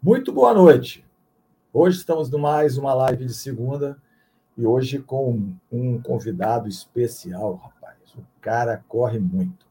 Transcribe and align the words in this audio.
Muito 0.00 0.32
boa 0.32 0.54
noite. 0.54 1.04
Hoje 1.72 1.98
estamos 1.98 2.30
no 2.30 2.38
mais 2.38 2.78
uma 2.78 2.94
live 2.94 3.24
de 3.24 3.34
segunda 3.34 4.00
e 4.56 4.64
hoje 4.64 5.00
com 5.00 5.52
um 5.72 6.00
convidado 6.00 6.68
especial, 6.68 7.56
rapaz. 7.56 7.96
O 8.16 8.22
cara 8.40 8.84
corre 8.86 9.18
muito. 9.18 9.66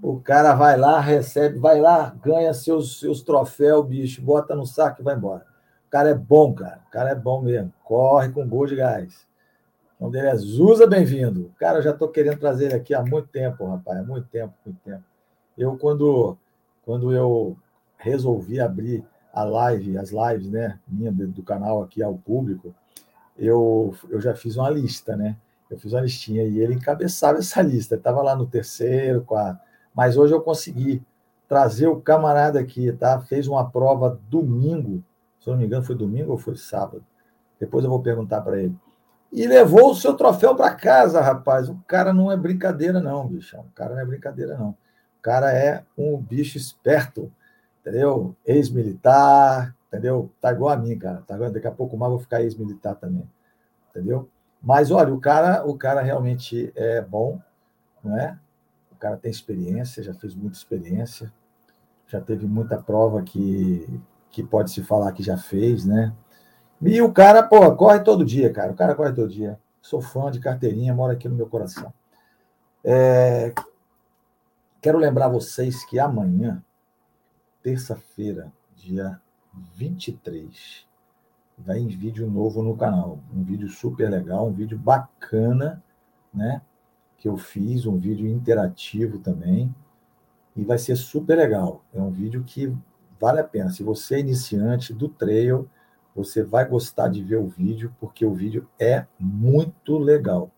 O 0.00 0.18
cara 0.18 0.54
vai 0.54 0.78
lá, 0.78 0.98
recebe, 0.98 1.58
vai 1.58 1.78
lá, 1.78 2.16
ganha 2.24 2.54
seus, 2.54 2.98
seus 2.98 3.20
troféus, 3.20 3.86
bicho, 3.86 4.22
bota 4.22 4.54
no 4.54 4.64
saco 4.64 5.02
e 5.02 5.04
vai 5.04 5.14
embora. 5.14 5.44
O 5.88 5.90
cara 5.90 6.08
é 6.08 6.14
bom, 6.14 6.54
cara. 6.54 6.80
O 6.88 6.90
cara 6.90 7.10
é 7.10 7.14
bom 7.14 7.42
mesmo. 7.42 7.70
Corre 7.84 8.30
com 8.30 8.48
gol 8.48 8.64
de 8.64 8.76
gás. 8.76 9.28
O 10.00 10.04
nome 10.04 10.16
dele 10.16 10.28
é 10.28 10.36
Zusa, 10.36 10.86
bem-vindo. 10.86 11.52
Cara, 11.58 11.80
eu 11.80 11.82
já 11.82 11.90
estou 11.90 12.08
querendo 12.08 12.38
trazer 12.38 12.64
ele 12.64 12.76
aqui 12.76 12.94
há 12.94 13.02
muito 13.02 13.28
tempo, 13.28 13.66
rapaz. 13.66 14.06
Muito 14.06 14.26
tempo, 14.26 14.54
muito 14.64 14.80
tempo. 14.80 15.04
Eu, 15.56 15.76
quando, 15.76 16.34
quando 16.82 17.12
eu 17.12 17.58
resolvi 17.98 18.58
abrir 18.58 19.04
a 19.34 19.42
live, 19.42 19.98
as 19.98 20.10
lives, 20.10 20.48
né, 20.48 20.78
minha 20.86 21.10
do 21.10 21.42
canal 21.42 21.82
aqui 21.82 22.00
ao 22.00 22.14
público, 22.14 22.72
eu, 23.36 23.92
eu 24.08 24.20
já 24.20 24.34
fiz 24.34 24.56
uma 24.56 24.70
lista, 24.70 25.16
né? 25.16 25.36
Eu 25.68 25.76
fiz 25.76 25.92
uma 25.92 26.02
listinha 26.02 26.44
e 26.44 26.60
ele 26.60 26.74
encabeçava 26.74 27.38
essa 27.38 27.60
lista. 27.60 27.96
Estava 27.96 28.22
lá 28.22 28.36
no 28.36 28.46
terceiro, 28.46 29.22
quarto. 29.22 29.60
Mas 29.92 30.16
hoje 30.16 30.32
eu 30.32 30.40
consegui 30.40 31.02
trazer 31.48 31.88
o 31.88 32.00
camarada 32.00 32.60
aqui, 32.60 32.92
tá? 32.92 33.20
Fez 33.20 33.48
uma 33.48 33.68
prova 33.68 34.20
domingo, 34.30 35.02
se 35.40 35.50
não 35.50 35.56
me 35.56 35.66
engano, 35.66 35.84
foi 35.84 35.96
domingo 35.96 36.30
ou 36.30 36.38
foi 36.38 36.56
sábado. 36.56 37.04
Depois 37.58 37.84
eu 37.84 37.90
vou 37.90 38.00
perguntar 38.00 38.40
para 38.40 38.60
ele. 38.60 38.76
E 39.32 39.48
levou 39.48 39.90
o 39.90 39.94
seu 39.96 40.14
troféu 40.14 40.54
para 40.54 40.72
casa, 40.74 41.20
rapaz. 41.20 41.68
O 41.68 41.76
cara 41.88 42.12
não 42.12 42.30
é 42.30 42.36
brincadeira, 42.36 43.00
não, 43.00 43.26
bicho. 43.26 43.58
O 43.58 43.72
cara 43.74 43.94
não 43.94 44.00
é 44.00 44.06
brincadeira, 44.06 44.56
não. 44.56 44.70
O 44.70 45.22
cara 45.22 45.52
é 45.52 45.82
um 45.98 46.16
bicho 46.16 46.56
esperto 46.56 47.32
entendeu? 47.84 48.34
Ex-militar, 48.46 49.76
entendeu? 49.88 50.30
Tá 50.40 50.52
igual 50.52 50.72
a 50.72 50.76
mim, 50.76 50.98
cara. 50.98 51.22
Tá 51.26 51.36
Daqui 51.36 51.66
a 51.66 51.72
pouco 51.72 51.96
mais 51.96 52.10
vou 52.10 52.18
ficar 52.18 52.42
ex-militar 52.42 52.94
também, 52.96 53.28
entendeu? 53.90 54.28
Mas 54.62 54.90
olha, 54.90 55.12
o 55.12 55.20
cara, 55.20 55.66
o 55.66 55.76
cara 55.76 56.00
realmente 56.00 56.72
é 56.74 57.02
bom, 57.02 57.38
não 58.02 58.18
é? 58.18 58.38
O 58.90 58.96
cara 58.96 59.18
tem 59.18 59.30
experiência, 59.30 60.02
já 60.02 60.14
fez 60.14 60.34
muita 60.34 60.56
experiência, 60.56 61.30
já 62.06 62.20
teve 62.20 62.46
muita 62.46 62.82
prova 62.82 63.22
que 63.22 63.86
que 64.30 64.42
pode 64.42 64.72
se 64.72 64.82
falar 64.82 65.12
que 65.12 65.22
já 65.22 65.36
fez, 65.36 65.84
né? 65.84 66.12
E 66.82 67.00
o 67.00 67.12
cara, 67.12 67.40
pô, 67.40 67.72
corre 67.76 68.00
todo 68.00 68.24
dia, 68.24 68.52
cara. 68.52 68.72
O 68.72 68.74
cara 68.74 68.92
corre 68.92 69.12
todo 69.12 69.28
dia. 69.28 69.60
Sou 69.80 70.02
fã 70.02 70.28
de 70.28 70.40
carteirinha, 70.40 70.92
mora 70.92 71.12
aqui 71.12 71.28
no 71.28 71.36
meu 71.36 71.46
coração. 71.46 71.94
É... 72.82 73.54
Quero 74.82 74.98
lembrar 74.98 75.28
vocês 75.28 75.84
que 75.84 76.00
amanhã 76.00 76.60
terça-feira, 77.64 78.52
dia 78.76 79.18
23, 79.74 80.86
vai 81.56 81.78
em 81.78 81.88
vídeo 81.88 82.30
novo 82.30 82.62
no 82.62 82.76
canal. 82.76 83.18
Um 83.34 83.42
vídeo 83.42 83.70
super 83.70 84.10
legal, 84.10 84.48
um 84.48 84.52
vídeo 84.52 84.78
bacana, 84.78 85.82
né? 86.32 86.60
Que 87.16 87.26
eu 87.26 87.38
fiz, 87.38 87.86
um 87.86 87.96
vídeo 87.96 88.28
interativo 88.28 89.18
também. 89.18 89.74
E 90.54 90.62
vai 90.62 90.76
ser 90.76 90.94
super 90.94 91.38
legal. 91.38 91.82
É 91.94 92.00
um 92.02 92.10
vídeo 92.10 92.44
que 92.44 92.70
vale 93.18 93.40
a 93.40 93.44
pena. 93.44 93.70
Se 93.70 93.82
você 93.82 94.16
é 94.16 94.20
iniciante 94.20 94.92
do 94.92 95.08
trail, 95.08 95.66
você 96.14 96.42
vai 96.42 96.68
gostar 96.68 97.08
de 97.08 97.24
ver 97.24 97.36
o 97.38 97.48
vídeo, 97.48 97.94
porque 97.98 98.26
o 98.26 98.34
vídeo 98.34 98.68
é 98.78 99.06
muito 99.18 99.96
legal, 99.96 100.50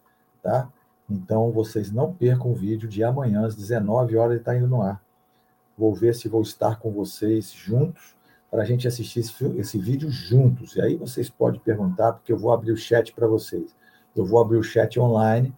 tá? 0.42 0.68
Então, 1.08 1.52
vocês 1.52 1.92
não 1.92 2.12
percam 2.12 2.50
o 2.50 2.54
vídeo 2.54 2.88
de 2.88 3.04
amanhã, 3.04 3.46
às 3.46 3.54
19 3.54 4.16
horas, 4.16 4.32
ele 4.32 4.40
está 4.40 4.56
indo 4.56 4.66
no 4.66 4.82
ar. 4.82 5.05
Vou 5.76 5.94
ver 5.94 6.14
se 6.14 6.28
vou 6.28 6.42
estar 6.42 6.78
com 6.78 6.90
vocês 6.90 7.52
juntos 7.52 8.16
para 8.50 8.62
a 8.62 8.64
gente 8.64 8.88
assistir 8.88 9.20
esse, 9.20 9.44
esse, 9.58 9.78
vídeo 9.78 10.10
juntos. 10.10 10.76
E 10.76 10.80
aí 10.80 10.96
vocês 10.96 11.28
podem 11.28 11.60
perguntar, 11.60 12.14
porque 12.14 12.32
eu 12.32 12.38
vou 12.38 12.52
abrir 12.52 12.72
o 12.72 12.76
chat 12.76 13.12
para 13.12 13.26
vocês. 13.26 13.74
Eu 14.14 14.24
vou 14.24 14.40
abrir 14.40 14.56
o 14.56 14.62
chat 14.62 14.98
online 14.98 15.54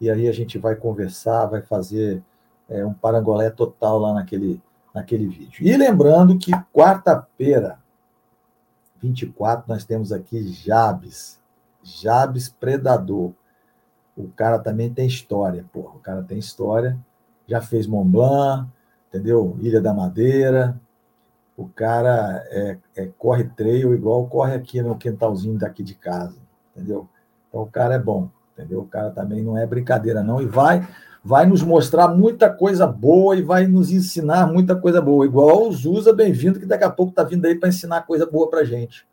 e 0.00 0.10
aí 0.10 0.28
a 0.28 0.32
gente 0.32 0.58
vai 0.58 0.76
conversar, 0.76 1.46
vai 1.46 1.62
fazer 1.62 2.22
é, 2.68 2.84
um 2.84 2.94
parangolé 2.94 3.50
total 3.50 3.98
lá 3.98 4.12
naquele, 4.12 4.62
naquele 4.94 5.26
vídeo. 5.26 5.66
E 5.66 5.76
lembrando 5.76 6.38
que 6.38 6.52
quarta-feira, 6.72 7.78
24, 9.00 9.64
nós 9.68 9.84
temos 9.84 10.12
aqui 10.12 10.46
Jabes. 10.52 11.40
Jabes 11.82 12.48
Predador. 12.48 13.32
O 14.16 14.28
cara 14.28 14.58
também 14.58 14.92
tem 14.92 15.06
história, 15.06 15.64
porra. 15.72 15.96
O 15.96 16.00
cara 16.00 16.22
tem 16.22 16.38
história. 16.38 16.98
Já 17.46 17.60
fez 17.60 17.86
Mont 17.86 18.10
Blanc, 18.10 18.68
entendeu? 19.08 19.56
Ilha 19.60 19.80
da 19.80 19.94
Madeira. 19.94 20.78
O 21.56 21.66
cara 21.68 22.44
é, 22.50 22.78
é, 22.94 23.08
corre 23.18 23.44
trail 23.44 23.94
igual 23.94 24.26
corre 24.26 24.54
aqui 24.54 24.82
no 24.82 24.96
quintalzinho 24.96 25.58
daqui 25.58 25.82
de 25.82 25.94
casa, 25.94 26.36
entendeu? 26.74 27.08
Então 27.48 27.62
o 27.62 27.66
cara 27.66 27.94
é 27.94 27.98
bom, 27.98 28.28
entendeu? 28.52 28.80
O 28.80 28.86
cara 28.86 29.10
também 29.10 29.42
não 29.42 29.56
é 29.56 29.66
brincadeira, 29.66 30.22
não. 30.22 30.42
E 30.42 30.46
vai 30.46 30.86
vai 31.26 31.44
nos 31.44 31.60
mostrar 31.60 32.06
muita 32.06 32.48
coisa 32.48 32.86
boa 32.86 33.34
e 33.34 33.42
vai 33.42 33.66
nos 33.66 33.90
ensinar 33.90 34.46
muita 34.46 34.76
coisa 34.76 35.02
boa. 35.02 35.26
Igual 35.26 35.66
o 35.66 35.72
Zusa, 35.72 36.12
bem-vindo, 36.12 36.60
que 36.60 36.66
daqui 36.66 36.84
a 36.84 36.90
pouco 36.90 37.10
está 37.10 37.24
vindo 37.24 37.44
aí 37.46 37.56
para 37.56 37.68
ensinar 37.68 38.02
coisa 38.02 38.24
boa 38.24 38.48
para 38.48 38.62
gente. 38.62 39.04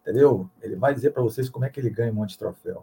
Entendeu? 0.00 0.48
Ele 0.62 0.74
vai 0.74 0.94
dizer 0.94 1.10
para 1.10 1.22
vocês 1.22 1.50
como 1.50 1.66
é 1.66 1.68
que 1.68 1.78
ele 1.78 1.90
ganha 1.90 2.10
um 2.10 2.14
monte 2.14 2.30
de 2.30 2.38
troféu. 2.38 2.82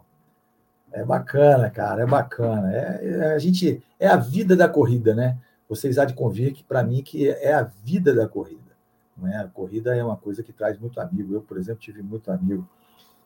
É 0.92 1.04
bacana, 1.04 1.68
cara, 1.68 2.02
é 2.02 2.06
bacana. 2.06 2.72
É, 2.72 3.00
é, 3.02 3.34
a 3.34 3.38
gente 3.40 3.82
é 3.98 4.06
a 4.06 4.16
vida 4.16 4.54
da 4.54 4.68
corrida, 4.68 5.12
né? 5.12 5.36
Vocês 5.68 5.98
há 5.98 6.04
de 6.04 6.14
convir 6.14 6.52
que, 6.52 6.62
para 6.62 6.82
mim, 6.82 7.02
que 7.02 7.28
é 7.28 7.52
a 7.52 7.62
vida 7.62 8.14
da 8.14 8.28
corrida. 8.28 8.76
Não 9.16 9.26
é? 9.28 9.36
A 9.36 9.48
corrida 9.48 9.96
é 9.96 10.04
uma 10.04 10.16
coisa 10.16 10.42
que 10.42 10.52
traz 10.52 10.78
muito 10.78 11.00
amigo. 11.00 11.34
Eu, 11.34 11.40
por 11.40 11.56
exemplo, 11.56 11.80
tive 11.80 12.02
muito 12.02 12.30
amigo. 12.30 12.68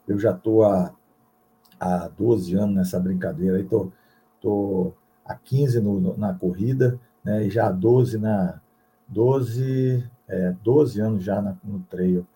Eu 0.06 0.18
já 0.18 0.30
estou 0.30 0.64
há, 0.64 0.94
há 1.78 2.08
12 2.08 2.54
anos 2.54 2.76
nessa 2.76 2.98
brincadeira. 2.98 3.60
Estou 3.60 3.92
tô, 4.40 4.92
tô 4.92 4.92
há 5.24 5.34
15 5.34 5.80
no, 5.80 6.00
no, 6.00 6.16
na 6.16 6.34
corrida, 6.34 6.98
né? 7.24 7.44
e 7.46 7.50
já 7.50 7.68
há 7.68 7.72
12 7.72 8.18
na 8.18 8.60
12, 9.06 10.08
é, 10.28 10.54
12 10.62 11.00
anos 11.00 11.24
já 11.24 11.42
na, 11.42 11.56
no 11.64 11.80
trail. 11.90 12.26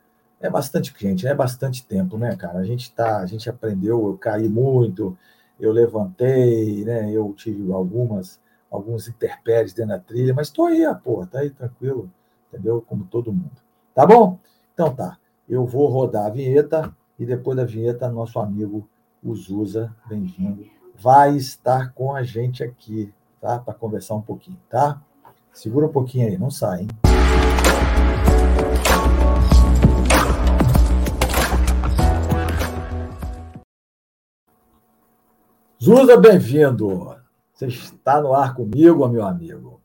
É 0.41 0.51
bastante 0.51 0.93
gente, 0.99 1.27
é 1.27 1.35
bastante 1.35 1.87
tempo, 1.87 2.19
né, 2.19 2.37
cara? 2.37 2.59
A 2.59 2.65
gente 2.65 2.93
tá, 2.93 3.21
a 3.21 3.27
gente 3.27 3.49
aprendeu, 3.49 4.07
eu 4.09 4.19
caí 4.19 4.49
muito, 4.49 5.17
eu 5.59 5.73
levantei, 5.73 6.85
né? 6.85 7.11
Eu 7.11 7.33
tive 7.33 7.73
algumas 7.73 8.41
alguns 8.75 9.07
interpéries 9.07 9.73
dentro 9.73 9.93
da 9.93 9.99
trilha, 10.01 10.35
mas 10.35 10.49
estou 10.49 10.67
aí, 10.67 10.85
porra, 11.03 11.27
tá 11.27 11.39
aí 11.39 11.51
tranquilo, 11.51 12.11
entendeu? 12.49 12.83
Como 12.87 13.05
todo 13.05 13.33
mundo. 13.33 13.53
Tá 13.95 14.05
bom? 14.05 14.39
Então 14.73 14.93
tá. 14.93 15.17
Eu 15.49 15.65
vou 15.65 15.87
rodar 15.89 16.27
a 16.27 16.31
vinheta 16.31 16.95
e 17.19 17.25
depois 17.25 17.57
da 17.57 17.65
vinheta, 17.65 18.11
nosso 18.11 18.39
amigo 18.41 18.89
Uzusa, 19.23 19.95
bem-vindo, 20.07 20.67
vai 20.97 21.37
estar 21.37 21.93
com 21.93 22.15
a 22.15 22.23
gente 22.25 22.65
aqui, 22.65 23.13
tá? 23.41 23.59
Para 23.59 23.75
conversar 23.75 24.17
um 24.17 24.23
pouquinho, 24.23 24.59
tá? 24.69 25.01
Segura 25.53 25.87
um 25.87 25.93
pouquinho 25.93 26.29
aí, 26.29 26.37
não 26.37 26.51
sai, 26.51 26.83
hein? 26.83 26.89
Zusa, 35.81 36.17
bem-vindo. 36.17 37.14
Você 37.55 37.67
está 37.67 38.21
no 38.21 38.35
ar 38.35 38.55
comigo, 38.55 39.07
meu 39.09 39.25
amigo. 39.25 39.81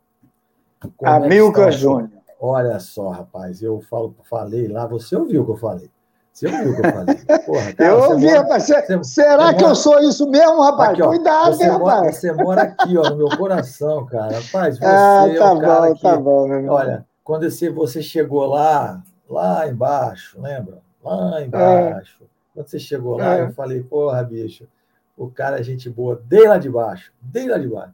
Como 0.97 1.11
Amilcar 1.11 1.67
é 1.67 1.71
Júnior. 1.71 2.09
Olha 2.41 2.79
só, 2.79 3.09
rapaz, 3.09 3.61
eu 3.61 3.79
falo, 3.81 4.15
falei 4.23 4.67
lá, 4.67 4.87
você 4.87 5.15
ouviu 5.15 5.43
o 5.43 5.45
que 5.45 5.51
eu 5.51 5.57
falei. 5.57 5.91
Você 6.31 6.47
ouviu 6.47 6.71
o 6.71 6.75
que 6.75 6.87
eu 6.87 6.91
falei? 6.91 7.15
Porra, 7.45 7.73
cara, 7.73 7.89
eu 7.91 8.11
ouvi, 8.11 8.25
mora, 8.25 8.41
rapaz. 8.41 8.63
Você, 8.63 9.03
será 9.03 9.53
que 9.53 9.61
mora... 9.61 9.71
eu 9.71 9.75
sou 9.75 9.99
isso 9.99 10.27
mesmo, 10.29 10.61
rapaz? 10.61 10.91
Aqui, 10.91 11.01
ó, 11.01 11.07
Cuidado, 11.09 11.55
você 11.55 11.63
hein, 11.65 11.71
mora, 11.77 11.95
rapaz. 11.95 12.15
Você 12.15 12.31
mora 12.31 12.61
aqui, 12.61 12.97
ó, 12.97 13.09
no 13.09 13.17
meu 13.17 13.37
coração, 13.37 14.05
cara. 14.05 14.39
Rapaz, 14.39 14.79
você 14.79 14.85
ah, 14.85 15.25
tá 15.25 15.27
é 15.27 15.51
o 15.51 15.59
cara 15.59 15.81
bom, 15.89 15.93
que, 15.93 16.01
tá 16.01 16.17
bom, 16.17 16.47
meu 16.47 16.57
irmão. 16.57 16.75
Olha, 16.75 17.05
quando 17.23 17.51
você, 17.51 17.69
você 17.69 18.01
chegou 18.01 18.45
lá, 18.45 19.03
lá 19.29 19.67
embaixo, 19.67 20.41
lembra? 20.41 20.79
Lá 21.03 21.43
embaixo. 21.43 22.23
É. 22.23 22.25
Quando 22.53 22.67
você 22.67 22.79
chegou 22.79 23.17
lá, 23.17 23.37
é. 23.37 23.41
eu 23.41 23.51
falei, 23.51 23.83
porra, 23.83 24.23
bicho, 24.23 24.65
o 25.19 25.29
cara 25.29 25.59
é 25.59 25.63
gente 25.63 25.89
boa, 25.89 26.21
desde 26.25 26.47
lá 26.47 26.57
de 26.57 26.69
baixo, 26.69 27.11
desde 27.21 27.51
lá 27.51 27.57
de 27.57 27.67
baixo. 27.67 27.93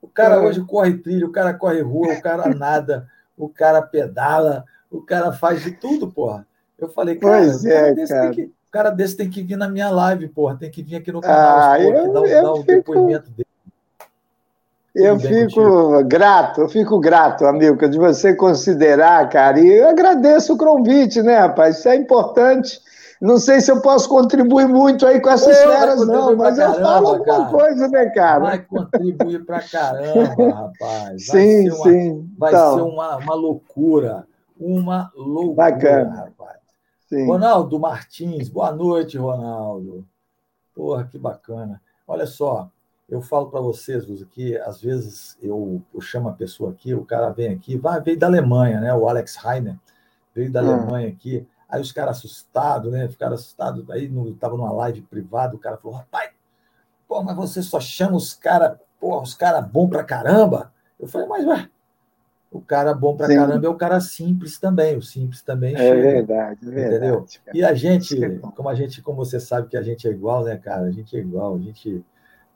O 0.00 0.08
cara 0.08 0.36
é. 0.36 0.38
hoje 0.38 0.64
corre 0.64 0.96
trilho, 0.96 1.28
o 1.28 1.32
cara 1.32 1.52
corre 1.52 1.82
rua, 1.82 2.14
o 2.14 2.22
cara 2.22 2.48
nada, 2.54 3.06
o 3.36 3.50
cara 3.50 3.82
pedala, 3.82 4.64
o 4.90 5.02
cara 5.02 5.30
faz 5.30 5.62
de 5.62 5.72
tudo, 5.72 6.10
porra. 6.10 6.46
Eu 6.78 6.88
falei, 6.88 7.16
cara, 7.16 7.36
pois 7.36 7.64
é, 7.66 7.94
cara. 8.06 8.30
Que, 8.30 8.44
o 8.44 8.70
cara 8.70 8.90
desse 8.90 9.14
tem 9.14 9.28
que 9.28 9.42
vir 9.42 9.56
na 9.56 9.68
minha 9.68 9.90
live, 9.90 10.26
porra, 10.28 10.56
tem 10.56 10.70
que 10.70 10.82
vir 10.82 10.96
aqui 10.96 11.12
no 11.12 11.20
canal, 11.20 11.58
ah, 11.58 11.76
porra, 11.76 11.98
eu, 11.98 12.12
dar, 12.12 12.20
eu 12.26 12.42
dar 12.42 12.52
o 12.52 12.56
fico... 12.56 12.66
depoimento 12.66 13.30
dele. 13.30 13.48
Eu 14.94 15.18
fico 15.18 15.60
contigo? 15.60 16.04
grato, 16.04 16.60
eu 16.62 16.68
fico 16.68 17.00
grato, 17.00 17.44
amigo, 17.44 17.88
de 17.88 17.98
você 17.98 18.34
considerar, 18.34 19.28
cara, 19.28 19.60
e 19.60 19.68
eu 19.68 19.88
agradeço 19.88 20.54
o 20.54 20.58
convite, 20.58 21.20
né, 21.20 21.40
rapaz? 21.40 21.78
Isso 21.78 21.88
é 21.88 21.96
importante. 21.96 22.80
Não 23.20 23.38
sei 23.38 23.60
se 23.60 23.70
eu 23.70 23.80
posso 23.80 24.08
contribuir 24.08 24.68
muito 24.68 25.06
aí 25.06 25.20
com 25.20 25.30
essas 25.30 25.56
Pô, 25.56 25.68
feras, 25.70 26.06
não, 26.06 26.36
mas 26.36 26.58
eu 26.58 26.74
falo 26.74 27.08
alguma 27.08 27.24
cara. 27.24 27.50
coisa, 27.50 27.88
né, 27.88 28.10
cara? 28.10 28.40
Vai 28.40 28.58
contribuir 28.62 29.44
pra 29.44 29.60
caramba, 29.62 30.54
rapaz. 30.54 31.26
Vai 31.26 31.40
sim, 31.40 31.70
uma, 31.70 31.82
sim. 31.84 32.30
Vai 32.36 32.52
então. 32.52 32.74
ser 32.74 32.82
uma, 32.82 33.16
uma 33.16 33.34
loucura. 33.34 34.26
uma 34.58 35.12
loucura, 35.14 35.54
Bacana. 35.54 36.14
rapaz. 36.16 36.58
Sim. 37.08 37.26
Ronaldo 37.26 37.78
Martins, 37.78 38.48
boa 38.48 38.72
noite, 38.72 39.16
Ronaldo. 39.16 40.04
Porra, 40.74 41.04
que 41.04 41.18
bacana. 41.18 41.80
Olha 42.06 42.26
só, 42.26 42.68
eu 43.08 43.20
falo 43.20 43.46
para 43.46 43.60
vocês, 43.60 44.06
Luz, 44.06 44.24
que 44.24 44.56
às 44.58 44.80
vezes 44.80 45.36
eu, 45.40 45.82
eu, 45.94 46.00
chamo 46.00 46.28
a 46.28 46.32
pessoa 46.32 46.70
aqui, 46.70 46.94
o 46.94 47.04
cara 47.04 47.30
vem 47.30 47.52
aqui, 47.52 47.76
vai, 47.76 48.00
veio 48.00 48.18
da 48.18 48.26
Alemanha, 48.26 48.80
né? 48.80 48.94
O 48.94 49.08
Alex 49.08 49.38
Heiner 49.44 49.76
veio 50.34 50.50
da 50.50 50.62
hum. 50.62 50.72
Alemanha 50.72 51.08
aqui. 51.08 51.46
Aí 51.74 51.80
os 51.80 51.90
caras 51.90 52.18
assustados, 52.18 52.92
né? 52.92 53.08
Ficaram 53.08 53.34
assustados. 53.34 53.90
Aí 53.90 54.08
estava 54.30 54.56
numa 54.56 54.70
live 54.72 55.02
privada, 55.02 55.56
o 55.56 55.58
cara 55.58 55.76
falou: 55.76 55.96
rapaz, 55.96 56.30
pô, 57.08 57.20
mas 57.20 57.34
você 57.34 57.62
só 57.62 57.80
chama 57.80 58.16
os 58.16 58.32
caras, 58.32 58.78
pô, 59.00 59.20
os 59.20 59.34
caras 59.34 59.66
bom 59.66 59.88
pra 59.88 60.04
caramba. 60.04 60.72
Eu 61.00 61.08
falei, 61.08 61.26
mas 61.26 61.44
ué, 61.44 61.68
o 62.52 62.60
cara 62.60 62.94
bom 62.94 63.16
pra 63.16 63.26
Sim. 63.26 63.34
caramba 63.34 63.66
é 63.66 63.68
o 63.68 63.74
cara 63.74 64.00
simples 64.00 64.56
também. 64.56 64.96
O 64.96 65.02
simples 65.02 65.42
também 65.42 65.74
é 65.74 65.78
chega. 65.78 66.00
Verdade, 66.00 66.60
é 66.62 66.70
verdade. 66.70 66.96
Entendeu? 66.96 67.26
Cara. 67.44 67.58
E 67.58 67.64
a 67.64 67.74
gente, 67.74 68.24
é 68.24 68.38
como 68.38 68.68
a 68.68 68.74
gente, 68.76 69.02
como 69.02 69.16
você 69.16 69.40
sabe 69.40 69.66
que 69.66 69.76
a 69.76 69.82
gente 69.82 70.06
é 70.06 70.12
igual, 70.12 70.44
né, 70.44 70.56
cara? 70.56 70.82
A 70.82 70.92
gente 70.92 71.16
é 71.16 71.18
igual, 71.18 71.56
a 71.56 71.58
gente 71.58 72.04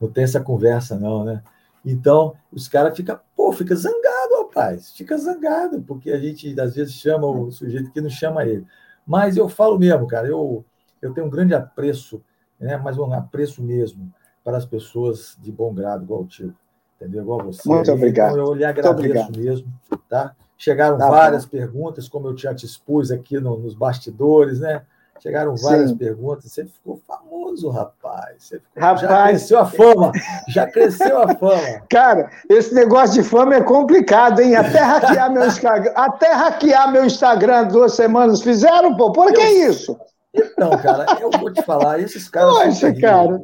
não 0.00 0.08
tem 0.08 0.22
essa 0.22 0.40
conversa, 0.40 0.96
não, 0.96 1.24
né? 1.24 1.42
Então, 1.84 2.34
os 2.52 2.68
caras 2.68 2.96
ficam, 2.96 3.18
pô, 3.34 3.52
fica 3.52 3.74
zangado, 3.74 4.42
rapaz, 4.42 4.92
fica 4.92 5.18
zangado, 5.18 5.82
porque 5.82 6.12
a 6.12 6.18
gente 6.18 6.58
às 6.60 6.76
vezes 6.76 6.94
chama 6.94 7.26
o 7.26 7.50
sujeito 7.50 7.90
que 7.90 8.00
não 8.00 8.10
chama 8.10 8.44
ele. 8.44 8.64
Mas 9.08 9.36
eu 9.36 9.48
falo 9.48 9.78
mesmo, 9.78 10.06
cara, 10.06 10.28
eu, 10.28 10.64
eu 11.02 11.14
tenho 11.14 11.26
um 11.26 11.30
grande 11.30 11.54
apreço, 11.54 12.22
né, 12.60 12.76
mas 12.76 12.98
um 12.98 13.12
apreço 13.12 13.62
mesmo 13.62 14.12
para 14.44 14.58
as 14.58 14.66
pessoas 14.66 15.36
de 15.40 15.50
bom 15.50 15.74
grado, 15.74 16.04
igual 16.04 16.22
o 16.22 16.26
tio 16.26 16.54
entendeu? 17.00 17.22
Igual 17.22 17.44
você. 17.44 17.68
Muito 17.68 17.90
obrigado. 17.92 18.32
Então, 18.32 18.46
eu 18.46 18.54
lhe 18.54 18.64
agradeço 18.64 19.32
mesmo, 19.32 19.72
tá? 20.08 20.34
Chegaram 20.56 20.98
tá 20.98 21.08
várias 21.08 21.44
bom. 21.44 21.52
perguntas, 21.52 22.08
como 22.08 22.28
eu 22.28 22.36
já 22.36 22.52
te 22.52 22.66
expus 22.66 23.10
aqui 23.10 23.38
no, 23.38 23.56
nos 23.56 23.74
bastidores, 23.74 24.58
né? 24.58 24.82
Chegaram 25.20 25.56
várias 25.56 25.90
Sim. 25.90 25.96
perguntas. 25.96 26.52
Você 26.52 26.64
ficou 26.64 27.00
famoso, 27.06 27.68
rapaz. 27.70 28.36
Você 28.38 28.60
ficou... 28.60 28.82
rapaz. 28.82 29.00
Já 29.00 29.26
cresceu 29.26 29.58
a 29.58 29.66
fama. 29.66 30.12
Já 30.48 30.66
cresceu 30.66 31.22
a 31.22 31.34
fama. 31.34 31.82
Cara, 31.90 32.30
esse 32.48 32.74
negócio 32.74 33.22
de 33.22 33.28
fama 33.28 33.56
é 33.56 33.62
complicado, 33.62 34.40
hein? 34.40 34.56
Até 34.56 34.80
hackear 34.80 35.32
meu 35.32 35.46
Instagram, 35.46 35.92
até 35.94 36.32
hackear 36.32 36.92
meu 36.92 37.04
Instagram 37.04 37.68
duas 37.68 37.94
semanas 37.94 38.42
fizeram, 38.42 38.96
pô. 38.96 39.12
Por 39.12 39.32
que 39.32 39.40
eu... 39.40 39.70
isso? 39.70 39.98
Então, 40.34 40.70
cara, 40.78 41.06
eu 41.20 41.30
vou 41.30 41.52
te 41.52 41.62
falar, 41.62 42.00
esses 42.00 42.28
caras. 42.28 42.52
Poxa, 42.52 42.94
cara. 42.94 43.42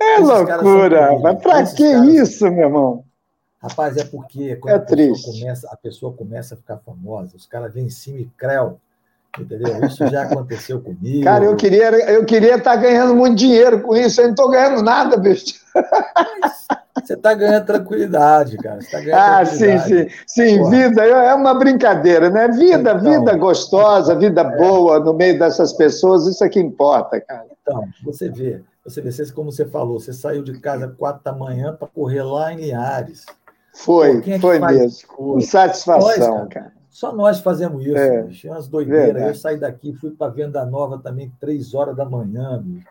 É 0.00 0.14
Esses 0.14 0.26
loucura. 0.26 1.18
Mas 1.20 1.42
para 1.42 1.64
que 1.66 1.92
caras... 1.92 2.08
isso, 2.08 2.50
meu 2.50 2.64
irmão? 2.64 3.04
Rapaz, 3.62 3.96
é 3.96 4.04
porque 4.04 4.56
quando 4.56 4.74
é 4.74 4.76
a, 4.76 4.80
pessoa 4.80 5.32
começa, 5.32 5.68
a 5.70 5.76
pessoa 5.76 6.12
começa 6.12 6.54
a 6.54 6.56
ficar 6.56 6.78
famosa, 6.78 7.36
os 7.36 7.46
caras 7.46 7.72
vêm 7.72 7.86
em 7.86 7.90
cima 7.90 8.18
e 8.18 8.24
creu. 8.36 8.80
Entendeu? 9.38 9.84
Isso 9.86 10.06
já 10.08 10.22
aconteceu 10.22 10.80
comigo. 10.80 11.24
Cara, 11.24 11.44
eu 11.44 11.56
queria 11.56 11.90
eu 12.10 12.24
queria 12.24 12.56
estar 12.56 12.72
tá 12.72 12.76
ganhando 12.76 13.14
muito 13.14 13.36
dinheiro 13.36 13.80
com 13.80 13.96
isso. 13.96 14.20
Eu 14.20 14.24
não 14.24 14.32
estou 14.32 14.50
ganhando 14.50 14.82
nada, 14.82 15.16
bicho. 15.16 15.54
Mas 15.74 17.06
você 17.06 17.14
está 17.14 17.32
ganhando 17.32 17.64
tranquilidade, 17.64 18.58
cara. 18.58 18.78
Tá 18.90 19.00
ganhando 19.00 19.18
ah, 19.18 19.44
sim, 19.46 19.78
sim. 19.78 20.08
Sim, 20.26 20.70
vida 20.70 21.02
é 21.02 21.34
uma 21.34 21.54
brincadeira, 21.54 22.28
né? 22.28 22.48
Vida, 22.48 22.92
então, 22.92 23.00
vida 23.00 23.36
gostosa, 23.36 24.14
vida 24.14 24.42
é. 24.42 24.56
boa 24.56 25.00
no 25.00 25.14
meio 25.14 25.38
dessas 25.38 25.72
pessoas, 25.72 26.26
isso 26.26 26.44
é 26.44 26.48
que 26.48 26.60
importa, 26.60 27.18
cara. 27.20 27.46
Então, 27.62 27.88
você 28.04 28.28
vê, 28.28 28.60
você 28.84 29.00
vê, 29.00 29.10
como 29.32 29.50
você 29.50 29.64
falou, 29.64 29.98
você 29.98 30.12
saiu 30.12 30.42
de 30.42 30.58
casa 30.60 30.88
quatro 30.88 31.24
da 31.24 31.32
manhã 31.32 31.74
para 31.74 31.88
correr 31.88 32.22
lá 32.22 32.52
em 32.52 32.56
Linhares. 32.56 33.24
Foi, 33.74 34.20
Pô, 34.20 34.30
é 34.30 34.38
foi 34.38 34.58
mesmo. 34.58 35.08
Com 35.08 35.40
satisfação, 35.40 36.08
nós, 36.08 36.18
cara, 36.18 36.46
cara. 36.48 36.81
Só 36.92 37.10
nós 37.10 37.40
fazemos 37.40 37.86
isso, 37.86 37.96
é, 37.96 38.22
bicho. 38.22 38.48
Umas 38.48 38.68
doideiras. 38.68 39.06
Verdade. 39.06 39.28
Eu 39.28 39.34
saí 39.34 39.58
daqui, 39.58 39.94
fui 39.94 40.10
para 40.10 40.30
Venda 40.30 40.62
Nova 40.66 40.98
também, 40.98 41.32
três 41.40 41.74
horas 41.74 41.96
da 41.96 42.04
manhã, 42.04 42.60
bicho. 42.62 42.86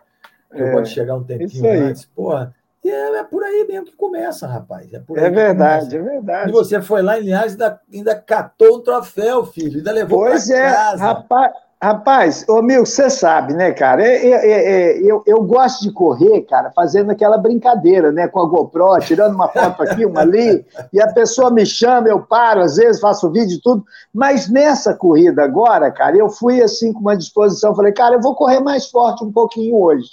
Eu 0.52 0.80
é, 0.80 0.84
chegar 0.84 1.14
um 1.14 1.22
tempinho 1.22 1.88
antes. 1.88 2.04
Porra, 2.06 2.52
e 2.84 2.90
é, 2.90 3.18
é, 3.18 3.22
por 3.22 3.44
aí 3.44 3.64
mesmo 3.64 3.86
que 3.86 3.94
começa, 3.94 4.44
rapaz. 4.44 4.92
É, 4.92 4.98
por 4.98 5.16
é 5.16 5.30
verdade, 5.30 5.96
é 5.96 6.02
verdade. 6.02 6.50
E 6.50 6.52
você 6.52 6.82
foi 6.82 7.00
lá 7.00 7.16
em 7.16 7.22
Linhares 7.22 7.52
e 7.52 7.62
ainda, 7.62 7.80
ainda 7.94 8.14
catou 8.16 8.78
o 8.78 8.80
troféu, 8.80 9.46
filho. 9.46 9.78
Ainda 9.78 9.92
levou 9.92 10.18
Pois 10.18 10.50
é, 10.50 10.68
casa. 10.68 11.04
rapaz. 11.04 11.52
Rapaz, 11.82 12.44
ô 12.48 12.62
Mil, 12.62 12.86
você 12.86 13.10
sabe, 13.10 13.54
né, 13.54 13.72
cara? 13.72 14.06
É, 14.06 14.24
é, 14.24 14.50
é, 14.50 14.98
eu, 14.98 15.20
eu 15.26 15.42
gosto 15.42 15.82
de 15.82 15.90
correr, 15.90 16.42
cara, 16.42 16.70
fazendo 16.70 17.10
aquela 17.10 17.36
brincadeira, 17.36 18.12
né, 18.12 18.28
com 18.28 18.38
a 18.38 18.46
GoPro, 18.46 19.00
tirando 19.00 19.34
uma 19.34 19.48
foto 19.48 19.82
aqui, 19.82 20.06
uma 20.06 20.20
ali, 20.20 20.64
e 20.92 21.02
a 21.02 21.12
pessoa 21.12 21.50
me 21.50 21.66
chama, 21.66 22.06
eu 22.06 22.20
paro, 22.20 22.60
às 22.60 22.76
vezes 22.76 23.00
faço 23.00 23.32
vídeo 23.32 23.56
e 23.56 23.60
tudo. 23.60 23.84
Mas 24.14 24.48
nessa 24.48 24.94
corrida 24.94 25.42
agora, 25.42 25.90
cara, 25.90 26.16
eu 26.16 26.30
fui 26.30 26.62
assim 26.62 26.92
com 26.92 27.00
uma 27.00 27.16
disposição, 27.16 27.74
falei, 27.74 27.92
cara, 27.92 28.14
eu 28.14 28.20
vou 28.20 28.36
correr 28.36 28.60
mais 28.60 28.88
forte 28.88 29.24
um 29.24 29.32
pouquinho 29.32 29.74
hoje. 29.74 30.08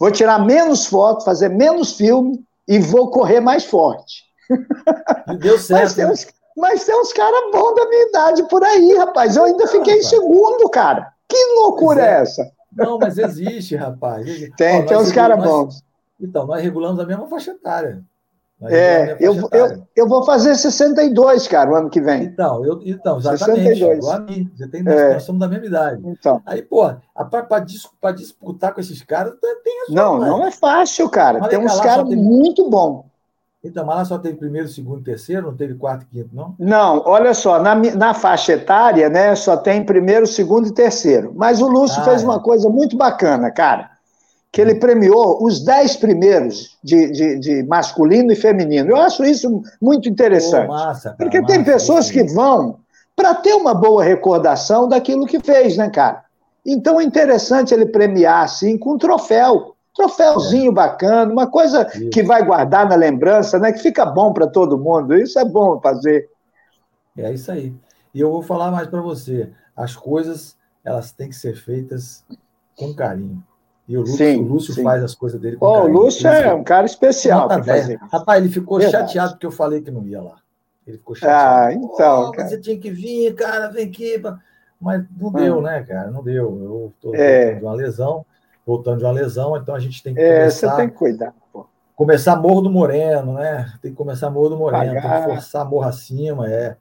Vou 0.00 0.10
tirar 0.10 0.42
menos 0.42 0.86
foto, 0.86 1.22
fazer 1.22 1.50
menos 1.50 1.98
filme 1.98 2.42
e 2.66 2.78
vou 2.78 3.10
correr 3.10 3.40
mais 3.40 3.62
forte. 3.62 4.22
E 5.30 5.36
deu 5.36 5.58
certo. 5.60 5.82
Mas 5.82 5.94
tem 5.94 6.06
uns, 6.06 6.37
mas 6.58 6.84
tem 6.84 7.00
uns 7.00 7.12
caras 7.12 7.50
bons 7.52 7.74
da 7.74 7.88
minha 7.88 8.08
idade 8.08 8.42
por 8.48 8.62
aí, 8.62 8.94
rapaz. 8.96 9.36
Eu 9.36 9.44
ainda 9.44 9.66
fiquei 9.66 9.98
em 9.98 10.02
segundo, 10.02 10.68
cara. 10.68 11.12
Que 11.28 11.36
loucura 11.54 12.02
é. 12.02 12.04
é 12.04 12.20
essa? 12.22 12.50
Não, 12.76 12.98
mas 12.98 13.16
existe, 13.16 13.76
rapaz. 13.76 14.26
Tem, 14.56 14.82
Ó, 14.82 14.86
tem 14.86 14.96
uns 14.96 15.12
caras 15.12 15.42
bons. 15.42 15.82
Então, 16.20 16.46
nós 16.46 16.62
regulamos 16.62 17.00
a 17.00 17.06
mesma 17.06 17.26
faixa 17.28 17.52
etária. 17.52 18.02
É, 18.62 19.16
eu, 19.20 19.48
eu, 19.52 19.86
eu 19.94 20.08
vou 20.08 20.24
fazer 20.24 20.56
62, 20.56 21.46
cara, 21.46 21.70
o 21.70 21.76
ano 21.76 21.88
que 21.88 22.00
vem. 22.00 22.24
Então, 22.24 22.64
eu, 22.64 22.80
então 22.84 23.16
exatamente. 23.18 23.78
62. 23.78 23.98
Igual 23.98 24.16
a 24.16 24.18
mim. 24.18 24.50
Você 24.56 24.68
tem, 24.68 24.80
é. 24.84 25.12
Nós 25.14 25.22
somos 25.22 25.40
da 25.40 25.46
mesma 25.46 25.66
idade. 25.66 26.02
Então. 26.04 26.42
Aí, 26.44 26.60
pô, 26.60 26.90
para 27.14 28.10
disputar 28.12 28.74
com 28.74 28.80
esses 28.80 29.00
caras, 29.02 29.34
tem 29.40 29.82
a 29.88 29.92
Não, 29.92 30.18
não 30.18 30.44
é 30.44 30.50
fácil, 30.50 31.08
cara. 31.08 31.48
Tem 31.48 31.58
uns 31.58 31.80
caras 31.80 32.08
muito 32.08 32.68
bons. 32.68 33.04
Então, 33.62 33.84
mas 33.84 33.96
lá 33.96 34.04
só 34.04 34.18
teve 34.18 34.36
primeiro, 34.36 34.68
segundo, 34.68 35.02
terceiro, 35.02 35.48
não 35.48 35.56
teve 35.56 35.74
quarto 35.74 36.02
e 36.02 36.06
quinto, 36.06 36.30
não? 36.32 36.54
Não, 36.58 37.02
olha 37.04 37.34
só, 37.34 37.60
na, 37.60 37.74
na 37.74 38.14
faixa 38.14 38.52
etária, 38.52 39.08
né, 39.08 39.34
só 39.34 39.56
tem 39.56 39.84
primeiro, 39.84 40.26
segundo 40.26 40.68
e 40.68 40.72
terceiro. 40.72 41.32
Mas 41.34 41.60
o 41.60 41.66
Lúcio 41.66 42.00
ah, 42.00 42.04
fez 42.04 42.22
é. 42.22 42.24
uma 42.24 42.40
coisa 42.40 42.68
muito 42.68 42.96
bacana, 42.96 43.50
cara, 43.50 43.90
que 44.52 44.60
ele 44.60 44.76
premiou 44.76 45.44
os 45.44 45.64
dez 45.64 45.96
primeiros 45.96 46.78
de, 46.84 47.10
de, 47.10 47.38
de 47.40 47.62
masculino 47.64 48.30
e 48.30 48.36
feminino. 48.36 48.90
Eu 48.90 48.96
acho 48.96 49.24
isso 49.24 49.60
muito 49.82 50.08
interessante. 50.08 50.68
massa, 50.68 51.10
cara, 51.10 51.16
porque 51.16 51.40
massa, 51.40 51.52
tem 51.52 51.64
pessoas 51.64 52.10
que 52.12 52.22
vão 52.22 52.78
para 53.16 53.34
ter 53.34 53.54
uma 53.54 53.74
boa 53.74 54.04
recordação 54.04 54.88
daquilo 54.88 55.26
que 55.26 55.40
fez, 55.40 55.76
né, 55.76 55.90
cara? 55.90 56.22
Então 56.64 57.00
é 57.00 57.04
interessante 57.04 57.74
ele 57.74 57.86
premiar 57.86 58.44
assim 58.44 58.78
com 58.78 58.92
um 58.92 58.98
troféu. 58.98 59.74
Troféuzinho 59.98 60.70
é. 60.70 60.74
bacana, 60.74 61.32
uma 61.32 61.50
coisa 61.50 61.84
que 61.84 62.22
vai 62.22 62.44
guardar 62.44 62.88
na 62.88 62.94
lembrança, 62.94 63.58
né? 63.58 63.72
Que 63.72 63.80
fica 63.80 64.06
bom 64.06 64.32
para 64.32 64.46
todo 64.46 64.78
mundo. 64.78 65.16
Isso 65.16 65.40
é 65.40 65.44
bom 65.44 65.80
fazer. 65.80 66.30
É 67.16 67.32
isso 67.32 67.50
aí. 67.50 67.74
E 68.14 68.20
eu 68.20 68.30
vou 68.30 68.40
falar 68.40 68.70
mais 68.70 68.86
para 68.86 69.00
você. 69.00 69.50
As 69.76 69.96
coisas 69.96 70.56
elas 70.84 71.10
têm 71.10 71.28
que 71.28 71.34
ser 71.34 71.56
feitas 71.56 72.24
com 72.76 72.94
carinho. 72.94 73.42
E 73.88 73.96
o 73.96 74.02
Lúcio, 74.02 74.16
sim, 74.16 74.36
o 74.36 74.46
Lúcio 74.46 74.74
sim. 74.74 74.84
faz 74.84 75.02
as 75.02 75.16
coisas 75.16 75.40
dele 75.40 75.56
com 75.56 75.66
oh, 75.66 75.72
carinho. 75.72 75.98
O 75.98 76.02
Lúcio 76.04 76.28
é 76.28 76.54
um 76.54 76.62
cara 76.62 76.86
especial. 76.86 77.48
Rapaz, 77.48 78.40
ele 78.40 78.52
ficou 78.52 78.78
Verdade. 78.78 79.08
chateado 79.08 79.32
porque 79.32 79.46
eu 79.46 79.50
falei 79.50 79.80
que 79.80 79.90
não 79.90 80.06
ia 80.06 80.22
lá. 80.22 80.36
Ele 80.86 80.98
ficou 80.98 81.16
chateado. 81.16 81.66
Ah, 81.66 81.72
então. 81.72 82.30
Oh, 82.30 82.40
você 82.40 82.60
tinha 82.60 82.78
que 82.78 82.90
vir, 82.90 83.34
cara, 83.34 83.66
vem 83.66 83.86
aqui. 83.86 84.22
Mas 84.80 85.04
não 85.20 85.32
deu, 85.32 85.58
hum. 85.58 85.62
né, 85.62 85.82
cara? 85.82 86.08
Não 86.12 86.22
deu. 86.22 86.56
Eu 86.62 86.92
estou 86.94 87.16
é. 87.16 87.56
de 87.56 87.64
uma 87.64 87.74
lesão 87.74 88.24
voltando 88.68 88.98
de 88.98 89.04
uma 89.04 89.12
lesão, 89.12 89.56
então 89.56 89.74
a 89.74 89.78
gente 89.78 90.02
tem 90.02 90.12
que 90.12 90.20
é, 90.20 90.40
começar... 90.40 90.70
você 90.70 90.76
tem 90.76 90.88
que 90.90 90.94
cuidar, 90.94 91.32
pô. 91.50 91.66
Começar 91.96 92.36
Morro 92.36 92.60
do 92.60 92.70
Moreno, 92.70 93.32
né? 93.32 93.72
Tem 93.80 93.90
que 93.90 93.96
começar 93.96 94.28
Morro 94.28 94.50
do 94.50 94.56
Moreno, 94.58 94.94
Pagar. 94.94 95.02
tem 95.02 95.26
que 95.26 95.34
forçar 95.34 95.68
Morro 95.68 95.88
acima, 95.88 96.46
é 96.46 96.76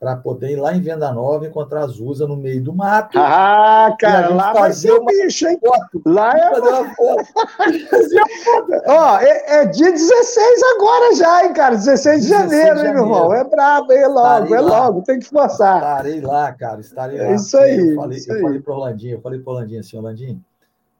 para 0.00 0.14
poder 0.14 0.52
ir 0.52 0.56
lá 0.56 0.72
em 0.72 0.80
Venda 0.80 1.12
Nova 1.12 1.44
encontrar 1.44 1.82
a 1.82 1.86
Zusa 1.88 2.24
no 2.24 2.36
meio 2.36 2.62
do 2.62 2.72
mato. 2.72 3.18
Ah, 3.18 3.96
cara, 3.98 4.32
lá 4.32 4.52
vai 4.52 4.72
ser 4.72 4.92
o 4.92 5.04
bicho, 5.04 5.48
hein? 5.48 5.58
Foto, 5.60 6.00
lá 6.06 6.38
é. 6.38 6.50
Fazer 6.50 6.68
uma 6.68 6.94
foto. 6.94 7.26
Ó, 8.86 9.18
é, 9.18 9.62
é, 9.62 9.66
dia 9.66 9.90
16 9.90 10.62
agora 10.76 11.14
já, 11.16 11.44
hein, 11.44 11.52
cara? 11.52 11.74
16 11.74 12.22
de 12.22 12.28
janeiro, 12.28 12.78
hein, 12.78 12.92
meu 12.92 13.02
irmão? 13.02 13.34
É 13.34 13.42
brabo, 13.42 13.92
é 13.92 14.06
logo, 14.06 14.44
estarei 14.44 14.54
é 14.54 14.60
lá. 14.60 14.86
logo, 14.86 15.02
tem 15.02 15.18
que 15.18 15.26
forçar. 15.26 15.78
Estarei 15.78 16.20
lá, 16.20 16.52
cara, 16.52 16.80
estarei 16.80 17.18
lá. 17.18 17.24
É 17.24 17.34
isso 17.34 17.58
aí. 17.58 17.88
Eu 17.88 17.96
falei, 17.96 18.18
isso 18.18 18.30
eu 18.30 18.36
aí. 18.36 18.42
falei 18.42 18.60
pro 18.60 18.74
Orlandinho, 18.74 19.16
eu 19.16 19.20
falei 19.20 19.40
pro 19.40 19.52
Orlandinho 19.52 19.80
assim, 19.80 19.96
Orlandinho, 19.96 20.40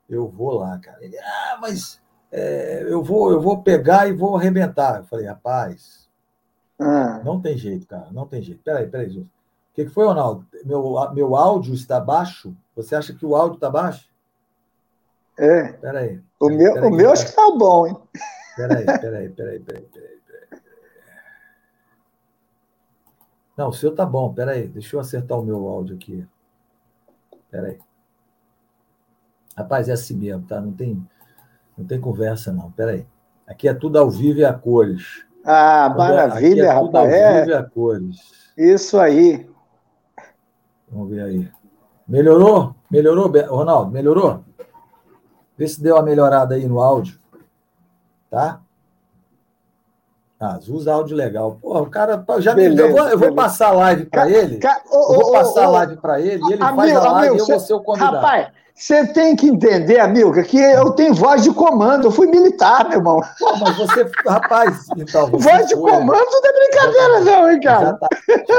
eu 0.09 0.29
vou 0.29 0.59
lá, 0.59 0.79
cara. 0.79 0.99
Ele, 1.05 1.19
ah, 1.19 1.59
mas 1.61 2.01
é, 2.33 2.85
eu, 2.87 3.03
vou, 3.03 3.31
eu 3.31 3.41
vou 3.41 3.63
pegar 3.63 4.09
e 4.09 4.13
vou 4.13 4.37
arrebentar. 4.37 4.99
Eu 4.99 5.05
falei, 5.05 5.27
rapaz, 5.27 6.09
ah. 6.79 7.21
não 7.25 7.41
tem 7.41 7.57
jeito, 7.57 7.87
cara, 7.87 8.09
não 8.13 8.27
tem 8.27 8.43
jeito. 8.43 8.63
Peraí, 8.63 8.87
peraí, 8.87 9.09
Jesus. 9.09 9.27
O 9.27 9.75
que, 9.75 9.85
que 9.85 9.91
foi, 9.91 10.07
Ronaldo? 10.07 10.47
Meu, 10.65 11.13
meu 11.13 11.37
áudio 11.37 11.75
está 11.75 12.01
baixo? 12.01 12.57
Você 12.75 12.97
acha 12.97 13.15
que 13.15 13.25
o 13.25 13.37
áudio 13.37 13.57
está 13.57 13.71
baixo? 13.71 14.09
É. 15.39 15.73
Peraí. 15.75 16.21
O 16.41 16.49
meu, 16.49 16.75
peraí, 16.75 16.91
o 16.91 16.95
meu 16.95 17.13
acho 17.13 17.25
que 17.25 17.31
está 17.31 17.51
bom, 17.51 17.87
hein? 17.87 17.97
Peraí, 18.57 18.85
peraí, 18.85 19.29
peraí, 19.29 19.61
peraí, 19.61 19.83
peraí. 19.83 20.19
Não, 23.57 23.71
o 23.71 23.73
seu 23.73 23.93
tá 23.93 24.07
bom. 24.07 24.33
Pera 24.33 24.53
aí, 24.53 24.69
deixa 24.69 24.95
eu 24.95 25.01
acertar 25.01 25.39
o 25.39 25.45
meu 25.45 25.67
áudio 25.67 25.97
aqui. 25.97 26.25
Pera 27.51 27.69
aí. 27.69 27.79
Rapaz, 29.59 29.89
é 29.89 29.93
assim 29.93 30.15
mesmo, 30.15 30.47
tá? 30.47 30.61
Não 30.61 30.73
tem, 30.73 31.05
não 31.77 31.85
tem 31.85 32.01
conversa, 32.01 32.53
não. 32.53 32.71
Pera 32.71 32.93
aí. 32.93 33.05
Aqui 33.45 33.67
é 33.67 33.75
tudo 33.75 33.99
ao 33.99 34.09
vivo 34.09 34.39
e 34.39 34.45
a 34.45 34.53
cores. 34.53 35.25
Ah, 35.45 35.93
Quando 35.93 36.11
maravilha, 36.11 36.63
é, 36.63 36.69
aqui 36.69 36.77
é 36.77 36.81
tudo 36.81 36.97
rapaz. 36.97 37.13
Ao 37.13 37.19
é. 37.19 37.41
vivo 37.41 37.51
e 37.51 37.55
a 37.55 37.63
cores. 37.65 38.17
Isso 38.57 39.01
aí. 39.01 39.51
Vamos 40.89 41.11
ver 41.11 41.23
aí. 41.23 41.51
Melhorou? 42.07 42.77
Melhorou, 42.89 43.33
Ronaldo? 43.49 43.91
Melhorou? 43.91 44.45
Vê 45.57 45.67
se 45.67 45.83
deu 45.83 45.97
uma 45.97 46.05
melhorada 46.05 46.55
aí 46.55 46.69
no 46.69 46.81
áudio. 46.81 47.19
Tá? 48.31 48.61
Ah, 50.41 50.59
usa 50.69 50.93
áudio 50.93 51.17
legal. 51.17 51.59
Pô, 51.61 51.81
o 51.81 51.87
cara 51.87 52.25
já 52.39 52.55
beleza, 52.55 52.83
me, 52.83 52.89
eu, 52.89 52.97
vou, 52.97 53.09
eu 53.09 53.19
vou 53.19 53.35
passar 53.35 53.69
a 53.69 53.73
live 53.73 54.07
para 54.07 54.31
ele. 54.31 54.59
Ca, 54.59 54.81
oh, 54.89 55.15
eu 55.15 55.21
vou 55.21 55.33
passar 55.33 55.65
a 55.65 55.69
live 55.71 55.97
para 55.97 56.21
ele 56.21 56.41
e 56.49 56.53
ele 56.53 56.63
amigo, 56.63 56.77
faz 56.77 56.97
a 56.97 57.01
live 57.01 57.29
amigo, 57.29 57.35
e 57.35 57.39
eu 57.41 57.47
vou 57.47 57.61
ser 57.61 57.75
o 57.75 57.81
convidado. 57.81 58.17
Rapaz, 58.17 58.49
você 58.73 59.05
tem 59.09 59.35
que 59.35 59.49
entender, 59.49 59.99
amigo, 59.99 60.33
que 60.45 60.57
eu 60.57 60.93
tenho 60.93 61.13
voz 61.13 61.43
de 61.43 61.53
comando, 61.53 62.07
eu 62.07 62.13
fui 62.13 62.29
militar, 62.29 62.89
meu 62.89 62.99
irmão. 62.99 63.21
Pô, 63.37 63.57
mas 63.57 63.77
você, 63.77 64.09
rapaz, 64.25 64.87
então. 64.97 65.27
Você 65.35 65.51
voz 65.51 65.67
de 65.67 65.75
foi, 65.75 65.91
comando 65.91 66.25
não 66.31 66.41
é 66.45 66.53
brincadeira, 66.53 67.21
não, 67.21 67.51
hein, 67.51 67.61
cara? 67.61 67.95
Tá, 67.95 68.09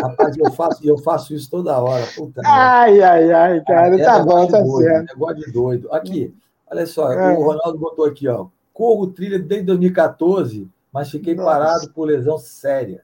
rapaz, 0.02 0.38
eu 0.38 0.52
faço, 0.52 0.86
eu 0.86 0.98
faço 0.98 1.34
isso 1.34 1.50
toda 1.50 1.82
hora. 1.82 2.06
Puta, 2.14 2.42
ai, 2.44 3.02
ai, 3.02 3.32
ai, 3.32 3.64
cara, 3.66 3.98
é, 3.98 4.04
tá 4.04 4.20
bom, 4.20 4.46
tá 4.48 4.60
doido, 4.60 4.84
certo. 4.84 5.14
Negócio 5.14 5.36
de 5.38 5.52
doido. 5.54 5.94
Aqui, 5.94 6.36
olha 6.70 6.86
só, 6.86 7.14
é. 7.14 7.38
o 7.38 7.42
Ronaldo 7.42 7.80
botou 7.80 8.04
aqui, 8.04 8.28
ó. 8.28 8.48
Corro 8.74 9.08
trilha 9.08 9.40
desde 9.40 9.68
2014, 9.68 10.68
mas 10.92 11.10
fiquei 11.10 11.36
Nossa. 11.36 11.50
parado 11.50 11.90
por 11.92 12.06
lesão 12.06 12.38
séria. 12.38 13.02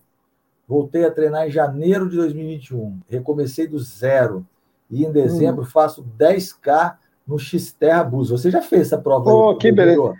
Voltei 0.67 1.05
a 1.05 1.11
treinar 1.11 1.47
em 1.47 1.51
janeiro 1.51 2.09
de 2.09 2.15
2021. 2.15 2.99
Recomecei 3.07 3.67
do 3.67 3.77
zero. 3.79 4.45
E 4.89 5.05
em 5.05 5.11
dezembro 5.11 5.63
hum. 5.63 5.67
faço 5.67 6.05
10K 6.17 6.95
no 7.27 7.39
Xterra 7.39 8.03
Bus. 8.03 8.29
Você 8.29 8.51
já 8.51 8.61
fez 8.61 8.83
essa 8.83 8.97
prova 8.97 9.31
oh, 9.31 9.49
aí? 9.51 9.57
que 9.57 9.71
beleza. 9.71 10.13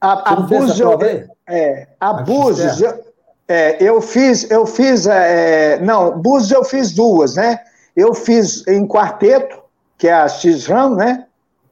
A, 0.00 0.32
a 0.32 0.36
Bus, 0.36 0.78
eu, 0.78 0.98
é, 1.46 1.88
a, 1.98 2.10
a 2.10 2.12
Bus, 2.22 2.80
eu, 2.80 3.04
é, 3.48 3.82
eu 3.82 4.00
fiz, 4.00 4.48
eu 4.50 4.64
fiz, 4.64 5.06
é, 5.06 5.80
não, 5.80 6.16
Bus 6.20 6.50
eu 6.50 6.62
fiz 6.62 6.92
duas, 6.92 7.34
né? 7.34 7.58
Eu 7.96 8.14
fiz 8.14 8.64
em 8.68 8.86
quarteto, 8.86 9.60
que 9.96 10.06
é 10.06 10.12
a 10.12 10.28
X-Ram, 10.28 10.94
né? 10.94 11.26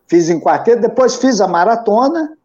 Fiz 0.09 0.29
em 0.29 0.41
quarteto, 0.41 0.83
depois 0.83 1.17
fiz 1.17 1.41
a 1.41 1.47
maratona, 1.47 2.36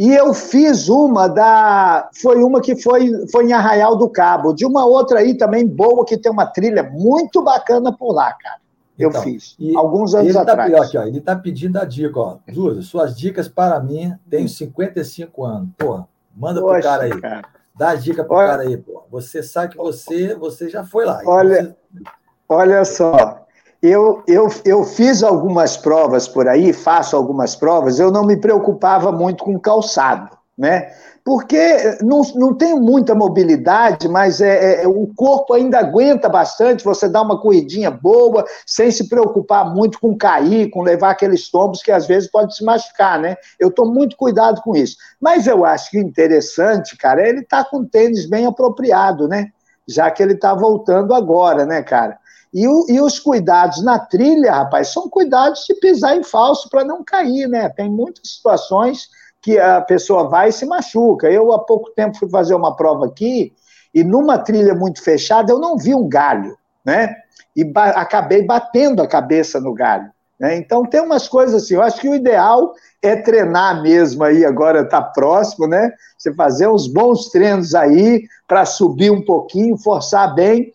e 0.00 0.14
eu 0.14 0.32
fiz 0.32 0.88
uma 0.88 1.28
da. 1.28 2.08
Foi 2.14 2.42
uma 2.42 2.60
que 2.60 2.74
foi, 2.74 3.26
foi 3.30 3.46
em 3.46 3.52
Arraial 3.52 3.96
do 3.96 4.08
Cabo, 4.08 4.52
de 4.52 4.64
uma 4.64 4.84
outra 4.84 5.20
aí 5.20 5.36
também 5.36 5.66
boa, 5.66 6.04
que 6.04 6.16
tem 6.16 6.32
uma 6.32 6.46
trilha 6.46 6.82
muito 6.82 7.42
bacana 7.42 7.92
por 7.92 8.12
lá, 8.12 8.32
cara 8.32 8.60
eu 9.00 9.08
então, 9.08 9.22
fiz, 9.22 9.56
alguns 9.74 10.14
anos 10.14 10.26
ele 10.26 10.44
tá, 10.44 10.52
atrás. 10.52 10.74
Aqui, 10.74 10.98
ó, 10.98 11.02
ele 11.04 11.18
está 11.18 11.34
pedindo 11.34 11.78
a 11.78 11.86
dica, 11.86 12.20
ó. 12.20 12.36
Zuza, 12.52 12.82
suas 12.82 13.16
dicas 13.16 13.48
para 13.48 13.80
mim, 13.80 14.14
tenho 14.28 14.46
55 14.46 15.42
anos. 15.42 15.70
Porra, 15.78 16.06
manda 16.36 16.60
Poxa, 16.60 16.74
pro 16.74 16.82
cara 16.82 17.02
aí. 17.04 17.20
Cara. 17.20 17.48
Dá 17.74 17.90
a 17.90 17.94
dica 17.94 18.22
pro 18.22 18.36
olha, 18.36 18.48
cara 18.48 18.62
aí, 18.62 18.76
pô. 18.76 19.02
Você 19.10 19.42
sabe 19.42 19.72
que 19.72 19.78
você, 19.78 20.34
você 20.34 20.68
já 20.68 20.84
foi 20.84 21.06
lá. 21.06 21.20
Então 21.22 21.32
olha, 21.32 21.62
você... 21.62 22.04
olha 22.46 22.84
só, 22.84 23.39
eu, 23.82 24.22
eu, 24.26 24.48
eu 24.64 24.84
fiz 24.84 25.22
algumas 25.22 25.76
provas 25.76 26.28
por 26.28 26.48
aí, 26.48 26.72
faço 26.72 27.16
algumas 27.16 27.56
provas, 27.56 27.98
eu 27.98 28.10
não 28.10 28.24
me 28.24 28.36
preocupava 28.36 29.10
muito 29.10 29.44
com 29.44 29.58
calçado, 29.58 30.36
né? 30.56 30.90
porque 31.24 31.98
não, 32.02 32.22
não 32.34 32.54
tem 32.54 32.74
muita 32.74 33.14
mobilidade, 33.14 34.08
mas 34.08 34.40
é, 34.40 34.82
é, 34.82 34.88
o 34.88 35.06
corpo 35.14 35.54
ainda 35.54 35.78
aguenta 35.78 36.28
bastante, 36.28 36.84
você 36.84 37.08
dá 37.08 37.22
uma 37.22 37.40
corridinha 37.40 37.90
boa, 37.90 38.44
sem 38.66 38.90
se 38.90 39.08
preocupar 39.08 39.72
muito 39.72 40.00
com 40.00 40.16
cair, 40.16 40.70
com 40.70 40.82
levar 40.82 41.10
aqueles 41.10 41.50
tombos 41.50 41.82
que 41.82 41.92
às 41.92 42.06
vezes 42.06 42.30
pode 42.30 42.56
se 42.56 42.64
machucar, 42.64 43.20
né? 43.20 43.36
Eu 43.58 43.68
estou 43.68 43.86
muito 43.86 44.16
cuidado 44.16 44.60
com 44.62 44.74
isso. 44.74 44.96
Mas 45.20 45.46
eu 45.46 45.64
acho 45.64 45.90
que 45.90 45.98
interessante, 45.98 46.96
cara, 46.96 47.22
é 47.22 47.28
ele 47.28 47.42
tá 47.42 47.64
com 47.64 47.84
tênis 47.84 48.26
bem 48.28 48.46
apropriado, 48.46 49.28
né? 49.28 49.48
Já 49.86 50.10
que 50.10 50.22
ele 50.22 50.34
está 50.34 50.54
voltando 50.54 51.14
agora, 51.14 51.66
né, 51.66 51.82
cara? 51.82 52.18
E, 52.52 52.66
o, 52.66 52.86
e, 52.88 53.00
os 53.00 53.18
cuidados 53.18 53.82
na 53.82 53.98
trilha, 53.98 54.52
rapaz, 54.52 54.88
são 54.88 55.08
cuidados 55.08 55.64
de 55.66 55.74
pisar 55.74 56.16
em 56.16 56.24
falso 56.24 56.68
para 56.68 56.84
não 56.84 57.04
cair, 57.04 57.48
né? 57.48 57.68
Tem 57.68 57.88
muitas 57.88 58.34
situações 58.34 59.08
que 59.40 59.58
a 59.58 59.80
pessoa 59.80 60.28
vai 60.28 60.48
e 60.48 60.52
se 60.52 60.66
machuca. 60.66 61.30
Eu, 61.30 61.52
há 61.52 61.60
pouco 61.60 61.90
tempo, 61.90 62.18
fui 62.18 62.28
fazer 62.28 62.54
uma 62.54 62.74
prova 62.74 63.06
aqui 63.06 63.52
e 63.94 64.02
numa 64.02 64.38
trilha 64.38 64.74
muito 64.74 65.02
fechada 65.02 65.52
eu 65.52 65.58
não 65.58 65.76
vi 65.76 65.94
um 65.94 66.08
galho, 66.08 66.56
né? 66.84 67.14
E 67.54 67.64
ba 67.64 67.90
acabei 67.90 68.44
batendo 68.44 69.00
a 69.00 69.06
cabeça 69.06 69.60
no 69.60 69.72
galho. 69.72 70.10
Né? 70.38 70.56
Então, 70.56 70.84
tem 70.84 71.00
umas 71.00 71.28
coisas 71.28 71.62
assim, 71.62 71.74
eu 71.74 71.82
acho 71.82 72.00
que 72.00 72.08
o 72.08 72.14
ideal 72.14 72.72
é 73.02 73.14
treinar 73.14 73.82
mesmo 73.82 74.24
aí, 74.24 74.44
agora 74.44 74.80
está 74.80 75.00
próximo, 75.02 75.66
né? 75.66 75.92
Você 76.16 76.34
fazer 76.34 76.68
uns 76.68 76.86
bons 76.86 77.28
treinos 77.28 77.74
aí 77.74 78.22
para 78.48 78.64
subir 78.64 79.10
um 79.10 79.24
pouquinho, 79.24 79.76
forçar 79.76 80.34
bem 80.34 80.72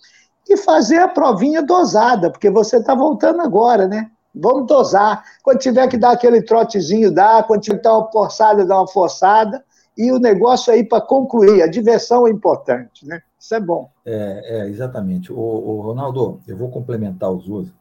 e 0.47 0.57
fazer 0.57 0.97
a 0.97 1.07
provinha 1.07 1.63
dosada, 1.63 2.29
porque 2.29 2.49
você 2.49 2.77
está 2.77 2.93
voltando 2.93 3.41
agora, 3.41 3.87
né? 3.87 4.11
Vamos 4.33 4.67
dosar. 4.67 5.23
Quando 5.41 5.59
tiver 5.59 5.87
que 5.87 5.97
dar 5.97 6.11
aquele 6.11 6.41
trotezinho, 6.41 7.11
dá. 7.11 7.41
Quando 7.41 7.61
tiver 7.61 7.77
que 7.77 7.83
dar 7.83 7.97
uma 7.97 8.11
forçada, 8.11 8.65
dá 8.65 8.77
uma 8.77 8.87
forçada. 8.87 9.63
E 9.97 10.11
o 10.11 10.19
negócio 10.19 10.73
aí 10.73 10.83
para 10.83 11.01
concluir, 11.01 11.61
a 11.61 11.67
diversão 11.67 12.27
é 12.27 12.31
importante, 12.31 13.07
né? 13.07 13.21
Isso 13.39 13.55
é 13.55 13.59
bom. 13.59 13.89
É, 14.05 14.59
é 14.59 14.69
exatamente. 14.69 15.31
O, 15.31 15.81
Ronaldo, 15.81 16.41
eu 16.47 16.57
vou 16.57 16.69
complementar 16.69 17.31
os 17.31 17.47
usos 17.47 17.73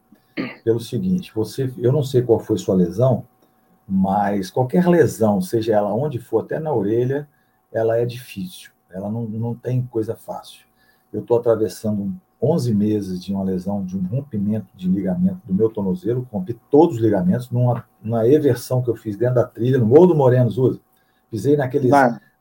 pelo 0.63 0.79
seguinte: 0.79 1.33
você, 1.35 1.73
eu 1.79 1.91
não 1.91 2.05
sei 2.05 2.23
qual 2.23 2.39
foi 2.39 2.57
sua 2.57 2.75
lesão, 2.75 3.25
mas 3.89 4.51
qualquer 4.51 4.87
lesão, 4.87 5.41
seja 5.41 5.75
ela 5.75 5.93
onde 5.93 6.21
for, 6.21 6.45
até 6.45 6.61
na 6.61 6.73
orelha, 6.73 7.29
ela 7.73 7.99
é 7.99 8.05
difícil. 8.05 8.71
Ela 8.91 9.11
não, 9.11 9.23
não 9.23 9.55
tem 9.55 9.85
coisa 9.91 10.15
fácil. 10.15 10.67
Eu 11.13 11.21
estou 11.21 11.39
atravessando 11.39 12.15
11 12.45 12.75
meses 12.75 13.25
de 13.25 13.33
uma 13.33 13.43
lesão, 13.43 13.85
de 13.85 13.97
um 13.97 14.03
rompimento 14.03 14.67
de 14.77 14.89
ligamento 14.89 15.41
do 15.47 15.55
meu 15.55 15.71
tornozelo, 15.71 16.29
rompi 16.31 16.55
todos 16.71 16.97
os 16.97 17.03
ligamentos 17.03 17.51
numa, 17.51 17.85
numa 18.03 18.29
eversão 18.29 18.83
que 18.83 18.91
eu 18.91 18.97
fiz 18.97 19.17
dentro 19.17 19.37
da 19.37 19.45
trilha, 19.45 19.79
no 19.79 19.87
Morro 19.87 20.09
do 20.09 20.15
Moreno, 20.15 20.51
Zuza. 20.51 20.81
Pisei 21.31 21.57
naqueles, 21.57 21.91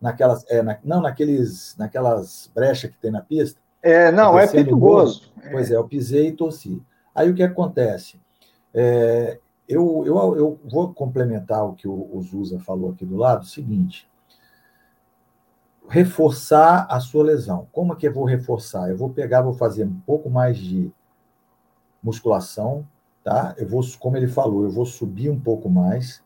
naquelas, 0.02 0.46
é, 0.50 0.62
na, 0.62 0.78
não, 0.84 1.02
naqueles, 1.02 1.76
naquelas 1.78 2.52
brechas 2.54 2.92
que 2.92 2.98
tem 2.98 3.12
na 3.12 3.22
pista. 3.22 3.60
É, 3.82 4.12
não, 4.12 4.38
é 4.38 4.46
perigoso. 4.46 5.32
Pois 5.52 5.72
é, 5.72 5.76
eu 5.76 5.88
pisei 5.88 6.28
e 6.28 6.32
torci. 6.34 6.82
Aí 7.16 7.30
o 7.30 7.34
que 7.34 7.44
acontece? 7.44 8.20
É, 8.74 9.40
eu, 9.68 10.04
eu, 10.06 10.36
eu 10.36 10.60
vou 10.70 10.94
complementar 10.94 11.66
o 11.66 11.74
que 11.74 11.88
o, 11.88 12.10
o 12.12 12.22
Zuza 12.22 12.60
falou 12.60 12.92
aqui 12.92 13.06
do 13.06 13.16
lado, 13.16 13.44
o 13.44 13.48
seguinte, 13.48 14.08
reforçar 15.88 16.88
a 16.90 17.00
sua 17.00 17.24
lesão. 17.24 17.68
Como 17.72 17.94
é 17.94 17.96
que 17.96 18.08
eu 18.08 18.14
vou 18.14 18.26
reforçar? 18.26 18.90
Eu 18.90 18.98
vou 18.98 19.10
pegar, 19.10 19.42
vou 19.42 19.54
fazer 19.54 19.86
um 19.86 20.00
pouco 20.06 20.30
mais 20.30 20.58
de 20.58 20.92
musculação, 22.02 22.86
tá? 23.24 23.54
Eu 23.58 23.68
vou, 23.68 23.82
como 24.00 24.18
ele 24.18 24.28
falou, 24.28 24.64
eu 24.64 24.70
vou 24.70 24.86
subir 24.86 25.30
um 25.30 25.40
pouco 25.40 25.70
mais, 25.70 26.22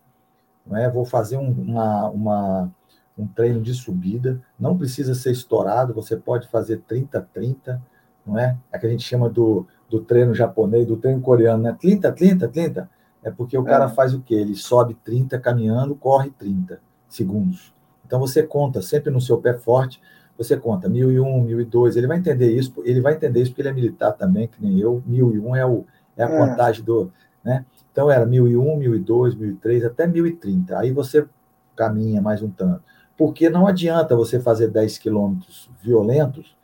não 0.65 0.77
é? 0.77 0.89
Vou 0.89 1.05
fazer 1.05 1.37
um, 1.37 1.51
uma, 1.51 2.09
uma, 2.09 2.71
um 3.17 3.27
treino 3.27 3.61
de 3.61 3.73
subida. 3.73 4.41
Não 4.59 4.77
precisa 4.77 5.13
ser 5.13 5.31
estourado, 5.31 5.93
você 5.93 6.15
pode 6.15 6.47
fazer 6.47 6.81
30, 6.87 7.21
30, 7.33 7.81
não 8.25 8.37
é? 8.37 8.57
É 8.71 8.77
que 8.77 8.87
a 8.87 8.89
gente 8.89 9.03
chama 9.03 9.29
do, 9.29 9.67
do 9.89 10.01
treino 10.01 10.33
japonês, 10.33 10.85
do 10.85 10.97
treino 10.97 11.21
coreano, 11.21 11.63
né? 11.63 11.77
30, 11.79 12.11
30, 12.11 12.47
30. 12.47 12.89
É 13.23 13.31
porque 13.31 13.57
o 13.57 13.63
cara 13.63 13.85
é. 13.85 13.89
faz 13.89 14.13
o 14.13 14.21
quê? 14.21 14.35
Ele 14.35 14.55
sobe 14.55 14.93
30 15.03 15.39
caminhando, 15.39 15.95
corre 15.95 16.29
30 16.31 16.79
segundos. 17.07 17.73
Então 18.07 18.19
você 18.19 18.41
conta 18.41 18.81
sempre 18.81 19.11
no 19.11 19.19
seu 19.19 19.37
pé 19.37 19.53
forte, 19.53 20.01
você 20.37 20.55
conta 20.55 20.87
1001, 20.87 21.41
1002, 21.41 21.97
ele 21.97 22.07
vai 22.07 22.17
entender 22.17 22.49
isso, 22.49 22.73
ele 22.85 23.01
vai 23.01 23.15
entender 23.15 23.41
isso 23.41 23.51
porque 23.51 23.61
ele 23.61 23.69
é 23.69 23.73
militar 23.73 24.13
também, 24.13 24.47
que 24.47 24.63
nem 24.63 24.79
eu, 24.79 25.03
1001 25.05 25.55
é, 25.55 25.65
o, 25.65 25.85
é 26.15 26.23
a 26.23 26.29
é. 26.29 26.37
contagem 26.37 26.83
do, 26.83 27.11
né? 27.43 27.65
Então 27.91 28.09
era 28.09 28.25
1001, 28.25 28.77
1002, 28.77 29.35
1003, 29.35 29.85
até 29.85 30.07
1030. 30.07 30.77
Aí 30.77 30.91
você 30.91 31.27
caminha 31.75 32.21
mais 32.21 32.41
um 32.41 32.49
tanto. 32.49 32.81
Porque 33.17 33.49
não 33.49 33.67
adianta 33.67 34.15
você 34.15 34.39
fazer 34.39 34.69
10 34.69 34.99
quilômetros 34.99 35.69
violentos, 35.81 36.55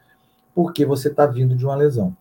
porque 0.53 0.85
você 0.85 1.09
está 1.09 1.25
vindo 1.25 1.55
de 1.55 1.65
uma 1.65 1.75
lesão. 1.75 2.15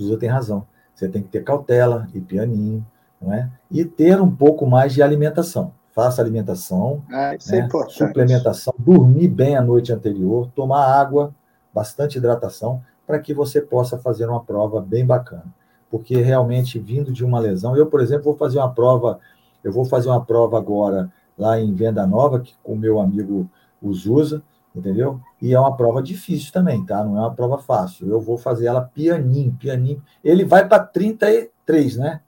Zuza 0.00 0.16
tem 0.16 0.28
razão. 0.28 0.66
Você 0.94 1.08
tem 1.08 1.22
que 1.22 1.28
ter 1.28 1.42
cautela 1.42 2.08
e 2.14 2.20
pianinho, 2.20 2.86
não 3.20 3.32
é? 3.34 3.50
E 3.70 3.84
ter 3.84 4.20
um 4.20 4.30
pouco 4.30 4.64
mais 4.66 4.94
de 4.94 5.02
alimentação 5.02 5.72
faça 5.92 6.20
alimentação, 6.20 7.02
ah, 7.10 7.34
é 7.34 7.38
né? 7.52 7.68
é 7.68 7.88
suplementação, 7.90 8.74
dormir 8.78 9.28
bem 9.28 9.56
a 9.56 9.62
noite 9.62 9.92
anterior, 9.92 10.48
tomar 10.54 10.86
água, 10.86 11.34
bastante 11.72 12.18
hidratação, 12.18 12.82
para 13.06 13.18
que 13.18 13.34
você 13.34 13.60
possa 13.60 13.98
fazer 13.98 14.28
uma 14.28 14.42
prova 14.42 14.80
bem 14.80 15.04
bacana. 15.04 15.44
Porque 15.90 16.16
realmente, 16.16 16.78
vindo 16.78 17.12
de 17.12 17.24
uma 17.24 17.38
lesão, 17.38 17.76
eu, 17.76 17.86
por 17.86 18.00
exemplo, 18.00 18.24
vou 18.24 18.36
fazer 18.36 18.58
uma 18.58 18.72
prova, 18.72 19.20
eu 19.62 19.70
vou 19.70 19.84
fazer 19.84 20.08
uma 20.08 20.24
prova 20.24 20.56
agora 20.56 21.12
lá 21.36 21.60
em 21.60 21.74
Venda 21.74 22.06
Nova, 22.06 22.40
que, 22.40 22.54
com 22.62 22.72
o 22.72 22.78
meu 22.78 22.98
amigo 22.98 23.48
Uzusa, 23.80 24.42
entendeu? 24.74 25.20
E 25.40 25.52
é 25.52 25.60
uma 25.60 25.76
prova 25.76 26.02
difícil 26.02 26.52
também, 26.52 26.84
tá? 26.86 27.04
Não 27.04 27.18
é 27.18 27.20
uma 27.20 27.34
prova 27.34 27.58
fácil. 27.58 28.08
Eu 28.08 28.20
vou 28.20 28.38
fazer 28.38 28.66
ela 28.66 28.80
pianinho, 28.80 29.52
pianinho. 29.58 30.02
Ele 30.24 30.44
vai 30.44 30.66
para 30.66 30.82
33, 30.82 31.96
né? 31.98 32.20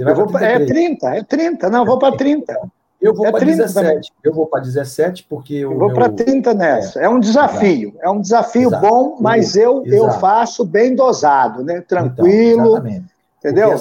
Você 0.00 0.04
vai 0.04 0.26
para 0.26 0.46
É 0.46 0.64
30, 0.64 1.14
é 1.14 1.22
30. 1.22 1.68
Não, 1.68 1.84
vou 1.84 1.98
para 1.98 2.16
30. 2.16 2.58
Eu 3.00 3.14
vou 3.14 3.26
é 3.26 3.30
para 3.30 3.44
17. 3.44 3.74
Também. 3.74 4.00
Eu 4.22 4.32
vou 4.32 4.46
para 4.46 4.60
17 4.60 5.26
porque 5.28 5.54
eu 5.54 5.78
vou 5.78 5.92
para 5.92 6.08
30 6.08 6.54
nessa. 6.54 7.00
É, 7.00 7.04
é 7.04 7.08
um 7.08 7.20
desafio. 7.20 7.94
É 8.00 8.10
um 8.10 8.20
desafio 8.20 8.68
Exato. 8.68 8.86
bom, 8.86 9.16
mas 9.20 9.56
eu 9.56 9.82
eu 9.86 10.10
faço 10.12 10.64
bem 10.64 10.94
dosado, 10.94 11.62
né? 11.62 11.82
Então, 11.84 11.98
Tranquilo. 11.98 12.78
Então, 12.78 13.04
entendeu? 13.38 13.74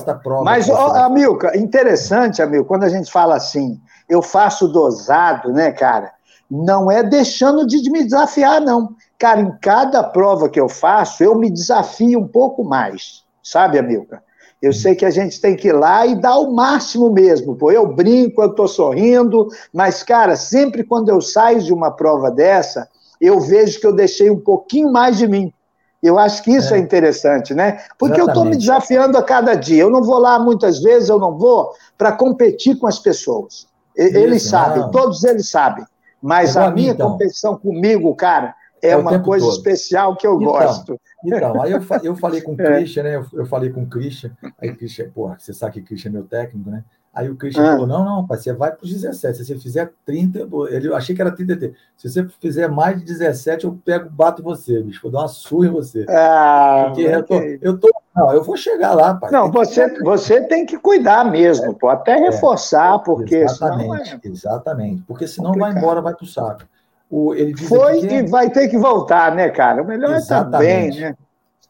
Mas, 0.44 0.70
ó, 0.70 0.96
Amilca, 1.06 1.58
interessante, 1.58 2.42
Amilca, 2.42 2.68
quando 2.68 2.84
a 2.84 2.90
gente 2.90 3.12
fala 3.12 3.36
assim, 3.36 3.80
eu 4.08 4.22
faço 4.22 4.68
dosado, 4.70 5.52
né, 5.52 5.72
cara? 5.72 6.12
Não 6.50 6.90
é 6.90 7.04
deixando 7.04 7.68
de 7.68 7.90
me 7.92 8.04
desafiar, 8.04 8.60
não. 8.62 8.96
Cara, 9.18 9.42
em 9.42 9.52
cada 9.62 10.02
prova 10.02 10.50
que 10.50 10.60
eu 10.60 10.70
faço, 10.70 11.24
eu 11.24 11.36
me 11.36 11.50
desafio 11.50 12.20
um 12.20 12.28
pouco 12.28 12.64
mais. 12.64 13.24
Sabe, 13.44 13.78
Amilca? 13.78 14.24
Eu 14.62 14.74
sei 14.74 14.94
que 14.94 15.06
a 15.06 15.10
gente 15.10 15.40
tem 15.40 15.56
que 15.56 15.70
ir 15.70 15.74
lá 15.74 16.06
e 16.06 16.16
dar 16.16 16.38
o 16.38 16.54
máximo 16.54 17.10
mesmo. 17.10 17.56
Pô, 17.56 17.72
eu 17.72 17.88
brinco, 17.88 18.42
eu 18.42 18.50
estou 18.50 18.68
sorrindo, 18.68 19.48
mas, 19.74 20.04
cara, 20.04 20.36
sempre 20.36 20.84
quando 20.84 21.10
eu 21.10 21.22
saio 21.22 21.62
de 21.62 21.74
uma 21.74 21.92
prova 21.92 22.30
dessa, 22.30 22.90
eu 23.22 23.40
vejo 23.40 23.80
que 23.80 23.88
eu 23.88 23.94
deixei 23.94 24.30
um 24.30 24.40
pouquinho 24.40 24.92
mais 24.92 25.18
de 25.18 25.28
mim. 25.28 25.54
Eu 26.02 26.18
acho 26.18 26.44
que 26.44 26.52
isso 26.52 26.74
é, 26.74 26.78
é 26.78 26.82
interessante, 26.82 27.54
né? 27.54 27.84
Porque 27.98 28.16
Exatamente. 28.16 28.20
eu 28.20 28.28
estou 28.28 28.46
me 28.46 28.58
desafiando 28.58 29.18
a 29.18 29.24
cada 29.24 29.54
dia. 29.54 29.84
Eu 29.84 29.90
não 29.90 30.02
vou 30.02 30.18
lá 30.18 30.40
muitas 30.40 30.82
vezes, 30.82 31.10
eu 31.10 31.20
não 31.20 31.38
vou 31.38 31.74
para 31.98 32.12
competir 32.12 32.78
com 32.78 32.88
as 32.88 33.00
pessoas. 33.00 33.68
Eles 33.96 34.44
isso, 34.44 34.52
sabem, 34.52 34.90
todos 34.92 35.24
eles 35.26 35.50
sabem. 35.50 35.86
Mas 36.22 36.56
a 36.56 36.72
minha 36.72 36.92
então. 36.92 37.12
competição 37.12 37.58
comigo, 37.58 38.14
cara, 38.16 38.56
é, 38.82 38.90
é 38.92 38.98
uma 38.98 39.20
coisa 39.20 39.46
todo. 39.46 39.56
especial 39.56 40.16
que 40.16 40.26
eu 40.26 40.42
então, 40.42 40.52
gosto. 40.52 41.00
Então, 41.24 41.62
aí 41.62 41.72
eu, 41.72 41.82
eu 42.04 42.16
falei 42.16 42.42
com 42.42 42.54
o 42.54 42.56
é. 42.62 42.78
Christian, 42.78 43.04
né? 43.04 43.16
Eu, 43.16 43.26
eu, 43.34 43.46
falei 43.46 43.70
com 43.70 43.84
o 43.84 43.88
Christian, 43.88 44.32
aí 44.60 44.70
o 44.70 44.76
Christian, 44.76 45.10
porra, 45.10 45.38
você 45.38 45.54
sabe 45.54 45.74
que 45.74 45.80
o 45.80 45.84
Christian 45.84 46.10
é 46.10 46.14
meu 46.14 46.24
técnico, 46.24 46.70
né? 46.70 46.84
Aí 47.14 47.30
o 47.30 47.36
Christian 47.36 47.64
ah. 47.64 47.72
falou: 47.72 47.88
não, 47.88 48.06
não, 48.06 48.28
pai, 48.28 48.38
você 48.38 48.54
vai 48.54 48.72
para 48.72 48.86
os 48.86 48.92
17. 48.92 49.38
Se 49.38 49.46
você 49.46 49.58
fizer 49.58 49.92
30, 50.06 50.48
ele, 50.70 50.88
eu 50.88 50.96
achei 50.96 51.16
que 51.16 51.22
era 51.22 51.32
30. 51.32 51.74
Se 51.98 52.10
você 52.10 52.26
fizer 52.40 52.70
mais 52.70 53.00
de 53.00 53.06
17, 53.06 53.66
eu 53.66 53.78
pego, 53.84 54.10
bato 54.10 54.44
você, 54.44 54.82
bicho. 54.82 55.02
Vou 55.02 55.12
dar 55.12 55.20
uma 55.20 55.28
surra 55.28 55.68
em 55.68 55.72
você. 55.72 56.06
Ah, 56.08 56.86
Porque 56.88 57.02
eu 57.02 57.24
tô, 57.24 57.42
eu 57.62 57.78
tô. 57.78 57.90
Não, 58.16 58.32
eu 58.32 58.44
vou 58.44 58.56
chegar 58.56 58.94
lá, 58.94 59.16
pai. 59.16 59.32
Não, 59.32 59.52
você, 59.52 59.90
que... 59.90 60.04
você 60.04 60.42
tem 60.42 60.66
que 60.66 60.78
cuidar 60.78 61.30
mesmo, 61.30 61.74
pô, 61.74 61.90
até 61.90 62.14
é. 62.14 62.30
reforçar, 62.30 62.96
é, 62.96 63.04
porque. 63.04 63.36
Exatamente, 63.38 64.20
é... 64.24 64.28
exatamente. 64.30 65.02
Porque 65.08 65.28
senão 65.28 65.54
vai 65.54 65.72
embora, 65.72 66.02
vai 66.02 66.14
para 66.14 66.24
o 66.24 66.28
saco. 66.28 66.62
O, 67.10 67.34
ele 67.34 67.58
Foi 67.58 68.02
que... 68.02 68.14
e 68.14 68.28
vai 68.28 68.50
ter 68.50 68.68
que 68.68 68.78
voltar, 68.78 69.34
né, 69.36 69.50
cara? 69.50 69.82
O 69.82 69.88
melhor 69.88 70.14
é 70.14 70.18
estar 70.18 70.44
bem, 70.44 70.92
né? 70.92 71.16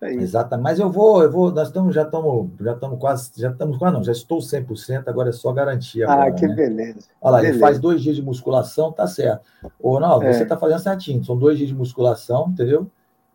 Exatamente. 0.02 0.64
Mas 0.64 0.80
eu 0.80 0.90
vou, 0.90 1.22
eu 1.22 1.32
vou, 1.32 1.52
nós 1.52 1.68
estamos, 1.68 1.94
já 1.94 2.04
estamos, 2.04 2.50
já 2.60 2.74
estamos 2.74 3.00
quase, 3.00 3.32
já 3.38 3.50
estamos 3.50 3.78
quase, 3.78 3.94
não, 3.94 4.04
já 4.04 4.12
estou 4.14 4.40
100%, 4.40 5.04
agora 5.08 5.30
é 5.30 5.34
só 5.34 5.52
garantia. 5.52 6.08
Ah, 6.08 6.14
agora, 6.14 6.32
que 6.32 6.48
né? 6.48 6.56
beleza. 6.56 7.00
Olha 7.22 7.32
lá, 7.32 7.38
beleza. 7.40 7.56
ele 7.56 7.60
faz 7.60 7.80
dois 7.80 8.02
dias 8.02 8.16
de 8.16 8.22
musculação, 8.22 8.92
tá 8.92 9.08
certo. 9.08 9.42
Ô, 9.80 9.94
Ronaldo, 9.94 10.26
é. 10.26 10.34
você 10.34 10.44
está 10.44 10.56
fazendo 10.56 10.80
certinho, 10.80 11.24
são 11.24 11.38
dois 11.38 11.58
dias 11.58 11.70
de 11.70 11.76
musculação, 11.76 12.48
entendeu? 12.50 12.88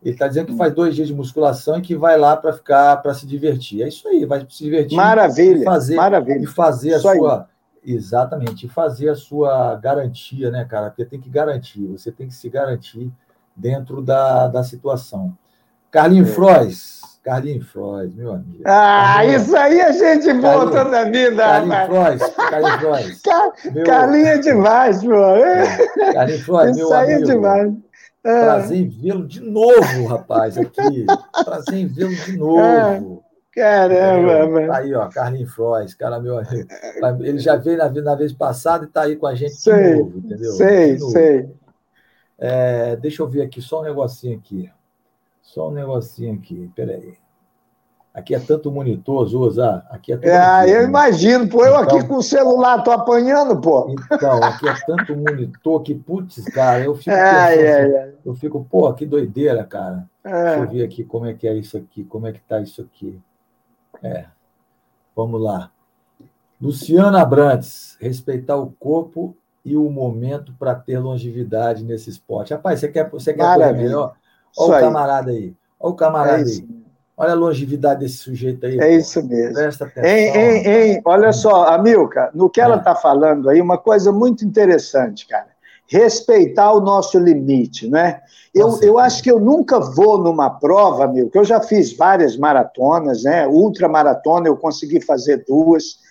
Ele 0.03 0.13
está 0.13 0.27
dizendo 0.27 0.47
que 0.47 0.57
faz 0.57 0.73
dois 0.73 0.95
dias 0.95 1.07
de 1.07 1.13
musculação 1.13 1.77
e 1.77 1.81
que 1.81 1.95
vai 1.95 2.17
lá 2.17 2.35
para 2.35 2.53
ficar, 2.53 2.97
para 2.97 3.13
se 3.13 3.25
divertir. 3.27 3.83
É 3.83 3.87
isso 3.87 4.07
aí, 4.07 4.25
vai 4.25 4.45
se 4.49 4.63
divertir. 4.63 4.95
Maravilha, 4.95 5.61
e 5.61 5.63
fazer, 5.63 5.95
maravilha. 5.95 6.43
E 6.43 6.47
fazer 6.47 6.93
a 6.95 6.99
sua. 6.99 7.11
Aí 7.41 7.54
Exatamente, 7.85 8.65
e 8.65 8.69
fazer 8.69 9.09
a 9.09 9.15
sua 9.15 9.75
garantia, 9.75 10.49
né, 10.49 10.65
cara? 10.65 10.89
Porque 10.89 11.05
tem 11.05 11.21
que 11.21 11.29
garantir, 11.29 11.85
você 11.85 12.11
tem 12.11 12.27
que 12.27 12.33
se 12.33 12.49
garantir 12.49 13.11
dentro 13.55 14.01
da, 14.01 14.47
da 14.47 14.63
situação. 14.63 15.37
Carlinho 15.91 16.23
é. 16.23 16.27
Frois, 16.27 17.01
Carlinho 17.23 17.63
Frois, 17.63 18.13
meu 18.13 18.33
amigo. 18.33 18.63
Ah, 18.65 19.13
Carlinho, 19.17 19.37
isso 19.37 19.55
aí 19.55 19.81
a 19.81 19.91
gente 19.91 20.33
volta 20.33 20.83
na 20.83 21.03
vida, 21.03 21.43
Carlinho 21.43 21.85
Frois, 21.85 22.35
Carlinho 22.35 22.79
Frois. 22.79 23.21
Car... 23.21 23.53
Meu... 23.71 23.85
Carlinho 23.85 24.27
é 24.27 24.37
demais, 24.39 25.03
pô. 25.03 25.13
É. 25.13 26.13
Carlinho 26.13 26.43
Frois, 26.43 26.75
meu 26.75 26.93
aí 26.93 27.11
é 27.11 27.15
amigo. 27.15 27.31
É 27.31 27.33
demais. 27.33 27.73
É. 28.23 28.41
Prazer 28.41 28.77
em 28.79 28.89
vê-lo 28.89 29.27
de 29.27 29.39
novo, 29.39 30.07
rapaz, 30.07 30.57
aqui. 30.57 31.05
Prazer 31.45 31.75
em 31.75 31.87
vê-lo 31.87 32.15
de 32.15 32.37
novo. 32.37 33.24
É. 33.55 33.61
Caramba, 33.61 34.47
mano. 34.47 34.67
Tá 34.67 34.77
aí, 34.77 34.93
ó, 34.93 35.07
Carlinhos 35.07 35.53
Frois, 35.53 35.93
cara 35.93 36.19
meu 36.19 36.37
amigo. 36.37 36.67
Ele 37.21 37.39
já 37.39 37.55
veio 37.55 37.77
na, 37.77 37.89
na 37.89 38.15
vez 38.15 38.33
passada 38.33 38.83
e 38.83 38.87
está 38.87 39.03
aí 39.03 39.15
com 39.15 39.27
a 39.27 39.35
gente 39.35 39.55
sei, 39.55 39.73
de 39.73 39.99
novo, 39.99 40.17
entendeu? 40.17 40.51
Sei, 40.51 40.97
novo. 40.97 41.11
sei. 41.11 41.49
É, 42.37 42.95
deixa 42.97 43.23
eu 43.23 43.27
ver 43.27 43.43
aqui, 43.43 43.61
só 43.61 43.79
um 43.79 43.83
negocinho 43.83 44.37
aqui. 44.37 44.69
Só 45.41 45.69
um 45.69 45.71
negocinho 45.71 46.33
aqui, 46.33 46.69
peraí. 46.75 47.13
Aqui 48.13 48.33
é 48.33 48.39
tanto 48.39 48.71
monitor, 48.71 49.27
Zuza. 49.27 49.83
Aqui 49.89 50.13
é 50.13 50.19
Ah, 50.31 50.65
eu 50.65 50.83
imagino, 50.83 51.49
pô. 51.49 51.65
Eu 51.65 51.81
então, 51.81 51.97
aqui 51.97 52.07
com 52.07 52.15
o 52.15 52.23
celular 52.23 52.81
tô 52.81 52.91
apanhando, 52.91 53.59
pô. 53.59 53.93
Então, 54.09 54.41
aqui 54.41 54.69
é 54.69 54.73
tanto 54.85 55.15
monitor 55.17 55.81
que, 55.81 55.93
putz, 55.93 56.45
cara, 56.45 56.81
eu 56.81 56.95
fico. 56.95 57.11
Ai, 57.11 57.57
pensando, 57.57 57.97
ai. 57.97 58.13
Eu 58.25 58.33
fico, 58.33 58.65
pô, 58.69 58.93
que 58.93 59.05
doideira, 59.05 59.65
cara. 59.65 60.05
É. 60.23 60.31
Deixa 60.31 60.59
eu 60.59 60.69
ver 60.69 60.83
aqui 60.85 61.03
como 61.03 61.25
é 61.25 61.33
que 61.33 61.45
é 61.45 61.53
isso 61.55 61.75
aqui, 61.75 62.05
como 62.05 62.25
é 62.25 62.31
que 62.31 62.39
tá 62.39 62.61
isso 62.61 62.81
aqui. 62.81 63.21
É. 64.03 64.25
Vamos 65.15 65.41
lá. 65.41 65.71
Luciana 66.61 67.21
Abrantes, 67.21 67.97
respeitar 67.99 68.55
o 68.55 68.71
corpo 68.79 69.35
e 69.63 69.75
o 69.75 69.89
momento 69.89 70.53
para 70.57 70.75
ter 70.75 70.99
longevidade 70.99 71.83
nesse 71.83 72.09
esporte. 72.09 72.53
Rapaz, 72.53 72.79
você 72.79 72.87
quer, 72.87 73.09
você 73.09 73.33
quer 73.33 73.55
coisa 73.55 73.73
melhor? 73.73 74.15
Olha 74.57 74.77
o 74.77 74.79
camarada 74.79 75.31
aí. 75.31 75.55
Olha 75.79 75.91
o 75.91 75.95
camarada 75.95 76.41
é 76.41 76.43
aí. 76.43 76.67
Olha 77.17 77.31
a 77.31 77.35
longevidade 77.35 78.01
desse 78.01 78.17
sujeito 78.17 78.65
aí. 78.65 78.77
É 78.77 78.87
pô. 78.87 78.93
isso 78.93 79.25
mesmo. 79.25 79.53
Presta 79.53 79.85
atenção. 79.85 80.09
Hein, 80.09 80.35
hein, 80.35 80.67
hein. 80.67 81.01
Olha 81.05 81.31
só, 81.31 81.67
Amilca, 81.69 82.29
no 82.33 82.49
que 82.49 82.59
ela 82.59 82.75
está 82.77 82.91
é. 82.91 82.95
falando 82.95 83.49
aí, 83.49 83.61
uma 83.61 83.77
coisa 83.77 84.11
muito 84.11 84.45
interessante, 84.45 85.27
cara 85.27 85.54
respeitar 85.87 86.71
o 86.71 86.81
nosso 86.81 87.19
limite, 87.19 87.87
né? 87.87 88.21
Eu, 88.53 88.79
eu 88.81 88.97
acho 88.97 89.21
que 89.21 89.29
eu 89.29 89.39
nunca 89.39 89.79
vou 89.79 90.17
numa 90.17 90.49
prova, 90.49 91.07
meu, 91.07 91.29
que 91.29 91.37
eu 91.37 91.43
já 91.43 91.59
fiz 91.59 91.95
várias 91.95 92.37
maratonas, 92.37 93.23
né? 93.23 93.45
Ultramaratona 93.47 94.47
eu 94.47 94.55
consegui 94.55 95.01
fazer 95.01 95.43
duas. 95.47 96.03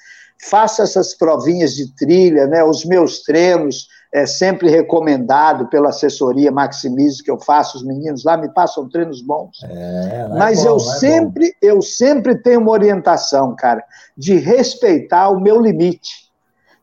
Faço 0.48 0.82
essas 0.82 1.14
provinhas 1.14 1.74
de 1.74 1.94
trilha, 1.94 2.46
né? 2.46 2.62
Os 2.62 2.84
meus 2.84 3.22
treinos 3.22 3.88
é 4.14 4.26
sempre 4.26 4.70
recomendado 4.70 5.66
pela 5.66 5.88
assessoria 5.88 6.52
Maximize 6.52 7.20
que 7.20 7.30
eu 7.30 7.40
faço, 7.40 7.78
os 7.78 7.84
meninos 7.84 8.22
lá 8.22 8.37
me 8.37 8.48
passam 8.48 8.88
treinos 8.88 9.20
bons. 9.20 9.58
É, 9.64 9.68
é 9.70 10.28
Mas 10.38 10.62
bom, 10.62 10.68
eu 10.68 10.76
é 10.76 10.98
sempre, 10.98 11.56
eu 11.60 11.82
sempre 11.82 12.37
tenho 12.37 12.60
uma 12.60 12.70
orientação, 12.70 13.56
cara, 13.56 13.82
de 14.16 14.37
respeitar 14.37 15.30
o 15.30 15.40
meu 15.40 15.60
limite. 15.60 16.24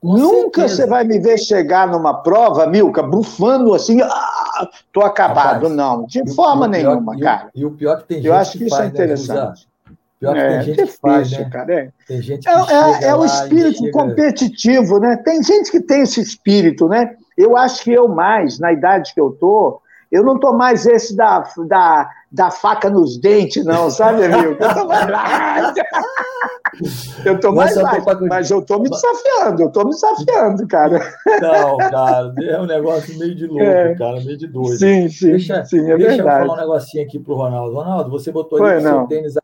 Com 0.02 0.18
Nunca 0.18 0.62
certeza. 0.62 0.76
você 0.76 0.88
vai 0.88 1.04
me 1.04 1.20
ver 1.20 1.38
chegar 1.38 1.88
numa 1.88 2.24
prova, 2.24 2.66
Milka, 2.66 3.04
bufando 3.04 3.72
assim, 3.76 4.02
ah, 4.02 4.68
tô 4.92 5.02
acabado. 5.02 5.68
Rapaz, 5.68 5.76
não, 5.76 6.06
de 6.08 6.34
forma 6.34 6.68
nenhuma, 6.68 7.16
pior, 7.16 7.24
cara. 7.24 7.50
E 7.54 7.64
o, 7.64 7.72
pior 7.72 7.98
que 8.00 8.08
tem 8.08 8.18
gente 8.18 8.28
Eu 8.28 8.34
acho 8.34 8.54
que, 8.54 8.58
que 8.58 8.66
isso 8.66 8.76
é 8.76 8.78
faz, 8.80 8.90
é 8.90 8.94
interessante. 8.94 9.68
Né, 9.86 9.96
pior 10.20 10.34
que 10.34 10.40
é, 10.40 10.48
tem 10.50 10.62
gente 10.64 10.76
difícil, 10.76 10.94
que 10.94 11.00
faz, 11.00 11.32
né? 11.32 11.50
cara. 11.52 11.74
É. 11.74 11.90
Tem 12.08 12.22
gente 12.22 12.42
que 12.42 12.50
é, 12.50 12.54
é, 12.54 13.04
é 13.10 13.16
o 13.16 13.24
espírito 13.24 13.78
chega... 13.78 13.92
competitivo, 13.92 15.00
né? 15.00 15.18
Tem 15.18 15.44
gente 15.44 15.70
que 15.70 15.80
tem 15.80 16.02
esse 16.02 16.20
espírito, 16.20 16.88
né? 16.88 17.16
Eu 17.38 17.56
acho 17.56 17.84
que 17.84 17.92
eu 17.92 18.08
mais, 18.08 18.58
na 18.58 18.74
idade 18.74 19.14
que 19.14 19.22
eu 19.22 19.32
tô, 19.40 19.81
eu 20.12 20.24
não 20.24 20.39
tô 20.39 20.54
mais 20.54 20.86
esse 20.86 21.15
da, 21.15 21.43
da, 21.67 22.10
da 22.32 22.52
faca 22.52 22.89
nos 22.89 23.17
dentes, 23.17 23.63
não, 23.63 23.89
sabe, 23.89 24.26
amigo? 24.26 24.58
Eu 24.60 24.74
tô 24.74 24.86
mais 24.86 25.08
Eu 27.26 27.39
tô 27.39 27.52
mais 27.52 27.74
pra... 27.74 28.19
mas 28.21 28.50
eu 28.50 28.62
tô 28.62 28.80
me 28.80 28.89
desafiando, 28.89 29.62
eu 29.62 29.71
tô 29.71 29.84
me 29.84 29.91
desafiando, 29.91 30.65
cara. 30.67 31.00
Não, 31.41 31.78
cara, 31.78 32.34
é 32.41 32.60
um 32.60 32.65
negócio 32.65 33.17
meio 33.19 33.36
de 33.36 33.45
louco, 33.45 33.63
é. 33.63 33.93
cara, 33.95 34.21
meio 34.21 34.38
de 34.38 34.47
doido. 34.47 34.78
Sim, 34.78 35.10
sim, 35.10 35.32
deixa, 35.32 35.65
sim, 35.65 35.80
é 35.80 35.97
deixa 35.97 36.15
verdade. 36.15 36.43
eu 36.43 36.47
falar 36.47 36.54
um 36.54 36.62
negocinho 36.62 37.04
aqui 37.04 37.19
pro 37.19 37.36
Ronaldo. 37.36 37.76
Ronaldo, 37.76 38.10
você 38.10 38.32
botou 38.32 38.63
aí 38.63 38.78
o 38.78 38.82
seu 38.82 39.08
tênis 39.08 39.36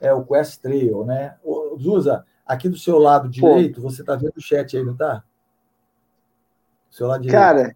é 0.00 0.12
o 0.12 0.24
Quest 0.24 0.60
Trail, 0.60 1.04
né? 1.04 1.36
Zuza, 1.80 2.24
aqui 2.46 2.68
do 2.68 2.76
seu 2.76 2.98
lado 2.98 3.28
direito, 3.28 3.80
Pô. 3.80 3.90
você 3.90 4.04
tá 4.04 4.14
vendo 4.14 4.34
o 4.36 4.40
chat 4.40 4.76
aí, 4.76 4.84
não 4.84 4.96
tá? 4.96 5.24
Do 6.90 6.94
seu 6.94 7.06
lado 7.06 7.22
direito. 7.22 7.40
Cara, 7.40 7.74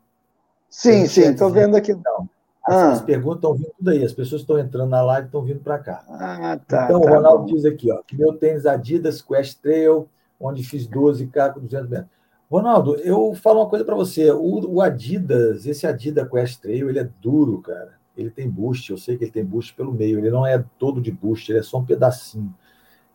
sim, 0.68 1.06
sim, 1.06 1.34
tô 1.34 1.50
vendo 1.50 1.76
aqui. 1.76 1.92
Então, 1.92 2.28
ah. 2.68 2.90
As 2.90 3.00
perguntas 3.00 3.38
estão 3.38 3.54
vindo 3.54 3.72
tudo 3.78 3.90
aí, 3.90 4.04
as 4.04 4.12
pessoas 4.12 4.42
estão 4.42 4.58
entrando 4.58 4.90
na 4.90 5.00
live 5.00 5.26
estão 5.26 5.42
vindo 5.42 5.60
para 5.60 5.78
cá. 5.78 6.04
Ah, 6.06 6.60
tá, 6.68 6.84
então, 6.84 7.00
tá 7.00 7.06
o 7.06 7.10
Ronaldo 7.14 7.44
bom. 7.46 7.54
diz 7.54 7.64
aqui, 7.64 7.90
ó, 7.90 8.02
que 8.06 8.14
meu 8.14 8.34
tênis 8.34 8.66
Adidas 8.66 9.22
Quest 9.22 9.58
Trail, 9.62 10.06
onde 10.38 10.62
fiz 10.62 10.86
12K 10.86 11.54
com 11.54 11.60
200 11.60 11.88
metros. 11.88 12.10
Ronaldo, 12.50 12.96
eu 12.96 13.34
falo 13.34 13.60
uma 13.60 13.68
coisa 13.70 13.86
para 13.86 13.94
você. 13.94 14.30
O, 14.30 14.74
o, 14.74 14.82
Adidas, 14.82 15.64
esse 15.66 15.86
Adidas 15.86 16.28
Quest 16.28 16.60
Trail, 16.60 16.90
ele 16.90 16.98
é 16.98 17.08
duro, 17.20 17.62
cara. 17.62 17.94
Ele 18.14 18.30
tem 18.30 18.50
boost, 18.50 18.90
eu 18.90 18.98
sei 18.98 19.16
que 19.16 19.24
ele 19.24 19.30
tem 19.30 19.44
boost 19.44 19.74
pelo 19.74 19.92
meio. 19.92 20.18
Ele 20.18 20.30
não 20.30 20.46
é 20.46 20.62
todo 20.78 21.00
de 21.00 21.10
boost, 21.10 21.50
ele 21.50 21.60
é 21.60 21.62
só 21.62 21.78
um 21.78 21.84
pedacinho. 21.84 22.54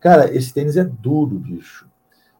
Cara, 0.00 0.34
esse 0.34 0.52
tênis 0.52 0.76
é 0.76 0.84
duro, 0.84 1.38
bicho. 1.38 1.88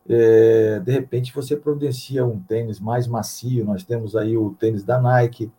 É, 0.09 0.81
de 0.81 0.93
repente 0.93 1.35
você 1.35 1.57
providencia 1.57 2.25
um 2.25 2.39
tênis 2.39 2.79
mais 2.79 3.07
macio. 3.07 3.65
Nós 3.65 3.83
temos 3.83 4.15
aí 4.15 4.37
o 4.37 4.51
tênis 4.51 4.85
da 4.85 5.01
Nike, 5.01 5.51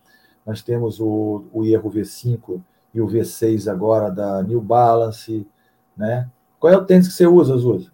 nós 0.44 0.62
temos 0.62 1.00
o, 1.00 1.44
o 1.52 1.64
erro 1.64 1.90
V5 1.90 2.60
e 2.94 3.00
o 3.00 3.06
V6 3.06 3.70
agora 3.70 4.10
da 4.10 4.42
New 4.42 4.60
Balance, 4.60 5.46
né? 5.96 6.28
Qual 6.58 6.72
é 6.72 6.76
o 6.76 6.84
tênis 6.84 7.08
que 7.08 7.14
você 7.14 7.26
usa, 7.26 7.56
Zuza? 7.56 7.90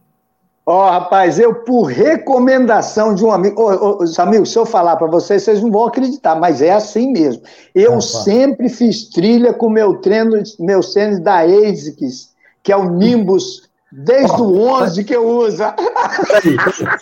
Ó, 0.64 0.86
oh, 0.86 0.90
rapaz, 0.90 1.40
eu, 1.40 1.56
por 1.64 1.86
recomendação 1.86 3.16
de 3.16 3.24
um 3.24 3.32
amigo. 3.32 3.60
Oh, 3.60 3.98
oh, 4.00 4.06
se 4.06 4.56
eu 4.56 4.64
falar 4.64 4.96
para 4.96 5.08
vocês, 5.08 5.42
vocês 5.42 5.60
não 5.60 5.72
vão 5.72 5.86
acreditar, 5.86 6.36
mas 6.36 6.62
é 6.62 6.70
assim 6.70 7.10
mesmo. 7.10 7.42
Eu 7.74 7.94
ah, 7.94 8.00
sempre 8.00 8.68
fiz 8.68 9.08
trilha 9.08 9.52
com 9.52 9.68
meu 9.68 9.96
treino, 9.96 10.40
meu 10.60 10.80
tênis 10.80 11.18
da 11.18 11.40
ASICS, 11.40 12.30
que 12.62 12.70
é 12.70 12.76
o 12.76 12.88
Nimbus 12.90 13.68
Desde 13.92 14.40
o 14.40 14.58
11 14.58 15.04
que 15.04 15.14
eu 15.14 15.26
uso. 15.26 15.62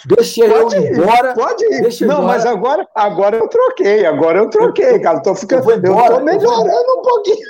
Deixa 0.06 0.48
pode 0.48 0.76
eu 0.76 0.82
ir 0.82 0.98
embora. 0.98 1.34
Pode 1.34 1.64
ir. 1.64 1.82
Deixa 1.82 2.04
não, 2.04 2.22
mas 2.22 2.44
agora, 2.44 2.86
agora 2.96 3.36
eu 3.36 3.46
troquei. 3.46 4.04
Agora 4.04 4.38
eu 4.38 4.50
troquei, 4.50 4.98
cara. 4.98 5.18
Eu 5.18 5.22
tô, 5.22 5.34
ficando, 5.36 5.70
eu, 5.70 5.76
embora, 5.76 6.14
eu 6.14 6.18
tô 6.18 6.24
melhorando 6.24 6.98
um 6.98 7.02
pouquinho. 7.02 7.46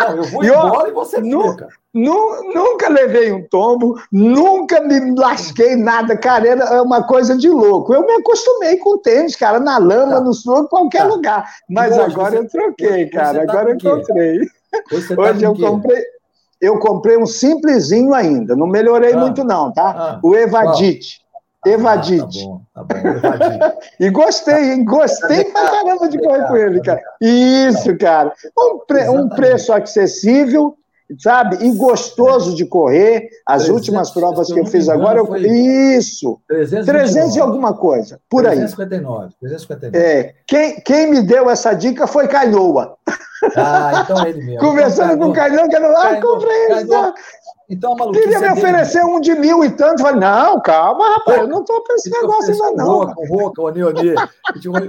Não, 0.00 0.16
eu 0.16 0.22
vou 0.24 0.44
e 0.44 0.48
embora 0.48 0.88
eu, 0.88 0.92
e 0.92 0.94
você 0.94 1.22
fica. 1.22 1.68
Nu, 1.94 2.52
nunca 2.54 2.90
levei 2.90 3.32
um 3.32 3.48
tombo, 3.48 3.98
nunca 4.12 4.82
me 4.82 5.18
lasquei 5.18 5.74
nada, 5.76 6.14
cara, 6.14 6.46
é 6.46 6.82
uma 6.82 7.02
coisa 7.02 7.38
de 7.38 7.48
louco. 7.48 7.94
Eu 7.94 8.04
me 8.04 8.12
acostumei 8.12 8.76
com 8.76 8.98
tênis, 8.98 9.34
cara, 9.34 9.58
na 9.58 9.78
lama, 9.78 10.16
tá. 10.16 10.20
no 10.20 10.34
sul, 10.34 10.64
em 10.64 10.66
qualquer 10.66 11.04
tá. 11.04 11.08
lugar. 11.08 11.50
Mas 11.70 11.92
hoje 11.92 12.12
agora 12.12 12.30
você, 12.32 12.38
eu 12.38 12.48
troquei, 12.50 13.08
cara, 13.08 13.46
tá 13.46 13.52
agora 13.52 13.70
eu 13.70 13.76
encontrei. 13.76 14.40
Hoje, 14.92 15.16
tá 15.16 15.22
hoje 15.22 15.44
eu 15.44 15.54
comprei, 15.54 16.04
eu 16.60 16.78
comprei 16.78 17.16
um 17.16 17.26
simplesinho 17.26 18.14
ainda, 18.14 18.56
não 18.56 18.66
melhorei 18.66 19.12
ah, 19.12 19.18
muito 19.18 19.44
não, 19.44 19.72
tá? 19.72 19.94
Ah, 19.96 20.20
o 20.22 20.34
Evadite. 20.34 21.20
Ah, 21.64 21.68
Evadite. 21.68 22.48
Ah, 22.74 22.84
tá 22.84 22.94
bom, 22.94 23.20
tá 23.20 23.36
bom. 23.36 23.78
e 24.00 24.10
gostei, 24.10 24.72
hein? 24.72 24.84
Gostei 24.84 25.44
pra 25.44 25.70
caramba 25.70 26.08
de 26.08 26.18
correr 26.18 26.46
com 26.46 26.56
ele, 26.56 26.80
cara. 26.80 27.02
Isso, 27.20 27.96
cara. 27.98 28.32
Um, 28.56 28.78
pre 28.86 29.08
um 29.08 29.28
preço 29.28 29.72
acessível, 29.72 30.76
sabe? 31.18 31.64
E 31.66 31.72
gostoso 31.72 32.54
de 32.54 32.64
correr. 32.64 33.28
As 33.46 33.64
300, 33.64 33.68
últimas 33.68 34.10
provas 34.10 34.52
que 34.52 34.58
eu 34.58 34.66
fiz 34.66 34.88
agora, 34.88 35.18
eu... 35.18 35.36
isso. 35.36 36.40
300, 36.48 36.86
300 36.86 37.36
e 37.36 37.40
alguma 37.40 37.74
coisa, 37.74 38.20
por 38.30 38.42
359, 38.42 39.24
aí. 39.24 39.30
359. 39.40 39.98
É, 39.98 40.34
quem, 40.46 40.80
quem 40.80 41.10
me 41.10 41.22
deu 41.22 41.50
essa 41.50 41.74
dica 41.74 42.06
foi 42.06 42.28
Cainoa. 42.28 42.96
Ah, 43.56 44.02
então 44.04 44.24
é 44.24 44.30
ele 44.30 44.42
mesmo. 44.42 44.60
Conversando 44.60 45.14
então, 45.14 45.26
com 45.26 45.32
o 45.32 45.34
Cainão, 45.34 45.68
que 45.68 45.76
eu 45.76 45.96
ah, 45.96 46.20
comprei 46.20 46.66
isso. 46.72 47.14
Então, 47.68 47.94
a 47.94 47.96
maluquice 47.96 48.22
Queria 48.22 48.40
me 48.40 48.52
oferecer 48.52 49.04
um 49.04 49.20
de 49.20 49.34
mil 49.34 49.64
e 49.64 49.70
tanto. 49.70 50.00
Falei, 50.00 50.20
não, 50.20 50.60
calma, 50.60 51.16
rapaz, 51.16 51.38
eu 51.40 51.48
não 51.48 51.60
estou 51.60 51.82
com 51.82 51.92
esse 51.94 52.08
negócio 52.10 52.52
ainda, 52.52 52.84
não. 52.84 52.98
Roca, 52.98 53.20
o 53.20 53.26
Roca, 53.26 53.62
o 53.62 53.70
Neonê. 53.70 54.14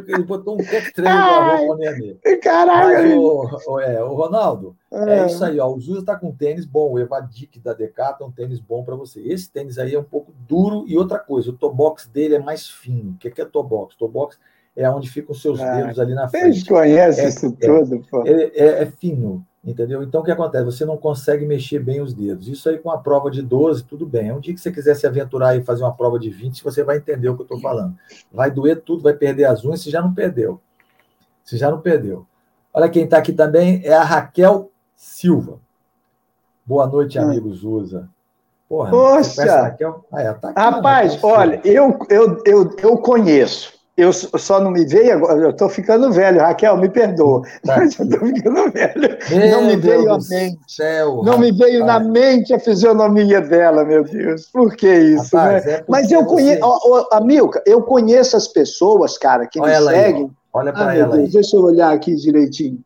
Ele 0.08 0.24
botou 0.24 0.54
um 0.54 0.58
tech 0.58 0.94
treino 0.94 1.16
com 1.16 1.26
a 1.26 1.58
Roca, 1.58 1.74
o 1.74 1.76
Neonê. 1.76 2.18
Caralho. 2.42 3.20
o, 3.20 3.80
é, 3.80 4.04
o 4.04 4.14
Ronaldo, 4.14 4.76
é. 4.92 5.20
é 5.20 5.26
isso 5.26 5.44
aí, 5.44 5.60
ó. 5.60 5.68
O 5.68 5.80
Zuza 5.80 6.02
está 6.02 6.16
com 6.16 6.28
um 6.28 6.36
tênis 6.36 6.66
bom, 6.66 6.92
o 6.92 7.00
Evadic 7.00 7.60
da 7.60 7.74
Decathlon 7.74 8.28
é 8.28 8.30
um 8.30 8.32
tênis 8.32 8.60
bom 8.60 8.84
para 8.84 8.96
você. 8.96 9.22
Esse 9.22 9.50
tênis 9.50 9.80
aí 9.80 9.96
é 9.96 10.00
um 10.00 10.04
pouco 10.04 10.32
duro 10.48 10.86
e 10.88 10.96
outra 10.98 11.18
coisa, 11.18 11.50
o 11.50 11.54
tobox 11.54 12.06
dele 12.06 12.36
é 12.36 12.40
mais 12.40 12.70
fino. 12.70 13.12
O 13.14 13.18
que 13.18 13.28
é, 13.28 13.42
é 13.42 13.46
tobox? 13.46 13.96
Tobox 13.96 14.38
é 14.78 14.88
onde 14.92 15.10
ficam 15.10 15.34
os 15.34 15.42
seus 15.42 15.60
ah, 15.60 15.76
dedos 15.76 16.00
ali 16.00 16.14
na 16.14 16.28
frente. 16.28 16.46
Eles 16.46 16.64
conhecem 16.64 17.26
é, 17.26 17.28
isso 17.28 17.48
é, 17.48 17.68
tudo, 17.68 18.06
pô. 18.12 18.24
É, 18.28 18.32
é, 18.32 18.84
é, 18.84 18.86
fino, 18.86 19.44
entendeu? 19.66 20.04
Então 20.04 20.22
o 20.22 20.24
que 20.24 20.30
acontece? 20.30 20.64
Você 20.64 20.86
não 20.86 20.96
consegue 20.96 21.48
mexer 21.48 21.80
bem 21.80 22.00
os 22.00 22.14
dedos. 22.14 22.48
Isso 22.48 22.70
aí 22.70 22.78
com 22.78 22.92
a 22.92 22.98
prova 23.00 23.32
de 23.32 23.42
12, 23.42 23.84
tudo 23.86 24.06
bem. 24.06 24.32
Um 24.32 24.40
dia 24.40 24.54
que 24.54 24.62
você 24.62 24.72
quiser 24.72 24.96
se 24.96 25.08
aventurar 25.08 25.58
e 25.58 25.64
fazer 25.64 25.82
uma 25.84 25.96
prova 25.96 26.20
de 26.20 26.30
20, 26.30 26.64
você 26.64 26.84
vai 26.84 26.98
entender 26.98 27.28
o 27.28 27.36
que 27.36 27.42
eu 27.42 27.46
estou 27.46 27.60
falando. 27.60 27.98
Vai 28.32 28.52
doer 28.52 28.80
tudo, 28.82 29.02
vai 29.02 29.14
perder 29.14 29.46
as 29.46 29.66
unhas, 29.66 29.82
você 29.82 29.90
já 29.90 30.00
não 30.00 30.14
perdeu. 30.14 30.62
Você 31.44 31.58
já 31.58 31.72
não 31.72 31.82
perdeu. 31.82 32.28
Olha 32.72 32.88
quem 32.88 33.06
está 33.06 33.18
aqui 33.18 33.34
também, 33.34 33.82
é 33.84 33.96
a 33.96 34.04
Raquel 34.04 34.70
Silva. 34.96 35.60
Boa 36.64 36.86
noite, 36.86 37.18
hum. 37.18 37.24
amigos 37.24 37.64
USA. 37.64 38.08
Porra, 38.70 38.92
Poxa! 38.92 39.62
Raquel? 39.62 40.06
Ah, 40.12 40.22
é, 40.22 40.34
tá 40.34 40.50
aqui, 40.50 40.60
Rapaz, 40.60 41.14
né? 41.14 41.20
olha, 41.24 41.62
eu, 41.64 41.98
eu, 42.10 42.44
eu, 42.46 42.76
eu 42.84 42.98
conheço 42.98 43.77
eu 43.98 44.14
só 44.14 44.62
não 44.62 44.70
me 44.70 44.86
veio 44.86 45.12
agora, 45.12 45.40
eu 45.40 45.50
estou 45.50 45.68
ficando 45.68 46.12
velho, 46.12 46.40
Raquel, 46.40 46.78
me 46.78 46.88
perdoa, 46.88 47.42
tá. 47.66 47.78
mas 47.78 47.98
eu 48.00 48.06
estou 48.06 48.20
ficando 48.28 48.72
velho. 48.72 49.18
Meu 49.32 49.52
não 49.52 49.66
me 49.66 49.76
Deus 49.76 49.98
veio 49.98 50.14
a 50.14 50.18
mente. 50.30 50.60
Céu, 50.68 51.24
não 51.24 51.40
me 51.40 51.52
veio 51.52 51.84
na 51.84 52.00
mente 52.00 52.54
a 52.54 52.60
fisionomia 52.60 53.42
dela, 53.42 53.84
meu 53.84 54.04
Deus. 54.04 54.46
Por 54.54 54.76
que 54.76 54.88
isso, 54.88 55.36
rapaz, 55.36 55.66
né? 55.66 55.72
É 55.74 55.84
mas 55.88 56.12
eu 56.12 56.24
conheço, 56.26 56.62
você... 56.62 57.08
Amilca, 57.12 57.64
eu 57.66 57.82
conheço 57.82 58.38
as 58.38 58.48
pessoas, 58.48 59.18
cara, 59.18 59.48
que 59.48 59.60
Olha 59.60 59.82
me 59.82 59.88
seguem. 59.88 60.24
Aí, 60.26 60.32
Olha 60.54 60.72
para 60.72 60.92
ah, 60.92 60.96
ela 60.96 61.16
Deus, 61.16 61.26
aí. 61.26 61.32
Deixa 61.32 61.56
eu 61.56 61.64
olhar 61.64 61.92
aqui 61.92 62.16
direitinho. 62.16 62.80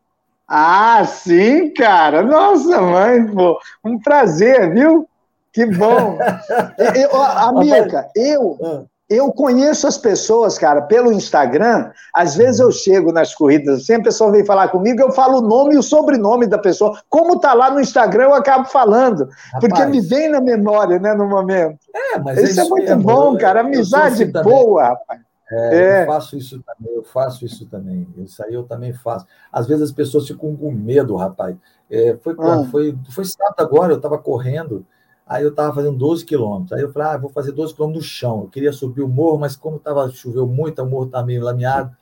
Ah, 0.48 1.06
sim, 1.06 1.74
cara. 1.74 2.22
Nossa, 2.22 2.82
mãe, 2.82 3.26
pô. 3.28 3.60
Um 3.84 4.00
prazer, 4.00 4.74
viu? 4.74 5.08
Que 5.54 5.66
bom. 5.66 6.18
eu, 6.96 7.22
Amilca, 7.22 8.10
eu, 8.16 8.58
ah. 8.64 8.84
Eu 9.14 9.30
conheço 9.34 9.86
as 9.86 9.98
pessoas, 9.98 10.58
cara, 10.58 10.84
pelo 10.84 11.12
Instagram. 11.12 11.92
Às 12.16 12.36
vezes 12.36 12.62
eu 12.62 12.72
chego 12.72 13.12
nas 13.12 13.36
corridas, 13.36 13.86
sempre 13.86 14.04
a 14.04 14.06
pessoa 14.06 14.32
vem 14.32 14.46
falar 14.46 14.70
comigo, 14.70 15.02
eu 15.02 15.12
falo 15.12 15.40
o 15.40 15.42
nome 15.42 15.76
e 15.76 15.78
o 15.78 15.84
sobrenome 15.84 16.48
da 16.48 16.58
pessoa. 16.58 16.98
Como 17.10 17.38
tá 17.38 17.54
lá 17.54 17.70
no 17.70 17.82
Instagram, 17.82 18.24
eu 18.24 18.34
acabo 18.34 18.70
falando, 18.70 19.28
rapaz, 19.54 19.60
porque 19.60 19.86
me 19.86 20.00
vem 20.00 20.30
na 20.30 20.40
memória, 20.40 20.98
né, 20.98 21.14
no 21.14 21.28
momento. 21.28 21.78
É, 21.94 22.20
mas 22.20 22.42
isso 22.42 22.62
é, 22.62 22.64
é 22.64 22.70
muito 22.70 22.88
mesmo. 22.88 23.04
bom, 23.04 23.38
cara. 23.38 23.60
Amizade 23.60 24.24
assim 24.24 24.32
boa, 24.32 24.84
rapaz. 24.84 25.20
É, 25.52 25.76
é. 25.76 26.04
Eu 26.04 26.08
faço 26.08 26.38
isso 26.38 26.64
também, 26.64 26.96
eu 26.96 27.04
faço 27.04 27.46
isso 27.46 27.66
também. 27.66 28.08
Isso 28.20 28.42
aí 28.46 28.54
eu 28.54 28.64
também 28.64 28.94
faço. 28.94 29.26
Às 29.52 29.68
vezes 29.68 29.84
as 29.84 29.92
pessoas 29.92 30.26
ficam 30.26 30.56
com 30.56 30.72
medo, 30.72 31.18
rapaz. 31.18 31.58
É, 31.90 32.18
foi, 32.24 32.34
ah. 32.40 32.64
foi, 32.72 32.98
foi 33.10 33.26
sábado 33.26 33.60
agora, 33.60 33.92
eu 33.92 33.98
estava 33.98 34.18
correndo. 34.18 34.86
Aí 35.32 35.44
eu 35.44 35.50
estava 35.50 35.74
fazendo 35.74 35.98
12 35.98 36.26
quilômetros. 36.26 36.74
Aí 36.74 36.82
eu 36.82 36.92
falei, 36.92 37.08
ah, 37.08 37.18
vou 37.18 37.30
fazer 37.30 37.54
12 37.54 37.74
quilômetros 37.74 38.04
no 38.04 38.10
chão. 38.10 38.42
Eu 38.42 38.50
queria 38.50 38.74
subir 38.74 39.02
o 39.02 39.08
morro, 39.08 39.40
mas 39.40 39.56
como 39.56 39.80
tava, 39.80 40.10
choveu 40.10 40.46
muito, 40.46 40.84
o 40.84 40.86
morro 40.86 41.06
estava 41.06 41.26
meio 41.26 41.42
lameado, 41.42 41.96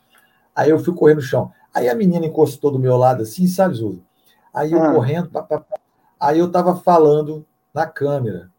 aí 0.56 0.72
eu 0.72 0.80
fui 0.80 0.96
correr 0.96 1.14
no 1.14 1.22
chão. 1.22 1.52
Aí 1.72 1.88
a 1.88 1.94
menina 1.94 2.26
encostou 2.26 2.72
do 2.72 2.80
meu 2.80 2.98
lado 2.98 3.22
assim, 3.22 3.46
sabe, 3.46 3.76
Zuza? 3.76 4.02
Aí 4.52 4.72
eu 4.72 4.82
ah. 4.82 4.96
correndo, 4.96 5.30
pá, 5.30 5.44
pá, 5.44 5.60
pá. 5.60 5.78
aí 6.20 6.40
eu 6.40 6.48
estava 6.48 6.76
falando 6.78 7.46
na 7.72 7.86
câmera. 7.86 8.50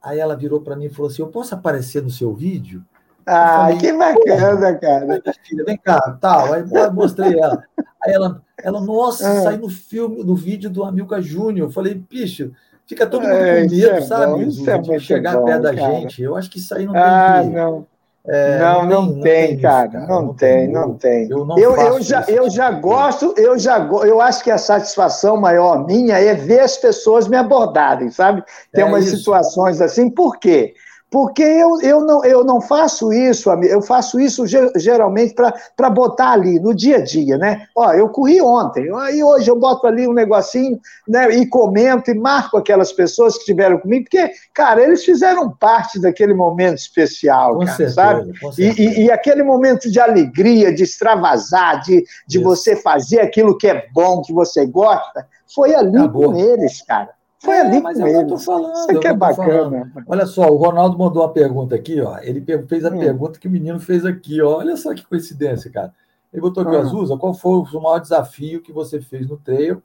Aí 0.00 0.20
ela 0.20 0.36
virou 0.36 0.60
para 0.60 0.76
mim 0.76 0.84
e 0.84 0.90
falou 0.90 1.10
assim: 1.10 1.22
Eu 1.22 1.28
posso 1.28 1.52
aparecer 1.52 2.04
no 2.04 2.10
seu 2.10 2.32
vídeo? 2.32 2.84
Ah, 3.26 3.62
falei, 3.62 3.78
que 3.78 3.92
bacana, 3.92 4.78
cara. 4.78 5.22
Filha, 5.42 5.64
vem 5.64 5.76
cá, 5.76 6.18
tal. 6.20 6.52
Aí 6.52 6.64
eu 6.70 6.92
mostrei 6.92 7.36
ela. 7.36 7.64
Aí 8.04 8.12
ela, 8.12 8.42
ela 8.62 8.80
nossa, 8.80 9.28
ah. 9.28 9.42
saiu 9.42 9.58
no 9.58 9.68
filme, 9.68 10.22
no 10.22 10.36
vídeo 10.36 10.70
do 10.70 10.84
Amilca 10.84 11.20
Júnior. 11.20 11.66
Eu 11.66 11.72
falei, 11.72 11.94
bicho, 11.94 12.52
Fica 12.86 13.06
todo 13.06 13.22
mundo 13.22 13.34
é, 13.34 13.62
com 13.62 13.70
medo, 13.70 13.90
é 13.90 14.00
sabe? 14.02 14.32
Bom, 14.32 14.42
isso 14.42 14.70
é 14.70 14.78
de 14.78 15.00
chegar 15.00 15.36
bom, 15.36 15.44
perto 15.44 15.62
da 15.62 15.74
gente. 15.74 16.22
Eu 16.22 16.36
acho 16.36 16.50
que 16.50 16.58
isso 16.58 16.74
aí 16.74 16.86
não 16.86 16.94
ah, 16.96 17.40
tem. 17.40 17.50
Não. 17.50 17.86
É, 18.24 18.58
não, 18.60 18.86
não, 18.86 19.02
não, 19.06 19.20
tem, 19.20 19.48
tem 19.48 19.58
cara. 19.58 19.86
Isso, 19.86 19.92
cara. 19.92 20.06
Não, 20.06 20.34
tem, 20.34 20.68
não 20.68 20.94
tem. 20.94 21.28
Eu, 21.28 21.44
não 21.44 21.58
eu, 21.58 21.76
eu 21.76 22.02
já, 22.02 22.24
eu 22.28 22.48
já 22.48 22.70
gosto, 22.70 23.34
eu 23.36 23.58
já 23.58 23.78
eu 23.78 24.20
acho 24.20 24.44
que 24.44 24.50
a 24.50 24.58
satisfação 24.58 25.36
maior 25.36 25.84
minha 25.84 26.18
é 26.18 26.32
ver 26.34 26.60
as 26.60 26.76
pessoas 26.76 27.26
me 27.26 27.36
abordarem, 27.36 28.10
sabe? 28.10 28.44
Tem 28.72 28.84
é 28.84 28.86
umas 28.86 29.06
isso. 29.06 29.18
situações 29.18 29.80
assim, 29.80 30.08
por 30.08 30.38
quê? 30.38 30.74
Porque 30.74 30.82
eu, 31.42 31.80
eu, 31.82 32.00
não, 32.00 32.24
eu 32.24 32.44
não 32.44 32.60
faço 32.60 33.12
isso, 33.12 33.50
eu 33.50 33.82
faço 33.82 34.18
isso 34.18 34.44
geralmente 34.76 35.34
para 35.34 35.90
botar 35.90 36.30
ali 36.30 36.58
no 36.58 36.74
dia 36.74 36.96
a 36.96 37.04
dia, 37.04 37.36
né? 37.36 37.66
Ó, 37.76 37.92
eu 37.92 38.08
corri 38.08 38.40
ontem, 38.40 38.88
aí 38.96 39.22
hoje 39.22 39.50
eu 39.50 39.58
boto 39.58 39.86
ali 39.86 40.08
um 40.08 40.14
negocinho, 40.14 40.80
né? 41.06 41.28
E 41.30 41.46
comento 41.46 42.10
e 42.10 42.14
marco 42.14 42.56
aquelas 42.56 42.92
pessoas 42.92 43.34
que 43.34 43.40
estiveram 43.40 43.78
comigo, 43.78 44.04
porque, 44.04 44.30
cara, 44.54 44.82
eles 44.82 45.04
fizeram 45.04 45.50
parte 45.50 46.00
daquele 46.00 46.34
momento 46.34 46.78
especial, 46.78 47.58
cara, 47.58 47.72
certeza, 47.72 47.94
sabe? 47.94 48.32
E, 48.58 48.64
e, 48.64 49.04
e, 49.04 49.10
aquele 49.10 49.42
momento 49.42 49.90
de 49.90 50.00
alegria, 50.00 50.74
de 50.74 50.82
extravasar, 50.82 51.82
de, 51.82 52.04
de 52.26 52.38
você 52.38 52.74
fazer 52.74 53.20
aquilo 53.20 53.58
que 53.58 53.68
é 53.68 53.84
bom, 53.92 54.22
que 54.22 54.32
você 54.32 54.66
gosta, 54.66 55.26
foi 55.54 55.74
ali 55.74 55.98
Acabou. 55.98 56.32
com 56.32 56.38
eles, 56.38 56.82
cara. 56.82 57.10
Foi 57.42 57.58
ali 57.58 57.78
é, 57.78 57.80
mas 57.80 57.98
com 57.98 58.06
eu 58.06 58.22
estou 58.22 58.38
falando. 58.38 58.72
Isso 58.72 58.90
aqui 58.92 59.06
é 59.08 59.14
bacana. 59.14 59.90
Falando. 59.92 60.04
Olha 60.06 60.26
só, 60.26 60.48
o 60.48 60.56
Ronaldo 60.56 60.96
mandou 60.96 61.22
uma 61.22 61.32
pergunta 61.32 61.74
aqui, 61.74 62.00
ó. 62.00 62.18
Ele 62.20 62.40
fez 62.68 62.84
a 62.84 62.90
hum. 62.90 62.98
pergunta 63.00 63.38
que 63.38 63.48
o 63.48 63.50
menino 63.50 63.80
fez 63.80 64.06
aqui, 64.06 64.40
ó. 64.40 64.58
Olha 64.58 64.76
só 64.76 64.94
que 64.94 65.04
coincidência, 65.04 65.68
cara. 65.68 65.92
Ele 66.32 66.40
botou 66.40 66.62
aqui, 66.62 66.76
hum. 66.76 66.80
Azusa, 66.80 67.16
qual 67.16 67.34
foi 67.34 67.58
o 67.58 67.80
maior 67.80 67.98
desafio 67.98 68.62
que 68.62 68.72
você 68.72 69.00
fez 69.00 69.28
no 69.28 69.36
trail 69.36 69.82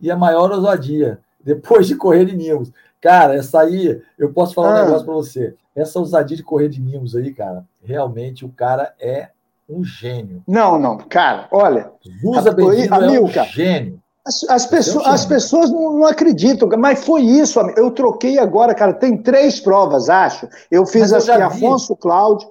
e 0.00 0.10
a 0.10 0.16
maior 0.16 0.50
ousadia 0.50 1.20
depois 1.40 1.86
de 1.86 1.94
correr 1.94 2.24
de 2.24 2.36
Nimos? 2.36 2.72
Cara, 3.00 3.36
essa 3.36 3.60
aí, 3.60 4.02
eu 4.18 4.32
posso 4.32 4.52
falar 4.52 4.82
um 4.82 4.84
negócio 4.84 5.06
para 5.06 5.14
você. 5.14 5.54
Essa 5.76 6.00
ousadia 6.00 6.36
de 6.36 6.42
correr 6.42 6.68
de 6.68 6.80
Nimos 6.80 7.14
aí, 7.14 7.32
cara, 7.32 7.64
realmente 7.84 8.44
o 8.44 8.48
cara 8.48 8.92
é 8.98 9.28
um 9.68 9.84
gênio. 9.84 10.42
Não, 10.46 10.76
não, 10.76 10.98
cara, 10.98 11.46
olha. 11.52 11.92
Usa 12.24 12.50
Bendito 12.50 12.92
é 12.94 13.20
um 13.20 13.28
gênio. 13.28 14.02
As, 14.26 14.44
as, 14.48 14.66
pessoas, 14.66 15.06
as 15.06 15.24
pessoas 15.24 15.70
não, 15.70 16.00
não, 16.00 16.04
acreditam, 16.04 16.68
mas 16.76 17.04
foi 17.04 17.22
isso. 17.22 17.60
Eu 17.76 17.92
troquei 17.92 18.40
agora, 18.40 18.74
cara. 18.74 18.92
Tem 18.92 19.16
três 19.16 19.60
provas, 19.60 20.10
acho. 20.10 20.48
Eu 20.68 20.84
fiz 20.84 21.12
acho 21.12 21.26
que 21.26 21.30
Afonso 21.30 21.94
Cláudio, 21.94 22.48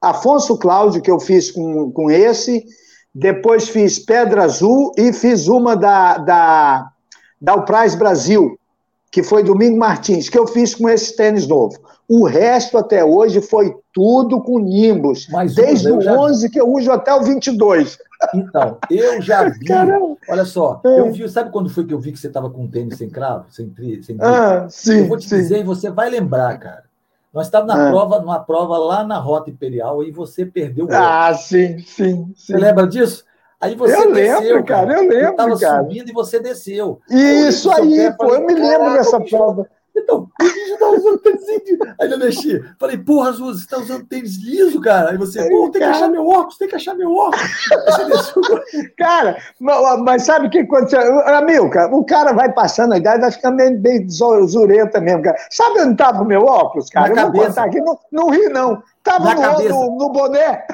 Afonso 0.00 0.58
Cláudio, 0.58 1.00
que 1.00 1.10
eu 1.10 1.20
fiz 1.20 1.52
com, 1.52 1.92
com 1.92 2.10
esse, 2.10 2.64
depois 3.14 3.68
fiz 3.68 4.00
Pedra 4.00 4.42
Azul 4.42 4.92
e 4.98 5.12
fiz 5.12 5.46
uma 5.46 5.76
da, 5.76 6.18
da, 6.18 6.90
da 7.40 7.52
Alpraz 7.52 7.94
Brasil, 7.94 8.58
que 9.12 9.22
foi 9.22 9.44
Domingo 9.44 9.78
Martins, 9.78 10.28
que 10.28 10.38
eu 10.38 10.48
fiz 10.48 10.74
com 10.74 10.88
esse 10.88 11.14
tênis 11.14 11.46
novo. 11.46 11.78
O 12.08 12.24
resto 12.24 12.76
até 12.76 13.04
hoje 13.04 13.40
foi 13.40 13.76
tudo 13.92 14.40
com 14.42 14.58
Nimbus, 14.58 15.28
Mas, 15.30 15.54
desde 15.54 15.88
o 15.88 15.98
11 15.98 16.50
que 16.50 16.60
eu 16.60 16.68
uso 16.68 16.90
até 16.90 17.14
o 17.14 17.22
22. 17.22 17.96
Então, 18.34 18.78
eu 18.90 19.20
já 19.20 19.44
vi. 19.50 19.66
Caramba. 19.66 20.16
Olha 20.28 20.44
só, 20.44 20.80
é. 20.84 21.00
eu 21.00 21.12
vi, 21.12 21.28
sabe 21.28 21.50
quando 21.50 21.70
foi 21.70 21.84
que 21.84 21.94
eu 21.94 22.00
vi 22.00 22.12
que 22.12 22.18
você 22.18 22.28
estava 22.28 22.48
com 22.50 22.68
tênis 22.68 22.98
sem 22.98 23.10
cravo, 23.10 23.46
sem 23.50 23.68
tri, 23.70 24.02
sem? 24.02 24.16
Ah, 24.20 24.66
sim, 24.68 25.00
eu 25.00 25.08
vou 25.08 25.18
te 25.18 25.28
sim. 25.28 25.36
dizer 25.36 25.60
e 25.60 25.64
você 25.64 25.90
vai 25.90 26.08
lembrar, 26.10 26.58
cara. 26.58 26.84
Nós 27.32 27.46
estávamos 27.46 27.74
na 27.74 27.88
ah. 27.88 27.90
prova, 27.90 28.20
numa 28.20 28.40
prova 28.40 28.76
lá 28.76 29.04
na 29.04 29.18
Rota 29.18 29.50
Imperial 29.50 30.04
e 30.04 30.10
você 30.10 30.44
perdeu 30.44 30.86
o 30.86 30.88
Ah, 30.92 31.32
sim, 31.32 31.78
sim, 31.78 32.32
sim. 32.34 32.34
Você 32.36 32.56
lembra 32.56 32.86
disso? 32.86 33.24
Aí 33.58 33.74
você 33.76 33.96
eu 33.96 34.12
desceu, 34.12 34.40
lembro, 34.40 34.64
cara, 34.64 34.92
eu 34.92 35.08
lembro, 35.08 35.50
eu 35.50 35.58
cara. 35.58 35.82
subindo 35.82 36.08
e 36.10 36.12
você 36.12 36.40
desceu. 36.40 37.00
Isso 37.08 37.70
aí, 37.70 38.12
pô, 38.18 38.34
eu 38.34 38.44
me 38.44 38.54
lembro 38.54 38.92
dessa 38.92 39.20
prova. 39.20 39.68
Então, 39.94 40.28
o 40.40 40.44
bicho 40.44 40.78
tá 40.78 40.88
usando 40.88 41.18
tênis. 41.18 41.42
Aí 42.00 42.10
eu 42.10 42.18
mexi. 42.18 42.64
Falei, 42.78 42.96
porra, 42.96 43.28
Azul, 43.28 43.52
você 43.52 43.66
tá 43.66 43.78
usando 43.78 44.06
tênis 44.06 44.36
liso, 44.36 44.80
cara. 44.80 45.10
Aí 45.10 45.18
você, 45.18 45.48
pô, 45.48 45.70
tem 45.70 45.82
que 45.82 45.88
achar 45.88 46.08
meu 46.08 46.26
óculos, 46.26 46.56
tem 46.56 46.68
que 46.68 46.76
achar 46.76 46.94
meu 46.94 47.14
óculos. 47.14 48.34
cara, 48.96 49.36
mas 49.60 50.24
sabe 50.24 50.46
o 50.46 50.50
que 50.50 50.60
aconteceu? 50.60 51.20
Amilca, 51.28 51.88
o 51.94 52.04
cara 52.04 52.32
vai 52.32 52.52
passando 52.52 52.94
a 52.94 52.98
idade, 52.98 53.20
vai 53.20 53.30
ficando 53.30 53.56
meio, 53.56 53.80
meio 53.80 54.08
zureta 54.46 55.00
mesmo, 55.00 55.22
cara. 55.22 55.36
Sabe 55.50 55.80
onde 55.80 55.96
tava 55.96 56.22
o 56.22 56.26
meu 56.26 56.44
óculos, 56.44 56.88
cara? 56.88 57.14
Na 57.14 57.22
eu 57.22 57.26
cabeça. 57.26 57.32
vou 57.32 57.46
contar 57.46 57.64
aqui, 57.64 57.80
não, 57.80 57.98
não 58.10 58.30
ri, 58.30 58.48
não. 58.48 58.82
Tava 59.02 59.34
no, 59.34 59.68
no, 59.68 59.98
no, 59.98 60.08
boné. 60.10 60.64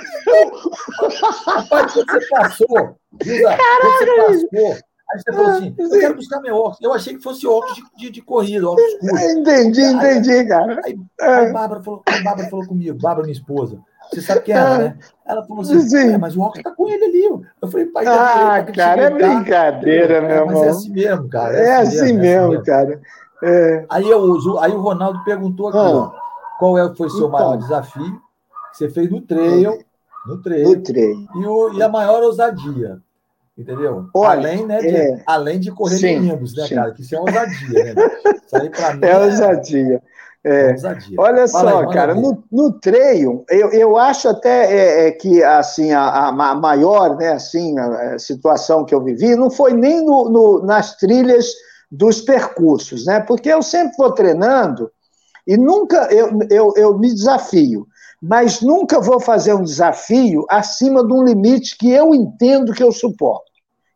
Rapaz, 1.47 1.95
você 1.95 2.29
passou, 2.29 2.97
Lisa, 3.25 3.57
você 3.57 4.07
passou 4.17 4.88
Aí 5.11 5.21
você 5.21 5.33
falou 5.33 5.51
assim: 5.51 5.75
eu 5.79 5.91
quero 5.91 6.15
buscar 6.17 6.41
meu 6.41 6.57
óculos. 6.57 6.81
Eu 6.83 6.93
achei 6.93 7.17
que 7.17 7.23
fosse 7.23 7.47
óculos 7.47 7.77
de, 7.77 7.83
de, 7.97 8.11
de 8.11 8.23
corrida, 8.23 8.69
óculos 8.69 8.93
escuros. 8.93 9.23
Entendi, 9.23 9.81
aí, 9.81 9.95
entendi, 9.95 10.45
cara. 10.47 10.81
Aí, 10.85 10.99
aí 11.21 11.49
a, 11.49 11.53
Bárbara 11.53 11.83
falou, 11.83 12.03
Bárbara 12.23 12.51
falou 12.51 12.67
comigo, 12.67 12.99
Bárbara, 13.01 13.27
minha 13.27 13.33
esposa. 13.33 13.79
Você 14.11 14.23
sabe 14.23 14.41
quem 14.41 14.55
é 14.55 14.59
ela, 14.59 14.79
né? 14.79 14.99
Ela 15.27 15.45
falou 15.47 15.63
assim: 15.63 15.97
é, 15.97 16.19
mas 16.19 16.37
o 16.37 16.41
óculos 16.41 16.63
tá 16.63 16.71
com 16.73 16.89
ele 16.89 17.05
ali. 17.05 17.43
Eu 17.61 17.69
falei, 17.69 17.87
pai, 17.87 18.05
tá 18.05 18.57
Ah, 18.57 18.65
cara, 18.65 19.03
é 19.03 19.11
brincadeira, 19.11 20.21
meu 20.21 20.31
irmão. 20.31 20.47
Mas 20.47 20.63
é 20.63 20.69
assim 20.69 20.91
mesmo, 20.91 21.29
cara. 21.29 21.59
É, 21.59 21.65
é 21.65 21.77
assim, 21.77 22.01
assim, 22.01 22.13
mesmo, 22.13 22.49
mesmo, 22.51 22.65
cara. 22.65 23.01
É. 23.43 23.87
Aí, 23.89 24.09
eu, 24.09 24.59
aí 24.61 24.73
o 24.73 24.81
Ronaldo 24.81 25.23
perguntou 25.25 25.69
aqui, 25.69 25.79
ah. 25.79 25.91
ó, 25.91 26.13
qual 26.59 26.77
é, 26.77 26.95
foi 26.95 27.07
o 27.07 27.11
seu 27.11 27.29
então. 27.29 27.31
maior 27.31 27.57
desafio? 27.57 28.21
Você 28.73 28.89
fez 28.89 29.11
no 29.11 29.21
trail. 29.23 29.79
No 30.27 30.43
trail. 30.43 30.69
No 30.69 30.83
trail. 30.83 31.27
E, 31.35 31.47
o, 31.47 31.73
e 31.75 31.83
a 31.83 31.89
maior 31.89 32.23
ousadia. 32.23 33.01
Entendeu? 33.59 34.07
Olha, 34.15 34.39
além, 34.39 34.67
né, 34.67 34.79
de, 34.79 34.87
é... 34.87 35.23
além 35.27 35.59
de 35.59 35.73
correr 35.73 35.99
sim, 35.99 36.21
Nimbus, 36.21 36.55
né, 36.57 36.67
sim. 36.69 36.75
cara? 36.77 36.93
Que 36.93 37.03
isso 37.03 37.17
é 37.17 37.19
ousadia, 37.19 37.95
né? 37.95 37.95
Isso 38.47 38.57
aí 38.57 38.71
pra 38.71 38.95
mim 38.95 39.05
é, 39.05 39.11
é 39.11 39.19
ousadia. 39.19 40.03
É. 40.45 40.71
ousadia. 40.71 41.17
Olha 41.19 41.49
só, 41.49 41.81
aí, 41.81 41.93
cara, 41.93 42.15
no, 42.15 42.45
no 42.53 42.73
treino, 42.79 43.45
eu, 43.51 43.73
eu 43.73 43.97
acho 43.97 44.29
até 44.29 44.73
é, 44.73 45.09
é 45.09 45.11
que 45.11 45.43
assim, 45.43 45.91
a, 45.91 46.29
a, 46.29 46.55
maior 46.55 47.17
né, 47.17 47.33
assim, 47.33 47.77
a, 47.77 48.17
situação 48.17 48.85
que 48.85 48.95
eu 48.95 49.03
vivi 49.03 49.35
não 49.35 49.51
foi 49.51 49.73
nem 49.73 50.05
no, 50.05 50.31
no, 50.31 50.65
nas 50.65 50.97
trilhas 50.97 51.47
dos 51.91 52.21
percursos, 52.21 53.07
né? 53.07 53.19
Porque 53.19 53.49
eu 53.49 53.61
sempre 53.61 53.97
vou 53.99 54.13
treinando 54.13 54.89
e 55.45 55.57
nunca 55.57 56.09
eu, 56.13 56.31
eu, 56.49 56.73
eu 56.77 56.97
me 56.97 57.13
desafio 57.13 57.89
mas 58.21 58.61
nunca 58.61 59.01
vou 59.01 59.21
fazer 59.21 59.55
um 59.55 59.63
desafio 59.63 60.45
acima 60.51 61.07
de 61.07 61.13
um 61.13 61.23
limite 61.23 61.77
que 61.79 61.89
eu 61.91 62.13
entendo 62.13 62.73
que 62.73 62.83
eu 62.83 62.91
suporto. 62.91 63.48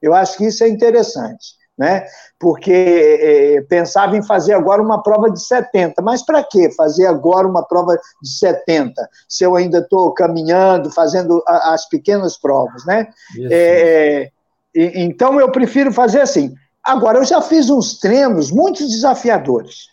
Eu 0.03 0.15
acho 0.15 0.37
que 0.37 0.47
isso 0.47 0.65
é 0.65 0.69
interessante, 0.69 1.55
né? 1.79 2.05
Porque 2.39 2.73
é, 2.73 3.61
pensava 3.63 4.17
em 4.17 4.23
fazer 4.23 4.55
agora 4.55 4.83
uma 4.83 5.03
prova 5.03 5.31
de 5.31 5.41
70, 5.41 6.03
mas 6.03 6.23
para 6.23 6.43
que 6.43 6.71
fazer 6.73 7.07
agora 7.07 7.47
uma 7.47 7.63
prova 7.63 7.97
de 8.21 8.29
70, 8.29 9.09
se 9.29 9.45
eu 9.45 9.55
ainda 9.55 9.79
estou 9.79 10.13
caminhando, 10.13 10.91
fazendo 10.91 11.43
as 11.47 11.89
pequenas 11.89 12.37
provas, 12.37 12.85
né? 12.85 13.07
É, 13.51 14.31
então 14.75 15.39
eu 15.39 15.51
prefiro 15.53 15.93
fazer 15.93 16.21
assim. 16.21 16.55
Agora, 16.83 17.19
eu 17.19 17.25
já 17.25 17.41
fiz 17.41 17.71
uns 17.71 18.01
treinos 18.01 18.51
muito 18.51 18.85
desafiadores. 18.85 19.93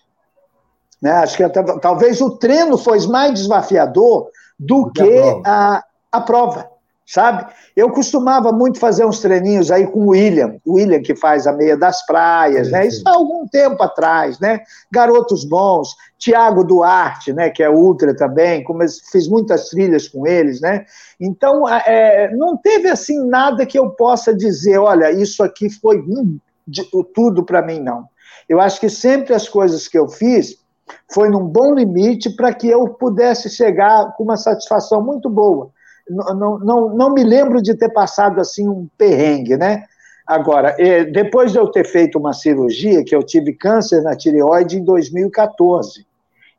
Né? 1.02 1.12
Acho 1.12 1.38
que 1.38 1.50
talvez 1.82 2.20
o 2.20 2.32
treino 2.32 2.78
foi 2.78 3.06
mais 3.08 3.34
desafiador 3.34 4.30
do 4.60 4.92
que, 4.92 5.20
a, 5.46 5.76
a, 5.76 5.84
a 6.12 6.22
prova 6.22 6.70
sabe? 7.10 7.52
Eu 7.76 7.90
costumava 7.90 8.52
muito 8.52 8.80
fazer 8.80 9.04
uns 9.04 9.20
treininhos 9.20 9.72
aí 9.72 9.88
com 9.88 10.02
o 10.02 10.10
William, 10.10 10.58
o 10.64 10.76
William 10.76 11.02
que 11.02 11.16
faz 11.16 11.48
a 11.48 11.52
meia 11.52 11.76
das 11.76 12.06
praias, 12.06 12.70
né? 12.70 12.86
Isso 12.86 13.02
há 13.08 13.16
algum 13.16 13.48
tempo 13.48 13.82
atrás, 13.82 14.40
né? 14.40 14.60
Garotos 14.92 15.44
bons, 15.44 15.96
Tiago 16.20 16.64
Duarte, 16.64 17.34
né? 17.34 17.50
Que 17.50 17.64
é 17.64 17.70
ultra 17.70 18.16
também, 18.16 18.64
como 18.64 18.84
fiz 19.12 19.28
muitas 19.28 19.70
trilhas 19.70 20.08
com 20.08 20.28
eles, 20.28 20.62
né? 20.62 20.86
Então, 21.20 21.68
é, 21.68 22.32
não 22.36 22.56
teve 22.56 22.88
assim 22.88 23.26
nada 23.26 23.66
que 23.66 23.80
eu 23.80 23.90
possa 23.90 24.32
dizer, 24.32 24.78
olha, 24.78 25.12
isso 25.12 25.42
aqui 25.42 25.68
foi 25.68 25.98
hum, 25.98 26.38
de, 26.68 26.84
tudo 27.16 27.44
para 27.44 27.64
mim, 27.64 27.80
não. 27.80 28.06
Eu 28.48 28.62
acho 28.62 28.80
que 28.80 28.90
sempre 28.90 29.34
as 29.34 29.50
coisas 29.50 29.88
que 29.88 29.98
eu 29.98 30.08
fiz 30.08 30.58
foi 31.12 31.30
num 31.30 31.46
bom 31.46 31.74
limite 31.74 32.30
para 32.36 32.54
que 32.54 32.68
eu 32.68 32.88
pudesse 32.88 33.50
chegar 33.50 34.14
com 34.16 34.24
uma 34.24 34.38
satisfação 34.38 35.04
muito 35.04 35.28
boa 35.28 35.72
não, 36.10 36.60
não, 36.60 36.90
não 36.90 37.14
me 37.14 37.24
lembro 37.24 37.62
de 37.62 37.76
ter 37.76 37.90
passado 37.90 38.40
assim 38.40 38.68
um 38.68 38.88
perrengue, 38.98 39.58
né? 39.58 39.86
Agora, 40.26 40.76
é, 40.78 41.06
depois 41.06 41.52
de 41.52 41.58
eu 41.58 41.68
ter 41.68 41.86
feito 41.86 42.20
uma 42.20 42.34
cirurgia, 42.34 43.04
que 43.04 43.16
eu 43.16 43.24
tive 43.24 43.54
câncer 43.54 44.02
na 44.04 44.16
tireoide 44.16 44.78
em 44.78 44.84
2014. 44.84 46.06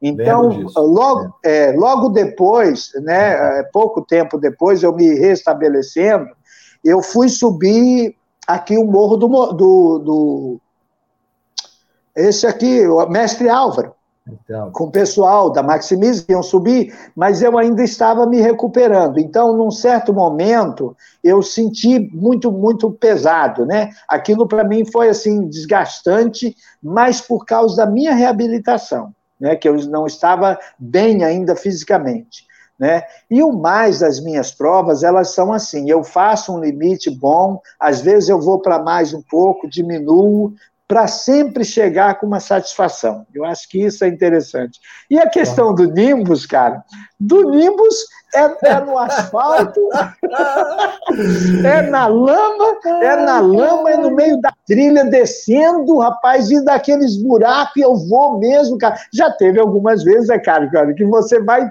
Então, 0.02 0.64
logo, 0.76 1.34
é, 1.44 1.72
logo 1.72 2.08
depois, 2.08 2.90
né, 3.02 3.60
é, 3.60 3.62
pouco 3.72 4.00
tempo 4.02 4.38
depois, 4.38 4.82
eu 4.82 4.92
me 4.94 5.14
restabelecendo, 5.14 6.26
eu 6.82 7.02
fui 7.02 7.28
subir 7.28 8.16
aqui 8.46 8.76
o 8.76 8.84
morro 8.84 9.16
do, 9.16 9.28
do, 9.28 9.98
do 9.98 10.60
esse 12.16 12.46
aqui, 12.46 12.86
o 12.86 13.06
Mestre 13.06 13.48
Álvaro. 13.48 13.94
Então. 14.44 14.70
Com 14.72 14.84
o 14.84 14.90
pessoal 14.90 15.50
da 15.50 15.62
Maximize 15.62 16.24
iam 16.28 16.42
subir, 16.42 16.94
mas 17.14 17.42
eu 17.42 17.58
ainda 17.58 17.82
estava 17.82 18.26
me 18.26 18.40
recuperando. 18.40 19.18
Então, 19.18 19.56
num 19.56 19.70
certo 19.70 20.12
momento, 20.12 20.96
eu 21.22 21.42
senti 21.42 21.98
muito, 22.12 22.50
muito 22.50 22.90
pesado, 22.90 23.64
né? 23.66 23.90
Aquilo 24.08 24.46
para 24.46 24.64
mim 24.64 24.84
foi 24.84 25.08
assim 25.08 25.46
desgastante, 25.48 26.56
mas 26.82 27.20
por 27.20 27.44
causa 27.44 27.76
da 27.76 27.86
minha 27.86 28.14
reabilitação, 28.14 29.14
né? 29.40 29.56
Que 29.56 29.68
eu 29.68 29.76
não 29.88 30.06
estava 30.06 30.58
bem 30.78 31.24
ainda 31.24 31.56
fisicamente. 31.56 32.48
Né? 32.80 33.02
E 33.30 33.42
o 33.42 33.52
mais 33.52 33.98
das 33.98 34.18
minhas 34.20 34.50
provas, 34.50 35.02
elas 35.02 35.34
são 35.34 35.52
assim: 35.52 35.90
eu 35.90 36.02
faço 36.02 36.50
um 36.50 36.58
limite 36.58 37.10
bom, 37.10 37.60
às 37.78 38.00
vezes 38.00 38.30
eu 38.30 38.40
vou 38.40 38.58
para 38.58 38.78
mais 38.78 39.12
um 39.12 39.20
pouco, 39.20 39.68
diminuo, 39.68 40.54
para 40.90 41.06
sempre 41.06 41.64
chegar 41.64 42.18
com 42.18 42.26
uma 42.26 42.40
satisfação. 42.40 43.24
Eu 43.32 43.44
acho 43.44 43.68
que 43.68 43.80
isso 43.80 44.04
é 44.04 44.08
interessante. 44.08 44.80
E 45.08 45.20
a 45.20 45.30
questão 45.30 45.72
do 45.72 45.84
Nimbus, 45.84 46.44
cara, 46.44 46.82
do 47.18 47.48
Nimbus 47.48 47.94
é, 48.34 48.68
é 48.68 48.80
no 48.80 48.98
asfalto, 48.98 49.80
é 51.64 51.82
na 51.82 52.06
lama, 52.06 52.78
é 53.02 53.16
na 53.16 53.40
lama, 53.40 53.90
é 53.90 53.96
no 53.96 54.10
meio 54.10 54.40
da 54.40 54.52
trilha, 54.66 55.04
descendo, 55.04 55.98
rapaz, 55.98 56.50
e 56.50 56.64
daqueles 56.64 57.16
buracos, 57.16 57.76
e 57.76 57.80
eu 57.80 57.96
vou 57.96 58.38
mesmo, 58.38 58.78
cara. 58.78 58.96
Já 59.12 59.30
teve 59.30 59.58
algumas 59.58 60.02
vezes, 60.04 60.30
é 60.30 60.38
cara, 60.38 60.70
cara, 60.70 60.94
que 60.94 61.04
você 61.04 61.40
vai 61.40 61.70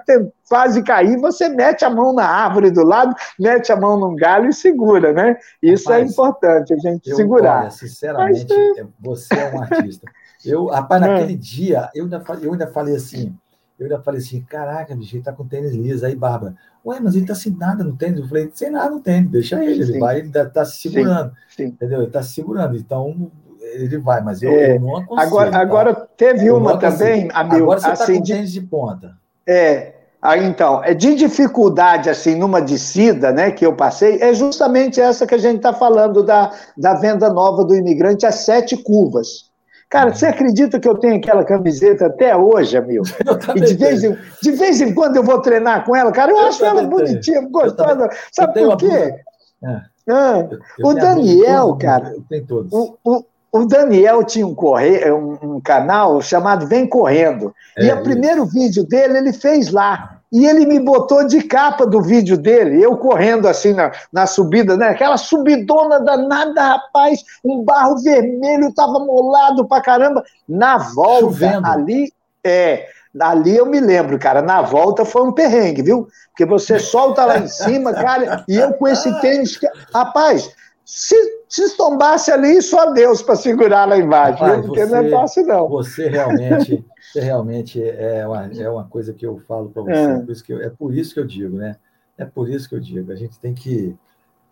quase 0.49 0.81
cair, 0.83 1.17
você 1.17 1.47
mete 1.47 1.85
a 1.85 1.89
mão 1.89 2.11
na 2.11 2.25
árvore 2.25 2.71
do 2.71 2.83
lado, 2.83 3.15
mete 3.39 3.71
a 3.71 3.75
mão 3.75 3.99
num 3.99 4.15
galho 4.15 4.49
e 4.49 4.53
segura, 4.53 5.13
né? 5.13 5.37
Isso 5.61 5.91
é 5.91 5.95
rapaz, 5.95 6.09
é 6.09 6.11
importante, 6.11 6.73
a 6.73 6.77
gente 6.77 7.09
eu, 7.09 7.15
segurar. 7.15 7.61
Olha, 7.61 7.71
sinceramente, 7.71 8.47
Mas, 8.49 8.77
é, 8.77 8.87
você 8.99 9.33
é 9.35 9.55
um 9.55 9.61
artista. 9.61 10.11
Eu, 10.43 10.65
rapaz, 10.67 11.01
naquele 11.01 11.35
dia, 11.35 11.89
eu 11.93 12.05
ainda, 12.05 12.23
eu 12.41 12.51
ainda 12.53 12.67
falei 12.67 12.95
assim, 12.95 13.35
eu 13.79 13.85
ainda 13.85 14.01
falei 14.01 14.19
assim, 14.19 14.41
caraca, 14.41 14.93
bicho, 14.93 15.15
ele 15.15 15.23
tá 15.23 15.31
com 15.31 15.47
tênis 15.47 15.73
liso. 15.73 16.05
Aí, 16.05 16.13
Barba, 16.13 16.53
ué, 16.85 16.99
mas 16.99 17.15
ele 17.15 17.25
tá 17.25 17.33
sem 17.33 17.55
nada 17.55 17.83
no 17.83 17.95
tênis. 17.95 18.19
Eu 18.19 18.27
falei, 18.27 18.51
sem 18.53 18.69
nada 18.69 18.89
no 18.89 18.99
tênis, 18.99 19.31
deixa 19.31 19.63
ele, 19.63 19.81
ele 19.81 19.99
vai, 19.99 20.19
ele 20.19 20.29
tá 20.29 20.65
se 20.65 20.81
segurando. 20.81 21.31
Sim, 21.47 21.55
sim. 21.55 21.63
Entendeu? 21.65 22.01
Ele 22.01 22.11
tá 22.11 22.21
se 22.21 22.33
segurando. 22.33 22.75
Então, 22.75 23.31
ele 23.61 23.97
vai, 23.97 24.21
mas 24.21 24.41
eu, 24.41 24.51
é, 24.51 24.75
eu 24.75 24.81
não 24.81 24.97
aconselho. 24.97 25.27
Agora, 25.27 25.51
tá? 25.51 25.59
agora 25.59 25.95
teve 26.17 26.51
uma 26.51 26.77
também, 26.77 27.29
amigo. 27.33 27.63
Agora 27.63 27.79
você 27.79 27.89
assim, 27.89 28.13
tá 28.13 28.19
com 28.19 28.23
de, 28.23 28.33
tênis 28.33 28.51
de 28.51 28.61
ponta. 28.61 29.17
É. 29.47 29.93
Aí, 30.21 30.45
então, 30.45 30.83
é 30.83 30.93
de 30.93 31.15
dificuldade, 31.15 32.09
assim, 32.09 32.35
numa 32.35 32.61
descida, 32.61 33.31
né, 33.31 33.51
que 33.51 33.65
eu 33.65 33.73
passei, 33.73 34.21
é 34.21 34.33
justamente 34.33 34.99
essa 34.99 35.25
que 35.25 35.33
a 35.33 35.37
gente 35.37 35.57
está 35.57 35.71
falando 35.71 36.21
da, 36.23 36.51
da 36.77 36.93
venda 36.95 37.31
nova 37.31 37.63
do 37.63 37.73
imigrante, 37.73 38.25
as 38.25 38.35
sete 38.35 38.75
curvas. 38.75 39.48
Cara, 39.89 40.13
você 40.13 40.27
acredita 40.27 40.79
que 40.79 40.87
eu 40.87 40.95
tenho 40.95 41.15
aquela 41.15 41.43
camiseta 41.43 42.05
até 42.05 42.35
hoje, 42.35 42.77
amigo? 42.77 43.03
E 43.55 43.61
de 43.61 43.73
vez, 43.73 44.03
em, 44.03 44.15
de 44.41 44.51
vez 44.51 44.79
em 44.79 44.93
quando 44.93 45.15
eu 45.15 45.23
vou 45.23 45.41
treinar 45.41 45.83
com 45.83 45.95
ela, 45.95 46.11
cara, 46.11 46.31
eu, 46.31 46.37
eu 46.37 46.47
acho 46.47 46.63
ela 46.63 46.83
bonitinha, 46.83 47.41
gostosa. 47.49 48.07
Sabe 48.31 48.61
por 48.61 48.77
quê? 48.77 49.15
É. 49.63 49.81
Ah, 50.07 50.47
eu, 50.49 50.59
eu 50.79 50.87
o 50.87 50.93
Daniel, 50.93 51.65
todos, 51.67 51.81
cara. 51.81 52.15
Tem 52.29 52.45
todos. 52.45 52.71
O, 52.71 52.97
o, 53.03 53.23
o, 53.51 53.65
Daniel 53.65 54.23
tinha 54.23 54.45
um, 54.45 54.53
corre... 54.53 55.11
um, 55.11 55.55
um 55.55 55.61
canal 55.61 56.21
chamado 56.21 56.67
Vem 56.67 56.87
Correndo. 56.87 57.53
É, 57.77 57.85
e 57.85 57.91
o 57.91 58.03
primeiro 58.03 58.45
vídeo 58.45 58.85
dele 58.85 59.17
ele 59.17 59.33
fez 59.33 59.71
lá. 59.71 60.18
E 60.31 60.45
ele 60.45 60.65
me 60.65 60.79
botou 60.79 61.25
de 61.25 61.41
capa 61.41 61.87
do 61.87 62.01
vídeo 62.01 62.37
dele, 62.37 62.83
eu 62.83 62.95
correndo 62.97 63.47
assim 63.47 63.73
na, 63.73 63.91
na 64.13 64.27
subida, 64.27 64.77
né? 64.77 64.89
Aquela 64.89 65.17
subidona 65.17 65.99
danada, 65.99 66.61
rapaz, 66.61 67.23
um 67.43 67.63
barro 67.63 67.97
vermelho, 67.97 68.73
tava 68.73 68.99
molado 68.99 69.67
pra 69.67 69.81
caramba. 69.81 70.23
Na 70.47 70.77
volta, 70.77 71.21
Chovendo. 71.21 71.67
ali, 71.67 72.13
é, 72.43 72.87
ali 73.19 73.57
eu 73.57 73.65
me 73.65 73.79
lembro, 73.79 74.19
cara, 74.19 74.41
na 74.41 74.61
volta 74.61 75.03
foi 75.03 75.23
um 75.23 75.31
perrengue, 75.31 75.81
viu? 75.81 76.07
Porque 76.27 76.45
você 76.45 76.77
solta 76.77 77.25
lá 77.25 77.39
em 77.39 77.47
cima, 77.49 77.91
cara, 77.91 78.43
e 78.47 78.55
eu 78.55 78.73
com 78.73 78.87
esse 78.87 79.11
tênis, 79.21 79.57
que, 79.57 79.67
rapaz, 79.91 80.51
se, 80.85 81.15
se 81.47 81.75
tombasse 81.75 82.31
ali, 82.31 82.61
só 82.61 82.91
Deus 82.91 83.21
para 83.21 83.35
segurar 83.35 83.85
lá 83.85 83.97
embaixo, 83.97 84.43
Rapaz, 84.43 84.65
porque 84.65 84.85
você, 84.85 84.91
não 84.91 84.97
é 84.97 85.09
fácil, 85.09 85.47
não. 85.47 85.69
Você 85.69 86.07
realmente, 86.07 86.85
você 87.11 87.19
realmente 87.19 87.81
é, 87.83 88.25
uma, 88.25 88.45
é 88.45 88.69
uma 88.69 88.85
coisa 88.85 89.13
que 89.13 89.25
eu 89.25 89.39
falo 89.47 89.69
para 89.69 89.81
você, 89.81 89.93
é. 89.93 90.19
Por 90.19 90.31
isso 90.31 90.43
que 90.43 90.53
eu, 90.53 90.61
é 90.61 90.69
por 90.69 90.93
isso 90.93 91.13
que 91.13 91.19
eu 91.19 91.25
digo, 91.25 91.57
né? 91.57 91.75
É 92.17 92.25
por 92.25 92.49
isso 92.49 92.67
que 92.67 92.75
eu 92.75 92.79
digo, 92.79 93.11
a 93.11 93.15
gente 93.15 93.39
tem 93.39 93.53
que 93.53 93.97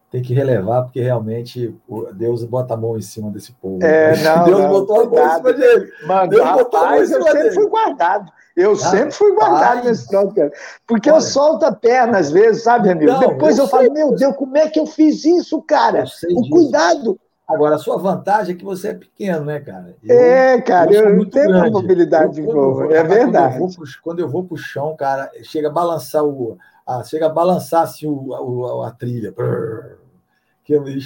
tem 0.10 0.22
que 0.22 0.34
relevar, 0.34 0.84
porque 0.84 1.02
realmente 1.02 1.76
Deus 2.14 2.44
bota 2.46 2.74
a 2.74 2.78
mão 2.78 2.98
em 2.98 3.02
cima 3.02 3.30
desse 3.30 3.52
povo. 3.52 3.84
É, 3.84 4.16
não, 4.24 4.46
Deus 4.46 4.62
não, 4.62 4.70
botou 4.70 5.02
a 5.02 5.06
mão 5.06 5.28
em 5.28 5.36
cima 5.36 5.54
dele. 5.54 5.92
Mano, 6.06 6.30
Deus 6.30 6.44
rapaz, 6.44 6.64
botou 6.64 6.80
a 6.80 6.90
mão 6.90 7.04
em 7.04 7.06
cima 7.06 7.18
eu 7.18 7.24
sempre 7.24 7.44
dele. 7.44 7.56
fui 7.56 7.70
guardado. 7.70 8.32
Eu 8.56 8.72
ah, 8.72 8.76
sempre 8.78 9.12
fui 9.12 9.36
guardado 9.36 9.86
nesse 9.86 10.08
troço, 10.08 10.34
cara. 10.34 10.52
Porque 10.88 11.10
Olha, 11.12 11.18
eu 11.18 11.22
solto 11.22 11.66
a 11.66 11.72
perna 11.72 12.20
às 12.20 12.32
vezes, 12.32 12.64
sabe, 12.64 12.90
amigo? 12.90 13.12
Não, 13.12 13.20
Depois 13.20 13.58
eu, 13.58 13.66
eu 13.66 13.70
falo, 13.70 13.92
meu 13.94 14.16
Deus, 14.16 14.36
como 14.36 14.58
é 14.58 14.70
que 14.70 14.80
eu 14.80 14.86
fiz 14.86 15.26
isso, 15.26 15.62
cara? 15.62 16.00
O 16.00 16.04
disso. 16.06 16.50
cuidado. 16.50 17.20
Agora, 17.48 17.76
a 17.76 17.80
sua 17.80 17.98
vantagem 17.98 18.54
é 18.54 18.58
que 18.58 18.66
você 18.66 18.90
é 18.90 18.94
pequeno, 18.94 19.46
né, 19.46 19.62
cara? 19.62 19.96
Eu, 20.04 20.20
é, 20.20 20.62
cara, 20.62 20.94
eu, 20.94 21.18
eu 21.18 21.30
tenho 21.30 21.48
grande. 21.48 21.72
mobilidade 21.72 22.42
boa, 22.42 22.94
é 22.94 23.02
verdade. 23.04 23.58
Quando 23.58 23.72
eu, 23.72 23.76
pro, 23.76 23.86
quando 24.04 24.20
eu, 24.20 24.28
vou 24.28 24.44
pro 24.44 24.58
chão, 24.58 24.96
cara, 24.98 25.32
chega 25.44 25.70
a 25.70 25.72
balançar 25.72 26.26
o. 26.26 26.58
A, 26.86 27.04
chega 27.04 27.28
a 27.28 27.30
balançar 27.30 27.84
assim, 27.84 28.06
o, 28.06 28.30
o 28.30 28.84
a, 28.84 28.92
trilha. 28.92 29.32
Brrr. 29.32 29.98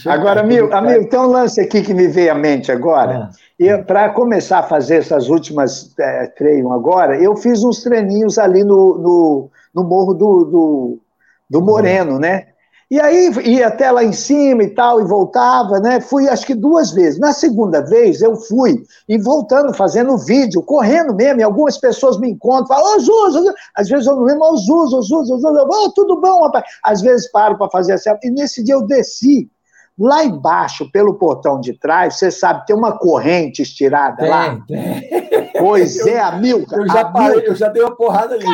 Agora, 0.08 0.42
amigo, 0.42 0.74
amigo, 0.74 1.08
tem 1.08 1.20
um 1.20 1.28
lance 1.28 1.62
aqui 1.62 1.84
que 1.84 1.94
me 1.94 2.08
veio 2.08 2.32
à 2.32 2.36
mente 2.36 2.72
agora. 2.72 3.30
É. 3.60 3.78
Para 3.78 4.10
começar 4.10 4.58
a 4.60 4.64
fazer 4.64 4.96
essas 4.96 5.30
últimas 5.30 5.94
é, 6.00 6.34
agora, 6.72 7.22
eu 7.22 7.36
fiz 7.36 7.64
uns 7.64 7.84
treininhos 7.84 8.40
ali 8.40 8.64
no, 8.64 8.98
no, 8.98 9.52
no 9.72 9.84
Morro 9.84 10.16
do, 10.16 10.46
do, 10.46 11.00
do 11.48 11.62
Moreno, 11.62 12.18
né? 12.18 12.48
E 12.92 13.00
aí 13.00 13.32
ia 13.46 13.70
até 13.70 13.90
lá 13.90 14.04
em 14.04 14.12
cima 14.12 14.64
e 14.64 14.70
tal, 14.70 15.00
e 15.00 15.06
voltava, 15.06 15.80
né? 15.80 16.02
Fui 16.02 16.28
acho 16.28 16.46
que 16.46 16.54
duas 16.54 16.92
vezes. 16.92 17.18
Na 17.22 17.32
segunda 17.32 17.80
vez 17.80 18.22
eu 18.22 18.36
fui 18.36 18.84
e 19.08 19.18
voltando, 19.18 19.74
fazendo 19.74 20.18
vídeo, 20.18 20.62
correndo 20.62 21.16
mesmo, 21.16 21.40
e 21.40 21.44
algumas 21.44 21.78
pessoas 21.78 22.20
me 22.20 22.30
encontram, 22.30 22.68
falam, 22.68 22.98
ô 22.98 23.00
Zuzo, 23.00 23.54
às 23.74 23.88
vezes 23.88 24.08
eu 24.08 24.18
não 24.18 24.24
lembro, 24.24 24.44
ô 24.44 24.58
Zuzo, 24.58 25.02
Zuzo, 25.04 25.38
Zuzo, 25.38 25.68
oh, 25.70 25.90
tudo 25.94 26.20
bom, 26.20 26.42
rapaz? 26.42 26.66
Às 26.84 27.02
vezes 27.02 27.32
paro 27.32 27.58
para 27.58 27.70
fazer 27.70 27.94
assim, 27.94 28.10
e 28.24 28.30
nesse 28.30 28.62
dia 28.62 28.76
eu 28.76 28.86
desci. 28.86 29.50
Lá 29.98 30.24
embaixo, 30.24 30.90
pelo 30.92 31.14
portão 31.14 31.62
de 31.62 31.74
trás, 31.74 32.16
você 32.16 32.32
sabe, 32.32 32.66
tem 32.66 32.76
uma 32.76 32.98
corrente 32.98 33.62
estirada 33.62 34.18
tem, 34.18 34.30
lá. 34.30 34.60
Tem. 34.68 35.52
Pois 35.58 36.00
é, 36.08 36.20
a. 36.20 36.42
Eu 36.42 36.88
já, 36.88 37.06
parei, 37.06 37.48
eu 37.48 37.56
já 37.56 37.68
dei 37.68 37.84
uma 37.84 37.96
porrada 37.96 38.36
ali. 38.36 38.46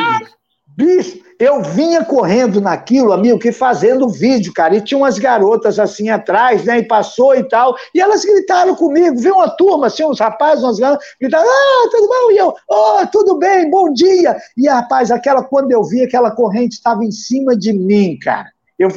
Bicho, 0.78 1.18
eu 1.40 1.60
vinha 1.60 2.04
correndo 2.04 2.60
naquilo, 2.60 3.12
amigo, 3.12 3.36
que 3.36 3.50
fazendo 3.50 4.08
vídeo, 4.08 4.52
cara, 4.54 4.76
e 4.76 4.80
tinha 4.80 4.96
umas 4.96 5.18
garotas 5.18 5.76
assim 5.76 6.08
atrás, 6.08 6.62
né, 6.62 6.78
e 6.78 6.86
passou 6.86 7.34
e 7.34 7.42
tal, 7.42 7.74
e 7.92 8.00
elas 8.00 8.24
gritaram 8.24 8.76
comigo, 8.76 9.18
viu 9.18 9.34
uma 9.34 9.50
turma, 9.50 9.88
assim, 9.88 10.04
uns 10.04 10.20
rapazes, 10.20 10.62
umas 10.62 10.78
garotas, 10.78 11.04
gritaram, 11.20 11.48
ah, 11.48 11.88
tudo 11.90 12.06
bom? 12.06 12.30
E 12.30 12.38
eu, 12.38 12.54
oh, 12.68 13.04
tudo 13.10 13.38
bem, 13.38 13.68
bom 13.68 13.92
dia. 13.92 14.36
E, 14.56 14.68
rapaz, 14.68 15.10
aquela, 15.10 15.42
quando 15.42 15.72
eu 15.72 15.82
vi, 15.82 16.04
aquela 16.04 16.30
corrente 16.30 16.76
estava 16.76 17.04
em 17.04 17.10
cima 17.10 17.56
de 17.56 17.72
mim, 17.72 18.16
cara. 18.16 18.46
Eu, 18.78 18.88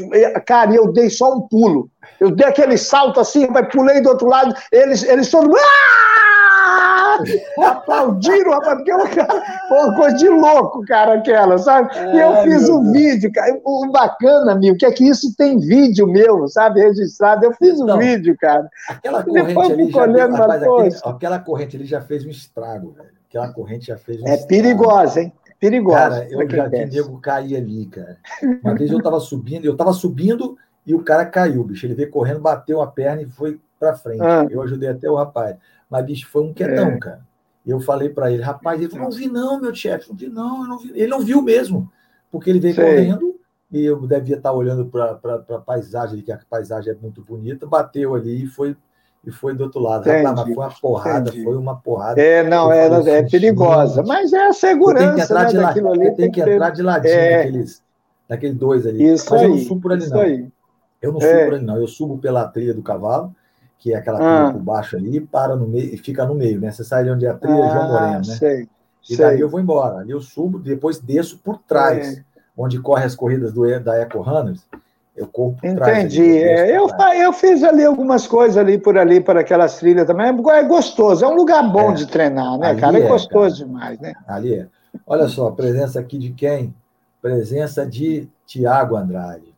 cara, 0.45 0.75
eu 0.75 0.93
dei 0.93 1.09
só 1.09 1.33
um 1.33 1.41
pulo. 1.41 1.89
Eu 2.19 2.29
dei 2.29 2.45
aquele 2.45 2.77
salto 2.77 3.19
assim, 3.19 3.47
pulei 3.71 4.01
do 4.01 4.09
outro 4.09 4.27
lado, 4.27 4.53
eles, 4.71 5.01
eles 5.01 5.31
todos. 5.31 5.49
Ah! 5.59 6.40
Aplaudiram, 7.63 8.51
rapaz, 8.51 8.77
porque 8.77 8.91
foi 9.67 9.77
uma 9.77 9.95
coisa 9.95 10.17
de 10.17 10.29
louco, 10.29 10.85
cara, 10.85 11.15
aquela, 11.15 11.57
sabe? 11.57 11.89
e 12.13 12.19
eu 12.19 12.43
fiz 12.43 12.69
um 12.69 12.91
vídeo, 12.91 13.31
cara. 13.31 13.59
O 13.63 13.91
bacana, 13.91 14.53
amigo, 14.53 14.77
que 14.77 14.85
é 14.85 14.91
que 14.91 15.07
isso 15.07 15.35
tem 15.35 15.59
vídeo 15.59 16.07
meu, 16.07 16.47
sabe, 16.47 16.81
registrado. 16.81 17.45
Eu 17.45 17.53
fiz 17.53 17.79
então, 17.79 17.95
um 17.95 17.99
vídeo, 17.99 18.35
cara. 18.39 18.69
Aquela 18.89 19.23
corrente 19.23 19.71
ali 19.71 19.91
já 19.91 20.05
deu, 20.05 20.31
rapaz, 20.31 20.63
aquele, 20.63 20.95
aquela 21.05 21.39
corrente 21.39 21.75
ali 21.75 21.85
já 21.85 22.01
fez 22.01 22.25
um 22.25 22.29
estrago, 22.29 22.91
velho. 22.91 23.09
Aquela 23.29 23.53
corrente 23.53 23.87
já 23.87 23.97
fez 23.97 24.21
um 24.21 24.27
É 24.27 24.35
estrago. 24.35 24.47
perigosa, 24.47 25.21
hein? 25.21 25.33
Perigosa. 25.59 25.97
Cara, 25.97 26.27
eu 26.29 26.49
já 26.49 26.67
vi 26.67 26.85
nego 26.85 27.19
cair 27.19 27.55
ali, 27.55 27.85
cara. 27.85 28.17
Uma 28.63 28.75
vez 28.75 28.91
eu 28.91 29.01
tava 29.01 29.19
subindo, 29.19 29.63
eu 29.63 29.77
tava 29.77 29.93
subindo 29.93 30.57
e 30.85 30.95
o 30.95 31.03
cara 31.03 31.25
caiu, 31.25 31.63
bicho. 31.63 31.85
Ele 31.85 31.93
veio 31.93 32.09
correndo, 32.09 32.39
bateu 32.41 32.81
a 32.81 32.87
perna 32.87 33.21
e 33.21 33.29
foi 33.29 33.59
para 33.79 33.95
frente. 33.95 34.21
Ah. 34.21 34.45
Eu 34.49 34.61
ajudei 34.61 34.89
até 34.89 35.09
o 35.09 35.15
rapaz. 35.15 35.55
Mas, 35.91 36.05
bicho, 36.05 36.29
foi 36.29 36.41
um 36.41 36.53
quietão, 36.53 36.91
é. 36.91 36.97
cara. 36.97 37.21
Eu 37.67 37.79
falei 37.81 38.09
para 38.09 38.31
ele, 38.31 38.41
rapaz, 38.41 38.79
ele 38.79 38.89
falou, 38.89 39.09
não 39.09 39.11
vi 39.11 39.27
não, 39.27 39.59
meu 39.59 39.75
chefe, 39.75 40.09
não 40.09 40.15
vi 40.15 40.29
não, 40.29 40.67
não 40.67 40.79
vi. 40.79 40.91
Ele 40.95 41.07
não 41.07 41.19
viu 41.19 41.41
mesmo, 41.41 41.91
porque 42.31 42.49
ele 42.49 42.59
veio 42.59 42.73
Sei. 42.73 42.85
correndo 42.85 43.35
e 43.71 43.83
eu 43.85 43.99
devia 44.07 44.37
estar 44.37 44.51
olhando 44.51 44.85
para 44.85 45.19
a 45.49 45.59
paisagem, 45.59 46.21
que 46.21 46.31
a 46.31 46.39
paisagem 46.49 46.91
é 46.91 46.95
muito 46.99 47.21
bonita, 47.21 47.67
bateu 47.67 48.15
ali 48.15 48.45
e 48.45 48.47
foi 48.47 48.75
e 49.23 49.31
foi 49.31 49.53
do 49.53 49.65
outro 49.65 49.79
lado. 49.79 50.09
Rapaz, 50.09 50.23
mas 50.23 50.41
foi 50.41 50.55
uma 50.55 50.71
porrada, 50.81 51.29
Entendi. 51.29 51.43
foi 51.43 51.55
uma 51.55 51.75
porrada. 51.75 52.19
É, 52.19 52.41
não, 52.41 52.73
é, 52.73 52.87
assim, 52.87 53.09
é 53.11 53.29
perigosa, 53.29 54.01
mas 54.01 54.33
é 54.33 54.47
a 54.47 54.53
segurança. 54.53 55.05
Tem 55.05 55.15
que 55.15 55.21
entrar, 55.21 55.43
né, 55.43 55.49
de, 55.49 55.57
la... 55.57 55.73
tem 55.93 56.15
tem 56.15 56.31
que 56.31 56.41
entrar 56.41 56.69
de 56.71 56.81
ladinho 56.81 57.13
é... 57.13 57.37
daqueles, 57.37 57.83
daqueles 58.27 58.57
dois 58.57 58.87
ali. 58.87 59.03
Isso 59.03 59.27
mas 59.29 59.41
aí, 59.41 59.47
eu 59.47 59.49
não 59.51 59.57
subo 59.59 59.81
por 59.81 59.91
ali, 59.91 60.09
não. 60.09 60.19
Aí. 60.19 60.47
Eu 60.99 61.11
não 61.11 61.21
subo 61.21 61.31
é. 61.31 61.45
por 61.45 61.53
ali, 61.53 61.63
não. 61.63 61.77
Eu 61.77 61.87
subo 61.87 62.17
pela 62.17 62.47
trilha 62.47 62.73
do 62.73 62.81
cavalo 62.81 63.35
que 63.81 63.93
é 63.93 63.97
aquela 63.97 64.19
trilha 64.19 64.47
ah. 64.47 64.51
por 64.51 64.61
baixo 64.61 64.95
ali, 64.95 65.19
para 65.19 65.55
no 65.55 65.67
meio 65.67 65.91
e 65.91 65.97
fica 65.97 66.23
no 66.23 66.35
meio, 66.35 66.61
né? 66.61 66.71
Você 66.71 66.83
sai 66.83 67.03
de 67.03 67.09
onde 67.09 67.25
é 67.25 67.29
a 67.29 67.33
trilha, 67.33 67.65
ah, 67.65 67.69
João 67.69 67.91
Moreno, 67.91 68.27
né? 68.27 68.35
Sei, 68.35 68.69
e 69.09 69.15
sei. 69.15 69.17
daí 69.17 69.39
eu 69.39 69.49
vou 69.49 69.59
embora. 69.59 69.97
Ali 69.97 70.11
eu 70.11 70.21
subo, 70.21 70.59
depois 70.59 70.99
desço 70.99 71.39
por 71.39 71.57
trás, 71.57 72.19
é. 72.19 72.23
onde 72.55 72.79
corre 72.79 73.05
as 73.05 73.15
corridas 73.15 73.51
do, 73.51 73.67
da 73.79 73.97
Eco 73.97 74.21
Runners. 74.21 74.63
Eu 75.17 75.25
corro 75.25 75.57
por 75.59 75.75
trás. 75.75 75.97
Entendi. 75.97 76.37
É, 76.37 76.77
eu, 76.77 76.87
eu 77.19 77.33
fiz 77.33 77.63
ali 77.63 77.83
algumas 77.83 78.27
coisas 78.27 78.55
ali 78.55 78.77
por 78.77 78.99
ali, 78.99 79.19
por 79.19 79.35
aquelas 79.35 79.79
trilhas 79.79 80.05
também. 80.05 80.27
É 80.27 80.63
gostoso, 80.63 81.25
é 81.25 81.27
um 81.27 81.35
lugar 81.35 81.67
bom 81.71 81.91
é. 81.91 81.95
de 81.95 82.05
treinar, 82.05 82.59
né, 82.59 82.69
ali 82.69 82.79
cara? 82.79 82.99
É, 82.99 83.01
é 83.01 83.07
gostoso 83.07 83.55
cara. 83.55 83.67
demais, 83.67 83.99
né? 83.99 84.13
Ali 84.27 84.53
é. 84.53 84.67
Olha 85.07 85.27
só, 85.27 85.49
presença 85.49 85.99
aqui 85.99 86.19
de 86.19 86.31
quem? 86.33 86.71
Presença 87.19 87.83
de 87.83 88.29
Tiago 88.45 88.95
Andrade. 88.95 89.50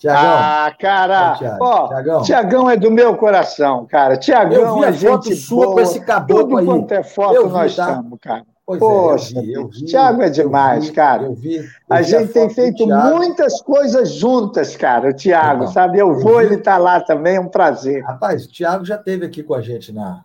Tiagão. 0.00 0.22
Ah, 0.24 0.74
cara, 0.78 1.34
Tiagão. 1.34 2.22
Tiagão 2.22 2.70
é 2.70 2.76
do 2.76 2.90
meu 2.90 3.14
coração, 3.16 3.84
cara. 3.84 4.16
Tiagão 4.16 4.82
é 4.82 4.90
gente 4.94 5.36
sua 5.36 5.66
boa. 5.66 5.74
com 5.74 5.80
esse 5.80 6.00
cabelo 6.00 6.40
Tudo 6.40 6.56
aí. 6.56 6.64
quanto 6.64 6.92
é 6.92 7.02
foto 7.02 7.34
eu 7.34 7.50
nós 7.50 7.76
tá? 7.76 7.90
estamos, 7.90 8.18
cara. 8.18 8.44
Pois 8.64 8.80
Poxa, 8.80 9.34
é, 9.36 9.40
eu 9.40 9.42
vi, 9.42 9.52
eu 9.52 9.68
vi, 9.68 9.84
Tiago 9.84 10.22
é 10.22 10.30
demais, 10.30 10.84
eu 10.84 10.90
vi, 10.90 10.96
cara. 10.96 11.22
Eu 11.24 11.34
vi, 11.34 11.68
a 11.90 12.00
gente 12.00 12.32
tem 12.32 12.48
feito 12.48 12.86
muitas 12.86 13.60
coisas 13.60 14.12
juntas, 14.12 14.74
cara, 14.74 15.10
o 15.10 15.12
Tiago, 15.12 15.68
sabe? 15.68 15.98
Eu, 15.98 16.18
vou, 16.18 16.40
ele 16.40 16.54
está 16.54 16.78
lá 16.78 17.00
também, 17.00 17.36
é 17.36 17.40
um 17.40 17.48
prazer. 17.48 18.02
Rapaz, 18.02 18.46
o 18.46 18.48
Tiago 18.48 18.84
já 18.86 18.94
esteve 18.94 19.26
aqui 19.26 19.42
com 19.42 19.54
a 19.54 19.60
gente 19.60 19.92
na, 19.92 20.24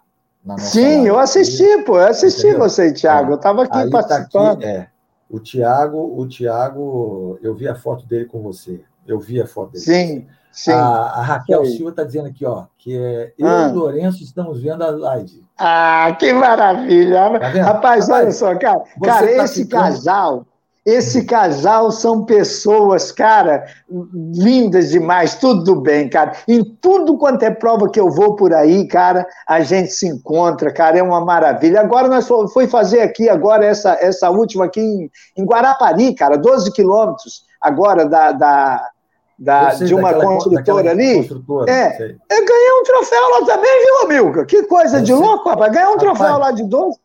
Sim, 0.57 0.83
live. 0.83 1.07
eu 1.07 1.19
assisti, 1.19 1.83
pô, 1.83 1.97
eu 1.97 2.07
assisti 2.07 2.47
Entendeu? 2.47 2.59
você, 2.59 2.93
Tiago. 2.93 3.31
Eu 3.31 3.35
estava 3.35 3.63
aqui 3.63 3.77
aí 3.77 3.89
participando. 3.89 4.61
Tá 4.61 4.67
aqui, 4.69 4.77
é. 4.77 4.87
O 5.29 5.39
Tiago, 5.39 6.13
o 6.17 6.25
Tiago, 6.27 7.39
eu 7.41 7.53
vi 7.55 7.67
a 7.67 7.75
foto 7.75 8.05
dele 8.05 8.25
com 8.25 8.41
você. 8.41 8.81
Eu 9.07 9.19
vi 9.19 9.41
a 9.41 9.47
foto 9.47 9.71
dele. 9.71 9.83
Sim, 9.83 10.27
sim. 10.51 10.71
A, 10.71 10.77
a 10.77 11.21
Raquel 11.21 11.65
sim. 11.65 11.77
Silva 11.77 11.91
está 11.91 12.03
dizendo 12.03 12.27
aqui, 12.27 12.45
ó, 12.45 12.65
que 12.77 12.97
é, 12.97 13.33
eu 13.37 13.47
ah. 13.47 13.69
e 13.69 13.71
o 13.71 13.75
Lourenço 13.75 14.23
estamos 14.23 14.61
vendo 14.61 14.83
a 14.83 14.89
live. 14.89 15.43
Ah, 15.57 16.15
que 16.19 16.33
maravilha! 16.33 17.39
Tá 17.39 17.49
Rapaz, 17.49 18.09
olha 18.09 18.31
só, 18.31 18.55
cara. 18.55 18.83
Cara, 19.03 19.27
tá 19.27 19.43
esse 19.43 19.63
ficando... 19.63 19.83
casal, 19.83 20.45
esse 20.85 21.25
casal 21.25 21.91
são 21.91 22.25
pessoas, 22.25 23.11
cara, 23.11 23.65
lindas 23.89 24.91
demais, 24.91 25.33
tudo 25.35 25.81
bem, 25.81 26.07
cara. 26.07 26.33
Em 26.47 26.63
tudo 26.63 27.17
quanto 27.17 27.41
é 27.43 27.49
prova 27.49 27.89
que 27.89 27.99
eu 27.99 28.11
vou 28.11 28.35
por 28.35 28.53
aí, 28.53 28.87
cara, 28.87 29.25
a 29.47 29.61
gente 29.61 29.91
se 29.91 30.07
encontra, 30.07 30.71
cara, 30.71 30.99
é 30.99 31.03
uma 31.03 31.23
maravilha. 31.23 31.79
Agora 31.79 32.07
nós 32.07 32.27
fomos 32.27 32.53
fazer 32.69 33.01
aqui, 33.01 33.27
agora, 33.27 33.65
essa, 33.65 33.97
essa 33.99 34.29
última 34.29 34.65
aqui 34.65 34.79
em, 34.79 35.09
em 35.35 35.43
Guarapari, 35.43 36.13
cara, 36.13 36.37
12 36.37 36.71
quilômetros 36.71 37.45
agora 37.59 38.05
da, 38.05 38.31
da 38.31 38.89
da, 39.37 39.73
de 39.73 39.93
uma 39.93 40.13
construtora 40.13 40.91
ali. 40.91 41.17
Construtora, 41.17 41.71
é, 41.71 42.11
eu 42.11 42.45
ganhei 42.45 42.71
um 42.79 42.83
troféu 42.83 43.29
lá 43.31 43.45
também, 43.45 43.85
viu, 43.85 44.03
Amilca? 44.03 44.45
Que 44.45 44.63
coisa 44.63 45.01
de 45.01 45.13
louco, 45.13 45.49
rapaz. 45.49 45.73
Ganhei 45.73 45.89
um 45.89 45.97
troféu 45.97 46.25
rapaz, 46.27 46.39
lá 46.39 46.51
de 46.51 46.63
12. 46.63 46.99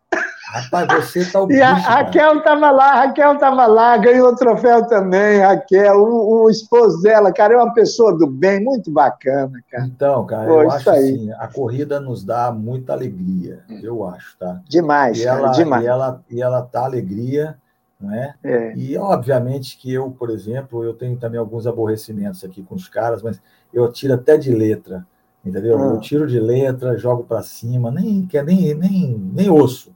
Rapaz, 0.53 1.13
você 1.13 1.25
tá 1.25 1.43
o 1.43 1.51
E 1.51 1.63
a 1.63 1.73
Raquel 1.73 2.39
estava 2.39 2.71
lá, 2.71 2.95
Raquel 2.95 3.35
estava 3.35 3.67
lá, 3.67 3.97
ganhou 3.97 4.29
o 4.29 4.37
troféu 4.37 4.85
também, 4.87 5.39
Raquel, 5.41 5.97
o, 5.97 6.45
o, 6.45 6.51
esposo 6.51 7.01
dela, 7.03 7.33
cara, 7.33 7.55
é 7.55 7.57
uma 7.57 7.73
pessoa 7.73 8.17
do 8.17 8.27
bem, 8.27 8.63
muito 8.63 8.91
bacana, 8.91 9.53
cara. 9.71 9.85
Então, 9.85 10.27
cara, 10.27 10.47
Pô, 10.47 10.63
eu 10.63 10.71
acho 10.71 10.91
aí. 10.91 11.15
assim, 11.15 11.33
a 11.33 11.47
corrida 11.47 12.01
nos 12.01 12.25
dá 12.25 12.51
muita 12.51 12.93
alegria, 12.93 13.61
eu 13.83 14.07
acho, 14.07 14.37
tá? 14.39 14.61
Demais, 14.69 15.19
e 15.21 15.25
cara, 15.25 15.39
ela, 15.39 15.51
demais. 15.53 15.85
E 15.85 15.87
ela, 15.87 16.21
e 16.31 16.43
ela 16.43 16.63
tá 16.63 16.85
alegria, 16.85 17.57
né? 18.01 18.35
É. 18.43 18.75
E 18.75 18.97
obviamente 18.97 19.77
que 19.77 19.93
eu, 19.93 20.11
por 20.11 20.31
exemplo, 20.31 20.83
eu 20.83 20.95
tenho 20.95 21.17
também 21.17 21.39
alguns 21.39 21.67
aborrecimentos 21.67 22.43
aqui 22.43 22.63
com 22.63 22.75
os 22.75 22.89
caras, 22.89 23.23
mas 23.23 23.41
eu 23.73 23.91
tiro 23.93 24.15
até 24.15 24.37
de 24.37 24.51
letra, 24.53 25.07
entendeu? 25.45 25.79
Hum. 25.79 25.95
Eu 25.95 26.01
tiro 26.01 26.27
de 26.27 26.41
letra, 26.41 26.97
jogo 26.97 27.25
para 27.25 27.43
cima, 27.43 27.91
nem 27.91 28.27
quer 28.27 28.45
nem 28.45 28.75
nem 28.75 29.17
nem 29.33 29.51
osso. 29.51 29.95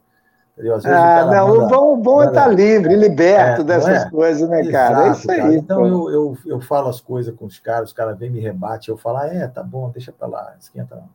Ah, 0.84 1.24
não, 1.24 1.48
manda, 1.48 1.64
o 1.64 1.68
bom, 1.68 1.96
bom 2.00 2.22
é 2.22 2.28
estar 2.28 2.44
tá 2.44 2.48
livre, 2.48 2.94
liberto 2.94 3.62
é, 3.62 3.64
dessas 3.64 4.04
é? 4.04 4.10
coisas, 4.10 4.48
né, 4.48 4.70
cara? 4.70 5.08
Exato, 5.08 5.08
é 5.08 5.10
isso 5.10 5.30
aí. 5.30 5.56
Então 5.56 5.84
eu, 5.84 6.10
eu, 6.10 6.38
eu 6.46 6.60
falo 6.60 6.88
as 6.88 7.00
coisas 7.00 7.34
com 7.34 7.44
os 7.44 7.58
caras, 7.58 7.88
os 7.88 7.92
caras 7.92 8.16
vêm 8.16 8.30
me 8.30 8.38
rebate, 8.38 8.88
eu 8.88 8.96
falo, 8.96 9.18
ah, 9.18 9.26
é, 9.26 9.48
tá 9.48 9.64
bom, 9.64 9.90
deixa 9.90 10.12
para 10.12 10.28
lá, 10.28 10.54
esquenta 10.60 10.94
não. 10.94 11.08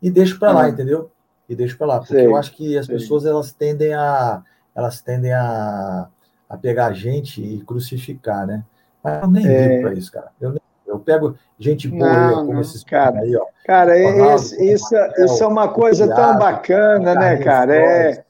E 0.00 0.10
deixo 0.10 0.38
para 0.38 0.50
lá, 0.50 0.62
ah. 0.62 0.68
entendeu? 0.70 1.10
E 1.46 1.54
deixo 1.54 1.76
para 1.76 1.86
lá, 1.86 1.98
porque 1.98 2.14
sei, 2.14 2.26
eu 2.26 2.36
acho 2.36 2.52
que 2.52 2.78
as 2.78 2.86
sei. 2.86 2.94
pessoas 2.94 3.26
elas 3.26 3.52
tendem 3.52 3.92
a 3.92 4.42
elas 4.74 5.00
tendem 5.00 5.32
a, 5.32 6.08
a 6.48 6.56
pegar 6.56 6.86
a 6.86 6.92
gente 6.92 7.42
e 7.42 7.60
crucificar, 7.62 8.46
né? 8.46 8.64
Mas 9.02 9.22
eu 9.22 9.30
nem 9.30 9.46
é. 9.46 9.68
ligo 9.68 9.82
para 9.82 9.94
isso, 9.94 10.12
cara. 10.12 10.30
Eu 10.40 10.50
nem 10.50 10.60
eu 10.86 11.00
pego 11.00 11.36
gente 11.58 11.88
boa 11.88 12.30
não, 12.30 12.46
como 12.46 12.60
esses 12.60 12.84
cara 12.84 13.20
aí, 13.20 13.36
ó. 13.36 13.44
Cara, 13.66 13.92
Ronaldo, 14.00 14.36
isso, 14.36 14.62
isso, 14.62 14.94
isso 15.18 15.42
é 15.42 15.46
uma 15.46 15.68
coisa 15.68 16.06
tão 16.06 16.38
bacana, 16.38 17.14
né, 17.14 17.36
cara? 17.38 17.74
É, 17.74 18.24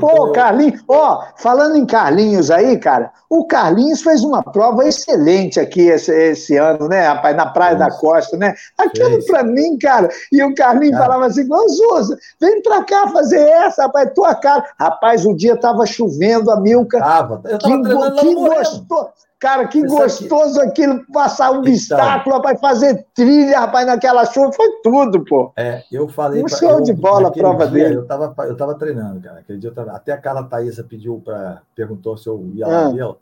Pô, 0.00 0.10
então, 0.10 0.32
Carlinhos, 0.32 0.82
ó, 0.88 1.22
falando 1.36 1.76
em 1.76 1.86
Carlinhos 1.86 2.50
aí, 2.50 2.76
cara, 2.78 3.12
o 3.30 3.46
Carlinhos 3.46 4.02
fez 4.02 4.24
uma 4.24 4.42
prova 4.42 4.86
excelente 4.86 5.60
aqui 5.60 5.82
esse, 5.82 6.12
esse 6.12 6.56
ano, 6.56 6.88
né, 6.88 7.06
rapaz, 7.06 7.36
na 7.36 7.46
Praia 7.46 7.76
da 7.76 7.90
Costa, 7.90 8.36
né? 8.36 8.54
Aquilo 8.76 9.24
pra 9.26 9.44
mim, 9.44 9.78
cara, 9.78 10.08
e 10.32 10.42
o 10.42 10.54
Carlinhos 10.54 10.98
falava 10.98 11.26
assim, 11.26 11.46
ô 11.52 11.68
Zuza, 11.68 12.18
vem 12.40 12.60
pra 12.62 12.82
cá 12.84 13.06
fazer 13.08 13.40
essa, 13.40 13.82
rapaz, 13.82 14.12
tua 14.14 14.34
cara. 14.34 14.64
Rapaz, 14.78 15.24
o 15.24 15.34
dia 15.34 15.56
tava 15.56 15.86
chovendo, 15.86 16.50
a 16.50 16.60
Milka. 16.60 16.98
Tava, 16.98 17.42
eu 17.44 17.58
tava 17.58 18.12
que, 18.12 18.20
que 18.20 18.34
gostou. 18.34 19.10
Cara, 19.38 19.68
que 19.68 19.82
gostoso 19.82 20.58
aquilo, 20.62 21.04
passar 21.12 21.50
um 21.50 21.60
então, 21.60 21.72
obstáculo, 21.72 22.36
rapaz, 22.36 22.58
fazer 22.58 23.06
trilha, 23.14 23.60
rapaz, 23.60 23.86
naquela 23.86 24.24
chuva, 24.24 24.50
foi 24.52 24.80
tudo, 24.82 25.22
pô. 25.26 25.52
É, 25.54 25.84
eu 25.92 26.08
falei. 26.08 26.42
Um 26.42 26.48
show 26.48 26.70
eu, 26.70 26.80
de 26.80 26.94
bola 26.94 27.28
a 27.28 27.30
prova 27.30 27.66
dia, 27.68 27.84
dele. 27.84 27.96
Eu 27.96 28.06
tava, 28.06 28.34
eu 28.46 28.56
tava 28.56 28.74
treinando, 28.76 29.20
cara. 29.20 29.40
Aquele 29.40 29.58
dia 29.58 29.70
tava, 29.72 29.92
até 29.92 30.12
a 30.12 30.18
Carla 30.18 30.44
Thaisa 30.44 30.82
pediu 30.82 31.20
para 31.22 31.60
perguntou 31.74 32.16
se 32.16 32.26
eu 32.26 32.50
ia 32.54 32.66
lá 32.66 32.86
ah. 32.86 33.14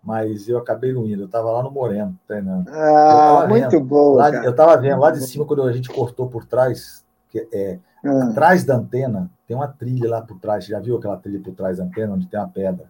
mas 0.00 0.48
eu 0.48 0.58
acabei 0.58 0.92
não 0.92 1.04
indo. 1.04 1.22
Eu 1.22 1.28
tava 1.28 1.50
lá 1.50 1.60
no 1.60 1.72
Moreno 1.72 2.16
treinando. 2.28 2.70
Ah, 2.70 3.44
muito 3.48 3.80
bom. 3.80 4.16
Eu 4.44 4.54
tava 4.54 4.76
vendo 4.76 5.00
lá 5.00 5.10
de 5.10 5.26
cima, 5.26 5.44
quando 5.44 5.64
a 5.64 5.72
gente 5.72 5.88
cortou 5.88 6.28
por 6.28 6.44
trás, 6.44 7.04
que 7.30 7.48
é, 7.52 7.80
ah. 8.04 8.28
atrás 8.30 8.62
da 8.62 8.76
antena, 8.76 9.28
tem 9.44 9.56
uma 9.56 9.66
trilha 9.66 10.08
lá 10.08 10.22
por 10.22 10.38
trás. 10.38 10.66
Já 10.66 10.78
viu 10.78 10.96
aquela 10.96 11.16
trilha 11.16 11.40
por 11.40 11.52
trás 11.52 11.78
da 11.78 11.84
antena, 11.84 12.14
onde 12.14 12.28
tem 12.28 12.38
uma 12.38 12.48
pedra? 12.48 12.86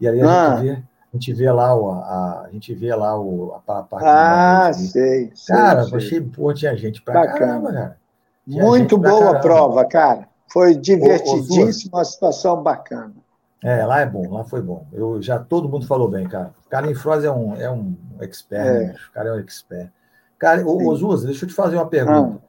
E 0.00 0.08
ali 0.08 0.22
a 0.22 0.24
ah. 0.24 0.56
gente 0.56 0.66
vê 0.66 0.82
a 1.16 1.18
gente 1.18 1.32
vê 1.32 1.50
lá 1.50 1.74
o, 1.74 1.90
a, 1.90 2.42
a 2.42 2.48
gente 2.52 2.74
vê 2.74 2.94
lá 2.94 3.18
o, 3.18 3.54
a, 3.54 3.78
a 3.78 3.82
parte 3.82 4.04
Ah, 4.06 4.70
sei, 4.72 5.32
Cara, 5.46 5.84
sei, 5.84 5.96
achei 5.96 6.20
pô, 6.20 6.52
tinha 6.52 6.76
gente 6.76 7.00
pra 7.00 7.14
Bacana. 7.14 7.38
caramba, 7.38 7.72
cara. 7.72 7.98
Tinha 8.46 8.62
Muito 8.62 8.98
boa 8.98 9.36
a 9.36 9.40
prova, 9.40 9.84
cara. 9.86 10.28
Foi 10.52 10.74
divertidíssima, 10.74 11.98
uma 11.98 12.04
situação 12.04 12.62
bacana. 12.62 13.12
É, 13.64 13.84
lá 13.84 14.00
é 14.00 14.06
bom, 14.06 14.30
lá 14.30 14.44
foi 14.44 14.60
bom. 14.60 14.86
Eu 14.92 15.20
já 15.20 15.38
todo 15.38 15.68
mundo 15.68 15.86
falou 15.86 16.08
bem, 16.08 16.28
cara. 16.28 16.54
Carlinhos 16.68 17.00
Froz 17.00 17.24
é 17.24 17.30
um 17.30 17.56
é 17.56 17.70
um 17.70 17.96
expert, 18.20 18.66
é. 18.66 18.86
Né? 18.88 18.96
o 19.08 19.12
cara 19.12 19.28
é 19.30 19.32
um 19.32 19.38
expert. 19.40 19.90
Cara, 20.38 20.66
ô, 20.66 20.78
deixa 21.16 21.44
eu 21.44 21.48
te 21.48 21.54
fazer 21.54 21.76
uma 21.76 21.86
pergunta. 21.86 22.38
Ah. 22.42 22.46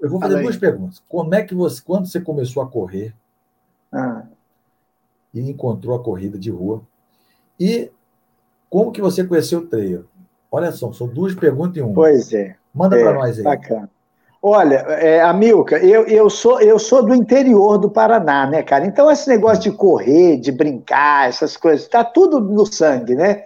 Eu 0.00 0.10
vou 0.10 0.20
fazer 0.20 0.34
Falei. 0.34 0.46
duas 0.46 0.56
perguntas. 0.58 1.02
Como 1.08 1.34
é 1.34 1.42
que 1.42 1.54
você, 1.54 1.82
quando 1.82 2.06
você 2.06 2.20
começou 2.20 2.62
a 2.62 2.68
correr 2.68 3.14
ah. 3.92 4.24
e 5.32 5.40
encontrou 5.50 5.96
a 5.96 6.02
corrida 6.02 6.38
de 6.38 6.50
rua, 6.50 6.82
e 7.58 7.90
como 8.70 8.92
que 8.92 9.02
você 9.02 9.24
conheceu 9.24 9.58
o 9.58 9.66
trail? 9.66 10.04
Olha 10.50 10.70
só, 10.70 10.92
são 10.92 11.08
duas 11.08 11.34
perguntas 11.34 11.76
em 11.76 11.80
uma. 11.82 11.92
Pois 11.92 12.32
é. 12.32 12.54
Manda 12.72 12.98
é, 12.98 13.02
para 13.02 13.14
nós 13.14 13.36
aí. 13.36 13.44
Bacana. 13.44 13.90
Olha, 14.42 14.76
é, 14.76 15.20
Amilca, 15.20 15.76
eu, 15.76 16.06
eu, 16.06 16.30
sou, 16.30 16.62
eu 16.62 16.78
sou 16.78 17.04
do 17.04 17.14
interior 17.14 17.76
do 17.76 17.90
Paraná, 17.90 18.46
né, 18.46 18.62
cara? 18.62 18.86
Então, 18.86 19.10
esse 19.10 19.28
negócio 19.28 19.64
de 19.64 19.72
correr, 19.72 20.38
de 20.38 20.50
brincar, 20.50 21.28
essas 21.28 21.58
coisas, 21.58 21.86
tá 21.86 22.02
tudo 22.02 22.40
no 22.40 22.64
sangue, 22.64 23.14
né? 23.14 23.42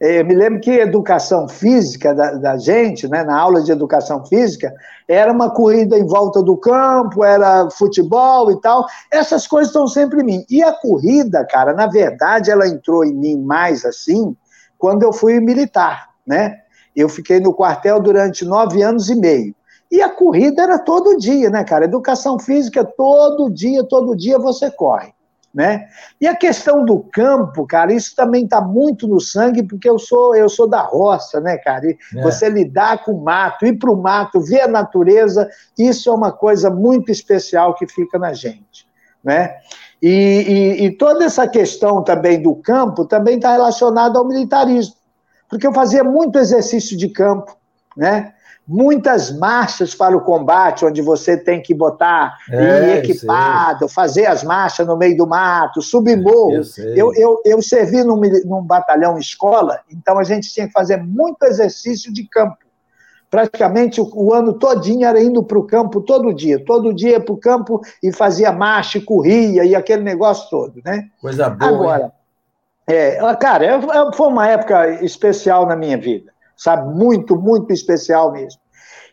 É, 0.00 0.20
eu 0.20 0.24
me 0.24 0.34
lembro 0.34 0.60
que 0.60 0.70
a 0.70 0.84
educação 0.84 1.48
física 1.48 2.14
da, 2.14 2.32
da, 2.34 2.56
gente, 2.56 3.08
né, 3.08 3.24
na 3.24 3.38
aula 3.38 3.62
de 3.62 3.72
educação 3.72 4.24
física, 4.24 4.72
era 5.08 5.30
uma 5.30 5.50
corrida 5.50 5.98
em 5.98 6.06
volta 6.06 6.40
do 6.40 6.56
campo, 6.56 7.24
era 7.24 7.68
futebol 7.70 8.50
e 8.50 8.60
tal. 8.60 8.86
Essas 9.10 9.46
coisas 9.46 9.68
estão 9.68 9.86
sempre 9.88 10.22
em 10.22 10.24
mim. 10.24 10.46
E 10.48 10.62
a 10.62 10.72
corrida, 10.72 11.44
cara, 11.44 11.74
na 11.74 11.88
verdade, 11.88 12.50
ela 12.50 12.66
entrou 12.66 13.04
em 13.04 13.12
mim 13.12 13.42
mais 13.42 13.84
assim 13.84 14.34
quando 14.78 15.02
eu 15.02 15.12
fui 15.12 15.40
militar, 15.40 16.10
né? 16.26 16.60
Eu 16.94 17.08
fiquei 17.08 17.40
no 17.40 17.52
quartel 17.52 18.00
durante 18.00 18.44
nove 18.44 18.82
anos 18.82 19.10
e 19.10 19.14
meio. 19.14 19.54
E 19.90 20.02
a 20.02 20.08
corrida 20.08 20.62
era 20.62 20.78
todo 20.78 21.16
dia, 21.16 21.48
né, 21.48 21.64
cara? 21.64 21.86
Educação 21.86 22.38
física, 22.38 22.84
todo 22.84 23.50
dia, 23.50 23.82
todo 23.82 24.16
dia 24.16 24.38
você 24.38 24.70
corre, 24.70 25.14
né? 25.54 25.88
E 26.20 26.26
a 26.26 26.36
questão 26.36 26.84
do 26.84 27.00
campo, 27.00 27.66
cara, 27.66 27.92
isso 27.92 28.14
também 28.14 28.44
está 28.44 28.60
muito 28.60 29.08
no 29.08 29.18
sangue, 29.18 29.62
porque 29.62 29.88
eu 29.88 29.98
sou 29.98 30.36
eu 30.36 30.48
sou 30.48 30.68
da 30.68 30.82
roça, 30.82 31.40
né, 31.40 31.56
cara? 31.56 31.86
E 31.86 31.98
é. 32.16 32.22
você 32.22 32.50
lidar 32.50 33.02
com 33.02 33.12
o 33.12 33.24
mato, 33.24 33.64
ir 33.64 33.78
para 33.78 33.90
o 33.90 33.96
mato, 33.96 34.40
ver 34.40 34.60
a 34.62 34.68
natureza, 34.68 35.48
isso 35.78 36.10
é 36.10 36.12
uma 36.12 36.32
coisa 36.32 36.68
muito 36.68 37.10
especial 37.10 37.74
que 37.74 37.86
fica 37.86 38.18
na 38.18 38.34
gente, 38.34 38.86
né? 39.24 39.56
E, 40.00 40.08
e, 40.08 40.84
e 40.86 40.90
toda 40.92 41.24
essa 41.24 41.46
questão 41.48 42.02
também 42.02 42.40
do 42.40 42.54
campo 42.54 43.04
também 43.04 43.36
está 43.36 43.52
relacionada 43.52 44.18
ao 44.18 44.26
militarismo, 44.26 44.94
porque 45.48 45.66
eu 45.66 45.72
fazia 45.72 46.04
muito 46.04 46.38
exercício 46.38 46.96
de 46.96 47.08
campo, 47.08 47.56
né? 47.96 48.32
muitas 48.68 49.30
marchas 49.30 49.94
para 49.94 50.14
o 50.14 50.20
combate, 50.20 50.84
onde 50.84 51.00
você 51.00 51.38
tem 51.38 51.62
que 51.62 51.72
botar 51.72 52.36
é, 52.50 52.96
ir 52.96 52.98
equipado, 52.98 53.88
fazer 53.88 54.26
as 54.26 54.44
marchas 54.44 54.86
no 54.86 54.94
meio 54.94 55.16
do 55.16 55.26
mato, 55.26 55.80
subir 55.80 56.20
morro. 56.20 56.60
Eu, 56.76 56.94
eu, 56.94 57.14
eu, 57.14 57.42
eu, 57.46 57.62
servi 57.62 58.04
num, 58.04 58.20
num 58.44 58.62
batalhão 58.62 59.16
escola, 59.16 59.80
então 59.90 60.18
a 60.18 60.22
gente 60.22 60.52
tinha 60.52 60.66
que 60.66 60.72
fazer 60.72 60.98
muito 60.98 61.42
exercício 61.44 62.12
de 62.12 62.28
campo 62.28 62.67
praticamente 63.30 64.00
o, 64.00 64.10
o 64.14 64.32
ano 64.32 64.54
todinho 64.54 65.06
era 65.06 65.20
indo 65.20 65.42
para 65.42 65.58
o 65.58 65.64
campo 65.64 66.00
todo 66.00 66.32
dia, 66.32 66.62
todo 66.64 66.94
dia 66.94 67.20
para 67.20 67.32
o 67.32 67.38
campo 67.38 67.80
e 68.02 68.12
fazia 68.12 68.52
marcha, 68.52 69.00
corria 69.00 69.64
e 69.64 69.74
aquele 69.74 70.02
negócio 70.02 70.48
todo, 70.50 70.80
né? 70.84 71.08
Coisa 71.20 71.50
boa. 71.50 71.70
Agora, 71.70 72.12
é, 72.86 73.18
cara, 73.36 73.66
é, 73.66 73.74
é, 73.74 74.12
foi 74.14 74.28
uma 74.28 74.48
época 74.48 75.04
especial 75.04 75.66
na 75.66 75.76
minha 75.76 75.98
vida, 75.98 76.32
sabe? 76.56 76.94
Muito, 76.94 77.36
muito 77.36 77.72
especial 77.72 78.32
mesmo. 78.32 78.60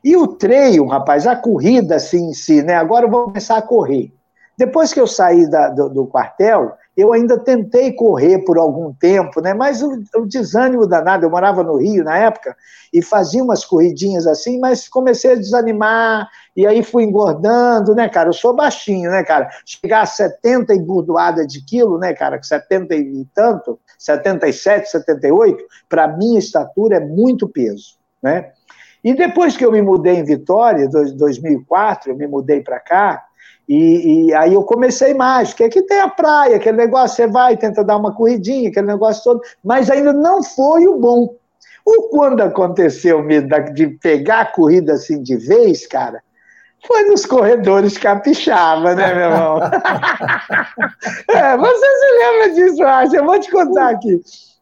E 0.03 0.15
o 0.15 0.27
treino, 0.27 0.85
rapaz, 0.87 1.27
a 1.27 1.35
corrida 1.35 1.95
assim 1.95 2.29
em 2.29 2.33
si, 2.33 2.61
né? 2.61 2.75
Agora 2.75 3.05
eu 3.05 3.11
vou 3.11 3.25
começar 3.25 3.57
a 3.57 3.61
correr. 3.61 4.13
Depois 4.57 4.93
que 4.93 4.99
eu 4.99 5.07
saí 5.07 5.49
da, 5.49 5.69
do, 5.69 5.89
do 5.89 6.07
quartel, 6.07 6.73
eu 6.95 7.11
ainda 7.11 7.37
tentei 7.37 7.91
correr 7.91 8.39
por 8.45 8.57
algum 8.57 8.93
tempo, 8.93 9.41
né? 9.41 9.53
mas 9.53 9.81
o, 9.81 10.01
o, 10.15 10.25
desânimo 10.25 10.87
danado, 10.87 11.25
eu 11.25 11.29
morava 11.29 11.61
no 11.61 11.77
Rio 11.77 12.03
na 12.03 12.17
época, 12.17 12.55
e 12.93 13.01
fazia 13.01 13.43
umas 13.43 13.65
corridinhas 13.65 14.25
assim, 14.25 14.59
mas 14.59 14.87
comecei 14.87 15.33
a 15.33 15.35
desanimar, 15.35 16.29
e 16.55 16.65
aí 16.65 16.81
fui 16.81 17.03
engordando, 17.03 17.93
né, 17.93 18.07
cara? 18.07 18.29
Eu 18.29 18.33
sou 18.33 18.55
baixinho, 18.55 19.11
né, 19.11 19.23
cara? 19.23 19.49
Chegar 19.65 20.01
a 20.01 20.05
70 20.05 20.73
emburdoada 20.73 21.45
de 21.45 21.63
quilo, 21.65 21.97
né, 21.97 22.13
cara? 22.13 22.41
70 22.41 22.95
e 22.95 23.27
tanto, 23.33 23.77
77, 23.99 24.89
78, 24.89 25.63
para 25.89 26.07
minha 26.07 26.39
estatura 26.39 26.97
é 26.97 26.99
muito 27.01 27.49
peso, 27.49 27.97
né? 28.23 28.51
E 29.03 29.13
depois 29.13 29.55
que 29.55 29.63
eu 29.63 29.71
me 29.71 29.81
mudei 29.81 30.15
em 30.15 30.23
Vitória, 30.23 30.85
em 30.85 30.89
2004, 30.89 32.11
eu 32.11 32.17
me 32.17 32.25
mudei 32.25 32.61
para 32.61 32.79
cá, 32.79 33.23
e, 33.67 34.27
e, 34.27 34.33
aí 34.33 34.53
eu 34.53 34.63
comecei 34.63 35.13
mais, 35.13 35.49
porque 35.49 35.63
aqui 35.63 35.81
tem 35.81 35.99
a 35.99 36.07
praia, 36.07 36.57
aquele 36.57 36.77
negócio, 36.77 37.15
você 37.15 37.27
vai, 37.27 37.57
tenta 37.57 37.83
dar 37.83 37.97
uma 37.97 38.13
corridinha, 38.13 38.69
aquele 38.69 38.87
negócio 38.87 39.23
todo, 39.23 39.41
mas 39.63 39.89
ainda 39.89 40.13
não 40.13 40.43
foi 40.43 40.87
o 40.87 40.99
bom. 40.99 41.35
O 41.85 42.09
quando 42.09 42.41
aconteceu 42.41 43.25
de 43.73 43.87
pegar 43.87 44.41
a 44.41 44.45
corrida 44.45 44.93
assim 44.93 45.21
de 45.21 45.35
vez, 45.37 45.85
cara, 45.87 46.21
foi 46.85 47.03
nos 47.03 47.25
corredores 47.25 47.97
capixaba, 47.97 48.95
né, 48.95 49.13
meu 49.13 49.23
irmão? 49.31 49.59
é, 51.29 51.57
você 51.57 51.85
se 51.85 52.17
lembra 52.19 52.49
disso, 52.53 52.83
acho? 52.83 53.15
Eu 53.15 53.25
vou 53.25 53.39
te 53.39 53.51
contar 53.51 53.89
aqui. 53.89 54.21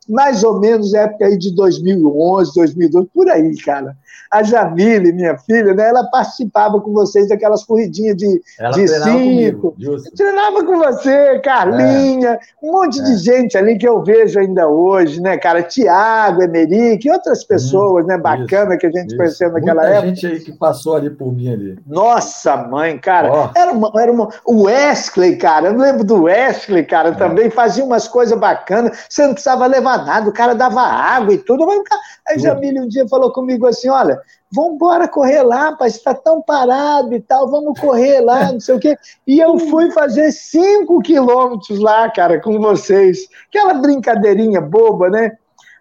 Mais 0.10 0.44
ou 0.44 0.60
menos 0.60 0.94
época 0.94 1.26
aí 1.26 1.38
de 1.38 1.54
2011, 1.56 2.54
2012, 2.56 3.10
por 3.14 3.30
aí, 3.30 3.56
cara. 3.58 3.96
A 4.32 4.42
Jamile, 4.42 5.14
minha 5.14 5.38
filha, 5.38 5.74
né, 5.74 5.90
ela 5.90 6.06
participava 6.06 6.82
com 6.82 6.92
vocês 6.92 7.30
daquelas 7.30 7.64
corridinhas 7.64 8.18
de, 8.18 8.42
ela 8.60 8.72
de 8.72 8.88
cinco. 8.88 9.72
Comigo, 9.74 10.04
treinava 10.16 10.64
com 10.64 10.78
você, 10.80 11.40
Carlinha, 11.40 12.30
é. 12.30 12.40
um 12.62 12.72
monte 12.72 13.00
é. 13.00 13.04
de 13.04 13.18
gente 13.18 13.58
ali 13.58 13.78
que 13.78 13.88
eu 13.88 14.04
vejo 14.04 14.40
ainda 14.40 14.68
hoje, 14.68 15.22
né, 15.22 15.38
cara? 15.38 15.62
Tiago, 15.62 16.42
Emerick 16.42 17.08
outras 17.12 17.44
pessoas, 17.44 18.06
hum, 18.06 18.08
né, 18.08 18.18
bacana 18.18 18.72
isso, 18.72 18.80
que 18.80 18.88
a 18.88 18.92
gente 18.92 19.08
isso. 19.08 19.18
conheceu 19.18 19.52
naquela 19.52 19.82
Muita 19.84 19.98
época. 19.98 20.08
gente 20.08 20.28
aí 20.28 20.40
que 20.40 20.52
passou 20.54 20.96
ali 20.96 21.12
por 21.12 21.32
mim 21.32 21.54
ali. 21.54 21.78
Nossa, 21.86 22.58
mãe, 22.58 22.98
cara. 22.98 23.32
Oh. 23.32 23.60
Era 23.60 23.72
uma, 23.72 23.92
era 24.02 24.12
uma... 24.12 24.30
O 24.46 24.64
Wesley, 24.64 25.36
cara, 25.38 25.68
eu 25.68 25.78
lembro 25.78 26.04
do 26.04 26.24
Wesley, 26.24 26.84
cara, 26.84 27.10
é. 27.10 27.14
também 27.14 27.52
fazia 27.52 27.84
umas 27.84 28.08
coisas 28.08 28.38
bacanas. 28.38 29.06
Você 29.08 29.24
não 29.26 29.34
precisava 29.34 29.68
levar 29.68 29.93
nada, 29.98 30.30
o 30.30 30.34
cara 30.34 30.54
dava 30.54 30.82
água 30.82 31.34
e 31.34 31.38
tudo. 31.38 31.66
Mas, 31.66 31.82
Aí 32.28 32.40
Jamile 32.40 32.80
um 32.80 32.88
dia 32.88 33.08
falou 33.08 33.32
comigo 33.32 33.68
assim: 33.68 33.90
olha, 33.90 34.20
vamos 34.52 34.76
embora 34.76 35.08
correr 35.08 35.42
lá, 35.44 35.70
rapaz, 35.72 35.96
está 35.96 36.14
tão 36.14 36.42
parado 36.42 37.14
e 37.14 37.20
tal, 37.20 37.50
vamos 37.50 37.80
correr 37.80 38.22
lá, 38.22 38.52
não 38.52 38.60
sei 38.60 38.76
o 38.76 38.80
quê. 38.80 38.98
E 39.28 39.40
eu 39.40 39.58
fui 39.60 39.92
fazer 39.92 40.32
cinco 40.32 41.02
quilômetros 41.02 41.80
lá, 41.80 42.10
cara, 42.10 42.40
com 42.40 42.60
vocês. 42.60 43.28
Aquela 43.50 43.74
brincadeirinha 43.74 44.62
boba, 44.62 45.10
né? 45.10 45.38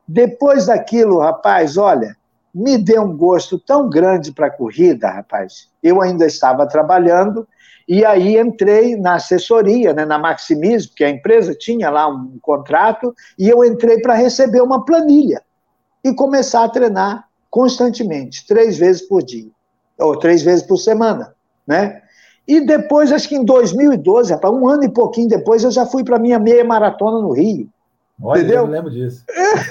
Depois 0.06 0.66
daquilo, 0.66 1.20
rapaz, 1.20 1.76
olha, 1.76 2.16
me 2.54 2.76
deu 2.76 3.02
um 3.02 3.16
gosto 3.16 3.58
tão 3.58 3.88
grande 3.88 4.32
para 4.32 4.48
a 4.48 4.50
corrida, 4.50 5.08
rapaz. 5.08 5.68
Eu 5.82 6.02
ainda 6.02 6.26
estava 6.26 6.66
trabalhando 6.66 7.46
e 7.89 8.05
aí 8.05 8.39
entrei 8.39 8.97
na 8.97 9.14
assessoria, 9.14 9.93
né, 9.93 10.05
na 10.05 10.18
Maximismo, 10.18 10.93
que 10.95 11.05
a 11.05 11.11
empresa 11.11 11.55
tinha 11.55 11.91
lá 11.91 12.09
um 12.09 12.39
contrato, 12.41 13.14
e 13.39 13.49
eu 13.49 13.64
entrei 13.64 14.01
para 14.01 14.14
receber 14.14 14.61
uma 14.61 14.85
planilha 14.85 15.43
e 16.05 16.14
começar 16.14 16.64
a 16.64 16.68
treinar 16.68 17.28
constantemente, 17.51 18.47
três 18.47 18.78
vezes 18.78 19.03
por 19.03 19.22
dia, 19.22 19.51
ou 19.99 20.18
três 20.18 20.43
vezes 20.43 20.64
por 20.64 20.78
semana, 20.78 21.35
né? 21.66 22.03
E 22.47 22.61
depois, 22.61 23.12
acho 23.12 23.28
que 23.28 23.37
em 23.37 23.45
2012, 23.45 24.33
rapaz, 24.33 24.53
um 24.53 24.68
ano 24.68 24.85
e 24.85 24.89
pouquinho 24.89 25.28
depois, 25.28 25.62
eu 25.62 25.70
já 25.70 25.87
fui 25.87 26.03
para 26.03 26.18
minha 26.18 26.39
meia 26.39 26.64
maratona 26.64 27.20
no 27.20 27.33
Rio. 27.33 27.68
Olha, 28.22 28.40
Entendeu? 28.40 28.62
eu 28.64 28.66
lembro 28.66 28.90
disso. 28.90 29.24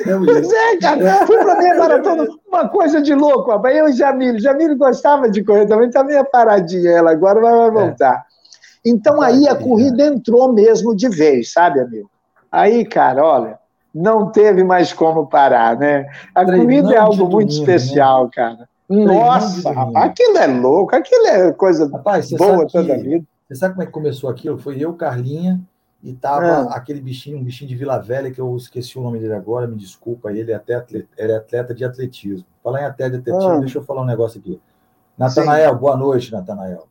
Eu 0.06 0.20
lembro 0.20 0.42
disso. 0.42 0.54
é, 0.54 0.78
cara, 0.78 1.26
fui 1.28 1.38
para 1.38 1.58
meia 1.58 1.78
maratona, 1.78 2.28
uma 2.48 2.68
coisa 2.68 3.02
de 3.02 3.14
louco, 3.14 3.52
rapaz. 3.52 3.76
Eu 3.76 3.88
e 3.88 3.94
Jamile, 3.94 4.40
Jamile 4.40 4.76
gostava 4.76 5.30
de 5.30 5.44
correr 5.44 5.66
também, 5.66 5.90
tá 5.90 6.04
meio 6.04 6.24
paradinha 6.26 6.92
ela, 6.92 7.12
agora 7.12 7.40
vai 7.40 7.68
é. 7.68 7.72
voltar. 7.72 8.16
É. 8.16 8.32
Então 8.84 9.22
aí 9.22 9.48
a 9.48 9.56
corrida 9.56 10.06
entrou 10.06 10.52
mesmo 10.52 10.96
de 10.96 11.08
vez, 11.08 11.54
sabe, 11.54 11.80
amigo? 11.80 12.10
Aí, 12.52 12.84
cara, 12.84 13.24
olha, 13.24 13.60
não 13.94 14.30
teve 14.30 14.64
mais 14.64 14.92
como 14.92 15.28
parar, 15.28 15.78
né? 15.78 16.08
A 16.36 16.44
comida 16.44 16.94
é 16.94 16.98
algo 16.98 17.30
muito 17.30 17.54
né? 17.54 17.60
especial, 17.60 18.30
cara. 18.34 18.68
Nossa, 18.90 19.72
rapaz, 19.72 20.06
aquilo 20.06 20.38
é 20.38 20.48
louco, 20.48 20.96
aquilo 20.96 21.28
é 21.28 21.52
coisa 21.54 21.90
rapaz, 21.90 22.30
boa 22.32 22.68
toda 22.68 22.94
a 22.94 22.98
vida. 22.98 23.24
Você 23.48 23.56
sabe 23.56 23.76
como 23.76 23.84
é 23.84 23.86
que 23.86 23.92
começou 23.92 24.30
aquilo? 24.30 24.58
Foi 24.58 24.78
eu, 24.80 24.94
Carlinha, 24.94 25.62
e 26.04 26.14
tava 26.14 26.46
é. 26.46 26.78
aquele 26.78 27.00
bichinho, 27.00 27.38
um 27.38 27.44
bichinho 27.44 27.70
de 27.70 27.76
Vila 27.76 28.00
Velha, 28.00 28.32
que 28.32 28.42
eu 28.42 28.56
esqueci 28.58 28.98
o 28.98 29.02
nome 29.04 29.20
dele 29.20 29.34
agora, 29.34 29.68
me 29.68 29.76
desculpa, 29.76 30.32
ele 30.32 30.52
é, 30.52 30.56
até 30.56 30.76
atleta, 30.76 31.08
ele 31.18 31.32
é 31.32 31.36
atleta 31.36 31.74
de 31.76 31.86
atletismo. 31.86 32.46
Falar 32.64 32.82
em 32.82 32.86
atleta 32.86 33.12
de 33.12 33.18
atletismo, 33.18 33.52
ah. 33.52 33.60
deixa 33.60 33.78
eu 33.78 33.84
falar 33.84 34.02
um 34.02 34.06
negócio 34.06 34.40
aqui. 34.40 34.60
Natanael, 35.18 35.76
boa 35.76 35.96
noite, 35.96 36.32
Natanael. 36.32 36.88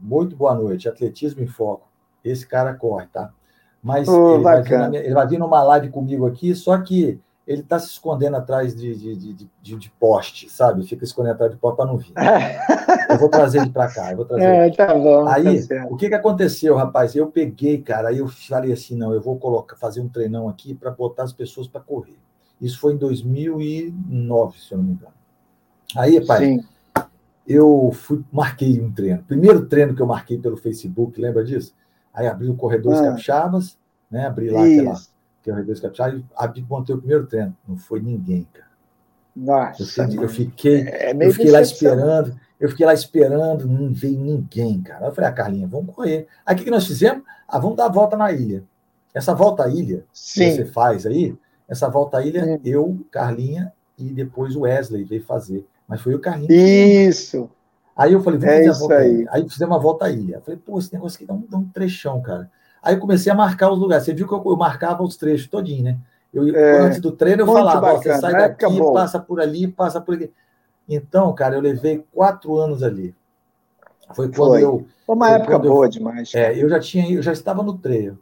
Muito 0.00 0.36
boa 0.36 0.54
noite. 0.54 0.88
Atletismo 0.88 1.42
em 1.42 1.48
foco. 1.48 1.88
Esse 2.24 2.46
cara 2.46 2.74
corre, 2.74 3.06
tá? 3.06 3.32
Mas 3.82 4.08
oh, 4.08 4.34
ele, 4.34 4.42
vai 4.42 4.62
minha, 4.88 5.00
ele, 5.00 5.14
vai 5.14 5.26
vir 5.26 5.38
numa 5.38 5.62
live 5.62 5.88
comigo 5.88 6.26
aqui, 6.26 6.54
só 6.54 6.78
que 6.78 7.20
ele 7.48 7.62
está 7.62 7.78
se 7.78 7.86
escondendo 7.86 8.36
atrás 8.36 8.76
de, 8.76 8.94
de, 8.94 9.32
de, 9.62 9.76
de, 9.76 9.90
poste, 9.98 10.50
sabe? 10.50 10.86
Fica 10.86 11.02
escondendo 11.02 11.32
atrás 11.32 11.50
de 11.50 11.56
poste 11.56 11.76
para 11.78 11.86
não 11.86 11.96
vir. 11.96 12.12
eu 13.08 13.18
vou 13.18 13.30
trazer 13.30 13.62
ele 13.62 13.70
para 13.70 13.88
cá. 13.88 14.10
Eu 14.10 14.18
vou 14.18 14.26
trazer 14.26 14.44
é, 14.44 14.70
tá 14.70 14.94
bom, 14.94 15.24
tá 15.24 15.36
aí, 15.36 15.66
o 15.88 15.96
que, 15.96 16.10
que 16.10 16.14
aconteceu, 16.14 16.76
rapaz? 16.76 17.16
Eu 17.16 17.28
peguei, 17.28 17.80
cara, 17.80 18.10
aí 18.10 18.18
eu 18.18 18.28
falei 18.28 18.70
assim: 18.70 18.94
não, 18.94 19.14
eu 19.14 19.22
vou 19.22 19.38
colocar, 19.38 19.76
fazer 19.76 20.02
um 20.02 20.08
treinão 20.10 20.46
aqui 20.46 20.74
para 20.74 20.90
botar 20.90 21.22
as 21.22 21.32
pessoas 21.32 21.66
para 21.66 21.80
correr. 21.80 22.18
Isso 22.60 22.78
foi 22.78 22.92
em 22.92 22.98
2009, 22.98 24.58
se 24.60 24.72
eu 24.72 24.78
não 24.78 24.84
me 24.84 24.92
engano. 24.92 25.14
Aí, 25.96 26.20
pai, 26.26 26.44
Sim. 26.44 26.64
eu 27.46 27.90
fui, 27.94 28.22
marquei 28.30 28.78
um 28.78 28.92
treino. 28.92 29.24
Primeiro 29.26 29.64
treino 29.64 29.94
que 29.94 30.02
eu 30.02 30.06
marquei 30.06 30.36
pelo 30.36 30.58
Facebook, 30.58 31.18
lembra 31.18 31.42
disso? 31.42 31.74
Aí 32.12 32.26
abri 32.26 32.50
o 32.50 32.54
Corredores 32.54 33.00
ah. 33.00 33.04
Capixabas, 33.04 33.78
né? 34.10 34.26
Abri 34.26 34.50
lá 34.50 34.68
Isso. 34.68 34.80
aquela 34.80 35.17
Corredores 35.48 35.80
Capixabas 35.80 36.20
e 36.20 36.24
abri, 36.36 36.64
montei 36.68 36.94
o 36.94 36.98
primeiro 36.98 37.26
treino. 37.26 37.56
Não 37.66 37.76
foi 37.76 38.00
ninguém, 38.00 38.46
cara. 38.52 38.68
Nossa. 39.34 40.02
Eu, 40.02 40.22
eu 40.22 40.28
fiquei, 40.28 40.82
é 40.82 41.12
eu 41.14 41.32
fiquei 41.32 41.50
lá 41.50 41.60
esperando, 41.60 42.38
eu 42.58 42.68
fiquei 42.68 42.84
lá 42.84 42.92
esperando, 42.92 43.66
não 43.66 43.92
veio 43.92 44.18
ninguém, 44.18 44.80
cara. 44.82 45.06
Eu 45.06 45.12
falei, 45.12 45.30
ah, 45.30 45.32
Carlinha, 45.32 45.66
vamos 45.66 45.94
correr. 45.94 46.26
Aí 46.44 46.56
o 46.56 46.58
que 46.58 46.70
nós 46.70 46.86
fizemos? 46.86 47.22
Ah, 47.46 47.58
vamos 47.58 47.76
dar 47.76 47.86
a 47.86 47.92
volta 47.92 48.16
na 48.16 48.32
ilha. 48.32 48.64
Essa 49.14 49.34
volta 49.34 49.64
à 49.64 49.68
ilha 49.68 50.04
Sim. 50.12 50.44
que 50.44 50.56
você 50.56 50.64
faz 50.64 51.06
aí, 51.06 51.36
essa 51.68 51.88
volta 51.88 52.18
à 52.18 52.26
ilha, 52.26 52.44
Sim. 52.44 52.60
eu, 52.64 52.98
Carlinha 53.10 53.72
e 53.96 54.10
depois 54.10 54.56
o 54.56 54.60
Wesley 54.60 55.04
veio 55.04 55.24
fazer. 55.24 55.66
Mas 55.86 56.00
foi 56.00 56.14
o 56.14 56.20
Carlinha. 56.20 56.48
Isso. 56.50 57.48
Aí 57.96 58.12
eu 58.12 58.22
falei, 58.22 58.38
vamos 58.38 58.54
é 58.54 58.58
fazer 58.58 58.70
a 58.70 58.78
volta 58.78 58.94
aí. 58.96 59.26
aí. 59.30 59.48
fizemos 59.48 59.74
uma 59.74 59.82
volta 59.82 60.04
à 60.06 60.10
ilha. 60.10 60.36
Eu 60.36 60.40
falei, 60.42 60.60
pô, 60.64 60.78
esse 60.78 60.92
negócio 60.92 61.16
aqui 61.16 61.26
dá 61.26 61.34
um, 61.34 61.44
dá 61.48 61.58
um 61.58 61.68
trechão, 61.68 62.20
cara. 62.20 62.50
Aí 62.88 62.94
eu 62.94 63.00
comecei 63.00 63.30
a 63.30 63.34
marcar 63.34 63.70
os 63.70 63.78
lugares. 63.78 64.06
Você 64.06 64.14
viu 64.14 64.26
que 64.26 64.32
eu, 64.32 64.42
eu 64.46 64.56
marcava 64.56 65.02
os 65.02 65.14
trechos 65.14 65.46
todinho, 65.46 65.84
né? 65.84 65.98
Eu, 66.32 66.56
é, 66.56 66.80
antes 66.80 67.00
do 67.02 67.12
treino, 67.12 67.42
eu 67.42 67.46
falava, 67.46 67.82
bacana, 67.82 68.14
você 68.14 68.18
sai 68.18 68.32
daqui, 68.32 68.64
passa 68.94 69.20
por 69.20 69.42
ali, 69.42 69.68
passa 69.68 70.00
por 70.00 70.14
aqui. 70.14 70.32
Então, 70.88 71.30
cara, 71.34 71.54
eu 71.54 71.60
levei 71.60 72.02
quatro 72.10 72.56
anos 72.56 72.82
ali. 72.82 73.14
Foi 74.14 74.28
quando 74.30 74.52
foi. 74.52 74.64
eu. 74.64 74.86
Foi 75.04 75.14
uma 75.14 75.30
época 75.32 75.58
boa 75.58 75.84
eu, 75.84 75.90
demais. 75.90 76.34
É, 76.34 76.56
eu 76.56 76.66
já 76.66 76.80
tinha, 76.80 77.12
eu 77.12 77.20
já 77.20 77.30
estava 77.30 77.62
no 77.62 77.76
treino. 77.76 78.18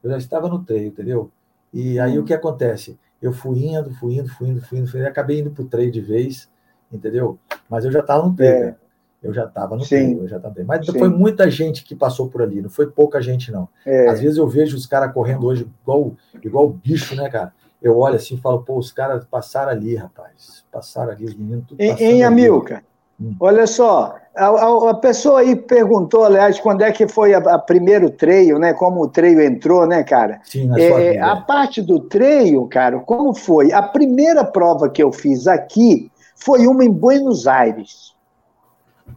Eu 0.00 0.10
já 0.10 0.16
estava 0.16 0.48
no 0.48 0.60
treino, 0.62 0.86
entendeu? 0.86 1.28
E 1.72 1.98
aí 1.98 2.16
hum. 2.16 2.22
o 2.22 2.24
que 2.24 2.34
acontece? 2.34 2.96
Eu 3.20 3.32
fui 3.32 3.66
indo, 3.66 3.92
fui 3.94 4.16
indo, 4.16 4.28
fui 4.28 4.48
indo, 4.48 4.60
fui 4.60 4.78
indo, 4.78 4.88
fui 4.88 5.00
indo, 5.00 5.08
acabei 5.08 5.40
indo 5.40 5.50
pro 5.50 5.64
treino 5.64 5.90
de 5.90 6.00
vez, 6.00 6.48
entendeu? 6.92 7.36
Mas 7.68 7.84
eu 7.84 7.90
já 7.90 7.98
estava 7.98 8.24
no 8.24 8.32
treino. 8.32 8.68
É. 8.68 8.76
Eu 9.24 9.32
já 9.32 9.46
estava 9.46 9.74
no 9.74 9.84
Sim. 9.84 10.18
eu 10.18 10.28
já 10.28 10.36
estava 10.36 10.54
bem. 10.54 10.66
Mas 10.66 10.84
Sim. 10.84 10.98
foi 10.98 11.08
muita 11.08 11.50
gente 11.50 11.82
que 11.82 11.94
passou 11.94 12.28
por 12.28 12.42
ali, 12.42 12.60
não 12.60 12.68
foi 12.68 12.86
pouca 12.86 13.22
gente, 13.22 13.50
não. 13.50 13.66
É. 13.86 14.06
Às 14.08 14.20
vezes 14.20 14.36
eu 14.36 14.46
vejo 14.46 14.76
os 14.76 14.86
caras 14.86 15.12
correndo 15.14 15.46
hoje 15.46 15.66
igual, 15.82 16.12
igual 16.42 16.68
bicho, 16.68 17.16
né, 17.16 17.30
cara? 17.30 17.52
Eu 17.80 17.98
olho 17.98 18.16
assim 18.16 18.34
e 18.34 18.40
falo, 18.40 18.62
pô, 18.62 18.78
os 18.78 18.92
caras 18.92 19.24
passaram 19.24 19.70
ali, 19.70 19.96
rapaz. 19.96 20.64
Passaram 20.70 21.12
ali, 21.12 21.24
os 21.24 21.34
meninos 21.34 21.64
tudo 21.66 21.80
Em, 21.80 21.94
em 22.02 22.22
Amilcar, 22.22 22.82
hum. 23.20 23.34
olha 23.40 23.66
só, 23.66 24.16
a, 24.36 24.46
a, 24.46 24.90
a, 24.90 24.94
pessoa 24.94 25.40
aí 25.40 25.56
perguntou, 25.56 26.24
aliás, 26.24 26.58
quando 26.60 26.82
é 26.82 26.92
que 26.92 27.08
foi 27.08 27.32
a, 27.32 27.38
a 27.38 27.58
primeiro 27.58 28.10
treino, 28.10 28.58
né? 28.58 28.74
Como 28.74 29.02
o 29.02 29.08
treino 29.08 29.40
entrou, 29.40 29.86
né, 29.86 30.02
cara? 30.02 30.40
Sim, 30.44 30.66
na 30.66 30.78
é, 30.78 31.12
vida. 31.12 31.24
A 31.26 31.36
parte 31.36 31.80
do 31.80 32.00
treino, 32.00 32.66
cara, 32.68 32.98
como 33.00 33.34
foi? 33.34 33.72
A 33.72 33.82
primeira 33.82 34.44
prova 34.44 34.88
que 34.90 35.02
eu 35.02 35.12
fiz 35.12 35.46
aqui 35.46 36.10
foi 36.34 36.66
uma 36.66 36.84
em 36.84 36.90
Buenos 36.90 37.46
Aires. 37.46 38.13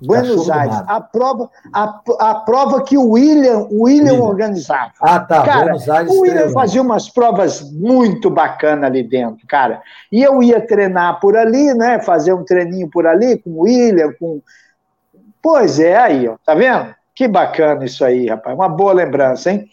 Buenos 0.01 0.49
Aires, 0.49 0.75
a 0.85 1.01
prova, 1.01 1.49
a, 1.73 2.01
a 2.19 2.35
prova 2.35 2.83
que 2.83 2.97
o 2.97 3.11
William, 3.11 3.67
o 3.69 3.83
William, 3.83 4.13
William. 4.13 4.23
organizava. 4.23 4.91
Ah, 5.01 5.19
tá. 5.19 5.43
Cara, 5.43 5.63
Buenos 5.63 5.89
Aires. 5.89 6.11
O 6.11 6.21
William 6.21 6.49
fazia 6.49 6.81
umas 6.81 7.09
provas 7.09 7.71
muito 7.71 8.29
bacanas 8.29 8.83
ali 8.83 9.01
dentro, 9.01 9.45
cara. 9.47 9.81
E 10.11 10.21
eu 10.21 10.43
ia 10.43 10.61
treinar 10.61 11.19
por 11.19 11.35
ali, 11.35 11.73
né? 11.73 11.99
Fazer 11.99 12.33
um 12.33 12.43
treininho 12.43 12.89
por 12.89 13.07
ali 13.07 13.37
com 13.37 13.49
o 13.51 13.61
William, 13.61 14.13
com. 14.19 14.41
Pois 15.41 15.79
é, 15.79 15.97
aí, 15.97 16.27
ó, 16.27 16.35
tá 16.45 16.53
vendo? 16.53 16.93
Que 17.15 17.27
bacana 17.27 17.85
isso 17.85 18.05
aí, 18.05 18.27
rapaz. 18.27 18.55
Uma 18.55 18.69
boa 18.69 18.93
lembrança, 18.93 19.51
hein? 19.51 19.67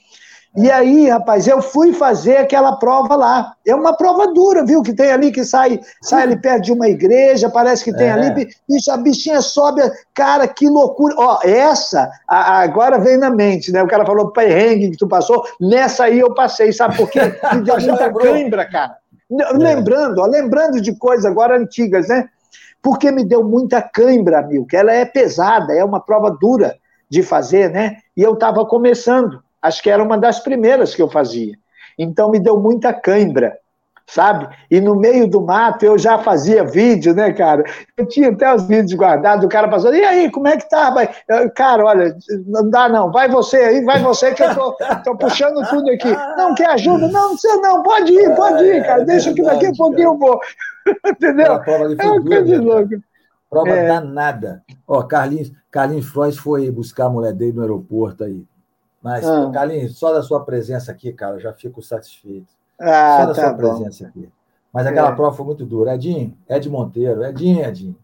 E 0.57 0.71
aí, 0.71 1.09
rapaz, 1.09 1.49
eu 1.49 1.61
fui 1.61 1.93
fazer 1.93 2.37
aquela 2.37 2.77
prova 2.77 3.17
lá. 3.17 3.57
É 3.67 3.75
uma 3.75 3.93
prova 3.97 4.33
dura, 4.33 4.65
viu? 4.65 4.83
Que 4.83 4.93
tem 4.93 5.11
ali, 5.11 5.33
que 5.33 5.45
sai, 5.45 5.81
sai 6.01 6.23
ali 6.23 6.41
perto 6.41 6.65
de 6.65 6.73
uma 6.73 6.89
igreja, 6.89 7.51
parece 7.51 7.83
que 7.83 7.93
tem 7.93 8.07
é. 8.07 8.13
ali. 8.13 8.49
Bicho, 8.69 8.91
a 8.93 8.97
bichinha 8.97 9.41
sobe. 9.41 9.83
Cara, 10.15 10.47
que 10.47 10.69
loucura. 10.69 11.15
Ó, 11.19 11.41
essa, 11.43 12.09
a, 12.29 12.61
agora 12.61 13.01
vem 13.01 13.17
na 13.17 13.31
mente, 13.31 13.73
né? 13.73 13.83
O 13.83 13.89
cara 13.89 14.07
falou 14.07 14.31
perrengue 14.31 14.93
que 14.93 14.97
tu 14.97 15.09
passou. 15.09 15.45
Nessa 15.61 16.05
aí 16.05 16.21
eu 16.21 16.33
passei, 16.33 16.73
sabe 16.73 16.97
por 16.97 17.11
quê? 17.11 17.21
Me 17.53 17.63
deu 17.63 17.81
muita 17.81 18.13
cãibra, 18.13 18.65
cara. 18.71 18.97
É. 19.33 19.53
Lembrando, 19.55 20.21
ó, 20.21 20.27
lembrando 20.27 20.81
de 20.81 20.97
coisas 20.97 21.25
agora 21.25 21.59
antigas, 21.59 22.09
né? 22.09 22.29
Porque 22.81 23.11
me 23.11 23.25
deu 23.25 23.43
muita 23.43 23.83
cãibra, 23.83 24.47
que 24.69 24.77
ela 24.77 24.93
é 24.93 25.05
pesada, 25.05 25.73
é 25.73 25.85
uma 25.85 25.99
prova 25.99 26.31
dura 26.31 26.77
de 27.09 27.23
fazer, 27.23 27.71
né? 27.71 27.97
E 28.17 28.23
eu 28.23 28.35
estava 28.35 28.65
começando. 28.67 29.44
Acho 29.65 29.83
que 29.83 29.89
era 29.89 30.03
uma 30.03 30.19
das 30.19 30.41
primeiras 30.41 30.95
que 30.95 31.01
eu 31.01 31.09
fazia. 31.09 31.55
Então 31.99 32.31
me 32.31 32.39
deu 32.39 32.61
muita 32.61 32.93
cãibra. 32.93 33.57
sabe? 34.07 34.47
E 34.71 34.79
no 34.83 34.95
meio 34.95 35.27
do 35.27 35.41
mato 35.41 35.83
eu 35.83 35.97
já 35.97 36.19
fazia 36.19 36.63
vídeo, 36.63 37.15
né, 37.15 37.33
cara? 37.33 37.65
Eu 37.97 38.07
tinha 38.07 38.29
até 38.29 38.55
os 38.55 38.67
vídeos 38.69 38.93
guardados, 38.93 39.43
o 39.43 39.49
cara 39.49 39.67
passando, 39.67 39.97
e 39.97 40.05
aí, 40.05 40.31
como 40.31 40.47
é 40.47 40.59
que 40.59 40.69
tá? 40.69 40.93
Cara, 41.57 41.87
olha, 41.87 42.15
não 42.47 42.69
dá 42.69 42.91
não, 42.91 43.11
vai 43.11 43.27
você 43.27 43.57
aí, 43.57 43.83
vai 43.83 44.03
você 44.03 44.35
que 44.35 44.43
eu 44.43 44.55
tô, 44.55 44.77
tô 45.03 45.17
puxando 45.17 45.67
tudo 45.71 45.91
aqui. 45.91 46.11
Não, 46.37 46.55
quer 46.55 46.69
ajuda? 46.73 47.09
Não, 47.09 47.31
não 47.31 47.39
sei 47.39 47.57
não, 47.57 47.83
pode 47.83 48.13
ir, 48.13 48.35
pode 48.35 48.63
ir, 48.63 48.85
cara, 48.85 49.05
deixa 49.05 49.33
que 49.33 49.43
daqui 49.43 49.67
a 49.67 49.73
pouquinho 49.73 50.09
eu 50.09 50.19
vou. 50.19 50.39
Entendeu? 51.09 51.47
É 51.47 51.51
uma 52.07 52.23
coisa 52.23 52.43
de 52.43 52.57
louco. 52.59 52.91
Prova 53.49 53.71
é. 53.71 53.87
danada. 53.87 54.63
Ó, 54.87 55.03
Carlinhos, 55.05 55.51
Carlinhos 55.71 56.07
Frois 56.07 56.37
foi 56.37 56.71
buscar 56.71 57.07
a 57.07 57.11
mulher 57.11 57.33
dele 57.33 57.53
no 57.55 57.63
aeroporto 57.63 58.25
aí. 58.25 58.45
Mas, 59.05 59.23
ah. 59.29 59.51
Carlinhos, 59.53 59.99
só 59.99 60.15
da 60.15 60.23
sua 60.23 60.43
presença 60.43 60.91
aqui, 60.91 61.13
cara, 61.13 61.37
eu 61.37 61.41
já 61.41 61.53
fico 61.53 61.83
satisfeito. 61.83 62.49
Ah, 62.81 63.19
Só 63.21 63.27
da 63.27 63.35
tá 63.35 63.43
sua 63.43 63.53
bom. 63.53 63.59
presença 63.59 64.07
aqui. 64.07 64.33
Mas 64.73 64.87
aquela 64.87 65.11
é. 65.11 65.15
prova 65.15 65.37
foi 65.37 65.45
muito 65.45 65.67
dura. 65.67 65.95
Edinho, 65.95 66.35
Ed 66.49 66.71
Monteiro, 66.71 67.23
Edinho, 67.23 67.63
Edinho. 67.63 67.97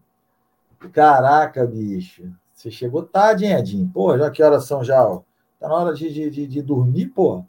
Caraca, 0.93 1.65
bicho. 1.65 2.31
Você 2.53 2.69
chegou 2.69 3.01
tarde, 3.01 3.45
hein, 3.45 3.53
Edinho? 3.53 3.89
Pô, 3.91 4.15
já 4.15 4.29
que 4.29 4.43
horas 4.43 4.65
são 4.65 4.83
já? 4.83 5.03
Ó. 5.03 5.21
Tá 5.59 5.67
na 5.67 5.73
hora 5.73 5.93
de, 5.95 6.29
de, 6.29 6.45
de 6.45 6.61
dormir, 6.61 7.07
pô. 7.07 7.43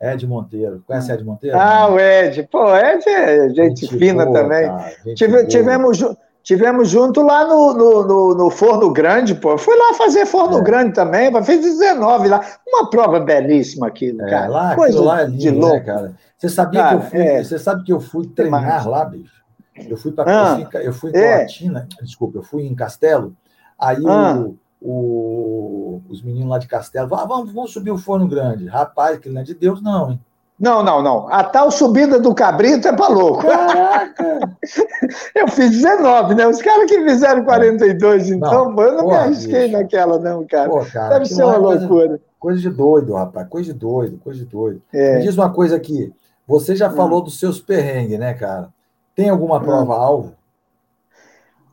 Ed 0.00 0.24
Monteiro. 0.24 0.84
Conhece 0.86 1.10
Ed 1.10 1.24
Monteiro? 1.24 1.58
Ah, 1.58 1.88
o 1.88 1.98
Ed. 1.98 2.44
Pô, 2.44 2.74
Ed 2.76 3.04
é 3.08 3.48
gente, 3.50 3.80
gente 3.80 3.98
fina 3.98 4.24
boa, 4.24 4.40
também. 4.40 4.66
Cara, 4.66 5.14
Tive, 5.16 5.46
tivemos, 5.48 5.98
Tivemos 6.42 6.88
junto 6.88 7.22
lá 7.22 7.46
no, 7.46 7.72
no, 7.72 8.06
no, 8.06 8.34
no, 8.34 8.50
Forno 8.50 8.92
Grande, 8.92 9.34
pô. 9.34 9.56
Fui 9.56 9.76
lá 9.76 9.94
fazer 9.94 10.26
Forno 10.26 10.58
é. 10.58 10.62
Grande 10.62 10.92
também, 10.92 11.30
fez 11.44 11.60
19 11.60 12.28
lá. 12.28 12.44
Uma 12.66 12.90
prova 12.90 13.20
belíssima 13.20 13.86
aquilo, 13.86 14.22
é, 14.22 14.30
cara. 14.30 14.48
Lá, 14.48 14.74
Coisa 14.74 15.00
lá 15.00 15.22
é 15.22 15.26
lindo, 15.26 15.38
de 15.38 15.50
né, 15.52 15.58
louco. 15.58 15.76
Né, 15.76 15.80
cara? 15.80 16.14
Você 16.36 16.48
sabia 16.48 16.80
cara, 16.80 16.98
que 16.98 17.04
eu 17.04 17.10
fui, 17.10 17.20
é... 17.20 17.44
você 17.44 17.58
sabe 17.58 17.84
que 17.84 17.92
eu 17.92 18.00
fui 18.00 18.26
treinar 18.26 18.88
lá, 18.88 19.04
bicho? 19.04 19.42
Eu 19.88 19.96
fui 19.96 20.12
para 20.12 20.54
ah, 20.54 20.68
eu 20.82 20.92
fui, 20.92 21.10
em 21.10 21.12
Colatina, 21.12 21.88
é. 21.98 22.04
desculpa, 22.04 22.38
eu 22.38 22.42
fui 22.42 22.66
em 22.66 22.74
Castelo. 22.74 23.34
Aí 23.78 24.02
ah. 24.06 24.36
o, 24.36 24.58
o, 24.80 26.02
os 26.08 26.22
meninos 26.22 26.50
lá 26.50 26.58
de 26.58 26.66
Castelo 26.66 27.14
ah, 27.14 27.24
vamos, 27.24 27.52
vamos 27.52 27.72
subir 27.72 27.90
o 27.90 27.98
Forno 27.98 28.26
Grande. 28.28 28.66
Rapaz, 28.66 29.18
que 29.18 29.28
não 29.28 29.40
é 29.40 29.44
de 29.44 29.54
Deus, 29.54 29.80
não, 29.80 30.10
hein? 30.10 30.20
Não, 30.62 30.80
não, 30.80 31.02
não. 31.02 31.26
A 31.28 31.42
tal 31.42 31.72
subida 31.72 32.20
do 32.20 32.32
cabrito 32.32 32.86
é 32.86 32.92
para 32.92 33.08
louco. 33.08 33.42
Caraca! 33.44 34.56
eu 35.34 35.48
fiz 35.48 35.72
19, 35.72 36.36
né? 36.36 36.46
Os 36.46 36.62
caras 36.62 36.88
que 36.88 37.02
fizeram 37.02 37.44
42, 37.44 38.30
então, 38.30 38.70
não, 38.70 38.82
eu 38.84 38.92
não 38.92 39.02
porra, 39.02 39.16
me 39.16 39.24
arrisquei 39.24 39.62
bicho. 39.62 39.72
naquela, 39.72 40.20
não, 40.20 40.46
cara. 40.46 40.70
Pô, 40.70 40.84
cara 40.84 41.14
Deve 41.14 41.26
ser 41.26 41.42
uma 41.42 41.56
é 41.56 41.58
loucura. 41.58 41.88
Coisa, 41.88 42.20
coisa, 42.38 42.60
de 42.60 42.70
doido, 42.70 43.14
rapaz. 43.14 43.48
Coisa 43.48 43.72
de 43.72 43.78
doido, 43.80 44.20
coisa 44.22 44.38
de 44.38 44.44
doido. 44.44 44.80
É. 44.94 45.16
Me 45.16 45.22
diz 45.24 45.36
uma 45.36 45.52
coisa 45.52 45.74
aqui. 45.74 46.14
Você 46.46 46.76
já 46.76 46.88
hum. 46.88 46.94
falou 46.94 47.20
dos 47.20 47.40
seus 47.40 47.60
perrengues, 47.60 48.20
né, 48.20 48.32
cara? 48.32 48.68
Tem 49.16 49.28
alguma 49.30 49.56
hum. 49.56 49.62
prova-alvo? 49.62 50.32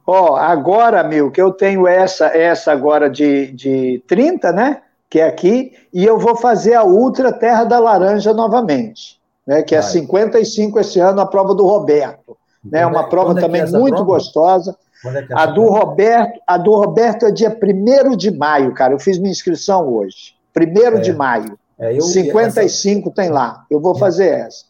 Ó, 0.07 0.31
oh, 0.31 0.35
agora, 0.35 1.03
meu, 1.03 1.29
que 1.29 1.39
eu 1.39 1.51
tenho 1.51 1.87
essa, 1.87 2.35
essa 2.35 2.71
agora 2.71 3.07
de, 3.07 3.51
de 3.51 4.03
30, 4.07 4.51
né? 4.51 4.81
Que 5.09 5.19
é 5.19 5.27
aqui, 5.27 5.73
e 5.91 6.05
eu 6.05 6.19
vou 6.19 6.35
fazer 6.35 6.75
a 6.75 6.83
Ultra 6.83 7.33
Terra 7.33 7.63
da 7.63 7.79
Laranja 7.79 8.31
novamente, 8.33 9.19
né, 9.45 9.63
que 9.63 9.73
é 9.73 9.81
Vai. 9.81 9.89
55 9.89 10.79
esse 10.79 10.99
ano, 10.99 11.19
a 11.19 11.25
prova 11.25 11.55
do 11.55 11.65
Roberto. 11.65 12.37
Né, 12.63 12.85
uma 12.85 13.01
é, 13.01 13.09
prova 13.09 13.37
é 13.37 13.41
também 13.41 13.61
é 13.61 13.65
muito 13.65 13.95
prova? 13.95 14.11
gostosa. 14.11 14.77
É 15.03 15.33
a 15.33 15.45
do 15.45 15.63
prova? 15.63 15.79
Roberto, 15.79 16.41
a 16.45 16.57
do 16.57 16.75
Roberto 16.75 17.25
é 17.25 17.31
dia 17.31 17.49
1 17.49 18.17
de 18.17 18.31
maio, 18.31 18.73
cara. 18.73 18.93
Eu 18.93 18.99
fiz 18.99 19.17
minha 19.17 19.31
inscrição 19.31 19.87
hoje. 19.87 20.35
1 20.55 21.01
de 21.01 21.13
maio. 21.13 21.57
É, 21.79 21.95
eu, 21.95 22.01
55 22.01 23.07
essa... 23.07 23.15
tem 23.15 23.29
lá. 23.29 23.65
Eu 23.71 23.79
vou 23.79 23.95
fazer 23.95 24.27
essa. 24.27 24.65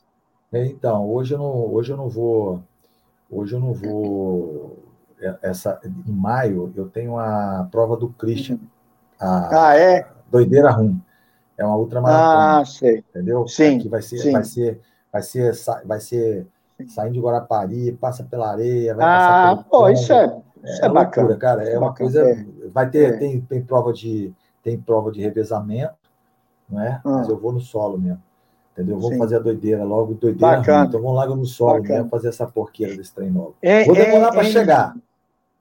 então, 0.54 1.10
hoje 1.10 1.34
eu 1.34 1.40
não, 1.40 1.74
hoje 1.74 1.92
eu 1.92 1.98
não 1.98 2.08
vou. 2.08 2.62
Hoje 3.30 3.56
eu 3.56 3.60
não 3.60 3.74
vou. 3.74 4.78
Essa, 5.42 5.82
em 5.84 6.12
maio 6.12 6.72
eu 6.76 6.88
tenho 6.88 7.18
a 7.18 7.68
prova 7.72 7.98
do 7.98 8.10
Christian. 8.10 8.56
Uhum. 8.56 9.28
A, 9.28 9.70
ah, 9.70 9.78
é? 9.78 10.08
Doideira 10.32 10.71
Rum. 10.71 10.99
É 11.57 11.65
uma 11.65 11.77
ultramaratona. 11.77 12.61
Ah, 12.61 12.65
sei. 12.65 13.03
Entendeu? 13.09 13.47
Sim. 13.47 13.80
Que 13.80 13.89
vai 13.89 14.01
ser, 14.01 14.17
sim. 14.17 14.32
vai 14.32 14.43
ser, 14.43 14.80
vai 15.11 15.21
ser, 15.21 15.53
vai 15.86 15.99
ser 15.99 16.47
saindo 16.88 17.13
de 17.13 17.19
Guarapari, 17.19 17.91
passa 17.93 18.23
pela 18.23 18.51
areia, 18.51 18.95
vai 18.95 19.05
ah, 19.05 19.55
passar 19.55 19.63
pô, 19.69 19.89
isso 19.89 20.13
é, 20.13 20.41
isso 20.63 20.84
é, 20.84 20.86
é 20.86 20.89
bacana. 20.89 21.27
Loucura, 21.27 21.38
cara. 21.38 21.69
É, 21.69 21.73
é 21.73 21.80
uma 21.80 21.93
coisa. 21.93 22.30
É. 22.30 22.45
Vai 22.73 22.89
ter, 22.89 23.15
é. 23.15 23.17
tem, 23.17 23.41
tem 23.41 23.61
prova 23.61 23.91
de, 23.91 24.34
tem 24.63 24.80
prova 24.80 25.11
de 25.11 25.21
revezamento, 25.21 25.93
não 26.69 26.82
é? 26.82 27.01
Ah. 27.03 27.17
Mas 27.17 27.30
eu 27.30 27.38
vou 27.38 27.51
no 27.51 27.59
solo 27.59 27.97
mesmo. 27.97 28.21
Entendeu? 28.71 28.97
Vamos 28.97 29.17
fazer 29.17 29.36
a 29.36 29.39
doideira 29.39 29.84
logo, 29.84 30.13
doideira. 30.13 30.57
Bacana. 30.57 30.77
Ruim. 30.77 30.88
Então 30.88 31.01
vamos 31.01 31.17
lá 31.17 31.27
no 31.27 31.45
solo 31.45 31.82
Bacana. 31.82 31.95
mesmo 31.95 32.09
fazer 32.09 32.30
essa 32.30 32.47
porqueira 32.47 32.95
desse 32.95 33.13
trem 33.13 33.30
novo. 33.30 33.55
É, 33.61 33.84
vou 33.84 33.93
demorar 33.95 34.32
para 34.32 34.43
chegar. 34.45 34.95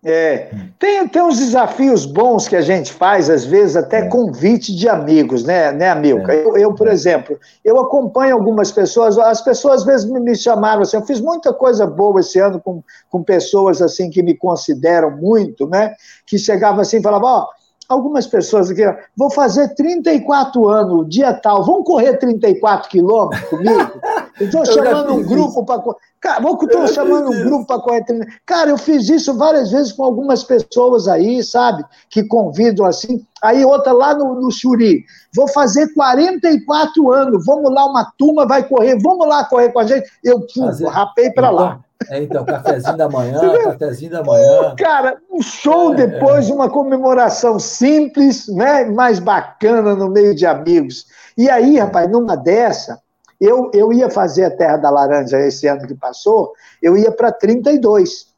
É, 0.05 0.51
tem, 0.78 1.09
tem 1.09 1.22
uns 1.22 1.38
desafios 1.38 2.07
bons 2.07 2.46
que 2.46 2.55
a 2.55 2.61
gente 2.61 2.92
faz, 2.92 3.28
às 3.28 3.44
vezes, 3.44 3.76
até 3.76 3.99
é. 3.99 4.09
convite 4.09 4.74
de 4.74 4.88
amigos, 4.88 5.42
né, 5.42 5.72
né 5.72 5.90
Amilca? 5.90 6.32
É. 6.32 6.44
Eu, 6.44 6.57
eu, 6.57 6.74
por 6.74 6.86
é. 6.86 6.92
exemplo, 6.92 7.36
eu 7.64 7.80
acompanho 7.80 8.34
algumas 8.34 8.70
pessoas, 8.70 9.18
as 9.18 9.40
pessoas 9.40 9.80
às 9.80 9.84
vezes 9.84 10.09
me 10.09 10.36
chamaram 10.36 10.82
assim, 10.82 10.96
eu 10.96 11.05
fiz 11.05 11.20
muita 11.20 11.53
coisa 11.53 11.84
boa 11.84 12.20
esse 12.20 12.38
ano 12.38 12.61
com, 12.61 12.82
com 13.11 13.24
pessoas 13.24 13.82
assim 13.82 14.09
que 14.09 14.22
me 14.22 14.36
consideram 14.36 15.11
muito, 15.11 15.66
né? 15.66 15.94
Que 16.24 16.38
chegavam 16.38 16.80
assim 16.80 16.99
e 16.99 17.03
falavam, 17.03 17.28
ó, 17.28 17.42
oh, 17.42 17.59
algumas 17.88 18.26
pessoas 18.26 18.70
aqui, 18.70 18.82
vou 19.16 19.30
fazer 19.30 19.74
34 19.74 20.68
anos, 20.68 21.09
dia 21.09 21.32
tal, 21.32 21.64
vão 21.64 21.82
correr 21.82 22.18
34 22.18 22.88
quilômetros 22.88 23.49
comigo? 23.49 24.01
Estou 24.38 24.64
chamando 24.64 25.14
um 25.14 25.24
grupo 25.24 25.64
para. 25.64 25.82
Cara, 26.20 26.42
estou 26.42 26.88
chamando 26.88 27.30
um 27.30 27.44
grupo 27.44 27.66
para 27.66 27.80
correr 27.80 28.04
30. 28.04 28.26
Cara, 28.44 28.70
eu 28.70 28.78
fiz 28.78 29.08
isso 29.08 29.36
várias 29.36 29.70
vezes 29.70 29.92
com 29.92 30.02
algumas 30.02 30.42
pessoas 30.42 31.06
aí, 31.06 31.42
sabe? 31.44 31.84
Que 32.10 32.24
convidam 32.24 32.84
assim. 32.84 33.24
Aí 33.40 33.64
outra 33.64 33.92
lá 33.92 34.14
no, 34.14 34.34
no 34.34 34.50
Xuri, 34.50 35.04
vou 35.34 35.46
fazer 35.46 35.92
44 35.94 37.12
anos, 37.12 37.46
vamos 37.46 37.72
lá, 37.72 37.86
uma 37.86 38.12
turma 38.18 38.46
vai 38.46 38.66
correr, 38.66 38.98
vamos 39.00 39.28
lá 39.28 39.44
correr 39.44 39.70
com 39.70 39.78
a 39.78 39.84
gente. 39.84 40.10
Eu 40.24 40.40
pum, 40.40 40.68
rapei 40.88 41.30
para 41.30 41.50
lá. 41.50 41.80
É, 42.10 42.22
então, 42.22 42.44
cafezinho 42.44 42.96
da 42.96 43.08
manhã, 43.08 43.40
cafezinho 43.64 44.10
da 44.12 44.24
manhã. 44.24 44.74
cara, 44.76 45.18
um 45.30 45.42
show 45.42 45.92
é, 45.92 45.96
depois, 45.96 46.48
é. 46.48 46.52
uma 46.52 46.68
comemoração 46.68 47.58
simples, 47.58 48.48
né? 48.48 48.84
Mais 48.84 49.18
bacana 49.18 49.94
no 49.94 50.08
meio 50.08 50.34
de 50.34 50.46
amigos. 50.46 51.06
E 51.36 51.48
aí, 51.48 51.78
rapaz, 51.78 52.10
numa 52.10 52.36
dessa, 52.36 53.00
eu, 53.41 53.70
eu 53.72 53.93
ia 53.93 54.11
fazer 54.11 54.45
a 54.45 54.51
Terra 54.51 54.76
da 54.78 54.91
Laranja 54.91 55.39
esse 55.41 55.66
ano 55.66 55.86
que 55.86 55.95
passou, 55.95 56.53
eu 56.82 56.97
ia 56.97 57.12
para 57.12 57.30
32. 57.30 58.28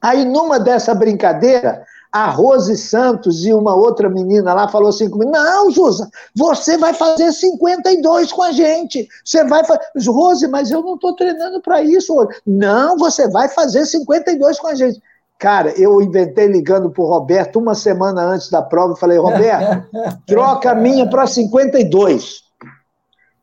Aí, 0.00 0.24
numa 0.24 0.58
dessa 0.58 0.94
brincadeira, 0.94 1.84
a 2.12 2.28
Rose 2.28 2.76
Santos 2.76 3.46
e 3.46 3.54
uma 3.54 3.74
outra 3.74 4.10
menina 4.10 4.52
lá 4.52 4.68
falou 4.68 4.90
assim 4.90 5.08
comigo: 5.08 5.30
Não, 5.30 5.70
Jusa, 5.70 6.10
você 6.36 6.76
vai 6.76 6.92
fazer 6.92 7.32
52 7.32 8.32
com 8.32 8.42
a 8.42 8.52
gente. 8.52 9.08
Você 9.24 9.42
vai 9.44 9.64
fazer. 9.64 9.80
Rose, 10.08 10.46
mas 10.46 10.70
eu 10.70 10.82
não 10.82 10.94
estou 10.94 11.16
treinando 11.16 11.62
para 11.62 11.82
isso. 11.82 12.14
Não, 12.46 12.98
você 12.98 13.28
vai 13.28 13.48
fazer 13.48 13.86
52 13.86 14.60
com 14.60 14.66
a 14.66 14.74
gente. 14.74 15.00
Cara, 15.38 15.70
eu 15.70 16.00
inventei 16.02 16.46
ligando 16.46 16.90
para 16.90 17.02
o 17.02 17.06
Roberto 17.06 17.58
uma 17.58 17.74
semana 17.74 18.22
antes 18.22 18.50
da 18.50 18.60
prova 18.60 18.92
e 18.92 19.00
falei: 19.00 19.16
Roberto, 19.16 19.86
troca 20.26 20.72
a 20.72 20.74
minha 20.74 21.08
para 21.08 21.26
52. 21.26 22.42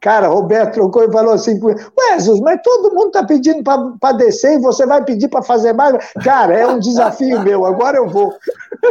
Cara, 0.01 0.29
Roberto 0.29 0.75
trocou 0.75 1.03
e 1.03 1.11
falou 1.11 1.33
assim: 1.33 1.59
Ué, 1.61 1.75
Jesus, 2.13 2.39
mas 2.39 2.61
todo 2.63 2.93
mundo 2.93 3.07
está 3.07 3.25
pedindo 3.25 3.61
para 3.63 4.13
descer 4.13 4.53
e 4.53 4.61
você 4.61 4.85
vai 4.85 5.03
pedir 5.03 5.27
para 5.27 5.41
fazer 5.41 5.73
mais? 5.73 5.93
Cara, 6.23 6.57
é 6.57 6.65
um 6.65 6.79
desafio 6.79 7.39
meu, 7.43 7.65
agora 7.65 7.97
eu 7.97 8.07
vou. 8.07 8.33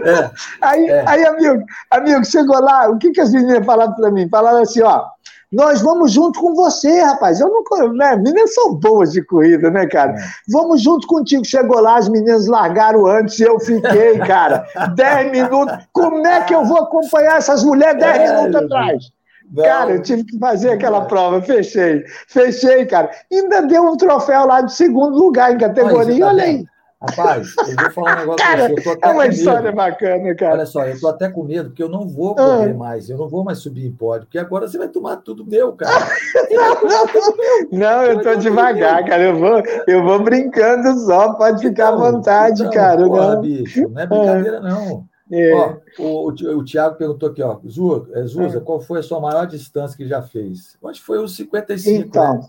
É, 0.04 0.30
aí, 0.60 0.86
é. 0.86 1.04
aí, 1.06 1.26
amigo, 1.26 1.64
amigo, 1.90 2.24
chegou 2.26 2.60
lá, 2.60 2.90
o 2.90 2.98
que, 2.98 3.10
que 3.10 3.22
as 3.22 3.32
meninas 3.32 3.64
falaram 3.64 3.94
para 3.94 4.10
mim? 4.10 4.28
Falaram 4.28 4.60
assim: 4.60 4.82
ó, 4.82 5.06
nós 5.50 5.80
vamos 5.80 6.12
junto 6.12 6.38
com 6.38 6.54
você, 6.54 7.00
rapaz. 7.00 7.40
Eu 7.40 7.48
não. 7.48 7.92
Né, 7.94 8.16
meninas 8.16 8.52
são 8.52 8.74
boas 8.74 9.12
de 9.12 9.24
corrida, 9.24 9.70
né, 9.70 9.86
cara? 9.86 10.12
É. 10.12 10.18
Vamos 10.48 10.82
junto 10.82 11.06
contigo. 11.06 11.42
Chegou 11.42 11.80
lá, 11.80 11.96
as 11.96 12.08
meninas 12.10 12.46
largaram 12.46 13.06
antes 13.06 13.38
e 13.38 13.44
eu 13.44 13.58
fiquei, 13.58 14.18
cara. 14.18 14.66
Dez 14.94 15.30
minutos. 15.30 15.74
Como 15.90 16.26
é 16.26 16.42
que 16.42 16.54
eu 16.54 16.66
vou 16.66 16.82
acompanhar 16.82 17.38
essas 17.38 17.64
mulheres 17.64 17.98
dez 17.98 18.18
é, 18.18 18.36
minutos 18.36 18.62
atrás? 18.62 19.17
Não. 19.50 19.64
Cara, 19.64 19.92
eu 19.92 20.02
tive 20.02 20.24
que 20.24 20.38
fazer 20.38 20.70
aquela 20.70 21.02
prova, 21.02 21.40
fechei. 21.40 22.04
Fechei, 22.26 22.86
cara. 22.86 23.10
Ainda 23.32 23.62
deu 23.62 23.82
um 23.82 23.96
troféu 23.96 24.46
lá 24.46 24.60
de 24.60 24.72
segundo 24.74 25.16
lugar 25.16 25.54
em 25.54 25.58
categoria, 25.58 26.26
olha 26.26 26.44
aí. 26.44 26.64
Rapaz, 27.00 27.54
eu 27.56 27.76
vou 27.76 27.90
falar 27.92 28.16
um 28.16 28.18
negócio 28.26 28.44
cara, 28.44 28.68
você. 28.68 28.98
é 29.00 29.08
uma 29.08 29.26
história 29.28 29.70
bacana, 29.70 30.34
cara. 30.34 30.54
Olha 30.54 30.66
só, 30.66 30.84
eu 30.84 30.98
tô 30.98 31.06
até 31.06 31.28
com 31.28 31.44
medo, 31.44 31.68
porque 31.68 31.82
eu 31.82 31.88
não 31.88 32.08
vou 32.08 32.34
correr 32.34 32.72
ah. 32.72 32.74
mais, 32.74 33.08
eu 33.08 33.16
não 33.16 33.28
vou 33.28 33.44
mais 33.44 33.58
subir 33.58 33.86
em 33.86 33.92
pódio, 33.92 34.26
porque 34.26 34.38
agora 34.38 34.66
você 34.66 34.78
vai 34.78 34.88
tomar 34.88 35.18
tudo 35.18 35.46
meu, 35.46 35.72
cara. 35.74 36.08
não, 36.50 36.74
não, 37.70 37.78
não, 37.78 38.02
eu 38.02 38.20
tô 38.20 38.34
devagar, 38.34 39.04
cara. 39.04 39.22
Eu 39.22 39.38
vou, 39.38 39.62
eu 39.86 40.02
vou 40.02 40.18
brincando 40.24 40.98
só, 41.06 41.34
pode 41.34 41.62
ficar 41.62 41.92
então, 41.92 42.04
à 42.04 42.10
vontade, 42.10 42.62
então, 42.62 42.72
cara. 42.72 43.04
Porra, 43.04 43.34
não. 43.36 43.40
bicho, 43.42 43.88
não 43.88 44.02
é 44.02 44.06
brincadeira, 44.06 44.60
não. 44.60 45.04
É. 45.30 45.54
Ó, 45.54 45.76
o, 45.98 46.28
o, 46.28 46.64
Tiago 46.64 46.96
perguntou 46.96 47.28
aqui, 47.28 47.42
ó, 47.42 47.58
Zuza, 47.66 48.08
é, 48.14 48.22
Zuza, 48.24 48.58
é. 48.58 48.60
qual 48.60 48.80
foi 48.80 49.00
a 49.00 49.02
sua 49.02 49.20
maior 49.20 49.46
distância 49.46 49.96
que 49.96 50.06
já 50.06 50.22
fez? 50.22 50.76
Acho 50.84 51.00
que 51.00 51.06
foi 51.06 51.18
os 51.22 51.36
55, 51.36 52.06
então, 52.06 52.34
né? 52.34 52.48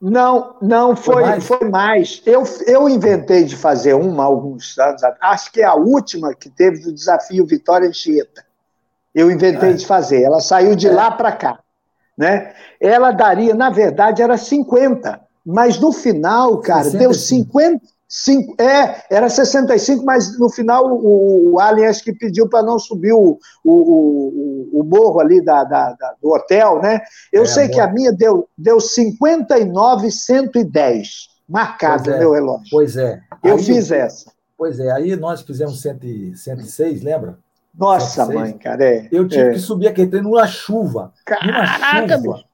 Não, 0.00 0.56
não, 0.62 0.96
foi, 0.96 1.14
foi 1.14 1.22
mais. 1.22 1.46
Foi 1.46 1.68
mais. 1.68 2.22
Eu, 2.24 2.44
eu 2.66 2.88
inventei 2.88 3.44
de 3.44 3.54
fazer 3.54 3.94
uma 3.94 4.24
alguns 4.24 4.78
anos 4.78 5.02
acho 5.20 5.52
que 5.52 5.60
é 5.60 5.64
a 5.64 5.74
última 5.74 6.34
que 6.34 6.48
teve 6.48 6.78
do 6.80 6.92
desafio 6.92 7.44
Vitória 7.44 7.88
Anchieta. 7.88 8.44
Eu 9.14 9.30
inventei 9.30 9.70
é. 9.70 9.74
de 9.74 9.84
fazer. 9.84 10.22
Ela 10.22 10.40
saiu 10.40 10.74
de 10.74 10.88
é. 10.88 10.92
lá 10.92 11.10
para 11.10 11.32
cá. 11.32 11.58
Né? 12.16 12.54
Ela 12.80 13.10
daria, 13.10 13.54
na 13.54 13.68
verdade, 13.68 14.22
era 14.22 14.38
50. 14.38 15.20
Mas 15.44 15.78
no 15.78 15.92
final, 15.92 16.58
cara, 16.58 16.84
65. 16.84 16.98
deu 16.98 17.14
50. 17.14 17.86
Cinco, 18.12 18.60
é, 18.60 19.04
era 19.08 19.28
65, 19.28 20.04
mas 20.04 20.36
no 20.36 20.50
final 20.50 20.84
o, 20.84 21.52
o 21.52 21.60
Alien 21.60 21.86
acho 21.86 22.02
que 22.02 22.12
pediu 22.12 22.48
para 22.48 22.60
não 22.60 22.76
subir 22.76 23.12
o, 23.12 23.38
o, 23.62 23.72
o, 23.72 24.80
o 24.80 24.82
morro 24.82 25.20
ali 25.20 25.40
da, 25.44 25.62
da, 25.62 25.92
da, 25.92 26.14
do 26.20 26.30
hotel, 26.30 26.82
né? 26.82 27.02
Eu 27.32 27.44
é, 27.44 27.46
sei 27.46 27.66
amor. 27.66 27.74
que 27.74 27.80
a 27.80 27.92
minha 27.92 28.12
deu, 28.12 28.48
deu 28.58 28.80
59,110, 28.80 31.28
marcado 31.48 32.10
no 32.10 32.16
é, 32.16 32.18
meu 32.18 32.32
relógio. 32.32 32.66
Pois 32.68 32.96
é. 32.96 33.20
Eu 33.44 33.54
aí, 33.54 33.62
fiz 33.62 33.92
essa. 33.92 34.32
Pois 34.58 34.80
é, 34.80 34.90
aí 34.90 35.14
nós 35.14 35.42
fizemos 35.42 35.80
100, 35.80 36.34
106, 36.34 37.02
lembra? 37.02 37.38
Nossa, 37.72 38.24
106. 38.24 38.40
mãe, 38.40 38.58
cara, 38.58 38.84
é. 38.84 39.08
Eu 39.12 39.28
tive 39.28 39.50
é. 39.50 39.52
que 39.52 39.60
subir 39.60 39.86
aquele 39.86 40.10
trem 40.10 40.24
numa 40.24 40.48
chuva. 40.48 41.12
Caraca, 41.24 42.18
numa 42.18 42.38
chuva. 42.38 42.44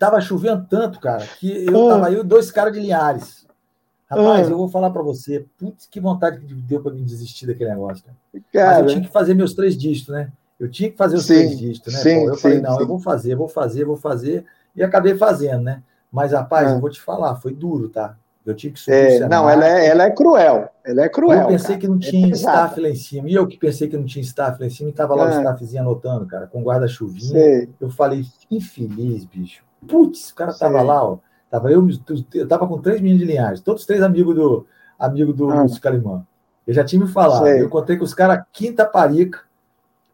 Tava 0.00 0.20
chovendo 0.20 0.66
tanto, 0.68 0.98
cara, 0.98 1.24
que 1.38 1.66
eu 1.66 1.88
ah. 1.88 1.94
tava 1.94 2.08
aí 2.08 2.20
dois 2.24 2.50
caras 2.50 2.72
de 2.72 2.80
Linhares. 2.80 3.45
Rapaz, 4.08 4.46
ah. 4.46 4.50
eu 4.50 4.56
vou 4.56 4.68
falar 4.68 4.90
para 4.90 5.02
você, 5.02 5.44
putz, 5.58 5.86
que 5.86 6.00
vontade 6.00 6.38
que 6.38 6.54
deu 6.54 6.80
para 6.80 6.92
mim 6.92 7.02
desistir 7.02 7.46
daquele 7.46 7.70
negócio. 7.70 8.04
Cara. 8.04 8.16
cara. 8.52 8.70
Mas 8.70 8.78
eu 8.78 8.86
tinha 8.86 9.06
que 9.06 9.12
fazer 9.12 9.34
meus 9.34 9.52
três 9.52 9.76
dígitos, 9.76 10.14
né? 10.14 10.30
Eu 10.58 10.70
tinha 10.70 10.90
que 10.90 10.96
fazer 10.96 11.16
os 11.16 11.26
sim, 11.26 11.34
três 11.34 11.58
dígitos, 11.58 11.92
né? 11.92 12.00
Sim, 12.00 12.20
Pô, 12.20 12.28
eu 12.28 12.34
sim, 12.34 12.40
falei, 12.40 12.60
não, 12.60 12.80
eu 12.80 12.86
vou 12.86 12.98
fazer, 12.98 13.34
vou 13.34 13.48
fazer, 13.48 13.84
vou 13.84 13.96
fazer, 13.96 14.44
e 14.74 14.82
acabei 14.82 15.16
fazendo, 15.16 15.62
né? 15.62 15.82
Mas, 16.10 16.32
rapaz, 16.32 16.68
ah. 16.70 16.74
eu 16.74 16.80
vou 16.80 16.88
te 16.88 17.00
falar, 17.00 17.34
foi 17.36 17.52
duro, 17.52 17.88
tá? 17.88 18.16
Eu 18.46 18.54
tive 18.54 18.74
que 18.74 18.80
subir 18.80 18.94
é, 18.94 19.28
Não, 19.28 19.50
ela 19.50 19.66
é, 19.66 19.88
ela 19.88 20.04
é 20.04 20.10
cruel. 20.10 20.70
Ela 20.84 21.02
é 21.02 21.08
cruel. 21.08 21.40
Eu 21.40 21.46
pensei 21.48 21.70
cara. 21.70 21.80
que 21.80 21.88
não 21.88 21.96
é 21.96 21.98
tinha 21.98 22.28
é 22.28 22.30
staff 22.30 22.80
lá 22.80 22.88
em 22.88 22.94
cima. 22.94 23.28
E 23.28 23.34
eu 23.34 23.44
que 23.44 23.58
pensei 23.58 23.88
que 23.88 23.96
não 23.96 24.04
tinha 24.04 24.22
staff 24.22 24.60
lá 24.60 24.66
em 24.68 24.70
cima, 24.70 24.88
e 24.88 24.92
tava 24.92 25.16
lá 25.16 25.24
ah. 25.24 25.30
o 25.30 25.38
staffzinho 25.40 25.82
anotando, 25.82 26.26
cara, 26.26 26.46
com 26.46 26.62
guarda-chuvinha. 26.62 27.68
Eu 27.80 27.90
falei, 27.90 28.24
infeliz, 28.48 29.24
bicho. 29.24 29.64
Putz, 29.86 30.30
o 30.30 30.34
cara 30.36 30.54
tava 30.54 30.80
lá, 30.80 31.04
ó. 31.04 31.18
Tava 31.56 31.72
eu, 31.72 31.88
eu 32.34 32.46
tava 32.46 32.68
com 32.68 32.78
três 32.78 33.00
meninos 33.00 33.20
de 33.20 33.32
linhagem, 33.32 33.64
todos 33.64 33.86
três 33.86 34.02
amigos 34.02 34.34
do 34.34 34.66
amigo 34.98 35.32
do 35.32 35.50
ah. 35.50 35.62
Lúcio 35.62 35.80
Calimã. 35.80 36.22
Eu 36.66 36.74
já 36.74 36.84
tinha 36.84 37.02
me 37.02 37.10
falado. 37.10 37.44
Sei. 37.44 37.62
Eu 37.62 37.70
contei 37.70 37.96
com 37.96 38.04
os 38.04 38.12
caras 38.12 38.38
aqui 38.38 38.66
em 38.66 38.74
Taparica. 38.74 39.40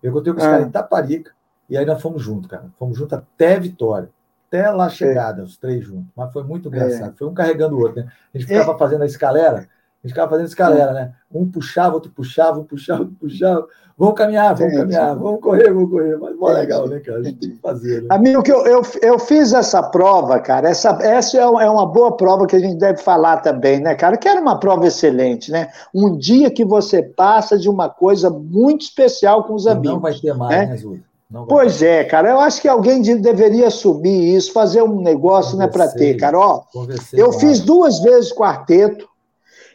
Eu 0.00 0.12
contei 0.12 0.32
com 0.32 0.38
os 0.38 0.44
ah. 0.44 0.50
caras 0.50 0.66
em 0.68 0.70
Taparica. 0.70 1.32
E 1.68 1.76
aí 1.76 1.84
nós 1.84 2.00
fomos 2.00 2.22
juntos, 2.22 2.48
cara. 2.48 2.66
Fomos 2.78 2.96
juntos 2.96 3.18
até 3.18 3.58
Vitória. 3.58 4.08
Até 4.46 4.70
lá 4.70 4.88
chegada, 4.88 5.42
os 5.42 5.56
três 5.56 5.82
juntos. 5.82 6.06
Mas 6.14 6.32
foi 6.32 6.44
muito 6.44 6.68
engraçado. 6.68 7.14
É. 7.14 7.16
Foi 7.16 7.26
um 7.26 7.34
carregando 7.34 7.76
o 7.76 7.80
outro, 7.80 8.02
né? 8.02 8.12
A 8.32 8.38
gente 8.38 8.46
ficava 8.46 8.72
é. 8.72 8.78
fazendo 8.78 9.02
a 9.02 9.06
escalera. 9.06 9.66
A 10.02 10.08
gente 10.08 10.14
ficava 10.14 10.30
fazendo 10.30 10.48
escalera, 10.48 10.92
né? 10.92 11.12
Um 11.32 11.48
puxava, 11.48 11.94
outro 11.94 12.10
puxava, 12.10 12.58
um 12.58 12.64
puxava, 12.64 13.02
outro 13.02 13.16
puxava. 13.20 13.66
Vamos 13.96 14.16
caminhar, 14.16 14.52
vamos 14.56 14.74
caminhar, 14.74 15.14
vamos 15.14 15.40
correr, 15.40 15.72
vamos 15.72 15.90
correr. 15.90 16.18
Mas 16.18 16.36
mó 16.36 16.48
legal, 16.48 16.88
né, 16.88 16.98
cara? 16.98 17.20
A 17.20 17.22
gente 17.22 17.38
tem 17.38 17.50
que 17.50 17.60
fazer. 17.60 18.02
Né? 18.02 18.08
Amigo, 18.10 18.42
eu, 18.46 18.66
eu, 18.66 18.82
eu 19.00 19.18
fiz 19.18 19.52
essa 19.52 19.80
prova, 19.80 20.40
cara. 20.40 20.68
Essa, 20.68 20.98
essa 21.02 21.36
é, 21.36 21.40
é 21.40 21.70
uma 21.70 21.86
boa 21.86 22.16
prova 22.16 22.46
que 22.48 22.56
a 22.56 22.58
gente 22.58 22.78
deve 22.78 23.00
falar 23.00 23.36
também, 23.38 23.78
né, 23.78 23.94
cara? 23.94 24.16
Que 24.16 24.28
era 24.28 24.40
uma 24.40 24.58
prova 24.58 24.88
excelente, 24.88 25.52
né? 25.52 25.68
Um 25.94 26.16
dia 26.16 26.50
que 26.50 26.64
você 26.64 27.00
passa 27.00 27.56
de 27.56 27.68
uma 27.68 27.88
coisa 27.88 28.28
muito 28.28 28.80
especial 28.80 29.44
com 29.44 29.54
os 29.54 29.68
amigos. 29.68 29.92
Não 29.92 30.00
vai 30.00 30.14
ter 30.14 30.34
mais, 30.34 30.82
né, 30.82 30.90
né 31.30 31.44
Pois 31.48 31.80
é, 31.80 32.02
cara. 32.02 32.30
Eu 32.30 32.40
acho 32.40 32.60
que 32.60 32.68
alguém 32.68 33.02
deveria 33.02 33.70
subir 33.70 34.34
isso, 34.34 34.52
fazer 34.52 34.82
um 34.82 35.00
negócio, 35.00 35.52
Conversei, 35.52 35.80
né, 35.80 35.86
para 35.86 35.98
ter, 35.98 36.16
cara. 36.16 36.38
Ó, 36.38 36.64
eu 37.12 37.32
fiz 37.32 37.60
duas 37.60 38.00
vezes 38.00 38.32
quarteto. 38.32 39.11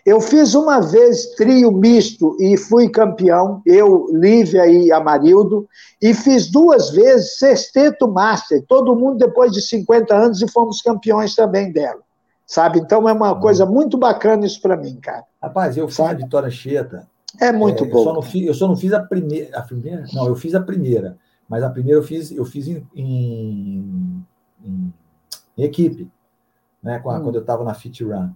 Eu 0.08 0.22
fiz 0.22 0.56
uma 0.56 0.80
vez 0.80 1.36
trio 1.36 1.70
misto 1.70 2.38
e 2.40 2.56
fui 2.56 2.88
campeão, 2.88 3.62
eu, 3.66 4.08
Lívia 4.14 4.66
e 4.66 4.90
Amarildo, 4.90 5.68
e 6.02 6.14
fiz 6.14 6.50
duas 6.50 6.92
vezes 6.92 7.38
sexteto 7.38 8.08
master, 8.08 8.64
todo 8.70 8.96
mundo 8.96 9.18
depois 9.18 9.52
de 9.52 9.62
50 9.62 10.16
anos 10.16 10.42
e 10.42 10.50
fomos 10.50 10.82
campeões 10.82 11.36
também 11.36 11.74
dela. 11.74 12.00
Sabe? 12.46 12.80
Então 12.80 13.10
é 13.10 13.12
uma 13.12 13.34
uhum. 13.34 13.42
coisa 13.42 13.66
muito 13.66 13.98
bacana 13.98 14.46
isso 14.46 14.62
para 14.62 14.78
mim, 14.78 14.96
cara. 14.96 15.26
Rapaz, 15.44 15.76
eu 15.76 15.90
fiz 15.90 16.00
a 16.00 16.14
Vitória 16.14 16.50
Cheta. 16.50 17.06
É 17.38 17.52
muito 17.52 17.84
é, 17.84 17.88
bom. 17.90 18.00
Eu 18.00 18.04
só, 18.06 18.14
não 18.14 18.22
fiz, 18.22 18.48
eu 18.48 18.54
só 18.54 18.66
não 18.70 18.78
fiz 18.78 18.94
a 18.94 19.02
primeira, 19.02 19.58
a 19.58 19.62
primeira. 19.62 20.06
Não, 20.14 20.26
eu 20.28 20.38
fiz 20.38 20.56
a 20.56 20.62
primeira. 20.62 21.18
Mas 21.50 21.64
a 21.64 21.70
primeira 21.70 22.00
eu 22.00 22.04
fiz, 22.04 22.32
eu 22.32 22.46
fiz 22.46 22.70
em, 22.70 22.88
em, 22.96 24.24
em, 24.64 24.94
em 25.58 25.64
equipe, 25.66 26.10
né? 26.82 26.98
Hum. 27.00 27.02
quando 27.02 27.36
eu 27.36 27.42
estava 27.42 27.66
na 27.66 27.74
Fit 27.74 28.06
Run. 28.06 28.30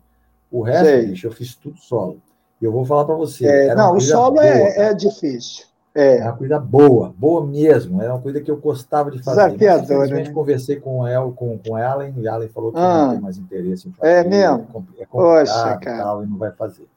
O 0.52 0.62
resto, 0.62 0.86
Sei. 0.86 1.06
bicho, 1.08 1.28
eu 1.28 1.32
fiz 1.32 1.56
tudo 1.56 1.78
solo. 1.80 2.22
E 2.62 2.66
eu 2.66 2.72
vou 2.72 2.86
falar 2.86 3.06
para 3.06 3.16
você. 3.16 3.48
É, 3.48 3.74
não, 3.74 3.96
o 3.96 4.02
solo 4.02 4.36
boa, 4.36 4.46
é, 4.46 4.90
é, 4.90 4.94
difícil. 4.94 5.66
É. 5.96 6.18
é 6.18 6.24
uma 6.24 6.38
coisa 6.38 6.60
boa, 6.60 7.14
boa 7.18 7.46
mesmo. 7.46 8.02
É 8.02 8.10
uma 8.10 8.22
coisa 8.22 8.40
que 8.40 8.52
eu 8.52 8.58
gostava 8.58 9.10
de 9.10 9.22
fazer. 9.24 9.58
Desafiador, 9.58 10.08
né? 10.08 10.30
conversei 10.30 10.76
com 10.80 11.08
ela, 11.08 11.32
com, 11.32 11.58
com 11.58 11.78
ela 11.78 12.08
e 12.08 12.28
ela 12.28 12.48
falou 12.50 12.72
que 12.72 12.80
ah, 12.80 13.06
não 13.06 13.12
tem 13.14 13.22
mais 13.22 13.38
interesse 13.38 13.88
em 13.88 13.92
fazer. 13.94 14.12
É 14.12 14.24
mesmo? 14.24 14.86
É 15.00 15.06
Poxa, 15.06 15.78
cara. 15.78 15.98
e 15.98 16.02
tal, 16.02 16.24
e 16.24 16.28
não 16.28 16.38
vai 16.38 16.52
fazer. 16.52 16.88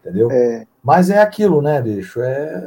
Entendeu? 0.00 0.30
É. 0.30 0.66
Mas 0.82 1.10
é 1.10 1.20
aquilo, 1.20 1.62
né, 1.62 1.80
bicho? 1.80 2.20
É. 2.20 2.64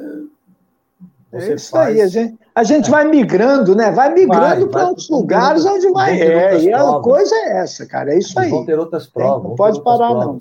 Você 1.32 1.51
é 1.51 1.55
isso 1.55 1.71
faz... 1.71 1.88
aí, 1.88 2.01
a 2.01 2.07
gente, 2.07 2.39
a 2.53 2.63
gente 2.63 2.88
é. 2.88 2.91
vai 2.91 3.05
migrando, 3.05 3.73
né? 3.73 3.89
Vai 3.91 4.13
migrando 4.13 4.67
para 4.67 4.89
outros 4.89 5.09
lugares 5.09 5.65
onde 5.65 5.89
vai. 5.91 6.19
É, 6.19 6.59
e 6.59 6.73
a 6.73 6.99
coisa 6.99 7.34
é 7.34 7.59
essa, 7.59 7.86
cara. 7.86 8.13
É 8.13 8.17
isso 8.17 8.38
aí. 8.38 8.49
Vão 8.49 8.65
ter 8.65 8.77
outras 8.77 9.07
provas. 9.07 9.41
Tem, 9.41 9.49
não 9.49 9.55
pode 9.55 9.82
parar, 9.82 10.13
não. 10.13 10.39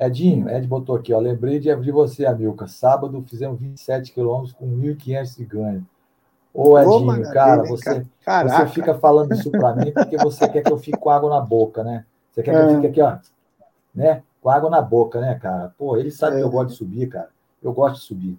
Edinho, 0.00 0.48
Ed 0.48 0.66
botou 0.66 0.96
aqui, 0.96 1.12
ó. 1.12 1.18
Lembrei 1.18 1.60
de, 1.60 1.74
de 1.76 1.92
você, 1.92 2.26
Amilca. 2.26 2.66
Sábado 2.66 3.22
fizemos 3.28 3.60
27 3.60 4.12
quilômetros 4.12 4.52
com 4.52 4.66
1.500 4.66 5.36
de 5.36 5.44
ganho. 5.44 5.86
Ô, 6.52 6.78
Edinho, 6.78 7.20
Ô, 7.20 7.32
cara, 7.32 7.64
você, 7.64 8.06
você 8.24 8.66
fica 8.68 8.94
falando 8.94 9.32
isso 9.32 9.50
para 9.50 9.74
mim 9.74 9.92
porque 9.92 10.16
você 10.16 10.48
quer 10.48 10.62
que 10.62 10.72
eu 10.72 10.78
fique 10.78 10.98
com 10.98 11.10
água 11.10 11.28
na 11.28 11.40
boca, 11.40 11.82
né? 11.84 12.04
Você 12.32 12.42
quer 12.42 12.52
que 12.52 12.56
é. 12.56 12.64
eu 12.64 12.74
fique 12.74 12.86
aqui, 12.86 13.02
ó, 13.02 13.16
né? 13.94 14.22
Com 14.40 14.50
água 14.50 14.70
na 14.70 14.80
boca, 14.80 15.20
né, 15.20 15.38
cara? 15.40 15.72
Pô, 15.76 15.96
ele 15.96 16.10
sabe 16.10 16.36
é. 16.36 16.38
que 16.38 16.44
eu 16.44 16.50
gosto 16.50 16.70
de 16.70 16.76
subir, 16.76 17.08
cara. 17.08 17.28
Eu 17.62 17.72
gosto 17.72 18.00
de 18.00 18.06
subir. 18.06 18.38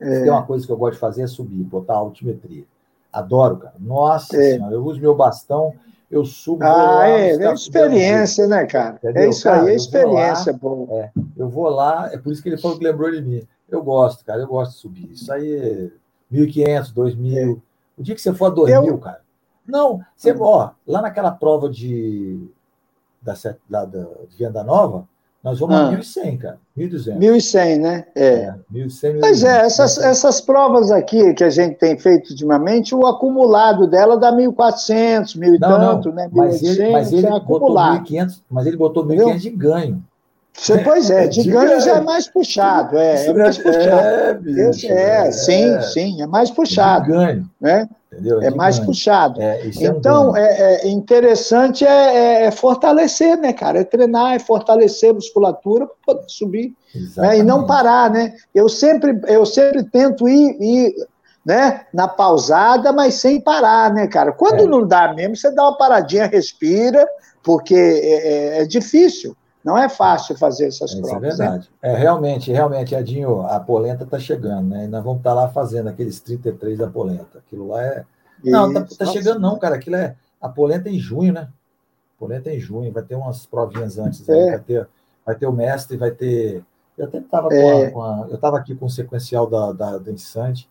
É. 0.00 0.14
Se 0.14 0.22
tem 0.22 0.30
uma 0.30 0.44
coisa 0.44 0.66
que 0.66 0.72
eu 0.72 0.76
gosto 0.76 0.94
de 0.94 1.00
fazer 1.00 1.22
é 1.22 1.26
subir, 1.26 1.62
botar 1.64 1.94
altimetria. 1.94 2.64
Adoro, 3.12 3.56
cara. 3.56 3.74
Nossa 3.78 4.36
é. 4.36 4.54
senhora, 4.54 4.74
eu 4.74 4.84
uso 4.84 5.00
meu 5.00 5.14
bastão, 5.14 5.72
eu 6.10 6.24
subo. 6.24 6.64
Ah, 6.64 7.08
é, 7.08 7.30
é 7.34 7.54
experiência, 7.54 8.46
né, 8.46 8.66
cara? 8.66 8.96
Entendeu? 8.96 9.22
É 9.22 9.28
isso 9.28 9.44
cara, 9.44 9.62
aí, 9.62 9.70
é 9.70 9.74
experiência, 9.74 10.54
pô. 10.54 10.86
É, 10.90 11.10
eu 11.36 11.48
vou 11.48 11.68
lá, 11.68 12.10
é 12.12 12.18
por 12.18 12.32
isso 12.32 12.42
que 12.42 12.48
ele 12.48 12.58
falou 12.58 12.78
que 12.78 12.84
lembrou 12.84 13.10
de 13.10 13.22
mim. 13.22 13.46
Eu 13.68 13.82
gosto, 13.82 14.24
cara, 14.24 14.40
eu 14.40 14.46
gosto 14.46 14.72
de 14.72 14.78
subir. 14.78 15.12
Isso 15.12 15.32
aí 15.32 15.54
é 15.54 15.90
1.500, 16.32 16.94
2.000. 16.94 17.36
É. 17.36 17.60
O 17.98 18.02
dia 18.02 18.14
que 18.14 18.20
você 18.20 18.32
for 18.32 18.46
a 18.46 18.54
2.000, 18.54 18.86
eu... 18.86 18.98
cara. 18.98 19.20
Não, 19.66 20.00
você, 20.16 20.34
ó, 20.38 20.70
lá 20.86 21.02
naquela 21.02 21.32
prova 21.32 21.68
de, 21.68 22.48
da, 23.20 23.34
da, 23.68 23.84
da, 23.84 24.06
de 24.28 24.36
Venda 24.38 24.62
Nova, 24.62 25.08
nós 25.46 25.60
vamos 25.60 25.76
ah. 25.76 25.90
a 25.90 25.92
1.100, 25.92 26.38
cara. 26.38 26.58
1.200. 26.76 27.18
1.100, 27.18 27.78
né? 27.78 28.04
É. 28.16 28.26
é 28.26 28.54
1.100, 28.74 29.20
Mas 29.20 29.44
é, 29.44 29.60
essas, 29.60 29.96
essas 29.96 30.40
provas 30.40 30.90
aqui 30.90 31.34
que 31.34 31.44
a 31.44 31.50
gente 31.50 31.76
tem 31.76 31.96
feito 31.96 32.30
ultimamente, 32.30 32.96
o 32.96 33.06
acumulado 33.06 33.86
dela 33.86 34.16
dá 34.16 34.32
1.400, 34.32 35.38
1.000 35.38 35.54
e 35.54 35.58
tanto, 35.60 36.10
né? 36.10 36.28
Mas 36.32 36.60
ele, 36.64 36.90
mas 36.90 37.12
ele 37.12 37.28
botou 37.28 37.72
1.500, 37.72 38.40
mas 38.50 38.66
ele 38.66 38.76
botou 38.76 39.06
1.500 39.06 39.38
de 39.38 39.50
ganho. 39.50 40.02
Você, 40.52 40.78
pois 40.78 41.10
é, 41.10 41.28
de, 41.28 41.44
de 41.44 41.50
ganho, 41.50 41.68
ganho 41.68 41.80
já 41.80 41.98
é 41.98 42.00
mais 42.00 42.26
puxado, 42.26 42.96
é, 42.96 43.26
é 43.26 43.32
mais 43.32 43.56
puxado. 43.56 43.88
É, 43.88 44.34
bicho, 44.34 44.86
é, 44.88 45.28
é, 45.28 45.30
sim, 45.30 45.80
sim, 45.82 46.22
é 46.22 46.26
mais 46.26 46.50
puxado. 46.50 47.04
De 47.04 47.12
ganho. 47.12 47.48
Né? 47.60 47.88
Entendeu? 48.16 48.40
É, 48.40 48.46
é 48.46 48.50
mais 48.50 48.76
ganho. 48.76 48.86
puxado. 48.86 49.40
É, 49.40 49.60
então, 49.80 50.36
é, 50.36 50.84
é, 50.84 50.88
interessante 50.88 51.84
é, 51.84 52.50
fortalecer, 52.50 53.36
né, 53.36 53.52
cara? 53.52 53.80
É 53.80 53.84
treinar, 53.84 54.34
é 54.34 54.38
fortalecer 54.38 55.10
a 55.10 55.14
musculatura 55.14 55.86
para 55.86 56.14
poder 56.14 56.28
subir. 56.28 56.74
Né? 57.16 57.38
E 57.38 57.42
não 57.42 57.66
parar, 57.66 58.10
né? 58.10 58.34
Eu 58.54 58.68
sempre, 58.68 59.20
eu 59.26 59.44
sempre 59.44 59.84
tento 59.84 60.26
ir, 60.28 60.56
ir 60.60 60.94
né, 61.44 61.82
na 61.92 62.08
pausada, 62.08 62.92
mas 62.92 63.14
sem 63.14 63.40
parar, 63.40 63.92
né, 63.92 64.06
cara? 64.06 64.32
Quando 64.32 64.66
não 64.66 64.86
dá 64.86 65.12
mesmo, 65.12 65.36
você 65.36 65.50
dá 65.54 65.64
uma 65.64 65.76
paradinha, 65.76 66.26
respira, 66.26 67.06
porque 67.42 67.74
é, 67.74 68.62
é 68.62 68.64
difícil. 68.64 69.36
Não 69.66 69.76
é 69.76 69.88
fácil 69.88 70.38
fazer 70.38 70.68
essas 70.68 70.92
Isso 70.92 71.02
provas. 71.02 71.24
É 71.24 71.28
verdade. 71.28 71.70
Né? 71.82 71.90
É, 71.90 71.96
realmente, 71.96 72.52
realmente, 72.52 72.94
Adinho, 72.94 73.40
a 73.40 73.58
polenta 73.58 74.04
está 74.04 74.16
chegando, 74.16 74.68
né? 74.68 74.84
E 74.84 74.86
nós 74.86 75.02
vamos 75.02 75.18
estar 75.18 75.30
tá 75.30 75.40
lá 75.40 75.48
fazendo 75.48 75.88
aqueles 75.88 76.20
33 76.20 76.78
da 76.78 76.86
polenta. 76.86 77.38
Aquilo 77.38 77.66
lá 77.66 77.82
é. 77.82 78.04
Não, 78.44 78.72
tá, 78.72 78.86
tá 78.96 79.06
chegando, 79.06 79.40
não, 79.40 79.58
cara. 79.58 79.74
Aquilo 79.74 79.96
é. 79.96 80.14
A 80.40 80.48
polenta 80.48 80.88
é 80.88 80.92
em 80.92 81.00
junho, 81.00 81.32
né? 81.32 81.48
A 82.16 82.18
polenta 82.20 82.48
é 82.48 82.54
em 82.54 82.60
junho, 82.60 82.92
vai 82.92 83.02
ter 83.02 83.16
umas 83.16 83.44
provinhas 83.44 83.98
antes. 83.98 84.28
É. 84.28 84.50
Vai, 84.50 84.60
ter, 84.60 84.88
vai 85.26 85.34
ter 85.34 85.46
o 85.46 85.52
mestre, 85.52 85.96
vai 85.96 86.12
ter. 86.12 86.62
Eu 86.96 87.06
até 87.06 87.18
estava 87.18 87.52
é. 87.52 87.90
com, 87.90 88.04
a, 88.04 88.26
Eu 88.28 88.36
estava 88.36 88.56
aqui 88.58 88.72
com 88.72 88.86
o 88.86 88.90
sequencial 88.90 89.48
da, 89.48 89.72
da, 89.72 89.98
da 89.98 90.12
Insante. 90.12 90.70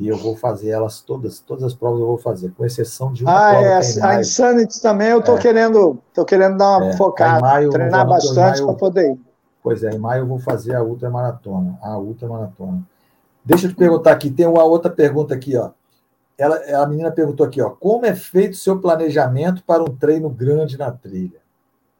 E 0.00 0.08
eu 0.08 0.16
vou 0.16 0.34
fazer 0.34 0.70
elas 0.70 1.02
todas, 1.02 1.40
todas 1.40 1.62
as 1.62 1.74
provas 1.74 2.00
eu 2.00 2.06
vou 2.06 2.16
fazer, 2.16 2.50
com 2.56 2.64
exceção 2.64 3.12
de 3.12 3.22
uma 3.22 3.32
ah, 3.32 3.50
prova. 3.50 3.66
É, 3.66 3.68
é 3.68 4.02
a 4.02 4.20
Insanity 4.20 4.80
também 4.80 5.08
eu 5.08 5.20
tô 5.20 5.36
é. 5.36 5.38
querendo, 5.38 5.98
tô 6.14 6.24
querendo 6.24 6.56
dar 6.56 6.78
uma 6.78 6.88
é, 6.88 6.96
focada, 6.96 7.40
maio, 7.40 7.68
treinar 7.68 8.08
bastante 8.08 8.64
para 8.64 8.72
poder 8.72 9.12
ir. 9.12 9.20
Pois 9.62 9.84
é, 9.84 9.90
em 9.90 9.98
maio 9.98 10.22
eu 10.22 10.26
vou 10.26 10.38
fazer 10.38 10.74
a 10.74 10.82
ultramaratona, 10.82 11.78
a 11.82 11.98
ultramaratona. 11.98 12.82
Deixa 13.44 13.66
eu 13.66 13.70
te 13.70 13.76
perguntar 13.76 14.12
aqui, 14.12 14.30
tem 14.30 14.46
uma 14.46 14.64
outra 14.64 14.90
pergunta 14.90 15.34
aqui, 15.34 15.54
ó. 15.54 15.68
Ela, 16.38 16.82
a 16.82 16.86
menina 16.86 17.10
perguntou 17.10 17.44
aqui, 17.44 17.60
ó, 17.60 17.68
como 17.68 18.06
é 18.06 18.14
feito 18.14 18.54
o 18.54 18.56
seu 18.56 18.78
planejamento 18.80 19.62
para 19.64 19.82
um 19.82 19.94
treino 19.94 20.30
grande 20.30 20.78
na 20.78 20.90
trilha? 20.90 21.40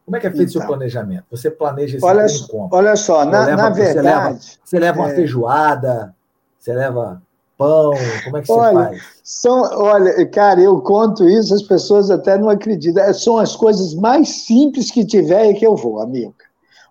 Como 0.07 0.16
é 0.16 0.20
que 0.20 0.26
é 0.26 0.30
feito 0.30 0.48
o 0.48 0.51
então, 0.53 0.62
seu 0.62 0.66
planejamento? 0.66 1.24
Você 1.30 1.51
planeja 1.51 1.98
esse 1.98 2.07
olha, 2.07 2.24
treino 2.24 2.48
como? 2.48 2.68
Olha 2.72 2.96
só, 2.96 3.26
na, 3.26 3.44
leva, 3.44 3.62
na 3.62 3.68
verdade... 3.68 3.92
Você 3.92 4.01
leva, 4.01 4.38
você 4.64 4.78
leva 4.78 4.98
uma 5.01 5.11
é... 5.11 5.14
feijoada, 5.14 6.14
você 6.59 6.72
leva 6.72 7.22
pão, 7.61 7.92
como 8.24 8.36
é 8.38 8.42
que 8.42 8.50
olha, 8.50 8.70
você 8.70 8.74
faz? 8.74 9.02
São, 9.22 9.61
olha, 9.78 10.26
cara, 10.26 10.61
eu 10.61 10.80
conto 10.80 11.28
isso, 11.28 11.54
as 11.54 11.62
pessoas 11.62 12.11
até 12.11 12.38
não 12.38 12.48
acreditam. 12.48 13.04
É, 13.04 13.12
são 13.12 13.36
as 13.36 13.54
coisas 13.54 13.94
mais 13.94 14.46
simples 14.46 14.90
que 14.90 15.04
tiver 15.04 15.50
e 15.50 15.54
que 15.54 15.66
eu 15.66 15.76
vou, 15.76 16.00
amigo. 16.00 16.34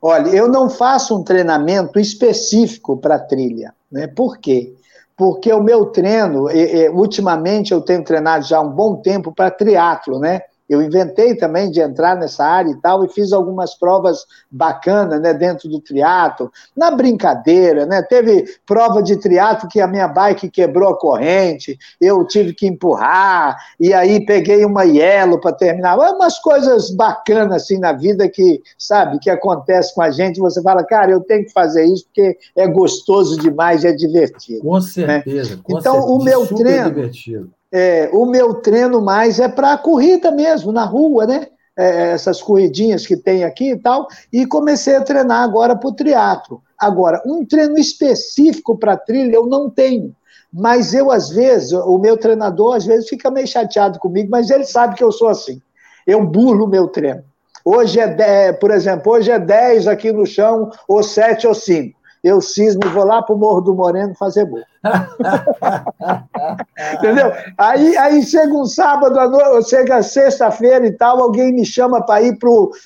Olha, 0.01 0.29
eu 0.29 0.47
não 0.47 0.69
faço 0.69 1.17
um 1.17 1.23
treinamento 1.23 1.99
específico 1.99 2.95
para 2.95 3.19
trilha, 3.19 3.73
né? 3.91 4.07
Por 4.07 4.37
quê? 4.37 4.73
Porque 5.17 5.51
o 5.51 5.61
meu 5.61 5.87
treino, 5.87 6.45
ultimamente 6.93 7.73
eu 7.73 7.81
tenho 7.81 8.03
treinado 8.05 8.45
já 8.45 8.59
há 8.59 8.61
um 8.61 8.69
bom 8.69 8.95
tempo 8.95 9.33
para 9.33 9.51
triatlo, 9.51 10.17
né? 10.17 10.41
Eu 10.69 10.81
inventei 10.83 11.35
também 11.35 11.71
de 11.71 11.81
entrar 11.81 12.15
nessa 12.15 12.45
área 12.45 12.69
e 12.69 12.75
tal, 12.75 13.03
e 13.03 13.09
fiz 13.09 13.33
algumas 13.33 13.73
provas 13.73 14.25
bacanas, 14.51 15.19
né, 15.19 15.33
dentro 15.33 15.67
do 15.67 15.81
triatlo, 15.81 16.51
na 16.77 16.91
brincadeira, 16.91 17.85
né, 17.87 18.03
teve 18.03 18.45
prova 18.65 19.01
de 19.01 19.17
triatlo 19.17 19.67
que 19.67 19.81
a 19.81 19.87
minha 19.87 20.07
bike 20.07 20.49
quebrou 20.49 20.89
a 20.89 20.97
corrente, 20.97 21.77
eu 21.99 22.23
tive 22.25 22.53
que 22.53 22.67
empurrar, 22.67 23.57
e 23.79 23.93
aí 23.93 24.23
peguei 24.25 24.63
uma 24.63 24.83
yellow 24.83 25.41
para 25.41 25.53
terminar, 25.53 25.97
umas 25.97 26.37
coisas 26.37 26.91
bacanas 26.91 27.63
assim 27.63 27.79
na 27.79 27.91
vida 27.91 28.29
que, 28.29 28.61
sabe, 28.77 29.19
que 29.19 29.29
acontece 29.29 29.93
com 29.95 30.03
a 30.03 30.11
gente, 30.11 30.39
você 30.39 30.61
fala, 30.61 30.83
cara, 30.83 31.11
eu 31.11 31.21
tenho 31.21 31.45
que 31.45 31.51
fazer 31.51 31.85
isso 31.85 32.05
porque 32.05 32.37
é 32.55 32.67
gostoso 32.67 33.39
demais, 33.39 33.83
é 33.83 33.91
divertido. 33.91 34.61
Com 34.61 34.79
certeza, 34.79 35.55
né? 35.55 35.61
com 35.63 35.79
então 35.79 35.93
certeza. 35.93 36.13
o 36.13 36.23
meu 36.23 36.47
treino... 36.47 36.89
Divertido 36.89 37.58
é, 37.71 38.09
o 38.11 38.25
meu 38.25 38.55
treino 38.55 39.01
mais 39.01 39.39
é 39.39 39.47
para 39.47 39.77
corrida 39.77 40.31
mesmo, 40.31 40.71
na 40.71 40.85
rua, 40.85 41.25
né? 41.25 41.47
É, 41.77 42.11
essas 42.11 42.41
corridinhas 42.41 43.07
que 43.07 43.15
tem 43.15 43.43
aqui 43.43 43.71
e 43.71 43.77
tal, 43.77 44.07
e 44.33 44.45
comecei 44.45 44.95
a 44.95 45.01
treinar 45.01 45.43
agora 45.43 45.75
para 45.75 45.89
o 45.89 45.93
triatlo. 45.93 46.61
Agora, 46.77 47.21
um 47.25 47.45
treino 47.45 47.77
específico 47.77 48.77
para 48.77 48.97
trilha 48.97 49.35
eu 49.35 49.45
não 49.45 49.69
tenho, 49.69 50.13
mas 50.51 50.93
eu, 50.93 51.09
às 51.09 51.29
vezes, 51.29 51.71
o 51.71 51.97
meu 51.97 52.17
treinador, 52.17 52.75
às 52.75 52.85
vezes, 52.85 53.07
fica 53.07 53.31
meio 53.31 53.47
chateado 53.47 53.97
comigo, 53.99 54.29
mas 54.29 54.49
ele 54.49 54.65
sabe 54.65 54.95
que 54.95 55.03
eu 55.03 55.11
sou 55.11 55.29
assim. 55.29 55.61
Eu 56.05 56.25
burlo 56.25 56.65
o 56.65 56.69
meu 56.69 56.87
treino. 56.87 57.23
Hoje 57.63 57.99
é 57.99 58.07
10, 58.07 58.57
por 58.57 58.71
exemplo, 58.71 59.13
hoje 59.13 59.31
é 59.31 59.39
10 59.39 59.87
aqui 59.87 60.11
no 60.11 60.25
chão, 60.25 60.71
ou 60.87 61.03
7 61.03 61.47
ou 61.47 61.53
5 61.53 61.98
eu 62.23 62.41
cismo 62.41 62.81
e 62.85 62.89
vou 62.89 63.05
lá 63.05 63.21
para 63.21 63.35
o 63.35 63.37
Morro 63.37 63.61
do 63.61 63.73
Moreno 63.73 64.13
fazer 64.15 64.45
gol. 64.45 64.61
Entendeu? 66.93 67.31
Aí, 67.57 67.97
aí 67.97 68.23
chega 68.23 68.53
um 68.53 68.65
sábado 68.65 69.19
à 69.19 69.27
noite, 69.27 69.69
chega 69.69 70.01
sexta-feira 70.01 70.85
e 70.85 70.91
tal, 70.91 71.21
alguém 71.21 71.53
me 71.53 71.65
chama 71.65 72.01
para 72.01 72.21
ir 72.21 72.37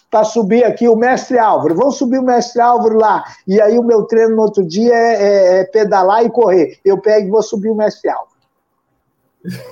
para 0.09 0.23
subir 0.23 0.63
aqui 0.63 0.87
o 0.87 0.95
Mestre 0.95 1.37
Álvaro. 1.37 1.75
Vamos 1.75 1.97
subir 1.97 2.19
o 2.19 2.23
Mestre 2.23 2.61
Álvaro 2.61 2.97
lá. 2.97 3.23
E 3.47 3.61
aí 3.61 3.77
o 3.77 3.83
meu 3.83 4.03
treino 4.03 4.35
no 4.35 4.41
outro 4.41 4.65
dia 4.65 4.93
é, 4.93 5.13
é, 5.13 5.59
é 5.59 5.63
pedalar 5.65 6.23
e 6.23 6.29
correr. 6.29 6.79
Eu 6.83 6.99
pego 6.99 7.27
e 7.27 7.31
vou 7.31 7.43
subir 7.43 7.69
o 7.69 7.75
Mestre 7.75 8.09
Álvaro. 8.09 8.32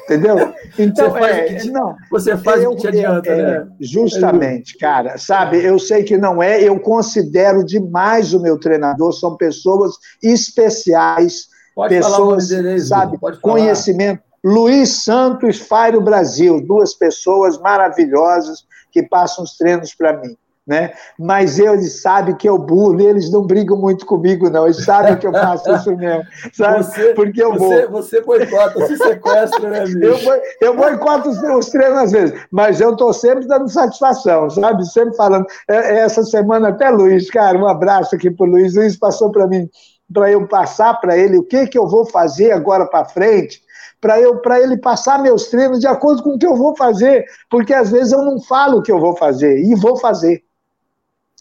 Entendeu? 0.04 0.54
Então, 0.78 1.12
você 1.12 1.24
é, 1.24 1.54
que, 1.56 1.70
não, 1.70 1.96
você 2.10 2.38
faz 2.38 2.62
eu, 2.62 2.72
o 2.72 2.76
que 2.76 2.82
te 2.82 2.88
adianta, 2.88 3.30
é, 3.30 3.42
né? 3.42 3.68
Justamente, 3.80 4.78
cara. 4.78 5.18
Sabe, 5.18 5.64
eu 5.64 5.80
sei 5.80 6.04
que 6.04 6.18
não 6.18 6.44
é, 6.44 6.62
eu 6.62 6.78
considero 6.80 7.64
demais 7.64 8.34
o 8.34 8.42
meu 8.42 8.60
treinador, 8.60 9.14
são 9.14 9.38
pessoas 9.38 9.94
especiais, 10.22 11.48
Pode 11.74 11.96
pessoas, 11.96 12.50
dele, 12.50 12.80
sabe, 12.82 13.18
conhecimento. 13.42 14.22
Luiz 14.44 15.04
Santos 15.04 15.60
Fairo 15.60 16.02
Brasil, 16.02 16.60
duas 16.66 16.94
pessoas 16.94 17.60
maravilhosas 17.60 18.66
que 18.92 19.04
passam 19.04 19.44
os 19.44 19.56
treinos 19.56 19.94
para 19.94 20.20
mim 20.20 20.36
né? 20.72 20.94
Mas 21.20 21.60
eles 21.60 22.02
sabem 22.02 22.34
que 22.34 22.48
eu 22.48 22.58
burro, 22.58 23.02
eles 23.02 23.30
não 23.30 23.46
brigam 23.46 23.76
muito 23.78 24.06
comigo, 24.06 24.50
não. 24.50 24.64
Eles 24.64 24.86
sabem 24.86 25.18
que 25.18 25.28
eu 25.28 25.34
faço 25.34 25.70
isso 25.76 25.98
mesmo, 25.98 26.24
sabe? 26.54 26.78
Você, 26.78 27.14
Porque 27.14 27.44
eu 27.44 27.52
você, 27.52 27.88
vou. 27.88 28.02
Você 28.02 28.22
boicota, 28.22 28.88
se 28.88 28.96
sequestra, 28.96 29.70
né, 29.70 29.80
amigo? 29.82 30.02
Eu, 30.22 30.42
eu 30.62 30.76
boicoto 30.76 31.30
os, 31.30 31.42
os 31.42 31.70
treinos 31.70 31.98
às 31.98 32.12
vezes, 32.12 32.40
mas 32.52 32.80
eu 32.80 32.92
estou 32.92 33.12
sempre 33.12 33.48
dando 33.48 33.68
satisfação, 33.68 34.50
sabe? 34.50 34.86
Sempre 34.86 35.16
falando. 35.16 35.46
É, 35.68 35.76
é, 35.76 36.00
essa 36.00 36.24
semana 36.24 36.70
até 36.70 36.90
Luiz, 36.90 37.30
cara, 37.30 37.58
um 37.58 37.68
abraço 37.68 38.16
aqui 38.16 38.30
para 38.32 38.46
o 38.46 38.50
Luiz. 38.50 38.76
Luiz 38.76 38.96
passou 38.96 39.32
para 39.32 39.48
mim, 39.48 39.68
para 40.14 40.32
eu 40.32 40.48
passar 40.48 40.94
para 41.02 41.18
ele 41.18 41.38
o 41.38 41.44
que, 41.44 41.68
que 41.68 41.78
eu 41.78 41.88
vou 41.88 42.06
fazer 42.06 42.52
agora 42.52 42.86
para 42.86 43.06
frente 43.06 43.62
para 44.02 44.20
eu 44.20 44.40
para 44.40 44.60
ele 44.60 44.76
passar 44.78 45.22
meus 45.22 45.48
treinos 45.48 45.80
de 45.80 45.88
acordo 45.88 46.24
com 46.24 46.32
o 46.32 46.40
que 46.40 46.46
eu 46.46 46.56
vou 46.56 46.76
fazer, 46.76 47.24
porque 47.50 47.72
às 47.72 47.92
vezes 47.92 48.12
eu 48.12 48.24
não 48.24 48.42
falo 48.42 48.80
o 48.80 48.82
que 48.82 48.92
eu 48.92 49.00
vou 49.00 49.16
fazer 49.16 49.60
e 49.60 49.76
vou 49.76 49.96
fazer. 49.96 50.44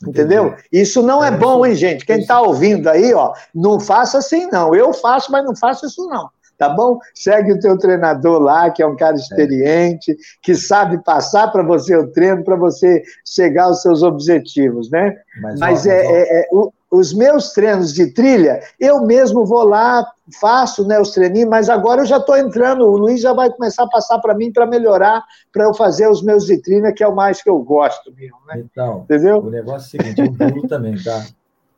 Entendeu? 0.07 0.55
Isso 0.73 1.03
não 1.03 1.23
é, 1.23 1.29
é 1.29 1.31
bom, 1.31 1.65
hein, 1.67 1.75
gente? 1.75 2.07
Quem 2.07 2.21
está 2.21 2.41
ouvindo 2.41 2.89
aí, 2.89 3.13
ó, 3.13 3.35
não 3.55 3.79
faça 3.79 4.19
assim, 4.19 4.47
não. 4.51 4.75
Eu 4.75 4.93
faço, 4.93 5.31
mas 5.31 5.45
não 5.45 5.55
faço 5.55 5.87
isso, 5.87 6.07
não. 6.09 6.29
Tá 6.57 6.69
bom? 6.69 6.99
Segue 7.15 7.53
o 7.53 7.59
teu 7.59 7.79
treinador 7.79 8.39
lá, 8.39 8.71
que 8.71 8.83
é 8.83 8.87
um 8.87 8.95
cara 8.95 9.17
experiente, 9.17 10.15
que 10.43 10.55
sabe 10.55 11.03
passar 11.03 11.51
para 11.51 11.63
você 11.63 11.97
o 11.97 12.13
treino, 12.13 12.45
para 12.45 12.57
você 12.57 13.03
chegar 13.25 13.65
aos 13.65 13.81
seus 13.81 14.03
objetivos, 14.03 14.91
né? 14.91 15.17
Mas, 15.41 15.59
mas 15.59 15.87
ó, 15.87 15.91
é, 15.91 15.95
mas, 15.95 16.07
é, 16.07 16.41
é, 16.41 16.49
o, 16.53 16.71
os 16.91 17.15
meus 17.15 17.53
treinos 17.53 17.95
de 17.95 18.13
trilha, 18.13 18.61
eu 18.79 19.03
mesmo 19.03 19.47
vou 19.47 19.63
lá, 19.63 20.05
faço 20.41 20.87
né, 20.87 20.99
os 20.99 21.13
treininhos, 21.13 21.49
mas 21.49 21.71
agora 21.71 22.03
eu 22.03 22.07
já 22.07 22.17
estou 22.17 22.37
entrando, 22.37 22.85
o 22.85 22.97
Luiz 22.97 23.21
já 23.21 23.33
vai 23.33 23.49
começar 23.51 23.85
a 23.85 23.89
passar 23.89 24.19
para 24.19 24.35
mim 24.35 24.53
para 24.53 24.67
melhorar, 24.67 25.25
para 25.53 25.65
eu 25.65 25.75
fazer 25.75 26.09
os 26.09 26.21
meus 26.23 26.45
de 26.45 26.59
trilha, 26.61 26.93
que 26.93 27.05
é 27.05 27.07
o 27.07 27.15
mais 27.15 27.41
que 27.43 27.49
eu 27.49 27.59
gosto 27.61 28.13
mesmo. 28.13 28.39
Né? 28.49 28.65
Então, 28.65 29.03
Entendeu? 29.05 29.39
o 29.39 29.51
negócio 29.51 29.97
é 29.97 30.01
o 30.01 30.05
seguinte, 30.05 30.21
eu 30.21 30.31
duro 30.33 30.67
também, 30.67 31.01
tá? 31.03 31.25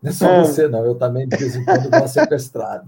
Não 0.02 0.10
é 0.10 0.12
só 0.12 0.30
é. 0.30 0.38
você, 0.40 0.66
não, 0.66 0.84
eu 0.84 0.94
também 0.94 1.28
de 1.28 1.36
vez 1.36 1.56
em 1.56 1.64
quando 1.64 1.90
dou 1.90 2.00
uma 2.00 2.08
sequestrada. 2.08 2.86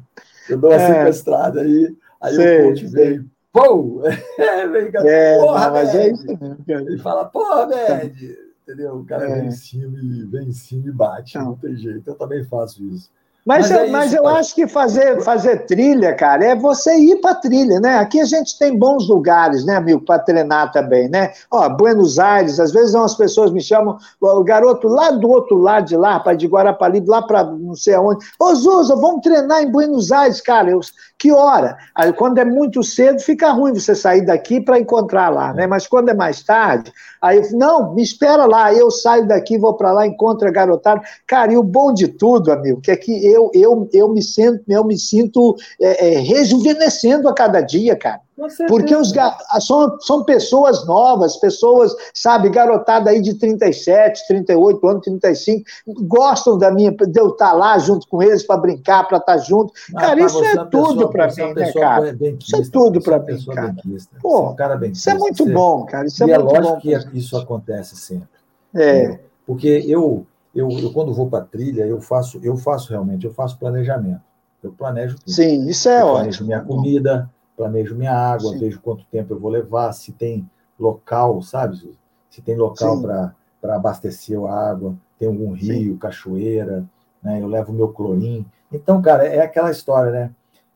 Eu 0.49 0.59
dou 0.59 0.71
uma 0.71 0.81
é. 0.81 0.95
sequestrada 0.95 1.61
aí, 1.61 1.95
aí 2.21 2.35
sei, 2.35 2.61
o 2.61 2.65
coach 2.69 2.87
vem, 2.87 3.31
pô! 3.53 4.01
vem, 4.73 4.91
é, 5.07 5.39
porra, 5.39 5.67
não, 5.67 5.73
mas 5.75 5.95
é 5.95 6.09
isso 6.09 6.27
mesmo, 6.67 6.89
Ele 6.89 6.99
fala, 6.99 7.27
porra, 7.27 7.67
Med! 7.67 8.44
Entendeu? 8.67 8.97
O 8.97 9.05
cara 9.05 9.29
é. 9.29 9.35
vem 9.41 9.49
em 9.49 9.53
cima 9.53 9.99
e 9.99 10.25
vem 10.25 10.49
em 10.49 10.53
cima 10.53 10.89
e 10.89 10.93
bate, 10.93 11.37
não. 11.37 11.45
não 11.47 11.57
tem 11.57 11.77
jeito. 11.77 12.09
Eu 12.09 12.15
também 12.15 12.43
faço 12.45 12.83
isso. 12.85 13.11
Mas, 13.47 13.69
mas, 13.69 13.71
eu, 13.71 13.85
é 13.85 13.91
mas 13.91 14.15
eu 14.15 14.27
acho 14.27 14.55
que 14.55 14.67
fazer, 14.67 15.21
fazer 15.23 15.67
trilha, 15.67 16.15
cara, 16.15 16.43
é 16.47 16.57
você 16.57 16.97
ir 16.97 17.21
para 17.21 17.35
trilha, 17.35 17.79
né? 17.79 17.99
Aqui 17.99 18.19
a 18.19 18.25
gente 18.25 18.59
tem 18.59 18.75
bons 18.75 19.07
lugares, 19.07 19.67
né, 19.67 19.77
amigo, 19.77 20.01
para 20.01 20.19
treinar 20.19 20.73
também, 20.73 21.11
né? 21.11 21.31
Ó, 21.51 21.69
Buenos 21.69 22.19
Aires, 22.19 22.59
às 22.59 22.73
vezes 22.73 22.95
umas 22.95 23.15
pessoas 23.15 23.53
me 23.53 23.61
chamam, 23.61 23.99
o 24.19 24.43
garoto 24.43 24.89
lá 24.89 25.11
do 25.11 25.29
outro 25.29 25.59
lado 25.59 25.87
de 25.87 25.97
lá, 25.97 26.19
para 26.19 26.35
de 26.35 26.47
Guarapari, 26.47 27.05
lá 27.07 27.21
para 27.21 27.45
não 27.45 27.75
sei 27.75 27.95
aonde. 27.95 28.25
Ô, 28.41 28.55
Zuza, 28.55 28.97
vamos 28.97 29.21
treinar 29.21 29.63
em 29.63 29.71
Buenos 29.71 30.11
Aires, 30.11 30.41
cara. 30.41 30.71
Eu, 30.71 30.81
que 31.25 31.33
hora? 31.33 31.79
Aí, 31.95 32.13
quando 32.13 32.37
é 32.37 32.45
muito 32.45 32.83
cedo, 32.83 33.19
fica 33.19 33.51
ruim 33.51 33.73
você 33.73 33.95
sair 33.95 34.27
daqui 34.27 34.61
para 34.61 34.79
encontrar 34.79 35.31
lá, 35.31 35.55
né? 35.55 35.67
Mas 35.67 35.87
quando 35.87 36.11
é 36.11 36.15
mais 36.15 36.43
tarde, 36.43 36.93
aí 37.19 37.41
não, 37.53 37.95
me 37.95 38.03
espera 38.03 38.45
lá, 38.45 38.75
eu 38.75 38.91
saio 38.91 39.27
daqui, 39.27 39.57
vou 39.57 39.73
para 39.73 39.91
lá, 39.91 40.07
encontro 40.07 40.47
a 40.47 40.51
garotada. 40.51 41.01
Cara, 41.27 41.51
e 41.51 41.57
o 41.57 41.63
bom 41.63 41.95
de 41.95 42.09
tudo, 42.09 42.53
amigo, 42.53 42.83
que 42.83 42.91
é 42.91 42.97
que 42.97 43.27
eu, 43.27 43.51
eu, 43.55 43.89
eu 43.95 44.13
me 44.13 44.21
sinto, 44.21 44.63
eu 44.69 44.85
me 44.85 44.99
sinto 44.99 45.57
é, 45.81 46.09
é, 46.09 46.19
rejuvenescendo 46.19 47.27
a 47.27 47.33
cada 47.33 47.63
dia, 47.63 47.97
cara. 47.97 48.21
Porque 48.69 48.95
os, 48.97 49.13
são, 49.61 50.01
são 50.01 50.25
pessoas 50.25 50.85
novas, 50.87 51.37
pessoas, 51.37 51.95
sabe, 52.13 52.49
garotada 52.49 53.11
aí 53.11 53.21
de 53.21 53.35
37, 53.35 54.27
38 54.27 54.89
anos, 54.89 55.05
35, 55.05 55.65
gostam 56.07 56.59
da 56.59 56.71
minha, 56.71 56.91
de 56.91 57.21
eu 57.21 57.29
estar 57.29 57.53
lá 57.53 57.79
junto 57.79 58.09
com 58.09 58.23
eles 58.23 58.45
para 58.45 58.57
brincar, 58.57 59.07
para 59.07 59.19
estar 59.19 59.39
junto. 59.39 59.73
Ah, 59.95 60.01
cara, 60.01 60.21
isso 60.21 60.45
é, 60.45 60.53
é 60.53 60.65
tudo 60.65 61.09
para 61.09 61.29
mim, 61.29 61.55
né, 61.55 61.73
cara? 61.73 62.13
Benquista, 62.13 62.57
isso 62.61 62.69
é 62.69 62.73
tudo 62.73 63.01
para 63.01 63.19
mim, 63.21 63.45
cara. 63.45 63.69
Benquista, 63.69 64.17
Pô, 64.21 64.51
um 64.51 64.57
cara 64.57 64.87
isso 64.87 65.11
é 65.11 65.15
muito 65.15 65.47
bom, 65.47 65.85
cara. 65.85 66.07
Isso 66.07 66.25
é, 66.25 66.27
e 66.27 66.31
é 66.33 66.39
lógico 66.39 66.75
bom, 66.75 66.81
que 66.81 66.93
isso 67.15 67.37
acontece 67.37 67.97
sempre. 67.97 68.29
É. 68.75 69.19
Porque 69.47 69.85
eu, 69.87 70.27
eu, 70.55 70.69
eu 70.71 70.93
quando 70.93 71.15
vou 71.15 71.29
para 71.29 71.45
trilha, 71.45 71.87
eu 71.87 72.01
faço, 72.01 72.41
eu 72.43 72.57
faço 72.57 72.91
realmente, 72.91 73.25
eu 73.25 73.33
faço 73.33 73.59
planejamento. 73.59 74.21
Eu 74.63 74.73
planejo 74.73 75.17
tudo. 75.19 75.31
Sim, 75.31 75.69
isso 75.69 75.89
é 75.89 76.01
eu 76.01 76.07
ótimo. 76.07 76.15
Planejo 76.15 76.45
minha 76.47 76.61
comida, 76.61 77.31
planejo 77.57 77.95
minha 77.95 78.13
água, 78.13 78.53
Sim. 78.53 78.59
vejo 78.59 78.81
quanto 78.81 79.05
tempo 79.07 79.33
eu 79.33 79.39
vou 79.39 79.51
levar, 79.51 79.93
se 79.93 80.13
tem 80.13 80.49
local, 80.79 81.41
sabe, 81.43 81.97
Se 82.31 82.43
tem 82.43 82.57
local 82.57 83.01
para 83.01 83.77
abastecer 83.77 84.39
a 84.45 84.71
água, 84.71 84.95
tem 85.19 85.29
algum 85.29 85.53
rio, 85.53 85.93
Sim. 85.93 85.99
cachoeira, 85.99 86.85
né? 87.23 87.41
Eu 87.41 87.47
levo 87.47 87.73
meu 87.73 87.89
clorim. 87.89 88.45
Então, 88.73 89.01
cara, 89.01 89.25
é 89.25 89.41
aquela 89.41 89.71
história, 89.71 90.11
né? 90.11 90.31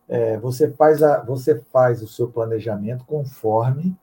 é, 0.09 0.39
você, 0.39 0.70
faz 0.70 1.03
a, 1.03 1.22
você 1.22 1.61
faz 1.70 2.03
o 2.03 2.09
seu 2.09 2.29
planejamento 2.29 3.05
conforme 3.05 3.95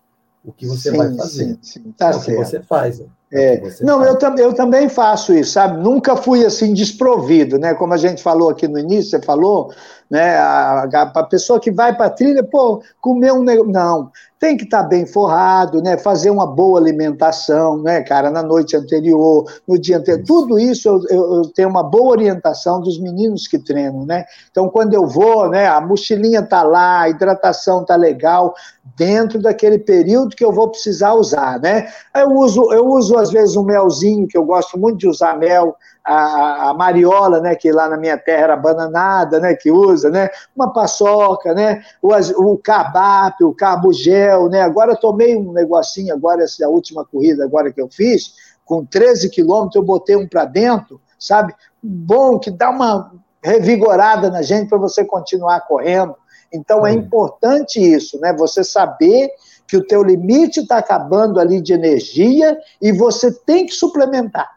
o 0.43 0.53
que 0.53 0.67
você 0.67 0.91
sim, 0.91 0.97
vai 0.97 1.15
fazer. 1.15 1.45
Sim, 1.45 1.59
sim, 1.61 1.91
tá 1.97 2.09
é 2.09 2.13
certo. 2.13 2.23
o 2.23 2.26
que 2.26 2.36
você 2.36 2.61
faz. 2.61 3.03
É. 3.32 3.61
Não, 3.82 4.03
eu, 4.03 4.17
eu 4.38 4.53
também 4.53 4.88
faço 4.88 5.34
isso, 5.34 5.53
sabe? 5.53 5.82
Nunca 5.82 6.15
fui 6.15 6.45
assim 6.45 6.73
desprovido, 6.73 7.57
né? 7.57 7.73
Como 7.73 7.93
a 7.93 7.97
gente 7.97 8.21
falou 8.21 8.49
aqui 8.49 8.67
no 8.67 8.78
início, 8.78 9.11
você 9.11 9.21
falou, 9.21 9.73
né? 10.09 10.38
A, 10.38 10.84
a 10.84 11.23
pessoa 11.23 11.59
que 11.59 11.71
vai 11.71 11.95
para 11.95 12.05
a 12.05 12.09
trilha, 12.11 12.43
pô, 12.43 12.82
comer 13.01 13.34
um 13.34 13.43
negócio. 13.43 13.71
Não, 13.71 14.11
tem 14.39 14.55
que 14.55 14.65
estar 14.65 14.84
tá 14.84 14.88
bem 14.88 15.05
forrado, 15.05 15.82
né? 15.82 15.97
Fazer 15.97 16.30
uma 16.30 16.45
boa 16.45 16.80
alimentação, 16.80 17.82
né, 17.82 18.01
cara? 18.01 18.30
Na 18.30 18.43
noite 18.43 18.76
anterior, 18.76 19.51
no 19.67 19.80
dia 19.80 19.97
anterior. 19.97 20.21
Isso. 20.21 20.28
Tudo 20.28 20.59
isso 20.59 20.88
eu, 20.88 21.01
eu, 21.09 21.34
eu, 21.36 21.41
tenho 21.49 21.69
uma 21.69 21.82
boa 21.82 22.11
orientação 22.11 22.80
dos 22.80 22.99
meninos 22.99 23.47
que 23.47 23.57
treinam, 23.57 24.05
né? 24.05 24.26
Então, 24.51 24.69
quando 24.69 24.93
eu 24.93 25.07
vou, 25.07 25.49
né? 25.49 25.67
A 25.67 25.82
mochilinha 25.82 26.43
tá 26.43 26.61
lá, 26.61 27.01
a 27.01 27.09
hidratação 27.09 27.84
tá 27.84 27.95
legal, 27.95 28.53
dentro 28.95 29.41
daquele 29.41 29.80
período 29.80 30.36
que 30.36 30.45
eu 30.45 30.51
vou 30.51 30.69
precisar 30.69 31.13
usar, 31.13 31.59
né? 31.59 31.88
Eu 32.13 32.32
uso, 32.34 32.71
eu 32.71 32.88
uso 32.88 33.14
às 33.18 33.32
vezes 33.32 33.55
um 33.55 33.63
melzinho, 33.63 34.28
que 34.28 34.38
eu 34.38 34.43
gosto 34.43 34.78
muito 34.78 34.97
de 34.97 35.07
usar 35.07 35.38
mel, 35.38 35.76
a, 36.03 36.70
a, 36.70 36.74
mariola, 36.74 37.39
né, 37.39 37.55
que 37.55 37.72
lá 37.72 37.89
na 37.89 37.97
minha 37.97 38.18
terra 38.18 38.43
era 38.43 38.55
bananada, 38.55 39.39
né, 39.39 39.55
que 39.55 39.72
usa, 39.72 40.09
né, 40.09 40.30
uma 40.55 40.72
paçoca, 40.72 41.53
né, 41.53 41.84
o, 42.01 42.13
o 42.13 42.57
cabap, 42.57 43.43
o 43.43 43.53
carbogel, 43.53 44.47
né, 44.49 44.61
agora 44.61 44.91
eu 44.91 44.97
tomei 44.97 45.36
um 45.36 45.51
negocinho, 45.51 46.13
agora 46.13 46.43
essa 46.43 46.68
última 46.70 47.03
corrida 47.03 47.43
agora 47.43 47.72
que 47.72 47.82
eu 47.82 47.89
fiz, 47.89 48.34
com 48.63 48.86
13 48.86 49.30
quilômetros, 49.30 49.76
eu 49.76 49.84
botei 49.84 50.16
um 50.16 50.28
para 50.28 50.45
dentro, 50.45 51.01
sabe, 51.20 51.55
bom, 51.82 52.38
que 52.38 52.51
dá 52.51 52.70
uma 52.70 53.11
revigorada 53.43 54.30
na 54.30 54.41
gente 54.41 54.70
para 54.70 54.78
você 54.78 55.03
continuar 55.03 55.61
correndo, 55.61 56.16
então 56.53 56.86
é 56.86 56.93
importante 56.93 57.80
isso, 57.80 58.20
né, 58.20 58.32
você 58.32 58.63
saber 58.63 59.32
que 59.68 59.78
o 59.78 59.86
teu 59.86 60.03
limite 60.03 60.61
está 60.61 60.78
acabando 60.78 61.39
ali 61.39 61.61
de 61.61 61.74
energia 61.74 62.57
e 62.82 62.91
você 62.91 63.32
tem 63.32 63.66
que 63.66 63.74
suplementar. 63.74 64.49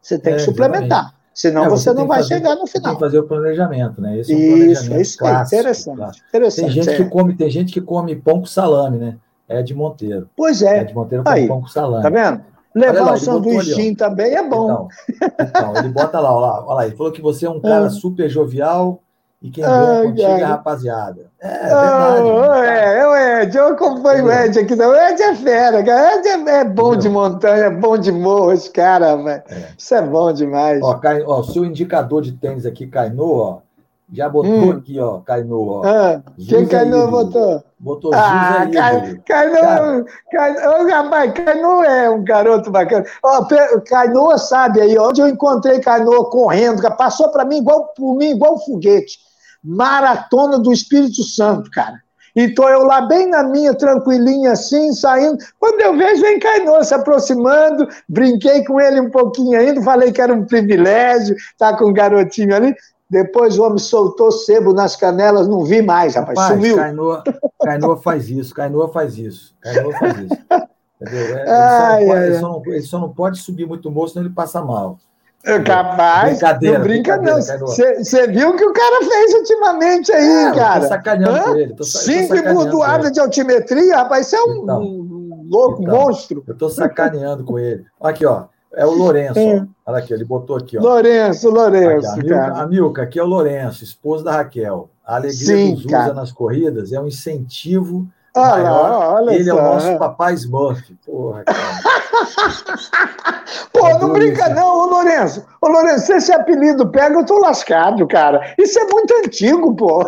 Você 0.00 0.18
tem 0.18 0.34
é, 0.34 0.36
que 0.36 0.42
suplementar. 0.42 1.14
Senão 1.32 1.64
é, 1.64 1.68
você, 1.68 1.90
você 1.90 1.94
não 1.94 2.06
vai 2.06 2.18
fazer, 2.18 2.34
chegar 2.36 2.54
no 2.54 2.66
final. 2.66 2.92
Tem 2.92 2.94
que 2.94 3.00
fazer 3.00 3.18
o 3.18 3.24
planejamento, 3.24 4.00
né? 4.00 4.20
Esse 4.20 4.32
é 4.32 4.36
um 4.36 4.56
isso, 4.70 4.94
isso 4.94 5.18
clássico, 5.18 5.56
interessante, 5.56 5.96
clássico. 5.96 6.28
interessante. 6.28 6.64
Tem 6.66 6.74
gente, 6.74 6.90
é. 6.90 6.96
que 6.96 7.04
come, 7.10 7.34
tem 7.34 7.50
gente 7.50 7.72
que 7.72 7.80
come 7.80 8.14
pão 8.14 8.40
com 8.40 8.46
salame, 8.46 8.98
né? 8.98 9.16
É 9.48 9.62
de 9.62 9.74
Monteiro. 9.74 10.30
Pois 10.36 10.62
é. 10.62 10.78
É 10.78 10.84
de 10.84 10.94
Monteiro 10.94 11.24
com 11.24 11.46
pão 11.48 11.60
com 11.62 11.66
salame. 11.66 12.02
Tá 12.02 12.10
vendo? 12.10 12.42
Levar 12.74 13.04
lá, 13.04 13.12
um 13.12 13.16
sanduichinho 13.16 13.96
também 13.96 14.34
é 14.34 14.48
bom. 14.48 14.88
Então, 15.20 15.30
então, 15.40 15.76
ele 15.76 15.88
bota 15.88 16.18
lá, 16.18 16.36
olha 16.36 16.46
lá, 16.46 16.64
olha 16.66 16.74
lá, 16.74 16.86
ele 16.86 16.96
falou 16.96 17.12
que 17.12 17.22
você 17.22 17.46
é 17.46 17.50
um 17.50 17.60
cara 17.60 17.86
é. 17.86 17.90
super 17.90 18.28
jovial, 18.28 19.00
e 19.44 19.50
quem 19.50 19.62
contigo 19.62 20.22
é 20.22 20.42
a 20.42 20.48
rapaziada. 20.48 21.30
É, 21.38 21.48
é 21.48 21.60
verdade. 21.60 22.22
Oh, 22.22 22.54
é, 22.54 23.06
o 23.06 23.42
Ed, 23.42 23.54
eu 23.58 23.66
acompanho 23.66 24.24
o 24.24 24.32
Ed 24.32 24.58
aqui. 24.58 24.74
Não. 24.74 24.88
O 24.88 24.96
Ed 24.96 25.22
é 25.22 25.34
fera, 25.34 25.84
cara. 25.84 26.16
Ed 26.16 26.26
é, 26.26 26.60
é 26.60 26.64
bom 26.64 26.94
Entendeu? 26.94 26.96
de 26.96 27.08
montanha, 27.10 27.64
é 27.64 27.70
bom 27.70 27.98
de 27.98 28.10
morro, 28.10 28.52
esse 28.52 28.70
cara, 28.70 29.14
velho. 29.16 29.42
É. 29.50 29.68
Isso 29.76 29.94
é 29.94 30.00
bom 30.00 30.32
demais. 30.32 30.82
Ó, 30.82 30.94
cai, 30.94 31.20
ó, 31.20 31.40
o 31.40 31.44
seu 31.44 31.62
indicador 31.62 32.22
de 32.22 32.32
tênis 32.32 32.64
aqui, 32.64 32.86
Cainô, 32.86 33.36
ó, 33.36 33.58
já 34.10 34.30
botou 34.30 34.50
hum. 34.50 34.70
aqui, 34.70 34.98
ó, 34.98 35.18
Cainô, 35.18 35.82
ó. 35.82 35.82
Ah, 35.84 36.22
quem 36.48 36.66
Cainô 36.66 37.08
botou? 37.08 37.62
Botou 37.78 38.12
ah, 38.14 38.66
Cainô, 38.72 40.06
Cainô, 40.32 40.88
rapaz, 40.88 41.32
Cainô 41.34 41.84
é 41.84 42.08
um 42.08 42.24
garoto 42.24 42.70
bacana. 42.70 43.04
Ó, 43.22 43.46
Cainô 43.86 44.38
sabe 44.38 44.80
aí, 44.80 44.98
onde 44.98 45.20
eu 45.20 45.28
encontrei 45.28 45.80
Cainô 45.80 46.24
correndo, 46.30 46.80
passou 46.96 47.28
para 47.28 47.44
mim 47.44 47.58
igual, 47.58 47.92
por 47.94 48.14
mim 48.16 48.30
igual 48.30 48.54
um 48.54 48.58
foguete 48.58 49.23
maratona 49.64 50.58
do 50.58 50.72
Espírito 50.72 51.22
Santo, 51.22 51.70
cara. 51.70 52.02
Então 52.36 52.68
eu 52.68 52.82
lá 52.82 53.02
bem 53.02 53.28
na 53.28 53.44
minha, 53.44 53.74
tranquilinha 53.74 54.52
assim, 54.52 54.92
saindo. 54.92 55.38
Quando 55.58 55.80
eu 55.80 55.96
vejo, 55.96 56.20
vem 56.20 56.40
Cainô 56.40 56.82
se 56.82 56.92
aproximando, 56.92 57.88
brinquei 58.08 58.64
com 58.64 58.80
ele 58.80 59.00
um 59.00 59.10
pouquinho 59.10 59.58
ainda, 59.58 59.80
falei 59.82 60.10
que 60.10 60.20
era 60.20 60.34
um 60.34 60.44
privilégio 60.44 61.36
estar 61.36 61.72
tá 61.72 61.78
com 61.78 61.86
um 61.86 61.92
garotinho 61.92 62.54
ali. 62.54 62.74
Depois 63.08 63.56
o 63.58 63.62
homem 63.62 63.78
soltou 63.78 64.32
sebo 64.32 64.72
nas 64.72 64.96
canelas, 64.96 65.46
não 65.46 65.64
vi 65.64 65.80
mais, 65.80 66.16
rapaz, 66.16 66.36
rapaz 66.36 66.60
sumiu. 66.60 66.76
Cainoa, 67.62 67.96
faz 68.02 68.28
isso, 68.28 68.54
Cainoa 68.54 68.88
faz 68.88 69.16
isso, 69.16 69.54
Cainoa 69.60 69.92
faz 69.92 70.18
isso. 70.18 70.38
Entendeu? 71.00 71.38
Ele, 71.38 71.50
ai, 71.50 72.04
só 72.04 72.08
pode, 72.08 72.24
ele, 72.24 72.38
só 72.38 72.48
não, 72.48 72.62
ele, 72.66 72.82
só 72.82 72.98
não 72.98 73.08
pode, 73.12 73.38
subir 73.38 73.66
muito 73.66 73.90
moço, 73.90 74.14
senão 74.14 74.26
ele 74.26 74.34
passa 74.34 74.62
mal. 74.62 74.98
Capaz, 75.64 76.40
não 76.62 76.80
brinca 76.80 77.18
não. 77.18 77.36
Você 77.36 78.26
viu 78.28 78.50
o 78.50 78.56
que 78.56 78.64
o 78.64 78.72
cara 78.72 79.04
fez 79.04 79.34
ultimamente 79.34 80.10
aí, 80.10 80.46
é, 80.46 80.52
cara? 80.54 80.80
Tô 80.80 80.88
sacaneando 80.88 81.36
Hã? 81.36 81.42
com 81.42 81.56
ele. 81.56 81.74
Tô, 81.74 81.84
Cinco 81.84 82.54
bordoadas 82.54 83.12
de 83.12 83.20
altimetria, 83.20 83.96
rapaz, 83.98 84.26
você 84.26 84.36
é 84.36 84.42
um 84.42 84.62
então, 84.62 84.80
louco, 85.50 85.82
então, 85.82 85.94
monstro. 85.94 86.42
Eu 86.46 86.56
tô 86.56 86.70
sacaneando 86.70 87.44
com 87.44 87.58
ele. 87.58 87.84
Aqui, 88.00 88.24
ó, 88.24 88.44
é 88.72 88.86
o 88.86 88.90
Lourenço. 88.90 89.38
É. 89.38 89.66
Olha 89.84 89.98
aqui, 89.98 90.14
ele 90.14 90.24
botou 90.24 90.56
aqui, 90.56 90.78
ó. 90.78 90.80
Lourenço, 90.80 91.50
Lourenço, 91.50 92.08
aqui, 92.08 92.32
a, 92.32 92.46
Milka, 92.46 92.62
a 92.62 92.66
Milka, 92.66 93.02
aqui 93.02 93.18
é 93.18 93.22
o 93.22 93.26
Lourenço, 93.26 93.84
esposo 93.84 94.24
da 94.24 94.32
Raquel. 94.32 94.88
A 95.06 95.16
alegria 95.16 95.56
Sim, 95.56 95.74
dos 95.74 95.84
usa 95.84 96.14
nas 96.14 96.32
corridas 96.32 96.90
é 96.90 96.98
um 96.98 97.06
incentivo 97.06 98.08
Olha, 98.36 98.64
maior. 98.64 99.14
Olha 99.14 99.34
ele 99.34 99.44
só. 99.44 99.50
é 99.50 99.54
o 99.54 99.62
nosso 99.62 99.98
papai 99.98 100.34
Smurf. 100.34 100.82
Porra, 101.06 101.44
cara. 101.44 101.58
Pô, 103.72 103.88
não 103.98 104.12
brinca 104.12 104.48
não, 104.50 104.78
ô 104.78 104.86
Lourenço. 104.86 105.44
Ô 105.60 105.68
Lourenço, 105.68 106.06
se 106.06 106.12
esse 106.14 106.32
apelido 106.32 106.88
pega, 106.88 107.18
eu 107.18 107.24
tô 107.24 107.38
lascado, 107.38 108.06
cara. 108.06 108.54
Isso 108.58 108.78
é 108.78 108.84
muito 108.86 109.14
antigo, 109.24 109.74
pô. 109.74 110.04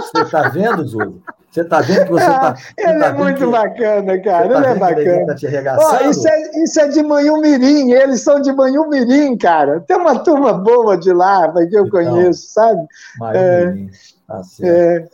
Você 0.00 0.24
tá 0.24 0.48
vendo, 0.48 0.86
Zulo? 0.86 1.22
Você 1.50 1.64
tá 1.64 1.80
vendo 1.80 2.04
que 2.04 2.12
você 2.12 2.24
tá. 2.24 2.54
ele 2.76 2.98
tá 2.98 3.06
é 3.06 3.12
muito 3.12 3.38
que, 3.38 3.46
bacana, 3.46 4.22
cara. 4.22 4.48
Tá 4.48 4.58
ele 4.58 4.66
é 4.66 4.74
bacana. 4.74 5.26
Tá 5.26 5.34
te 5.34 5.46
Ó, 5.46 6.10
isso, 6.10 6.28
é, 6.28 6.62
isso 6.62 6.80
é 6.80 6.88
de 6.88 7.02
Manhumirim, 7.02 7.92
eles 7.92 8.20
são 8.20 8.40
de 8.40 8.52
Manhumirim, 8.52 9.36
cara. 9.36 9.80
Tem 9.80 9.96
uma 9.96 10.18
turma 10.18 10.52
boa 10.52 10.96
de 10.96 11.12
lá, 11.12 11.50
que 11.52 11.76
eu 11.76 11.86
então, 11.86 11.88
conheço, 11.88 12.52
sabe? 12.52 12.86
Manhumirim, 13.18 13.88
é, 13.88 13.90
tá 14.26 14.42
certo. 14.44 14.64
É, 14.64 15.08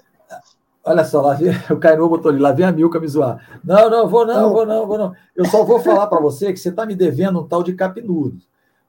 Olha 0.87 1.05
só, 1.05 1.23
lá 1.23 1.35
vem, 1.35 1.51
o 1.71 1.77
Caio 1.79 2.09
botou 2.09 2.31
ali, 2.31 2.39
lá 2.39 2.53
vem 2.53 2.67
a 2.67 2.73
Milka 2.73 3.01
me 3.01 3.09
zoar. 3.09 3.39
Não, 3.65 3.89
não, 3.89 4.07
vou 4.07 4.27
não, 4.27 4.53
vou 4.53 4.67
não, 4.67 4.87
vou 4.87 4.99
não. 4.99 5.13
Eu 5.35 5.47
só 5.47 5.65
vou 5.65 5.81
falar 5.81 6.07
para 6.07 6.21
você 6.21 6.53
que 6.53 6.61
você 6.61 6.69
está 6.69 6.85
me 6.85 6.95
devendo 6.95 7.41
um 7.41 7.49
tal 7.49 7.63
de 7.63 7.73
capinudo. 7.73 8.37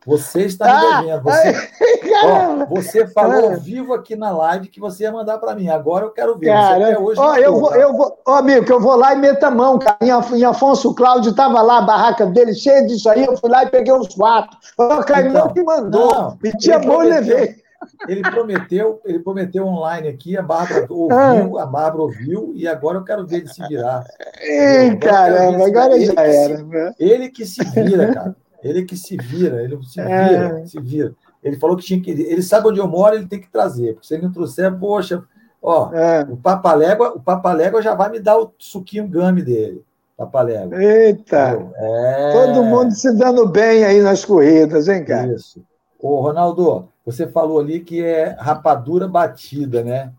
Você 0.06 0.44
está 0.44 0.66
me 0.66 0.72
ah, 0.72 1.02
devendo. 1.02 1.24
Você, 1.24 1.70
ó, 2.24 2.66
você 2.66 3.08
falou 3.08 3.52
ao 3.52 3.58
vivo 3.58 3.94
aqui 3.94 4.16
na 4.16 4.30
live 4.30 4.68
que 4.68 4.80
você 4.80 5.04
ia 5.04 5.12
mandar 5.12 5.40
para 5.40 5.56
mim. 5.56 5.68
Agora 5.68 6.06
eu 6.06 6.12
quero 6.12 6.38
ver. 6.38 6.48
Cara, 6.48 7.00
hoje 7.00 7.20
ó, 7.20 7.36
eu, 7.38 7.60
vou, 7.60 7.70
tá? 7.70 7.80
eu 7.80 7.94
vou, 7.94 8.20
ó, 8.28 8.36
amigo, 8.36 8.66
que 8.66 8.74
eu 8.74 8.80
vou 8.80 8.96
lá 8.96 9.14
e 9.14 9.18
meto 9.18 9.44
a 9.44 9.50
mão, 9.50 9.80
cara. 9.80 9.98
Em 10.02 10.44
Afonso 10.44 10.94
Cláudio 10.94 11.32
estava 11.32 11.60
lá, 11.62 11.80
a 11.80 11.82
barraca 11.82 12.26
dele 12.28 12.54
cheia 12.54 12.86
disso 12.86 13.10
aí. 13.10 13.26
Eu 13.26 13.36
fui 13.38 13.50
lá 13.50 13.64
e 13.64 13.70
peguei 13.70 13.94
uns 13.94 14.14
quatro. 14.14 14.56
O 14.78 15.04
Caio 15.04 15.30
então, 15.30 15.52
que 15.52 15.64
mandou. 15.64 16.14
Não, 16.14 16.38
Meti 16.44 16.72
a 16.72 16.80
mão 16.80 17.04
e 17.04 17.10
levei. 17.10 17.65
Ele 18.08 18.22
prometeu, 18.22 19.02
ele 19.06 19.20
prometeu 19.20 19.66
online 19.66 20.08
aqui, 20.08 20.38
a 20.38 20.42
Bárbara 20.42 20.86
ouviu, 20.90 21.60
a 21.60 21.66
Bárbara 21.66 22.04
ouviu, 22.04 22.54
e 22.56 22.68
agora 22.68 22.98
eu 22.98 23.04
quero 23.04 23.26
ver 23.26 23.38
ele 23.38 23.48
se 23.48 23.68
virar. 23.68 24.04
Ei, 24.40 24.96
caramba, 24.98 25.68
agora 25.68 26.00
já 26.00 26.14
era. 26.22 26.58
Se, 26.58 26.96
ele 27.00 27.30
que 27.30 27.46
se 27.46 27.64
vira, 27.64 28.14
cara. 28.14 28.36
Ele 28.64 28.84
que 28.84 28.98
se 28.98 29.16
vira, 29.16 29.62
ele 29.62 29.78
se 29.84 30.00
é. 30.00 30.04
vira, 30.04 30.60
é. 30.60 30.66
se 30.66 30.80
vira. 30.82 31.14
Ele 31.44 31.58
falou 31.58 31.78
que 31.78 31.84
tinha 31.86 32.02
que. 32.02 32.10
Ele 32.10 32.42
sabe 32.42 32.68
onde 32.68 32.80
eu 32.80 32.88
moro, 32.88 33.16
ele 33.16 33.28
tem 33.28 33.40
que 33.40 33.52
trazer. 33.52 33.94
Porque 33.94 34.08
se 34.08 34.16
ele 34.16 34.24
não 34.24 34.32
trouxer, 34.32 34.74
poxa, 34.80 35.24
ó, 35.62 35.94
é. 35.94 36.26
o 36.28 36.36
Papalégua, 36.36 37.14
o 37.16 37.20
Papalégua 37.20 37.82
já 37.82 37.94
vai 37.94 38.10
me 38.10 38.20
dar 38.20 38.40
o 38.40 38.52
suquinho 38.58 39.08
game 39.08 39.44
dele. 39.44 39.84
Papalégua. 40.18 40.82
Eita! 40.82 41.72
É... 41.76 42.32
Todo 42.32 42.64
mundo 42.64 42.92
se 42.92 43.12
dando 43.14 43.48
bem 43.48 43.84
aí 43.84 44.02
nas 44.02 44.24
corridas, 44.24 44.88
hein, 44.88 45.04
cara? 45.04 45.34
Isso. 45.34 45.62
Ô, 46.00 46.22
Ronaldo, 46.22 46.88
você 47.06 47.28
falou 47.28 47.60
ali 47.60 47.82
que 47.82 48.04
é 48.04 48.36
rapadura 48.40 49.08
batida, 49.08 49.84
né? 49.84 50.12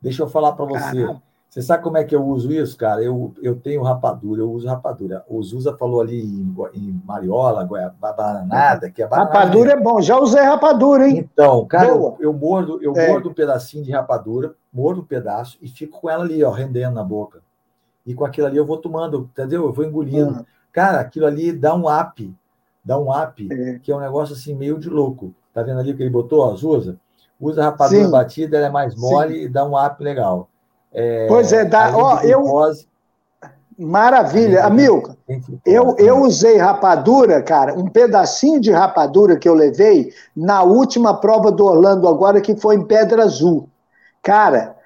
Deixa 0.00 0.22
eu 0.22 0.28
falar 0.28 0.52
para 0.52 0.64
você. 0.64 1.02
Caramba. 1.02 1.22
Você 1.50 1.62
sabe 1.62 1.82
como 1.82 1.98
é 1.98 2.04
que 2.04 2.14
eu 2.14 2.24
uso 2.24 2.52
isso, 2.52 2.76
cara? 2.76 3.02
Eu, 3.02 3.34
eu 3.42 3.56
tenho 3.56 3.82
rapadura, 3.82 4.40
eu 4.40 4.52
uso 4.52 4.68
rapadura. 4.68 5.24
O 5.28 5.42
Zuza 5.42 5.76
falou 5.76 6.00
ali 6.00 6.20
em, 6.22 6.54
em 6.74 7.02
Mariola, 7.04 7.68
bananada, 7.98 8.88
que 8.88 9.02
é 9.02 9.06
bananada. 9.08 9.36
Rapadura 9.36 9.72
é 9.72 9.76
bom, 9.76 10.00
já 10.00 10.16
usei 10.16 10.42
rapadura, 10.42 11.08
hein? 11.08 11.28
Então, 11.32 11.66
cara, 11.66 11.88
eu, 11.88 12.16
eu, 12.20 12.32
mordo, 12.32 12.80
eu 12.80 12.96
é. 12.96 13.08
mordo 13.08 13.30
um 13.30 13.34
pedacinho 13.34 13.82
de 13.82 13.90
rapadura, 13.90 14.54
mordo 14.72 15.00
um 15.00 15.04
pedaço 15.04 15.58
e 15.60 15.66
fico 15.66 16.00
com 16.00 16.08
ela 16.08 16.22
ali, 16.22 16.44
ó, 16.44 16.52
rendendo 16.52 16.94
na 16.94 17.02
boca. 17.02 17.40
E 18.06 18.14
com 18.14 18.24
aquilo 18.24 18.46
ali 18.46 18.56
eu 18.56 18.64
vou 18.64 18.76
tomando, 18.76 19.28
entendeu? 19.32 19.64
Eu 19.64 19.72
vou 19.72 19.84
engolindo. 19.84 20.30
Uhum. 20.38 20.44
Cara, 20.70 21.00
aquilo 21.00 21.26
ali 21.26 21.50
dá 21.52 21.74
um 21.74 21.92
up, 21.92 22.32
dá 22.84 22.96
um 22.96 23.10
up, 23.10 23.48
é. 23.50 23.80
que 23.80 23.90
é 23.90 23.96
um 23.96 24.00
negócio 24.00 24.36
assim 24.36 24.54
meio 24.54 24.78
de 24.78 24.88
louco. 24.88 25.34
Tá 25.52 25.62
vendo 25.62 25.80
ali 25.80 25.92
o 25.92 25.96
que 25.96 26.02
ele 26.02 26.10
botou, 26.10 26.40
ó, 26.40 26.54
Zuza? 26.54 26.96
Usa 27.40 27.62
a 27.62 27.64
rapadura 27.66 28.04
Sim. 28.04 28.10
batida, 28.10 28.56
ela 28.58 28.66
é 28.66 28.70
mais 28.70 28.94
mole 28.94 29.34
Sim. 29.34 29.44
e 29.44 29.48
dá 29.48 29.64
um 29.64 29.78
up 29.78 30.02
legal. 30.02 30.48
É, 30.92 31.26
pois 31.28 31.52
é, 31.52 31.64
dá. 31.64 31.96
Ó, 31.96 32.20
eu. 32.20 32.44
Maravilha. 33.78 34.64
Amilca, 34.66 35.16
eu, 35.64 35.96
eu 35.96 36.18
usei 36.18 36.58
rapadura, 36.58 37.40
cara, 37.40 37.74
um 37.74 37.86
pedacinho 37.86 38.60
de 38.60 38.70
rapadura 38.70 39.38
que 39.38 39.48
eu 39.48 39.54
levei 39.54 40.12
na 40.36 40.62
última 40.62 41.18
prova 41.18 41.50
do 41.50 41.64
Orlando 41.64 42.06
agora, 42.06 42.42
que 42.42 42.54
foi 42.54 42.74
em 42.76 42.84
Pedra 42.84 43.22
Azul. 43.22 43.70
Cara, 44.22 44.76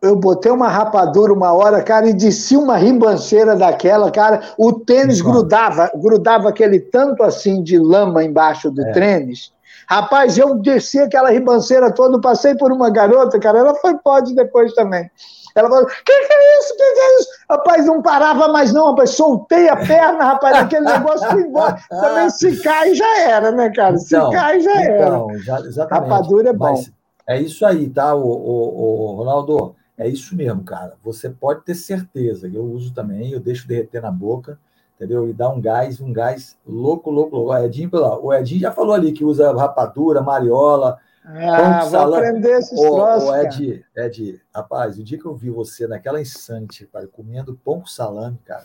eu 0.00 0.14
botei 0.14 0.52
uma 0.52 0.68
rapadura 0.68 1.32
uma 1.32 1.52
hora, 1.52 1.82
cara, 1.82 2.08
e 2.08 2.14
desci 2.14 2.56
uma 2.56 2.76
ribanceira 2.76 3.56
daquela, 3.56 4.12
cara. 4.12 4.40
O 4.56 4.72
tênis 4.72 5.20
grudava, 5.20 5.90
grudava 5.96 6.48
aquele 6.48 6.78
tanto 6.78 7.24
assim 7.24 7.64
de 7.64 7.76
lama 7.76 8.22
embaixo 8.22 8.70
do 8.70 8.80
é. 8.86 8.92
tênis. 8.92 9.52
Rapaz, 9.88 10.36
eu 10.36 10.56
desci 10.56 10.98
aquela 10.98 11.30
ribanceira 11.30 11.92
toda, 11.92 12.20
passei 12.20 12.54
por 12.56 12.72
uma 12.72 12.90
garota, 12.90 13.38
cara, 13.38 13.58
ela 13.58 13.74
foi 13.76 13.96
pode 13.98 14.34
depois 14.34 14.72
também. 14.74 15.10
Ela 15.54 15.70
falou: 15.70 15.86
que 15.86 16.02
que 16.04 16.32
é 16.32 16.58
isso? 16.58 16.76
Que 16.76 16.92
que 16.92 17.00
é 17.00 17.20
isso? 17.20 17.28
Rapaz, 17.48 17.86
não 17.86 18.02
parava 18.02 18.48
mais, 18.48 18.72
não, 18.72 18.90
rapaz. 18.90 19.10
Soltei 19.10 19.68
a 19.68 19.76
perna, 19.76 20.24
rapaz, 20.24 20.56
aquele 20.56 20.84
negócio 20.84 21.28
foi 21.30 21.42
embora. 21.42 21.78
Também 21.88 22.28
se 22.30 22.62
cai 22.62 22.94
já 22.94 23.20
era, 23.20 23.50
né, 23.52 23.70
cara? 23.70 23.96
Se 23.96 24.14
então, 24.14 24.30
cai 24.30 24.60
já 24.60 24.82
então, 24.82 25.30
era. 25.30 25.38
Já, 25.38 25.60
exatamente. 25.60 26.10
Rapadura 26.10 26.50
é 26.50 26.52
bom. 26.52 26.72
Mas 26.72 26.92
é 27.26 27.40
isso 27.40 27.64
aí, 27.64 27.88
tá, 27.88 28.14
o, 28.14 28.22
o, 28.22 29.12
o 29.12 29.14
Ronaldo? 29.14 29.74
É 29.98 30.06
isso 30.06 30.36
mesmo, 30.36 30.62
cara. 30.62 30.92
Você 31.02 31.30
pode 31.30 31.64
ter 31.64 31.74
certeza. 31.74 32.46
Eu 32.52 32.62
uso 32.62 32.92
também, 32.92 33.32
eu 33.32 33.40
deixo 33.40 33.66
derreter 33.66 34.02
na 34.02 34.10
boca, 34.10 34.58
entendeu? 34.96 35.28
E 35.28 35.32
dá 35.32 35.48
um 35.48 35.60
gás, 35.60 36.00
um 36.00 36.12
gás 36.12 36.58
louco, 36.66 37.10
louco, 37.10 37.36
louco. 37.36 37.52
O 37.52 37.56
Edinho, 37.56 37.90
o 38.22 38.34
Edinho 38.34 38.60
já 38.60 38.72
falou 38.72 38.94
ali 38.94 39.12
que 39.12 39.24
usa 39.24 39.54
rapadura, 39.54 40.20
mariola, 40.20 40.98
ah, 41.24 41.80
vou 41.80 41.90
salame. 41.90 42.26
aprender 42.26 42.58
esses 42.58 42.78
ô, 42.78 42.94
troços, 42.94 43.28
ô, 43.28 43.36
Ed, 43.36 43.84
Ed, 43.96 44.40
rapaz, 44.54 44.96
o 44.96 45.02
dia 45.02 45.18
que 45.18 45.26
eu 45.26 45.34
vi 45.34 45.50
você 45.50 45.86
naquela 45.88 46.20
insante, 46.20 46.86
cara, 46.86 47.08
comendo 47.08 47.58
pão 47.64 47.80
com 47.80 47.86
salame, 47.86 48.38
cara, 48.44 48.64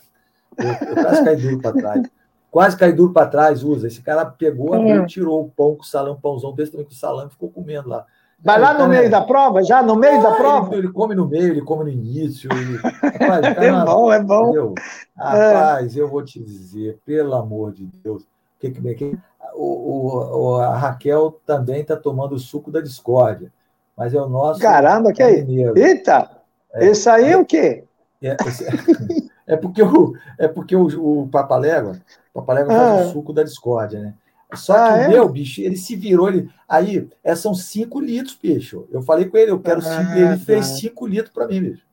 eu, 0.57 0.89
eu 0.89 0.95
quase 0.95 1.23
caí 1.23 1.35
duro 1.35 1.59
para 1.59 1.73
trás. 1.73 2.11
Quase 2.51 2.77
caí 2.77 2.91
duro 2.91 3.13
para 3.13 3.27
trás, 3.27 3.63
usa. 3.63 3.87
Esse 3.87 4.01
cara 4.01 4.25
pegou, 4.25 4.73
abriu, 4.73 5.01
hum. 5.01 5.05
tirou 5.05 5.41
o 5.41 5.49
pão 5.49 5.75
com 5.75 5.83
salame, 5.83 6.19
pãozão 6.21 6.53
desse 6.53 6.71
também 6.71 6.85
com 6.85 6.91
salame, 6.91 7.31
ficou 7.31 7.49
comendo 7.49 7.89
lá. 7.89 8.05
Vai 8.43 8.59
lá 8.59 8.73
no 8.73 8.87
meio 8.87 9.09
da 9.09 9.21
prova, 9.21 9.63
já 9.63 9.83
no 9.83 9.95
meio 9.95 10.19
ah, 10.19 10.23
da 10.23 10.35
prova? 10.35 10.73
Ele, 10.73 10.87
ele, 10.87 10.93
come 10.93 11.13
no 11.13 11.27
meio, 11.27 11.51
ele 11.51 11.61
come 11.61 11.83
no 11.83 11.89
início. 11.89 12.49
Ele... 12.51 12.77
Rapaz, 12.81 13.41
cara, 13.41 13.65
é 13.65 13.85
bom, 13.85 14.11
é 14.11 14.23
bom. 14.23 14.43
Entendeu? 14.45 14.75
Rapaz, 15.15 15.95
é. 15.95 16.01
eu 16.01 16.07
vou 16.07 16.23
te 16.23 16.39
dizer, 16.39 16.97
pelo 17.05 17.35
amor 17.35 17.71
de 17.71 17.85
Deus, 17.85 18.25
que 18.59 18.71
que, 18.71 18.95
que 18.95 19.17
o, 19.53 20.53
o, 20.53 20.55
a 20.55 20.75
Raquel 20.75 21.39
também 21.45 21.81
está 21.81 21.95
tomando 21.95 22.33
o 22.33 22.39
suco 22.39 22.71
da 22.71 22.81
discórdia. 22.81 23.51
Mas 23.95 24.13
é 24.13 24.19
o 24.19 24.27
nosso. 24.27 24.59
Caramba, 24.59 25.13
que 25.13 25.21
aí? 25.21 25.45
Eita! 25.75 26.29
É, 26.73 26.87
esse 26.87 27.07
aí 27.09 27.25
é, 27.25 27.31
é 27.33 27.37
o 27.37 27.45
quê? 27.45 27.83
É, 28.21 28.37
é, 29.45 29.55
porque 29.55 29.83
o, 29.83 30.13
é 30.39 30.47
porque 30.47 30.75
o, 30.75 31.21
o 31.21 31.27
Papalégua, 31.27 31.99
Papalégua 32.33 32.73
ah. 32.73 32.77
faz 32.77 33.09
o 33.09 33.11
suco 33.11 33.33
da 33.33 33.43
discórdia, 33.43 33.99
né? 33.99 34.13
Só 34.53 34.73
ah, 34.73 34.87
que 34.89 34.93
o 34.93 35.01
é? 35.01 35.07
meu, 35.07 35.29
bicho, 35.29 35.61
ele 35.61 35.77
se 35.77 35.95
virou. 35.95 36.29
Ele... 36.29 36.49
Aí, 36.67 37.07
é, 37.23 37.35
são 37.35 37.53
5 37.53 37.99
litros, 37.99 38.37
bicho. 38.41 38.87
Eu 38.91 39.01
falei 39.01 39.25
com 39.25 39.37
ele, 39.37 39.51
eu 39.51 39.59
quero 39.59 39.81
5. 39.81 39.93
Ah, 39.93 40.19
ele 40.19 40.37
fez 40.37 40.65
5 40.65 41.07
litros 41.07 41.33
para 41.33 41.47
mim, 41.47 41.61
bicho. 41.61 41.85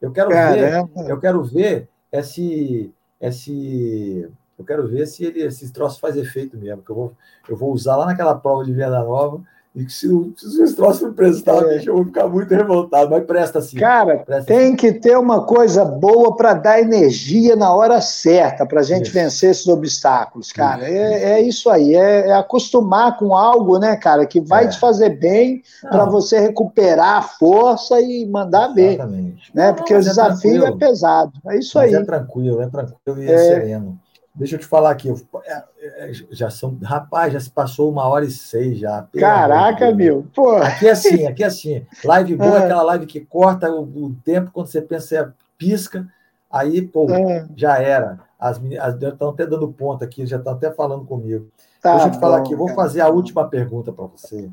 Eu 0.00 0.10
quero 0.10 0.30
Caramba. 0.30 0.90
ver, 1.02 1.10
eu 1.10 1.20
quero 1.20 1.42
ver 1.44 1.88
esse, 2.10 2.90
esse 3.20 4.28
eu 4.58 4.64
quero 4.64 4.86
ver 4.86 5.06
se 5.06 5.24
ele, 5.24 5.42
esses 5.42 5.70
troços 5.70 5.98
faz 5.98 6.16
efeito 6.16 6.56
mesmo, 6.56 6.82
que 6.82 6.90
eu 6.90 6.96
vou, 6.96 7.16
eu 7.48 7.56
vou 7.56 7.72
usar 7.72 7.96
lá 7.96 8.06
naquela 8.06 8.34
prova 8.34 8.64
de 8.64 8.72
venda 8.72 9.02
nova 9.02 9.42
e 9.72 9.84
que 9.84 9.92
se, 9.92 10.08
se 10.36 10.62
os 10.62 10.74
troços 10.74 11.02
não 11.02 11.12
prestar, 11.12 11.62
é. 11.62 11.80
eu 11.86 11.94
vou 11.94 12.04
ficar 12.04 12.26
muito 12.26 12.52
revoltado, 12.52 13.08
mas 13.08 13.24
presta 13.24 13.60
sim. 13.60 13.76
Cara, 13.76 14.18
presta 14.18 14.52
tem 14.52 14.74
que 14.74 14.92
ter 14.92 15.16
uma 15.16 15.44
coisa 15.44 15.84
boa 15.84 16.34
para 16.34 16.54
dar 16.54 16.80
energia 16.80 17.54
na 17.54 17.72
hora 17.72 18.00
certa, 18.00 18.66
para 18.66 18.80
a 18.80 18.82
gente 18.82 19.04
isso. 19.04 19.14
vencer 19.14 19.50
esses 19.50 19.68
obstáculos, 19.68 20.50
cara. 20.50 20.82
Isso. 20.82 20.98
É, 20.98 21.22
é 21.22 21.40
isso 21.42 21.70
aí, 21.70 21.94
é, 21.94 22.30
é, 22.30 22.32
acostumar 22.32 23.16
com 23.16 23.36
algo, 23.36 23.78
né, 23.78 23.94
cara, 23.96 24.26
que 24.26 24.40
vai 24.40 24.64
é. 24.64 24.68
te 24.68 24.78
fazer 24.78 25.10
bem 25.20 25.62
para 25.82 26.04
você 26.04 26.40
recuperar 26.40 27.18
a 27.18 27.22
força 27.22 28.00
e 28.00 28.26
mandar 28.26 28.76
Exatamente. 28.76 29.52
ver. 29.52 29.56
Né? 29.56 29.72
Porque 29.72 29.92
não, 29.92 30.00
o 30.00 30.02
é 30.02 30.04
desafio 30.04 30.66
é, 30.66 30.72
pesado. 30.72 31.32
É 31.46 31.56
isso 31.56 31.78
mas 31.78 31.94
aí. 31.94 32.00
É 32.00 32.04
tranquilo, 32.04 32.60
é 32.60 32.66
tranquilo 32.66 33.22
e 33.22 33.30
é 33.30 33.38
sereno. 33.38 33.96
Deixa 34.34 34.54
eu 34.54 34.60
te 34.60 34.66
falar 34.66 34.90
aqui, 34.90 35.12
é, 35.44 35.64
é, 35.82 36.12
já 36.30 36.48
são, 36.50 36.78
rapaz, 36.82 37.32
já 37.32 37.40
se 37.40 37.50
passou 37.50 37.90
uma 37.90 38.06
hora 38.06 38.24
e 38.24 38.30
seis 38.30 38.78
já. 38.78 39.06
Caraca, 39.18 39.92
meu, 39.92 40.24
pô. 40.34 40.52
Aqui 40.56 40.86
é 40.86 40.92
assim, 40.92 41.26
aqui 41.26 41.42
é 41.42 41.46
assim. 41.46 41.84
Live 42.04 42.36
boa 42.36 42.58
é 42.58 42.64
aquela 42.64 42.82
live 42.82 43.06
que 43.06 43.20
corta 43.20 43.70
o, 43.70 43.82
o, 43.82 44.14
tempo 44.24 44.52
quando 44.52 44.68
você 44.68 44.80
pensa, 44.80 45.06
você 45.06 45.32
pisca, 45.58 46.06
aí, 46.50 46.80
pô, 46.80 47.10
é. 47.10 47.46
já 47.56 47.78
era. 47.78 48.20
As 48.38 48.58
meninas 48.58 48.94
estão 49.02 49.30
até 49.30 49.44
dando 49.46 49.70
ponta 49.72 50.04
aqui, 50.04 50.24
já 50.24 50.36
estão 50.36 50.52
até 50.52 50.70
falando 50.70 51.04
comigo. 51.04 51.48
Tá 51.82 51.92
Deixa 51.92 52.06
eu 52.06 52.12
te 52.12 52.20
falar 52.20 52.38
bom, 52.38 52.44
aqui, 52.44 52.54
vou 52.54 52.68
fazer 52.68 53.00
a 53.00 53.08
última 53.08 53.48
pergunta 53.48 53.92
para 53.92 54.06
você. 54.06 54.48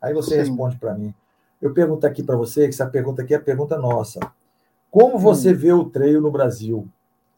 Aí 0.00 0.12
você 0.12 0.30
Sim. 0.30 0.36
responde 0.50 0.76
para 0.76 0.94
mim. 0.94 1.14
Eu 1.60 1.72
pergunto 1.72 2.06
aqui 2.06 2.22
para 2.22 2.36
você, 2.36 2.62
que 2.62 2.74
essa 2.74 2.86
pergunta 2.86 3.22
aqui 3.22 3.32
é 3.32 3.36
a 3.38 3.40
pergunta 3.40 3.78
nossa. 3.78 4.20
Como 4.90 5.18
você 5.18 5.52
hum. 5.52 5.56
vê 5.56 5.72
o 5.72 5.84
treino 5.86 6.20
no 6.20 6.30
Brasil 6.30 6.86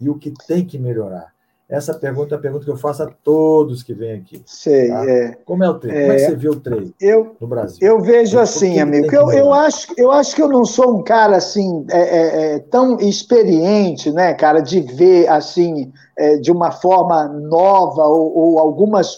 e 0.00 0.10
o 0.10 0.18
que 0.18 0.32
tem 0.46 0.66
que 0.66 0.78
melhorar? 0.78 1.33
Essa 1.68 1.94
pergunta 1.94 2.34
é 2.34 2.38
a 2.38 2.40
pergunta 2.40 2.64
que 2.64 2.70
eu 2.70 2.76
faço 2.76 3.02
a 3.02 3.06
todos 3.06 3.82
que 3.82 3.94
vêm 3.94 4.18
aqui. 4.18 4.42
Sei, 4.44 4.88
tá? 4.88 5.10
é. 5.10 5.38
Como 5.46 5.64
é 5.64 5.70
o 5.70 5.74
treino? 5.74 5.98
É, 5.98 6.02
Como 6.02 6.12
é 6.12 6.16
que 6.16 6.22
você 6.22 6.36
vê 6.36 6.48
o 6.48 6.60
treino 6.60 6.94
eu, 7.00 7.36
no 7.40 7.46
Brasil? 7.46 7.78
Eu 7.80 8.00
vejo 8.00 8.38
assim, 8.38 8.78
amigo, 8.80 9.14
eu, 9.14 9.32
eu, 9.32 9.52
acho, 9.52 9.94
eu 9.96 10.12
acho 10.12 10.36
que 10.36 10.42
eu 10.42 10.48
não 10.48 10.66
sou 10.66 10.98
um 10.98 11.02
cara 11.02 11.36
assim 11.36 11.86
é, 11.90 11.98
é, 11.98 12.54
é 12.54 12.58
tão 12.58 12.98
experiente, 13.00 14.10
né, 14.12 14.34
cara, 14.34 14.60
de 14.60 14.80
ver 14.80 15.26
assim 15.28 15.90
é, 16.18 16.36
de 16.36 16.52
uma 16.52 16.70
forma 16.70 17.28
nova 17.28 18.04
ou, 18.04 18.36
ou 18.36 18.58
algumas 18.58 19.16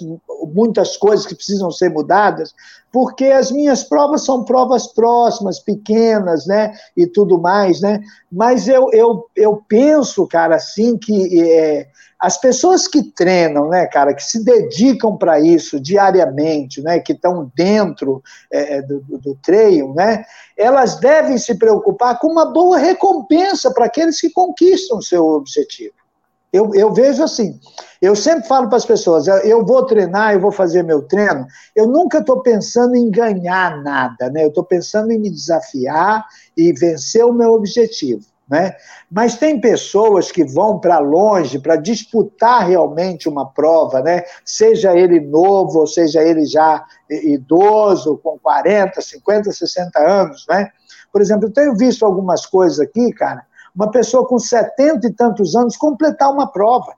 muitas 0.57 0.97
coisas 0.97 1.27
que 1.27 1.35
precisam 1.35 1.71
ser 1.71 1.91
mudadas, 1.91 2.55
porque 2.91 3.27
as 3.27 3.53
minhas 3.53 3.85
provas 3.85 4.25
são 4.25 4.43
provas 4.43 4.87
próximas, 4.87 5.61
pequenas, 5.61 6.47
né, 6.47 6.73
e 6.97 7.07
tudo 7.07 7.39
mais, 7.39 7.83
né, 7.83 8.01
mas 8.33 8.67
eu, 8.67 8.89
eu, 8.93 9.27
eu 9.37 9.63
penso, 9.69 10.27
cara, 10.27 10.57
assim, 10.57 10.97
que 10.97 11.43
é, 11.43 11.89
as 12.19 12.41
pessoas 12.41 12.89
que 12.89 13.03
treinam, 13.13 13.69
né, 13.69 13.85
cara, 13.87 14.15
que 14.15 14.25
se 14.25 14.43
dedicam 14.43 15.19
para 15.19 15.39
isso 15.39 15.79
diariamente, 15.79 16.81
né, 16.81 17.01
que 17.01 17.13
estão 17.13 17.53
dentro 17.55 18.23
é, 18.51 18.81
do, 18.81 19.01
do, 19.01 19.19
do 19.19 19.35
treino, 19.45 19.95
né, 19.95 20.25
elas 20.57 20.99
devem 20.99 21.37
se 21.37 21.59
preocupar 21.59 22.19
com 22.19 22.29
uma 22.29 22.51
boa 22.51 22.79
recompensa 22.79 23.71
para 23.75 23.85
aqueles 23.85 24.19
que 24.19 24.31
conquistam 24.31 24.97
o 24.97 25.03
seu 25.03 25.23
objetivo. 25.23 26.06
Eu, 26.53 26.75
eu 26.75 26.93
vejo 26.93 27.23
assim, 27.23 27.59
eu 28.01 28.15
sempre 28.15 28.47
falo 28.47 28.69
para 28.69 28.77
as 28.77 28.87
pessoas, 28.87 29.27
eu 29.27 29.65
vou 29.65 29.85
treinar, 29.85 30.33
eu 30.33 30.41
vou 30.41 30.53
fazer 30.53 30.83
meu 30.83 31.03
treino, 31.03 31.47
eu 31.75 31.87
nunca 31.87 32.19
estou 32.19 32.41
pensando 32.41 32.95
em 32.95 33.11
ganhar 33.11 33.83
nada, 33.83 34.31
né? 34.31 34.45
Eu 34.45 34.49
estou 34.49 34.65
pensando 34.65 35.11
em 35.11 35.19
me 35.19 35.31
desafiar 35.31 36.25
e 36.57 36.73
vencer 36.73 37.25
o 37.25 37.33
meu 37.33 37.53
objetivo. 37.53 38.25
Né? 38.49 38.77
Mas 39.11 39.37
tem 39.37 39.61
pessoas 39.61 40.31
que 40.31 40.45
vão 40.45 40.79
para 40.79 41.01
longe 41.01 41.59
para 41.59 41.75
disputar 41.75 42.65
realmente 42.65 43.29
uma 43.29 43.45
prova, 43.45 44.01
né? 44.01 44.23
seja 44.45 44.97
ele 44.97 45.19
novo, 45.19 45.81
ou 45.81 45.87
seja 45.87 46.23
ele 46.23 46.47
já 46.47 46.85
idoso, 47.11 48.21
com 48.23 48.39
40, 48.39 49.01
50, 49.01 49.51
60 49.51 49.99
anos. 49.99 50.47
Né? 50.49 50.71
Por 51.13 51.21
exemplo, 51.21 51.49
eu 51.49 51.53
tenho 51.53 51.77
visto 51.77 52.07
algumas 52.07 52.47
coisas 52.47 52.79
aqui, 52.79 53.13
cara, 53.13 53.45
uma 53.77 53.91
pessoa 53.91 54.27
com 54.27 54.39
70 54.39 55.07
e 55.07 55.13
tantos 55.13 55.55
anos 55.55 55.77
completar 55.77 56.33
uma 56.33 56.47
prova. 56.47 56.95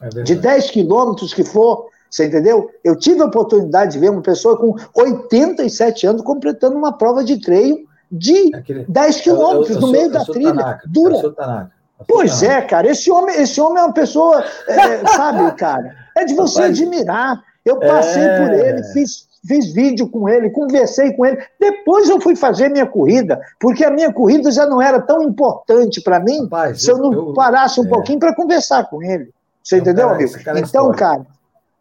É 0.00 0.08
de 0.08 0.34
10 0.34 0.70
quilômetros 0.70 1.34
que 1.34 1.44
for, 1.44 1.86
você 2.10 2.26
entendeu? 2.26 2.70
Eu 2.82 2.96
tive 2.96 3.20
a 3.20 3.26
oportunidade 3.26 3.92
de 3.92 3.98
ver 3.98 4.10
uma 4.10 4.22
pessoa 4.22 4.56
com 4.56 4.74
87 4.94 6.06
anos 6.06 6.22
completando 6.22 6.76
uma 6.76 6.92
prova 6.92 7.22
de 7.22 7.38
treino 7.40 7.78
de 8.10 8.54
é 8.54 8.58
Aquele, 8.58 8.84
10 8.88 9.20
quilômetros 9.20 9.70
eu, 9.70 9.74
eu, 9.74 9.76
eu 9.76 9.80
no 9.80 9.86
sou, 9.86 9.92
meio 9.92 10.10
da 10.10 10.24
trilha. 10.24 10.54
Tanaka, 10.54 10.82
dura. 10.86 11.70
Pois 12.06 12.42
é, 12.42 12.60
cara, 12.62 12.90
esse 12.90 13.10
homem, 13.10 13.40
esse 13.40 13.60
homem 13.60 13.78
é 13.78 13.86
uma 13.86 13.92
pessoa, 13.92 14.44
é, 14.68 15.06
sabe, 15.06 15.52
cara, 15.56 15.94
é 16.16 16.24
de 16.24 16.34
você 16.34 16.64
admirar. 16.64 17.42
Eu 17.64 17.78
passei 17.78 18.22
é... 18.22 18.38
por 18.38 18.52
ele, 18.52 18.82
fiz, 18.92 19.28
fiz 19.46 19.72
vídeo 19.72 20.08
com 20.08 20.28
ele, 20.28 20.50
conversei 20.50 21.12
com 21.12 21.26
ele. 21.26 21.42
Depois 21.58 22.08
eu 22.08 22.20
fui 22.20 22.36
fazer 22.36 22.68
minha 22.68 22.86
corrida, 22.86 23.40
porque 23.60 23.84
a 23.84 23.90
minha 23.90 24.12
corrida 24.12 24.50
já 24.50 24.66
não 24.66 24.80
era 24.80 25.00
tão 25.00 25.22
importante 25.22 26.00
para 26.00 26.20
mim 26.20 26.42
Rapaz, 26.42 26.82
se 26.82 26.90
eu 26.90 26.98
não 26.98 27.12
eu, 27.12 27.34
parasse 27.34 27.80
um 27.80 27.86
é... 27.86 27.88
pouquinho 27.88 28.18
para 28.18 28.34
conversar 28.34 28.88
com 28.88 29.02
ele. 29.02 29.30
Você 29.62 29.78
entendeu, 29.78 30.08
cara, 30.08 30.16
amigo? 30.16 30.44
Cara 30.44 30.58
é 30.58 30.62
então, 30.62 30.92
cara, 30.92 31.26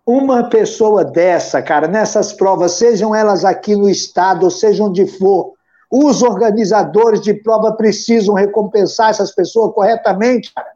uma 0.05 0.49
pessoa 0.49 1.05
dessa, 1.05 1.61
cara, 1.61 1.87
nessas 1.87 2.33
provas, 2.33 2.73
sejam 2.73 3.13
elas 3.13 3.45
aqui 3.45 3.75
no 3.75 3.89
estado, 3.89 4.43
ou 4.43 4.51
seja 4.51 4.83
onde 4.83 5.05
for, 5.05 5.53
os 5.89 6.21
organizadores 6.21 7.21
de 7.21 7.33
prova 7.33 7.73
precisam 7.73 8.33
recompensar 8.33 9.09
essas 9.09 9.31
pessoas 9.31 9.73
corretamente, 9.73 10.53
cara. 10.53 10.71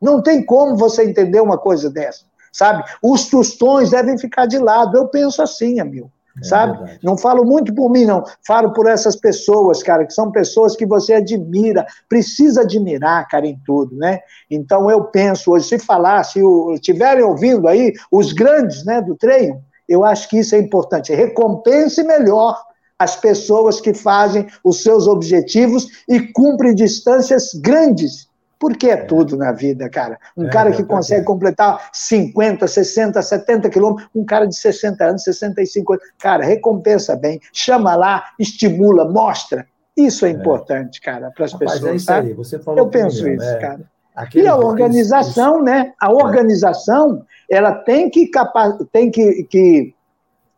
Não 0.00 0.22
tem 0.22 0.44
como 0.44 0.76
você 0.76 1.04
entender 1.04 1.40
uma 1.40 1.58
coisa 1.58 1.90
dessa, 1.90 2.24
sabe? 2.52 2.84
Os 3.02 3.28
tostões 3.28 3.90
devem 3.90 4.18
ficar 4.18 4.46
de 4.46 4.58
lado. 4.58 4.96
Eu 4.96 5.08
penso 5.08 5.42
assim, 5.42 5.78
amigo. 5.78 6.10
É 6.40 6.44
sabe? 6.44 6.78
Verdade. 6.78 6.98
Não 7.02 7.18
falo 7.18 7.44
muito 7.44 7.74
por 7.74 7.90
mim, 7.90 8.04
não. 8.04 8.24
Falo 8.46 8.72
por 8.72 8.88
essas 8.88 9.16
pessoas, 9.16 9.82
cara, 9.82 10.06
que 10.06 10.12
são 10.12 10.30
pessoas 10.30 10.74
que 10.74 10.86
você 10.86 11.14
admira, 11.14 11.86
precisa 12.08 12.62
admirar, 12.62 13.28
cara, 13.28 13.46
em 13.46 13.58
tudo, 13.64 13.96
né? 13.96 14.20
Então 14.50 14.90
eu 14.90 15.04
penso 15.04 15.52
hoje, 15.52 15.66
se 15.68 15.78
falar, 15.78 16.24
se 16.24 16.40
estiverem 16.72 17.22
ouvindo 17.22 17.68
aí, 17.68 17.92
os 18.10 18.32
grandes, 18.32 18.84
né, 18.84 19.00
do 19.02 19.14
treino, 19.14 19.62
eu 19.88 20.04
acho 20.04 20.28
que 20.28 20.38
isso 20.38 20.54
é 20.54 20.58
importante. 20.58 21.14
Recompense 21.14 22.02
melhor 22.02 22.56
as 22.98 23.16
pessoas 23.16 23.80
que 23.80 23.92
fazem 23.92 24.46
os 24.64 24.82
seus 24.82 25.06
objetivos 25.06 25.88
e 26.08 26.20
cumprem 26.20 26.74
distâncias 26.74 27.52
grandes. 27.54 28.28
Porque 28.62 28.86
é, 28.86 28.92
é. 28.92 28.96
tudo 28.96 29.36
na 29.36 29.50
vida, 29.50 29.90
cara. 29.90 30.16
Um 30.36 30.46
é, 30.46 30.48
cara 30.48 30.70
que 30.70 30.84
consegue 30.84 31.24
completar 31.26 31.90
50, 31.92 32.68
60, 32.68 33.20
70 33.20 33.68
quilômetros, 33.68 34.08
um 34.14 34.24
cara 34.24 34.46
de 34.46 34.54
60 34.54 35.04
anos, 35.04 35.24
65 35.24 35.94
anos, 35.94 36.04
cara, 36.16 36.44
recompensa 36.44 37.16
bem, 37.16 37.40
chama 37.52 37.96
lá, 37.96 38.22
estimula, 38.38 39.04
mostra. 39.04 39.66
Isso 39.96 40.24
é, 40.24 40.28
é. 40.28 40.32
importante, 40.32 41.00
cara, 41.00 41.32
para 41.32 41.46
as 41.46 41.52
pessoas. 41.52 41.84
É 41.84 41.96
isso 41.96 42.12
aí, 42.12 42.32
você 42.34 42.56
falou 42.60 42.78
Eu 42.78 42.88
penso 42.88 43.28
isso, 43.28 43.44
né? 43.44 43.56
cara. 43.56 43.80
Aquele, 44.14 44.44
e 44.44 44.48
a 44.48 44.54
organização, 44.54 45.60
né? 45.60 45.92
A 46.00 46.12
organização, 46.12 47.24
ela 47.50 47.72
tem 47.72 48.08
que, 48.08 48.28
capa 48.28 48.78
tem 48.92 49.10
que, 49.10 49.42
que 49.42 49.92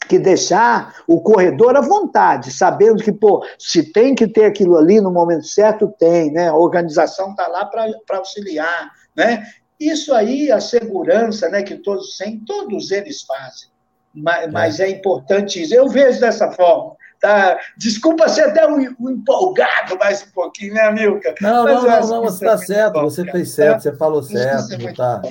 que 0.09 0.19
deixar 0.19 0.95
o 1.07 1.21
corredor 1.21 1.77
à 1.77 1.81
vontade, 1.81 2.51
sabendo 2.51 3.03
que, 3.03 3.13
pô, 3.13 3.45
se 3.59 3.93
tem 3.93 4.15
que 4.15 4.27
ter 4.27 4.45
aquilo 4.45 4.77
ali 4.77 5.01
no 5.01 5.11
momento 5.11 5.47
certo, 5.47 5.93
tem, 5.99 6.33
né? 6.33 6.49
A 6.49 6.57
organização 6.57 7.31
está 7.31 7.47
lá 7.49 7.65
para 7.65 8.19
auxiliar, 8.19 8.91
né? 9.17 9.47
Isso 9.79 10.15
aí, 10.15 10.51
a 10.51 10.61
segurança, 10.61 11.49
né, 11.49 11.63
que 11.63 11.77
todos 11.77 12.17
têm, 12.17 12.41
todos 12.41 12.91
eles 12.91 13.23
fazem. 13.23 13.69
Mas, 14.15 14.45
é. 14.45 14.51
mas 14.51 14.81
é 14.81 14.89
importante 14.89 15.61
isso. 15.61 15.75
Eu 15.75 15.89
vejo 15.89 16.21
dessa 16.21 16.51
forma. 16.53 16.95
Tá? 17.21 17.59
Desculpa 17.77 18.29
ser 18.29 18.43
até 18.43 18.67
um, 18.69 18.95
um, 19.01 19.11
empolgado 19.11 19.97
mais 19.99 20.23
um 20.23 20.31
pouquinho, 20.31 20.75
né, 20.75 20.91
Milka? 20.93 21.35
Não, 21.41 21.65
não, 21.65 21.83
não, 21.83 22.07
não, 22.07 22.23
você 22.23 22.45
está 22.45 22.59
certo, 22.59 22.93
bom, 22.93 23.05
você 23.05 23.25
fez 23.25 23.51
certo, 23.51 23.83
você 23.83 23.97
falou 23.97 24.23
certo, 24.23 24.95
tá? 24.95 25.23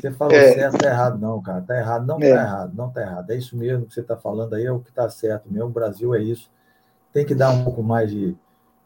Você 0.00 0.10
falou 0.12 0.34
é. 0.34 0.52
certo, 0.52 0.78
tá 0.78 0.88
errado, 0.88 1.18
não, 1.18 1.42
cara. 1.42 1.60
Tá 1.60 1.76
errado, 1.76 2.06
não 2.06 2.18
tá 2.18 2.26
é. 2.26 2.34
tá 2.34 2.40
errado, 2.40 2.72
não 2.74 2.90
tá 2.90 3.00
errado. 3.02 3.30
É 3.30 3.36
isso 3.36 3.56
mesmo 3.56 3.86
que 3.86 3.94
você 3.94 4.00
está 4.00 4.16
falando 4.16 4.54
aí, 4.54 4.64
é 4.64 4.72
o 4.72 4.80
que 4.80 4.92
tá 4.92 5.08
certo 5.08 5.52
mesmo. 5.52 5.68
O 5.68 5.72
Brasil 5.72 6.14
é 6.14 6.20
isso. 6.20 6.50
Tem 7.12 7.24
que 7.24 7.34
dar 7.34 7.50
um 7.50 7.64
pouco 7.64 7.82
mais 7.82 8.10
de, 8.10 8.36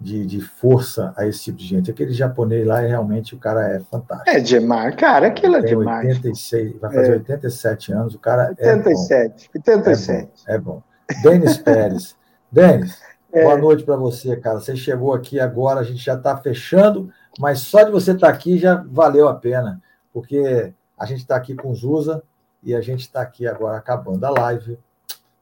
de, 0.01 0.27
de, 0.27 0.41
força 0.41 1.13
a 1.17 1.27
esse 1.27 1.45
tipo 1.45 1.59
de 1.59 1.67
gente. 1.67 1.91
Aquele 1.91 2.13
japonês 2.13 2.67
lá, 2.67 2.83
é 2.83 2.89
realmente, 2.89 3.35
o 3.35 3.39
cara 3.39 3.77
é 3.77 3.81
fantástico. 3.81 4.31
É 4.31 4.41
demais, 4.41 4.95
cara, 4.97 5.29
aquilo 5.29 5.57
é 5.57 5.63
Tem 5.63 5.79
demais. 5.79 6.17
86, 6.17 6.81
vai 6.81 6.93
fazer 6.93 7.13
é. 7.13 7.17
87 7.17 7.93
anos, 7.93 8.15
o 8.15 8.19
cara 8.19 8.49
87, 8.49 9.51
é 9.55 9.77
bom. 9.77 9.81
87. 9.81 10.45
É 10.47 10.59
bom. 10.59 10.59
É 10.59 10.59
bom. 10.59 10.83
Denis 11.23 11.59
Pérez. 11.59 12.17
Denis, 12.51 12.99
é. 13.33 13.43
boa 13.43 13.59
noite 13.59 13.85
para 13.85 13.97
você, 13.97 14.37
cara. 14.37 14.61
Você 14.61 14.75
chegou 14.75 15.13
aqui 15.13 15.39
agora, 15.39 15.81
a 15.81 15.85
gente 15.85 16.03
já 16.03 16.15
está 16.15 16.37
fechando, 16.37 17.11
mas 17.39 17.61
só 17.61 17.83
de 17.83 17.91
você 17.91 18.13
estar 18.13 18.29
tá 18.29 18.33
aqui 18.33 18.59
já 18.59 18.85
valeu 18.89 19.29
a 19.29 19.35
pena, 19.35 19.83
porque 20.13 20.73
a 20.99 21.07
gente 21.07 21.21
está 21.21 21.37
aqui 21.37 21.55
com 21.55 21.71
o 21.71 21.75
Zusa 21.75 22.23
e 22.63 22.75
a 22.75 22.81
gente 22.81 23.01
está 23.01 23.21
aqui 23.21 23.47
agora 23.47 23.77
acabando 23.77 24.25
a 24.25 24.31
live. 24.31 24.79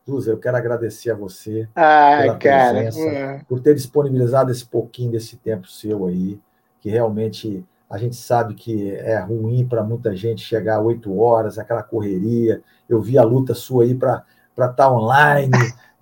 Zusa, 0.09 0.31
eu 0.33 0.39
quero 0.39 0.57
agradecer 0.57 1.11
a 1.11 1.15
você 1.15 1.69
Ai, 1.75 2.23
pela 2.23 2.39
cara, 2.39 2.81
presença, 2.81 3.09
é. 3.09 3.41
por 3.49 3.61
ter 3.61 3.75
disponibilizado 3.75 4.51
esse 4.51 4.67
pouquinho 4.67 5.13
desse 5.13 5.37
tempo 5.37 5.69
seu 5.69 6.07
aí, 6.07 6.41
que 6.81 6.91
realmente 6.91 7.65
a 7.89 7.99
gente 7.99 8.17
sabe 8.17 8.55
que 8.55 8.91
é 8.97 9.19
ruim 9.21 9.67
para 9.67 9.85
muita 9.85 10.17
gente 10.17 10.43
chegar 10.43 10.81
oito 10.81 11.17
horas, 11.19 11.59
aquela 11.59 11.83
correria. 11.83 12.63
Eu 12.89 13.03
vi 13.03 13.19
a 13.19 13.23
luta 13.23 13.55
sua 13.55 13.85
aí 13.85 13.95
para 13.95 14.25
estar 14.51 14.73
tá 14.73 14.91
online. 14.91 15.51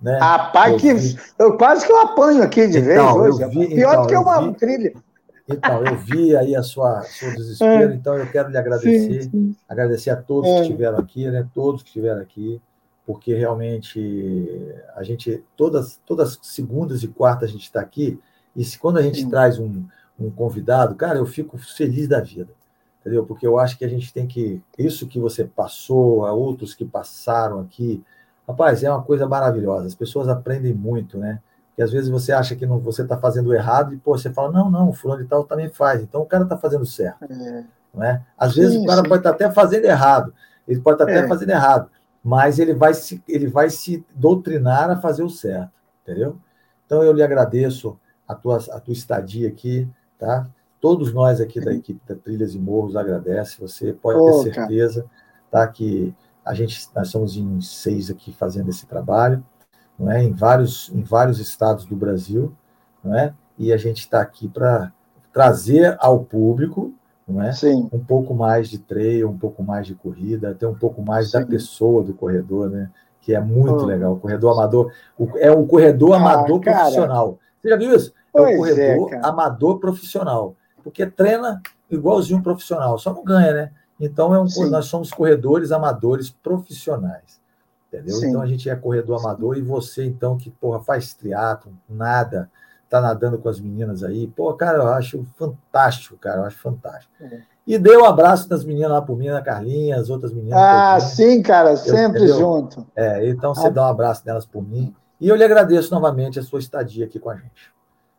Né? 0.01 0.17
Rapaz, 0.17 0.73
eu 0.73 0.79
que 0.79 0.93
vi... 0.93 1.19
eu 1.37 1.57
quase 1.57 1.85
que 1.85 1.91
eu 1.91 1.99
apanho 1.99 2.41
aqui 2.41 2.65
de 2.67 2.79
então, 2.79 3.21
vez 3.21 3.35
hoje. 3.35 3.45
Vi, 3.49 3.75
Pior 3.75 3.91
então, 3.91 4.01
do 4.01 4.07
que 4.07 4.15
uma 4.15 4.41
vi... 4.41 4.53
trilha. 4.55 4.93
Então, 5.53 5.83
eu 5.85 5.97
vi 5.97 6.35
aí 6.35 6.55
a 6.55 6.63
sua 6.63 7.01
seu 7.03 7.33
desespero, 7.35 7.91
é. 7.91 7.95
então 7.95 8.17
eu 8.17 8.29
quero 8.29 8.49
lhe 8.49 8.57
agradecer, 8.57 9.23
sim, 9.23 9.29
sim. 9.29 9.55
agradecer 9.67 10.09
a 10.09 10.15
todos 10.15 10.49
é. 10.49 10.55
que 10.55 10.61
estiveram 10.61 10.97
aqui, 10.97 11.29
né? 11.29 11.47
Todos 11.53 11.81
que 11.81 11.89
estiveram 11.89 12.21
aqui, 12.21 12.61
porque 13.05 13.33
realmente 13.33 14.73
a 14.95 15.03
gente 15.03 15.43
todas 15.55 15.99
todas 16.05 16.39
segundas 16.41 17.03
e 17.03 17.07
quartas 17.07 17.49
a 17.49 17.51
gente 17.51 17.63
está 17.63 17.81
aqui 17.81 18.19
e 18.55 18.63
se, 18.63 18.77
quando 18.77 18.97
a 18.97 19.01
gente 19.01 19.21
sim. 19.21 19.29
traz 19.29 19.59
um, 19.59 19.85
um 20.19 20.29
convidado, 20.29 20.95
cara, 20.95 21.17
eu 21.17 21.25
fico 21.25 21.57
feliz 21.57 22.07
da 22.07 22.19
vida, 22.19 22.49
entendeu? 22.99 23.25
Porque 23.25 23.47
eu 23.47 23.57
acho 23.57 23.77
que 23.77 23.85
a 23.85 23.87
gente 23.87 24.13
tem 24.13 24.27
que 24.27 24.61
isso 24.77 25.07
que 25.07 25.19
você 25.19 25.45
passou, 25.45 26.25
a 26.25 26.33
outros 26.33 26.73
que 26.73 26.85
passaram 26.85 27.59
aqui, 27.59 28.03
rapaz, 28.47 28.83
é 28.83 28.89
uma 28.89 29.03
coisa 29.03 29.27
maravilhosa. 29.27 29.87
As 29.87 29.95
pessoas 29.95 30.27
aprendem 30.27 30.73
muito, 30.73 31.17
né? 31.17 31.39
Que 31.75 31.81
às 31.81 31.91
vezes 31.91 32.09
você 32.09 32.31
acha 32.31 32.55
que 32.55 32.65
não, 32.65 32.79
você 32.79 33.01
está 33.03 33.17
fazendo 33.17 33.53
errado 33.53 33.93
e 33.93 33.97
pô, 33.97 34.17
você 34.17 34.31
fala, 34.31 34.51
não, 34.51 34.69
não, 34.69 34.89
o 34.89 34.93
fulano 34.93 35.23
de 35.23 35.29
tal 35.29 35.43
também 35.43 35.69
faz, 35.69 36.01
então 36.01 36.21
o 36.21 36.25
cara 36.25 36.43
está 36.43 36.57
fazendo 36.57 36.85
certo. 36.85 37.23
É. 37.23 37.63
Não 37.93 38.03
é? 38.03 38.23
Às 38.37 38.55
vezes 38.55 38.81
o 38.81 38.85
cara 38.85 39.03
pode 39.03 39.19
estar 39.19 39.29
tá 39.33 39.35
até 39.35 39.51
fazendo 39.51 39.85
errado, 39.85 40.33
ele 40.67 40.79
pode 40.79 40.95
estar 40.95 41.05
tá 41.05 41.11
até 41.11 41.25
é. 41.25 41.27
fazendo 41.27 41.49
errado, 41.49 41.89
mas 42.23 42.59
ele 42.59 42.73
vai, 42.73 42.93
se, 42.93 43.23
ele 43.27 43.47
vai 43.47 43.69
se 43.69 44.05
doutrinar 44.15 44.89
a 44.89 44.97
fazer 44.97 45.23
o 45.23 45.29
certo, 45.29 45.71
entendeu? 46.03 46.37
Então 46.85 47.03
eu 47.03 47.13
lhe 47.13 47.23
agradeço 47.23 47.97
a 48.27 48.35
tua, 48.35 48.57
a 48.57 48.79
tua 48.79 48.93
estadia 48.93 49.47
aqui, 49.47 49.87
tá? 50.17 50.47
Todos 50.79 51.13
nós 51.13 51.39
aqui 51.39 51.59
da 51.59 51.73
equipe 51.73 52.01
da 52.07 52.15
Trilhas 52.15 52.55
e 52.55 52.59
Morros 52.59 52.95
agradece, 52.95 53.59
você 53.59 53.93
pode 53.93 54.19
ter 54.43 54.53
certeza, 54.53 55.05
tá? 55.49 55.67
Que 55.67 56.13
a 56.43 56.53
gente, 56.53 56.89
nós 56.95 57.09
somos 57.09 57.37
em 57.37 57.61
seis 57.61 58.09
aqui 58.09 58.33
fazendo 58.33 58.69
esse 58.69 58.85
trabalho, 58.85 59.43
não 60.01 60.11
é? 60.11 60.23
em, 60.23 60.33
vários, 60.33 60.91
em 60.93 61.01
vários 61.01 61.39
estados 61.39 61.85
do 61.85 61.95
Brasil, 61.95 62.53
não 63.03 63.15
é? 63.15 63.33
e 63.57 63.71
a 63.71 63.77
gente 63.77 63.99
está 63.99 64.21
aqui 64.21 64.47
para 64.47 64.91
trazer 65.31 65.95
ao 65.99 66.23
público 66.23 66.93
não 67.27 67.41
é? 67.41 67.51
Sim. 67.53 67.87
um 67.93 67.99
pouco 67.99 68.33
mais 68.33 68.69
de 68.69 68.77
trail, 68.77 69.29
um 69.29 69.37
pouco 69.37 69.63
mais 69.63 69.87
de 69.87 69.95
corrida, 69.95 70.51
até 70.51 70.67
um 70.67 70.75
pouco 70.75 71.01
mais 71.01 71.31
Sim. 71.31 71.39
da 71.39 71.45
pessoa 71.45 72.03
do 72.03 72.13
corredor, 72.13 72.69
né? 72.69 72.89
que 73.21 73.33
é 73.33 73.39
muito 73.39 73.83
oh. 73.83 73.85
legal. 73.85 74.13
O 74.13 74.19
corredor 74.19 74.53
amador 74.53 74.91
o, 75.17 75.37
é 75.37 75.51
o 75.51 75.65
corredor 75.65 76.13
ah, 76.13 76.17
amador 76.17 76.59
cara. 76.59 76.79
profissional. 76.79 77.39
Você 77.59 77.69
já 77.69 77.77
viu 77.77 77.95
isso? 77.95 78.13
É 78.35 78.41
o 78.41 78.57
corredor 78.57 79.13
é, 79.13 79.21
amador 79.23 79.79
profissional, 79.79 80.55
porque 80.83 81.05
treina 81.05 81.61
igualzinho 81.89 82.39
um 82.39 82.41
profissional, 82.41 82.97
só 82.97 83.13
não 83.13 83.23
ganha, 83.23 83.53
né? 83.53 83.71
Então 83.99 84.33
é 84.33 84.39
um, 84.39 84.69
nós 84.69 84.85
somos 84.85 85.11
corredores 85.11 85.71
amadores 85.71 86.29
profissionais. 86.29 87.40
Entendeu? 87.91 88.15
Sim. 88.15 88.29
Então 88.29 88.41
a 88.41 88.47
gente 88.47 88.69
é 88.69 88.75
corredor 88.75 89.19
amador 89.19 89.57
e 89.57 89.61
você, 89.61 90.05
então, 90.05 90.37
que 90.37 90.49
porra, 90.49 90.81
faz 90.81 91.13
triatlo, 91.13 91.73
nada, 91.89 92.49
tá 92.89 93.01
nadando 93.01 93.37
com 93.37 93.49
as 93.49 93.59
meninas 93.59 94.01
aí. 94.01 94.27
Pô, 94.27 94.53
cara, 94.53 94.77
eu 94.77 94.87
acho 94.87 95.25
fantástico, 95.35 96.17
cara, 96.17 96.39
eu 96.39 96.45
acho 96.45 96.57
fantástico. 96.57 97.11
É. 97.19 97.41
E 97.67 97.77
dê 97.77 97.95
um 97.97 98.05
abraço 98.05 98.47
das 98.47 98.63
meninas 98.63 98.91
lá 98.91 99.01
por 99.01 99.17
mim, 99.17 99.27
a 99.27 99.41
Carlinha, 99.41 99.97
as 99.97 100.09
outras 100.09 100.33
meninas. 100.33 100.57
Ah, 100.57 100.99
sim, 100.99 101.41
cara, 101.41 101.75
sempre 101.75 102.23
eu, 102.23 102.39
junto. 102.39 102.87
É, 102.95 103.27
então 103.27 103.53
você 103.53 103.67
ah. 103.67 103.69
dá 103.69 103.83
um 103.83 103.89
abraço 103.89 104.23
delas 104.23 104.45
por 104.45 104.65
mim. 104.65 104.95
E 105.19 105.27
eu 105.27 105.35
lhe 105.35 105.43
agradeço 105.43 105.93
novamente 105.93 106.39
a 106.39 106.43
sua 106.43 106.59
estadia 106.59 107.05
aqui 107.05 107.19
com 107.19 107.29
a 107.29 107.35
gente. 107.35 107.71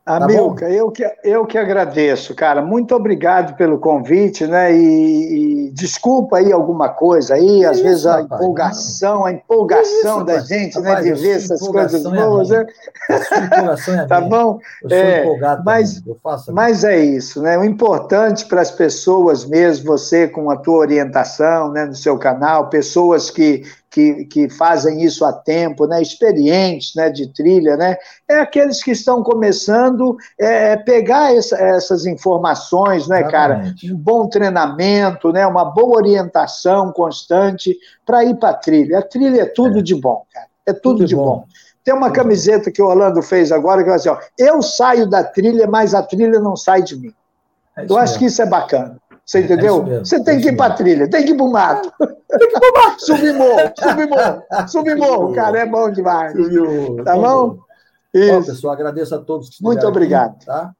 Amilca, 0.04 0.66
tá 0.66 0.72
eu, 0.72 0.90
que, 0.90 1.08
eu 1.22 1.46
que 1.46 1.56
agradeço, 1.56 2.34
cara. 2.34 2.60
Muito 2.60 2.92
obrigado 2.92 3.56
pelo 3.56 3.78
convite, 3.78 4.44
né? 4.48 4.74
E, 4.74 5.68
e 5.68 5.70
desculpa 5.70 6.38
aí 6.38 6.52
alguma 6.52 6.88
coisa 6.88 7.34
aí, 7.34 7.64
às 7.64 7.76
isso, 7.76 7.84
vezes 7.84 8.06
a 8.06 8.16
rapaz, 8.16 8.40
empolgação, 8.40 9.18
não. 9.20 9.26
a 9.26 9.32
empolgação 9.32 10.16
isso, 10.16 10.24
da 10.24 10.32
rapaz. 10.32 10.48
gente, 10.48 10.74
rapaz, 10.74 11.06
né? 11.06 11.12
De 11.12 11.20
ver 11.20 11.36
essas 11.36 11.60
coisas 11.60 12.04
é 12.04 12.10
boas, 12.10 12.48
né? 12.48 12.66
empolgação 13.44 13.94
é 13.94 14.06
tá 14.06 14.20
bom? 14.20 14.58
Eu 14.82 14.90
sou 14.90 14.98
é, 14.98 15.20
empolgado 15.20 15.62
mas, 15.64 16.02
eu 16.04 16.18
faço 16.20 16.52
mas 16.52 16.82
é 16.82 16.98
isso, 16.98 17.40
né? 17.40 17.56
O 17.56 17.64
importante 17.64 18.46
para 18.46 18.60
as 18.60 18.72
pessoas 18.72 19.44
mesmo, 19.44 19.86
você 19.86 20.26
com 20.26 20.50
a 20.50 20.56
tua 20.56 20.78
orientação, 20.78 21.70
né, 21.70 21.84
no 21.84 21.94
seu 21.94 22.18
canal, 22.18 22.68
pessoas 22.68 23.30
que 23.30 23.62
que, 23.92 24.24
que 24.24 24.48
fazem 24.48 25.02
isso 25.02 25.22
há 25.24 25.32
tempo, 25.32 25.86
né, 25.86 26.00
experientes 26.00 26.94
né, 26.96 27.10
de 27.10 27.30
trilha, 27.32 27.76
né, 27.76 27.96
é 28.28 28.40
aqueles 28.40 28.82
que 28.82 28.90
estão 28.90 29.22
começando 29.22 30.16
é, 30.40 30.72
é 30.72 30.76
pegar 30.76 31.34
essa, 31.36 31.56
essas 31.56 32.06
informações, 32.06 33.06
né, 33.06 33.22
cara, 33.24 33.74
um 33.84 33.94
bom 33.96 34.26
treinamento, 34.28 35.30
né, 35.30 35.46
uma 35.46 35.66
boa 35.66 35.98
orientação 35.98 36.90
constante 36.90 37.76
para 38.06 38.24
ir 38.24 38.34
para 38.36 38.50
a 38.50 38.54
trilha. 38.54 38.98
A 38.98 39.02
trilha 39.02 39.42
é 39.42 39.46
tudo 39.46 39.80
é. 39.80 39.82
de 39.82 39.94
bom, 39.94 40.24
cara, 40.32 40.46
é 40.66 40.72
tudo, 40.72 40.96
tudo 40.96 41.06
de 41.06 41.14
bom. 41.14 41.24
bom. 41.24 41.44
Tem 41.84 41.92
uma 41.92 42.12
camiseta 42.12 42.70
que 42.70 42.80
o 42.80 42.86
Orlando 42.86 43.20
fez 43.22 43.52
agora 43.52 43.82
que 43.82 43.88
vai 43.88 43.96
assim, 43.96 44.08
ó, 44.08 44.18
eu 44.38 44.62
saio 44.62 45.06
da 45.06 45.22
trilha, 45.22 45.66
mas 45.66 45.94
a 45.94 46.02
trilha 46.02 46.40
não 46.40 46.56
sai 46.56 46.82
de 46.82 46.96
mim. 46.96 47.12
É 47.76 47.84
eu 47.88 47.96
acho 47.96 48.12
mesmo. 48.12 48.18
que 48.18 48.24
isso 48.26 48.40
é 48.40 48.46
bacana. 48.46 48.98
Você 49.24 49.38
é 49.38 49.40
entendeu? 49.42 49.86
É 49.86 49.98
você 50.00 50.22
tem 50.22 50.38
é 50.38 50.40
que 50.40 50.48
ir 50.48 50.56
para 50.56 50.74
trilha, 50.74 51.08
tem 51.08 51.24
que 51.24 51.30
ir 51.32 51.36
para 51.36 51.46
o 51.46 51.52
mato. 51.52 51.92
Tem 52.32 52.48
que 52.48 52.56
ir 52.56 52.60
para 52.60 52.70
o 52.70 52.86
mato. 52.86 53.04
Subir 53.04 53.34
morro, 53.34 53.72
subir 53.78 54.08
morro, 54.08 54.68
subir 54.68 54.96
morro, 54.96 55.34
cara, 55.34 55.58
é 55.58 55.66
bom 55.66 55.90
demais. 55.90 56.32
Tá 57.04 57.14
bom? 57.14 57.58
Isso. 58.14 58.32
Bom, 58.32 58.42
pessoal, 58.42 58.74
agradeço 58.74 59.14
a 59.14 59.18
todos 59.18 59.50
que 59.50 59.62
Muito 59.62 59.86
obrigado. 59.86 60.34
Aqui, 60.36 60.46
tá? 60.46 60.72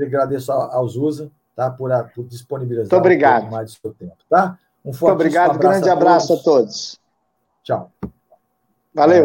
agradeço 0.00 0.50
aos 0.50 0.96
USA 0.96 1.30
tá? 1.54 1.70
por, 1.70 1.92
a, 1.92 2.04
por 2.04 2.24
disponibilizar 2.24 2.84
Muito 2.84 2.96
obrigado. 2.96 3.46
Um 3.46 3.50
mais 3.50 3.72
do 3.72 3.80
seu 3.80 3.94
tempo. 3.94 4.16
Tá? 4.28 4.58
Um 4.84 4.92
forte 4.92 5.10
Muito 5.10 5.14
obrigado, 5.14 5.50
abraço 5.50 5.80
grande 5.80 5.90
abraço 5.90 6.32
a 6.34 6.36
todos. 6.38 7.00
Tchau. 7.62 7.90
Valeu. 8.94 9.22